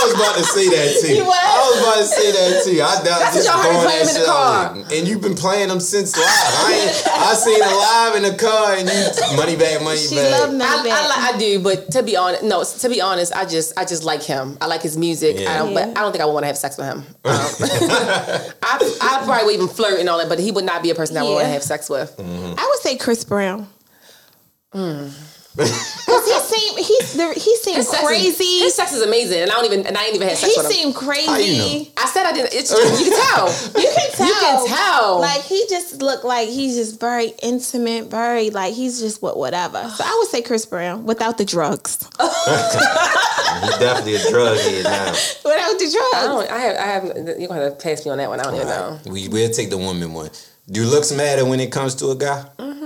You 0.00 0.06
know, 0.06 0.06
I 0.06 0.06
was 0.06 0.14
about 0.14 0.36
to 0.36 0.44
say 0.44 0.68
that 0.68 1.00
too. 1.02 1.14
You 1.20 1.24
what? 1.26 1.44
I 1.44 1.58
was 1.68 1.78
about 1.82 1.96
to 1.98 2.04
say 2.04 2.32
that 2.32 2.64
too. 2.64 2.82
I 2.82 2.94
doubt 3.04 3.20
That's 3.20 3.36
just 3.36 3.48
what 3.48 3.62
y'all 3.64 3.72
heard 3.72 3.84
playing 3.84 4.06
that 4.06 4.08
in 4.08 4.14
the 4.14 4.20
shit 4.20 4.26
car. 4.26 4.64
out. 4.66 4.92
And 4.92 5.08
you've 5.08 5.20
been 5.20 5.34
playing 5.34 5.68
them 5.68 5.80
since 5.80 6.16
live. 6.16 6.24
I 6.26 6.72
ain't, 6.72 7.08
I 7.08 7.34
seen 7.34 7.58
it 7.60 7.66
live 7.66 8.14
in 8.16 8.22
the 8.24 8.36
car 8.38 8.74
and 8.76 8.88
you 8.88 9.36
money 9.36 9.56
bag, 9.56 9.82
money 9.82 9.98
She 9.98 10.14
bag. 10.16 10.30
love 10.32 10.50
money 10.52 10.64
I, 10.64 10.82
bag. 10.82 10.92
I, 10.92 11.06
li- 11.08 11.34
I 11.34 11.38
do, 11.38 11.60
but 11.62 11.90
to 11.92 12.02
be 12.02 12.16
honest, 12.16 12.42
no. 12.44 12.64
To 12.64 12.88
be 12.88 13.00
honest, 13.00 13.34
I 13.34 13.44
just, 13.44 13.78
I 13.78 13.84
just 13.84 14.04
like 14.04 14.22
him. 14.22 14.56
I 14.60 14.66
like 14.66 14.82
his 14.82 14.96
music. 14.96 15.38
Yeah. 15.38 15.52
I 15.52 15.58
don't, 15.58 15.74
but 15.74 15.88
I 15.90 16.00
don't 16.00 16.12
think 16.12 16.22
I 16.22 16.26
would 16.26 16.32
want 16.34 16.44
to 16.44 16.48
have 16.48 16.58
sex 16.58 16.78
with 16.78 16.86
him. 16.86 16.98
Um, 16.98 17.04
I, 18.62 18.96
I 19.02 19.22
probably 19.24 19.44
would 19.46 19.54
even 19.54 19.68
flirt 19.68 20.00
and 20.00 20.08
all 20.08 20.18
that, 20.18 20.28
but 20.28 20.38
he 20.38 20.50
would 20.52 20.64
not 20.64 20.82
be 20.82 20.90
a 20.90 20.94
person 20.94 21.14
that 21.14 21.20
I 21.20 21.24
would 21.24 21.34
want 21.34 21.44
to 21.46 21.52
have 21.52 21.62
sex 21.62 21.90
with. 21.90 22.14
I 22.18 22.66
would 22.66 22.80
say 22.80 22.96
Chris 22.96 23.24
Brown. 23.24 23.66
Cause 25.56 26.26
he 26.26 26.38
seemed 26.56 26.78
he's 26.78 27.14
the, 27.14 27.32
he 27.34 27.56
seemed 27.56 27.76
His 27.78 27.88
sex 27.88 28.02
is- 28.02 28.06
crazy. 28.08 28.58
his 28.60 28.74
sex 28.74 28.92
is 28.92 29.02
amazing, 29.02 29.42
and 29.42 29.50
I 29.50 29.54
don't 29.54 29.64
even, 29.64 29.84
and 29.86 29.96
I 29.96 30.04
ain't 30.06 30.14
even 30.14 30.28
had 30.28 30.36
sex 30.38 30.54
he 30.54 30.58
with 30.60 30.66
him. 30.66 30.72
seemed 30.72 30.94
crazy. 30.94 31.44
You 31.44 31.58
know? 31.80 31.86
I 31.96 32.06
said 32.06 32.24
I 32.24 32.32
didn't. 32.32 32.54
It's 32.54 32.70
you 32.70 33.10
can 33.10 33.20
tell. 33.34 33.48
You 33.82 33.88
can 33.96 34.10
tell. 34.12 34.26
You 34.28 34.34
can 34.34 34.66
tell. 34.68 35.20
Like 35.20 35.42
he 35.42 35.64
just 35.68 36.00
looked 36.02 36.24
like 36.24 36.48
he's 36.48 36.76
just 36.76 37.00
very 37.00 37.32
intimate, 37.42 38.06
very 38.06 38.50
like 38.50 38.74
he's 38.74 39.00
just 39.00 39.22
what 39.22 39.36
whatever. 39.36 39.88
So 39.96 40.04
I 40.06 40.16
would 40.20 40.28
say 40.28 40.40
Chris 40.42 40.66
Brown 40.66 41.04
without 41.04 41.36
the 41.38 41.44
drugs. 41.44 41.98
He's 42.20 43.78
definitely 43.78 44.14
a 44.16 44.30
drug 44.30 44.56
head 44.58 44.84
now. 44.84 45.10
Without 45.44 45.78
the 45.78 45.84
I 45.84 45.90
drugs. 45.90 46.26
don't. 46.26 46.50
I 46.50 46.58
have. 46.58 46.76
I 46.76 46.86
have. 46.86 47.38
You're 47.38 47.48
gonna 47.48 47.62
have 47.62 47.76
to 47.78 47.82
pass 47.82 48.04
me 48.04 48.12
on 48.12 48.18
that 48.18 48.28
one. 48.28 48.40
I 48.40 48.44
don't 48.44 48.54
even 48.54 48.68
know. 48.68 48.98
We 49.06 49.28
we'll 49.28 49.50
take 49.50 49.70
the 49.70 49.78
woman 49.78 50.12
one. 50.12 50.30
Do 50.70 50.84
looks 50.84 51.10
matter 51.12 51.44
when 51.44 51.60
it 51.60 51.72
comes 51.72 51.94
to 51.96 52.10
a 52.10 52.16
guy? 52.16 52.44
Mm-hmm. 52.58 52.79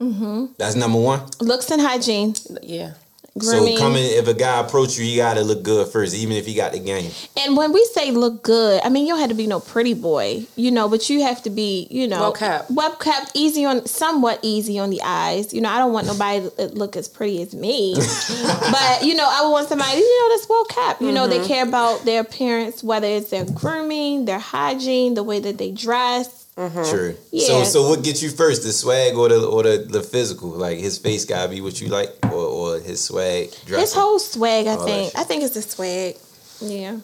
Mm-hmm. 0.00 0.46
That's 0.56 0.76
number 0.76 0.98
one. 0.98 1.20
Looks 1.40 1.70
and 1.70 1.80
hygiene. 1.80 2.34
Yeah. 2.62 2.94
Grooming. 3.38 3.76
So 3.76 3.82
coming 3.84 4.02
if 4.04 4.26
a 4.26 4.34
guy 4.34 4.58
approach 4.58 4.98
you, 4.98 5.04
you 5.04 5.16
gotta 5.16 5.42
look 5.42 5.62
good 5.62 5.86
first, 5.92 6.16
even 6.16 6.36
if 6.36 6.46
he 6.46 6.52
got 6.54 6.72
the 6.72 6.80
game. 6.80 7.12
And 7.38 7.56
when 7.56 7.72
we 7.72 7.84
say 7.94 8.10
look 8.10 8.42
good, 8.42 8.80
I 8.84 8.88
mean 8.88 9.06
you 9.06 9.12
don't 9.12 9.20
have 9.20 9.28
to 9.28 9.36
be 9.36 9.46
no 9.46 9.60
pretty 9.60 9.94
boy, 9.94 10.46
you 10.56 10.72
know, 10.72 10.88
but 10.88 11.08
you 11.08 11.22
have 11.22 11.40
to 11.44 11.50
be, 11.50 11.86
you 11.92 12.08
know, 12.08 12.18
Well 12.20 12.32
kept. 12.32 12.70
well 12.72 12.96
kept, 12.96 13.30
easy 13.34 13.64
on, 13.64 13.86
somewhat 13.86 14.40
easy 14.42 14.80
on 14.80 14.90
the 14.90 15.00
eyes. 15.04 15.54
You 15.54 15.60
know, 15.60 15.68
I 15.68 15.78
don't 15.78 15.92
want 15.92 16.06
nobody 16.12 16.50
to 16.56 16.66
look 16.74 16.96
as 16.96 17.08
pretty 17.08 17.40
as 17.40 17.54
me, 17.54 17.94
but 18.72 19.04
you 19.04 19.14
know, 19.14 19.28
I 19.30 19.42
would 19.44 19.50
want 19.52 19.68
somebody, 19.68 19.98
you 19.98 20.28
know, 20.28 20.34
that's 20.36 20.48
well 20.48 20.64
kept. 20.64 21.00
You 21.00 21.12
know, 21.12 21.28
Mm-hmm. 21.28 21.42
they 21.42 21.46
care 21.48 21.64
about 21.68 22.04
their 22.04 22.22
appearance, 22.22 22.82
whether 22.82 23.06
it's 23.06 23.30
their 23.30 23.44
grooming, 23.44 24.24
their 24.24 24.40
hygiene, 24.40 25.14
the 25.14 25.22
way 25.22 25.38
that 25.38 25.56
they 25.56 25.70
dress. 25.70 26.39
Mm-hmm. 26.60 26.90
True. 26.90 27.16
Yeah. 27.32 27.46
So 27.46 27.64
so 27.64 27.88
what 27.88 28.04
gets 28.04 28.22
you 28.22 28.28
first, 28.28 28.62
the 28.62 28.72
swag 28.72 29.14
or 29.16 29.28
the 29.30 29.40
or 29.46 29.62
the, 29.62 29.78
the 29.88 30.02
physical? 30.02 30.50
Like 30.50 30.76
his 30.78 30.98
face 30.98 31.24
gotta 31.24 31.48
be 31.48 31.62
what 31.62 31.80
you 31.80 31.88
like, 31.88 32.10
or, 32.24 32.44
or 32.76 32.80
his 32.80 33.00
swag. 33.02 33.48
Dressing. 33.64 33.80
His 33.80 33.94
whole 33.94 34.18
swag, 34.18 34.66
I 34.66 34.76
All 34.76 34.84
think. 34.84 35.16
I 35.16 35.24
think 35.24 35.42
it's 35.42 35.54
the 35.54 35.62
swag. 35.62 36.16
Yeah. 36.60 36.98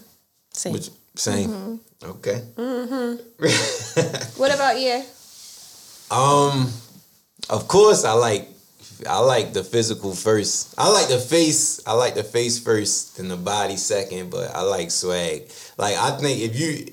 Same. 0.53 0.73
Which- 0.75 0.91
same. 1.17 1.49
Mm-hmm. 1.49 2.11
Okay. 2.13 2.43
What 4.37 4.55
about 4.55 4.79
you? 4.79 5.01
Um, 6.11 6.69
of 7.49 7.67
course, 7.69 8.05
I 8.05 8.13
like 8.13 8.49
I 9.09 9.19
like 9.21 9.53
the 9.55 9.65
physical 9.65 10.15
first. 10.15 10.75
I 10.77 10.93
like 10.93 11.09
the 11.09 11.19
face. 11.19 11.81
I 11.87 11.95
like 11.95 12.15
the 12.15 12.25
face 12.25 12.59
first, 12.59 13.17
then 13.17 13.29
the 13.29 13.37
body 13.41 13.77
second. 13.77 14.31
But 14.31 14.55
I 14.55 14.61
like 14.63 14.91
swag. 14.91 15.49
Like 15.79 15.97
I 15.97 16.11
think 16.21 16.41
if 16.41 16.59
you 16.61 16.93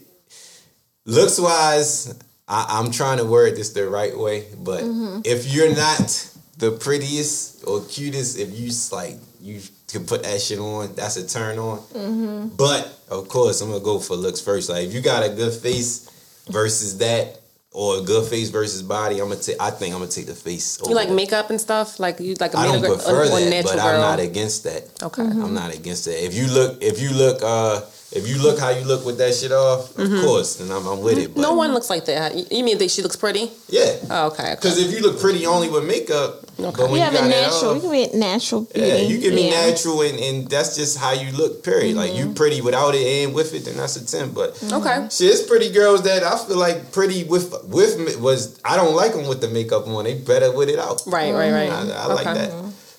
looks 1.05 1.39
wise, 1.39 2.16
I, 2.48 2.80
I'm 2.80 2.91
trying 2.91 3.18
to 3.18 3.26
word 3.26 3.56
this 3.56 3.74
the 3.74 3.89
right 3.89 4.18
way. 4.18 4.46
But 4.58 4.82
mm-hmm. 4.82 5.22
if 5.26 5.54
you're 5.54 5.76
not 5.76 6.30
the 6.58 6.72
prettiest 6.72 7.66
or 7.68 7.84
cutest, 7.86 8.39
if 8.39 8.58
you 8.58 8.72
like 8.91 9.18
you 9.41 9.62
can 9.88 10.06
put 10.06 10.24
that 10.24 10.41
shit 10.41 10.60
on, 10.60 10.94
that's 10.96 11.18
a 11.18 11.28
turn 11.28 11.60
on. 11.60 11.80
Mm-hmm. 11.80 12.56
But 12.56 13.00
of 13.10 13.28
course, 13.28 13.62
I'm 13.62 13.70
gonna 13.70 13.84
go 13.84 14.00
for 14.00 14.16
looks 14.16 14.41
first. 14.41 14.70
Like 14.70 14.88
if 14.88 14.94
you 14.94 15.02
got 15.02 15.24
a 15.24 15.30
good 15.30 15.54
face 15.54 16.10
versus 16.50 16.98
that, 17.00 17.39
or 17.74 17.98
a 17.98 18.02
good 18.02 18.30
face 18.30 18.50
versus 18.50 18.84
body, 18.84 19.20
I'm 19.20 19.30
gonna 19.30 19.41
take. 19.41 19.60
I 19.60 19.72
think 19.72 19.94
I'm 19.94 20.00
gonna 20.00 20.12
take 20.12 20.28
the 20.28 20.36
face. 20.36 20.80
You 20.88 20.94
like 20.94 21.10
makeup 21.10 21.50
and 21.50 21.60
stuff? 21.60 22.00
Like 22.00 22.20
you 22.20 22.36
like 22.39 22.54
a 22.54 22.60
I 22.60 22.66
don't 22.66 22.82
male 22.82 22.91
girl- 22.91 22.98
prefer 22.98 23.24
or 23.24 23.39
that, 23.39 23.64
but 23.64 23.76
girl? 23.76 23.86
I'm 23.86 24.00
not 24.00 24.20
against 24.20 24.64
that. 24.66 24.84
Okay. 25.02 25.24
Mm-hmm. 25.24 25.44
I'm 25.44 25.54
not 25.54 25.76
against 25.76 26.06
that. 26.06 26.24
If 26.24 26.36
you 26.36 26.48
look, 26.48 26.82
if 26.82 27.02
you 27.02 27.10
look, 27.12 27.41
uh, 27.41 27.82
if 28.16 28.28
you 28.28 28.38
look 28.41 28.59
how 28.59 28.70
you 28.70 28.86
look 28.86 29.05
with 29.05 29.18
that 29.18 29.34
shit 29.34 29.51
off, 29.51 29.97
of 29.97 30.09
course, 30.22 30.55
then 30.57 30.70
I'm, 30.72 30.86
I'm 30.88 31.01
with 31.01 31.18
it. 31.18 31.28
But 31.34 31.41
Mm-hmm. 31.41 31.41
No 31.41 31.53
one 31.55 31.74
looks 31.74 31.89
like 31.89 32.05
that. 32.05 32.36
You- 32.36 32.45
You 32.51 32.64
mean 32.64 32.78
that 32.78 32.91
she 32.91 33.01
looks 33.01 33.16
pretty? 33.16 33.51
yeah, 33.70 33.95
Oh, 34.09 34.28
okay. 34.28 34.43
okay. 34.43 34.55
because 34.55 34.78
if 34.78 34.91
you 34.93 35.01
look 35.01 35.20
pretty 35.20 35.45
only 35.45 35.70
with 35.70 35.86
makeup, 35.86 36.41
but 36.57 36.78
when 36.78 36.91
You 36.91 36.95
you, 36.97 37.01
have 37.01 37.14
a 37.14 37.18
got 37.18 37.28
that 37.30 37.41
natural, 37.49 37.72
off, 37.72 37.76
you 37.76 37.82
can 37.82 37.91
be 38.11 38.18
natural 38.18 38.61
beauty. 38.61 38.88
yeah, 38.88 38.97
you 39.11 39.18
can 39.20 39.34
be 39.36 39.41
Yeah. 39.49 39.66
natural, 39.68 40.01
and, 40.03 40.20
and 40.20 40.36
that's 40.49 40.76
just 40.78 40.97
how 40.99 41.11
you 41.11 41.32
look. 41.32 41.64
Period. 41.64 41.95
Like 41.95 42.11
Mm-hmm. 42.11 42.30
you 42.30 42.34
pretty 42.36 42.61
without 42.61 42.93
it 42.93 43.05
and 43.26 43.34
with 43.34 43.53
it, 43.55 43.66
then 43.66 43.76
that's 43.78 43.95
a 43.95 44.05
ten. 44.05 44.30
But 44.32 44.49
Okay. 44.72 45.07
Shit, 45.09 45.32
it's 45.34 45.41
pretty 45.51 45.72
girls 45.72 46.03
that 46.03 46.22
I 46.24 46.38
feel 46.45 46.57
like 46.57 46.91
pretty 46.91 47.24
with 47.24 47.45
with 47.66 48.20
was 48.20 48.59
I 48.64 48.76
don't 48.76 48.95
like 48.95 49.14
them 49.14 49.26
with 49.28 49.41
the 49.41 49.47
makeup 49.49 49.88
on. 49.88 50.03
They 50.05 50.14
better 50.14 50.51
with 50.51 50.70
it 50.70 50.78
out. 50.78 51.01
Right, 51.07 51.34
right, 51.34 51.51
right. 51.51 51.72
I, 51.72 51.82
I 52.03 52.05
like 52.14 52.28
Okay. 52.28 52.45
that. 52.47 52.51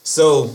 So 0.02 0.50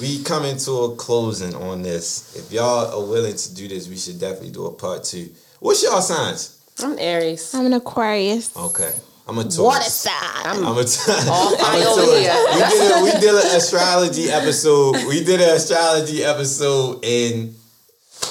we 0.00 0.22
coming 0.22 0.56
to 0.58 0.72
a 0.72 0.96
closing 0.96 1.54
on 1.54 1.82
this. 1.82 2.36
If 2.36 2.52
y'all 2.52 2.86
are 3.02 3.06
willing 3.08 3.36
to 3.36 3.54
do 3.54 3.68
this, 3.68 3.88
we 3.88 3.96
should 3.96 4.18
definitely 4.20 4.50
do 4.50 4.66
a 4.66 4.72
part 4.72 5.04
two. 5.04 5.30
What's 5.60 5.82
y'all 5.82 6.00
signs? 6.00 6.54
I'm 6.82 6.96
Aries. 6.98 7.52
I'm 7.54 7.66
an 7.66 7.72
Aquarius. 7.72 8.56
Okay, 8.56 8.92
I'm 9.26 9.38
a 9.38 9.42
Taurus. 9.42 9.58
Water 9.58 9.82
sign. 9.84 10.14
I'm 10.44 10.78
a 10.78 10.84
t- 10.84 11.12
All 11.28 11.54
I'm 11.60 11.80
a 11.80 11.84
Taurus. 11.84 12.18
here. 12.20 12.44
We 12.54 12.60
did 12.70 12.92
a, 12.92 13.04
we 13.04 13.10
did 13.20 13.30
an 13.34 13.56
astrology 13.56 14.28
episode. 14.30 14.92
We 15.08 15.24
did 15.24 15.40
an 15.40 15.50
astrology 15.56 16.22
episode 16.22 17.04
and 17.04 17.54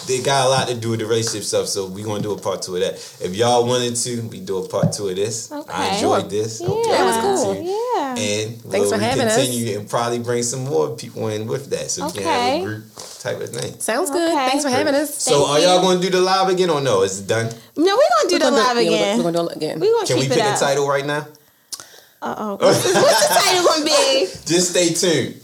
they 0.06 0.22
got 0.22 0.46
a 0.46 0.50
lot 0.50 0.68
to 0.70 0.76
do 0.76 0.92
with 0.92 1.00
the 1.02 1.06
relationship 1.06 1.44
stuff. 1.44 1.68
So 1.68 1.88
we're 1.88 2.06
gonna 2.06 2.22
do 2.24 2.32
a 2.32 2.38
part 2.40 2.62
two 2.62 2.76
of 2.76 2.82
that. 2.82 2.94
If 3.22 3.36
y'all 3.36 3.66
wanted 3.68 3.96
to, 3.98 4.22
we 4.30 4.40
do 4.40 4.64
a 4.64 4.68
part 4.70 4.94
two 4.94 5.10
of 5.10 5.16
this. 5.18 5.52
I 5.52 5.96
enjoyed 5.96 6.30
this. 6.30 6.62
Hope 6.62 6.86
Yeah, 6.86 6.98
y'all 6.98 7.06
was 7.34 7.44
cool. 7.44 7.56
too. 7.56 7.62
Yeah. 7.64 7.74
And 8.18 8.62
Thanks 8.62 8.72
we'll 8.72 8.90
for 8.92 8.98
having 8.98 9.28
us. 9.28 9.36
continue 9.36 9.80
and 9.80 9.90
probably 9.90 10.20
bring 10.20 10.44
some 10.44 10.64
more 10.66 10.96
people 10.96 11.28
in 11.28 11.48
with 11.48 11.70
that, 11.70 11.90
so 11.92 12.06
we 12.08 12.12
can 12.14 12.24
have 12.24 12.62
a 12.62 12.66
group 12.66 12.84
type 13.20 13.40
of 13.40 13.50
thing. 13.50 13.80
Sounds 13.80 14.10
good. 14.10 14.32
Okay. 14.34 14.48
Thanks 14.50 14.64
for 14.64 14.70
having 14.70 14.96
us. 14.96 15.16
So 15.22 15.32
Thank 15.46 15.50
are 15.50 15.60
y'all 15.60 15.76
you. 15.78 15.82
going 15.82 16.02
to 16.02 16.06
do 16.10 16.18
the 16.18 16.22
live 16.22 16.50
again 16.50 16.70
or 16.70 16.82
no? 16.82 17.04
Is 17.04 17.20
it 17.22 17.28
done? 17.28 17.46
No, 17.76 17.96
we're 17.96 18.10
gonna 18.18 18.30
do 18.30 18.40
the 18.40 18.46
We're 18.46 18.52
gonna 18.52 18.56
live 18.74 18.78
do- 18.78 18.84
yeah, 18.84 18.98
again. 18.98 19.18
We're 19.18 19.24
gonna 19.32 19.38
do 19.38 19.50
it 19.50 19.56
again. 19.58 19.80
We're 19.80 19.94
gonna 19.94 20.08
Can 20.08 20.18
we 20.20 20.28
pick 20.28 20.38
it 20.38 20.56
a 20.56 20.60
title 20.60 20.88
right 20.88 21.06
now? 21.06 21.28
Uh 22.22 22.36
oh. 22.38 22.56
What's, 22.56 22.84
the- 22.94 23.00
what's 23.00 23.28
the 23.28 23.34
title 23.36 23.66
gonna 23.66 23.86
be? 23.86 24.26
Just 24.46 24.72
stay 24.72 24.90
tuned. 24.94 25.42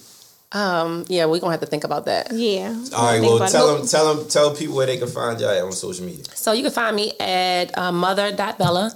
Um, 0.56 1.04
yeah, 1.08 1.26
we're 1.26 1.40
gonna 1.40 1.52
have 1.52 1.62
to 1.62 1.66
think 1.66 1.84
about 1.84 2.06
that. 2.06 2.32
Yeah. 2.32 2.70
All 2.96 3.06
right. 3.12 3.20
Well, 3.22 3.38
about 3.38 3.50
it. 3.50 3.52
tell 3.52 3.76
them, 3.78 3.88
tell 3.88 4.14
them, 4.16 4.28
tell 4.30 4.56
people 4.56 4.76
where 4.76 4.86
they 4.86 4.98
can 4.98 5.08
find 5.08 5.40
y'all 5.42 5.66
on 5.66 5.72
social 5.72 6.06
media. 6.06 6.26
So 6.36 6.52
you 6.52 6.62
can 6.62 6.72
find 6.72 6.96
me 6.96 7.14
at 7.20 7.76
uh, 7.76 7.92
mother.bella 7.92 8.94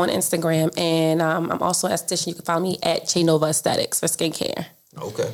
on 0.00 0.08
Instagram, 0.08 0.76
and 0.78 1.22
um, 1.22 1.50
I'm 1.50 1.62
also 1.62 1.88
an 1.88 1.94
esthetician. 1.94 2.28
You 2.28 2.34
can 2.34 2.44
find 2.44 2.62
me 2.62 2.78
at 2.82 3.04
Chainova 3.04 3.50
Aesthetics 3.50 4.00
for 4.00 4.06
skincare. 4.06 4.66
Okay. 4.98 5.32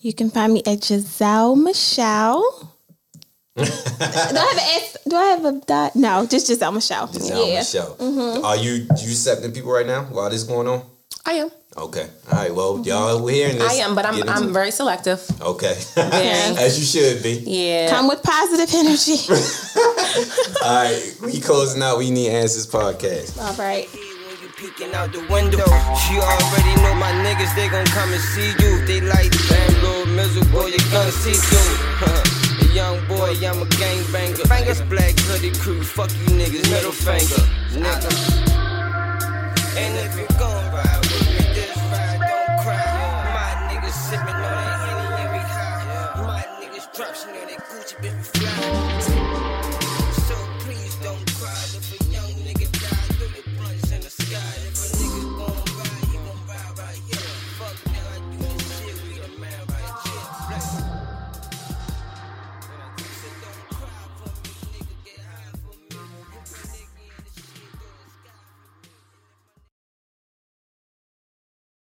You 0.00 0.12
can 0.12 0.30
find 0.30 0.52
me 0.52 0.62
at 0.66 0.84
Giselle 0.84 1.56
Michelle. 1.56 2.74
do 3.56 3.62
I 3.62 3.66
have 3.66 4.30
an 4.32 4.58
S? 4.58 4.96
Do 5.08 5.16
I 5.16 5.24
have 5.24 5.44
a 5.44 5.52
dot? 5.66 5.96
No, 5.96 6.26
just 6.26 6.46
Giselle 6.46 6.72
Michelle. 6.72 7.08
Giselle 7.08 7.48
yeah. 7.48 7.58
Michelle. 7.58 7.96
Mm-hmm. 7.96 8.44
Are 8.44 8.56
you 8.56 8.72
you 8.72 9.10
accepting 9.10 9.52
people 9.52 9.72
right 9.72 9.86
now 9.86 10.04
while 10.04 10.30
this 10.30 10.44
going 10.44 10.68
on? 10.68 10.82
I 11.28 11.32
am. 11.34 11.50
Okay. 11.76 12.08
All 12.32 12.38
right. 12.38 12.54
Well, 12.54 12.82
y'all 12.84 13.22
we're 13.22 13.34
hearing 13.34 13.58
this. 13.58 13.70
I 13.70 13.74
am, 13.84 13.94
but 13.94 14.06
I'm 14.06 14.26
I'm 14.28 14.52
very 14.52 14.70
selective. 14.70 15.20
okay. 15.42 15.76
Very. 15.94 16.56
As 16.56 16.78
you 16.78 16.84
should 16.84 17.22
be. 17.22 17.44
Yeah. 17.46 17.90
Come 17.90 18.08
with 18.08 18.22
positive 18.22 18.72
energy. 18.74 19.18
All 20.64 20.84
right. 20.84 21.14
We 21.22 21.40
closing 21.40 21.82
out. 21.82 21.98
We 21.98 22.10
need 22.10 22.30
answers 22.30 22.66
podcast. 22.66 23.38
All 23.40 23.54
right. 23.54 23.88
Peeking 24.56 24.92
out 24.92 25.12
the 25.12 25.20
window, 25.30 25.62
you 26.10 26.18
already 26.18 26.74
know 26.82 26.92
my 26.96 27.12
niggas, 27.22 27.54
they 27.54 27.68
gon' 27.68 27.86
come 27.86 28.12
and 28.12 28.20
see 28.20 28.50
you. 28.58 28.84
They 28.86 29.00
like, 29.00 29.30
damn, 29.48 29.72
little 29.84 30.06
miserable, 30.06 30.68
you 30.68 30.78
gonna 30.90 31.12
see 31.12 31.32
through. 31.32 32.68
A 32.68 32.74
young 32.74 32.98
boy, 33.06 33.36
I'm 33.46 33.62
a 33.62 33.66
gangbanger. 33.66 34.50
It's 34.68 34.80
black 34.80 35.14
hoodie 35.16 35.52
crew, 35.60 35.84
fuck 35.84 36.10
you 36.10 36.26
niggas, 36.34 36.68
middle 36.72 36.90
finger. 36.90 37.40
Nigga. 37.70 38.48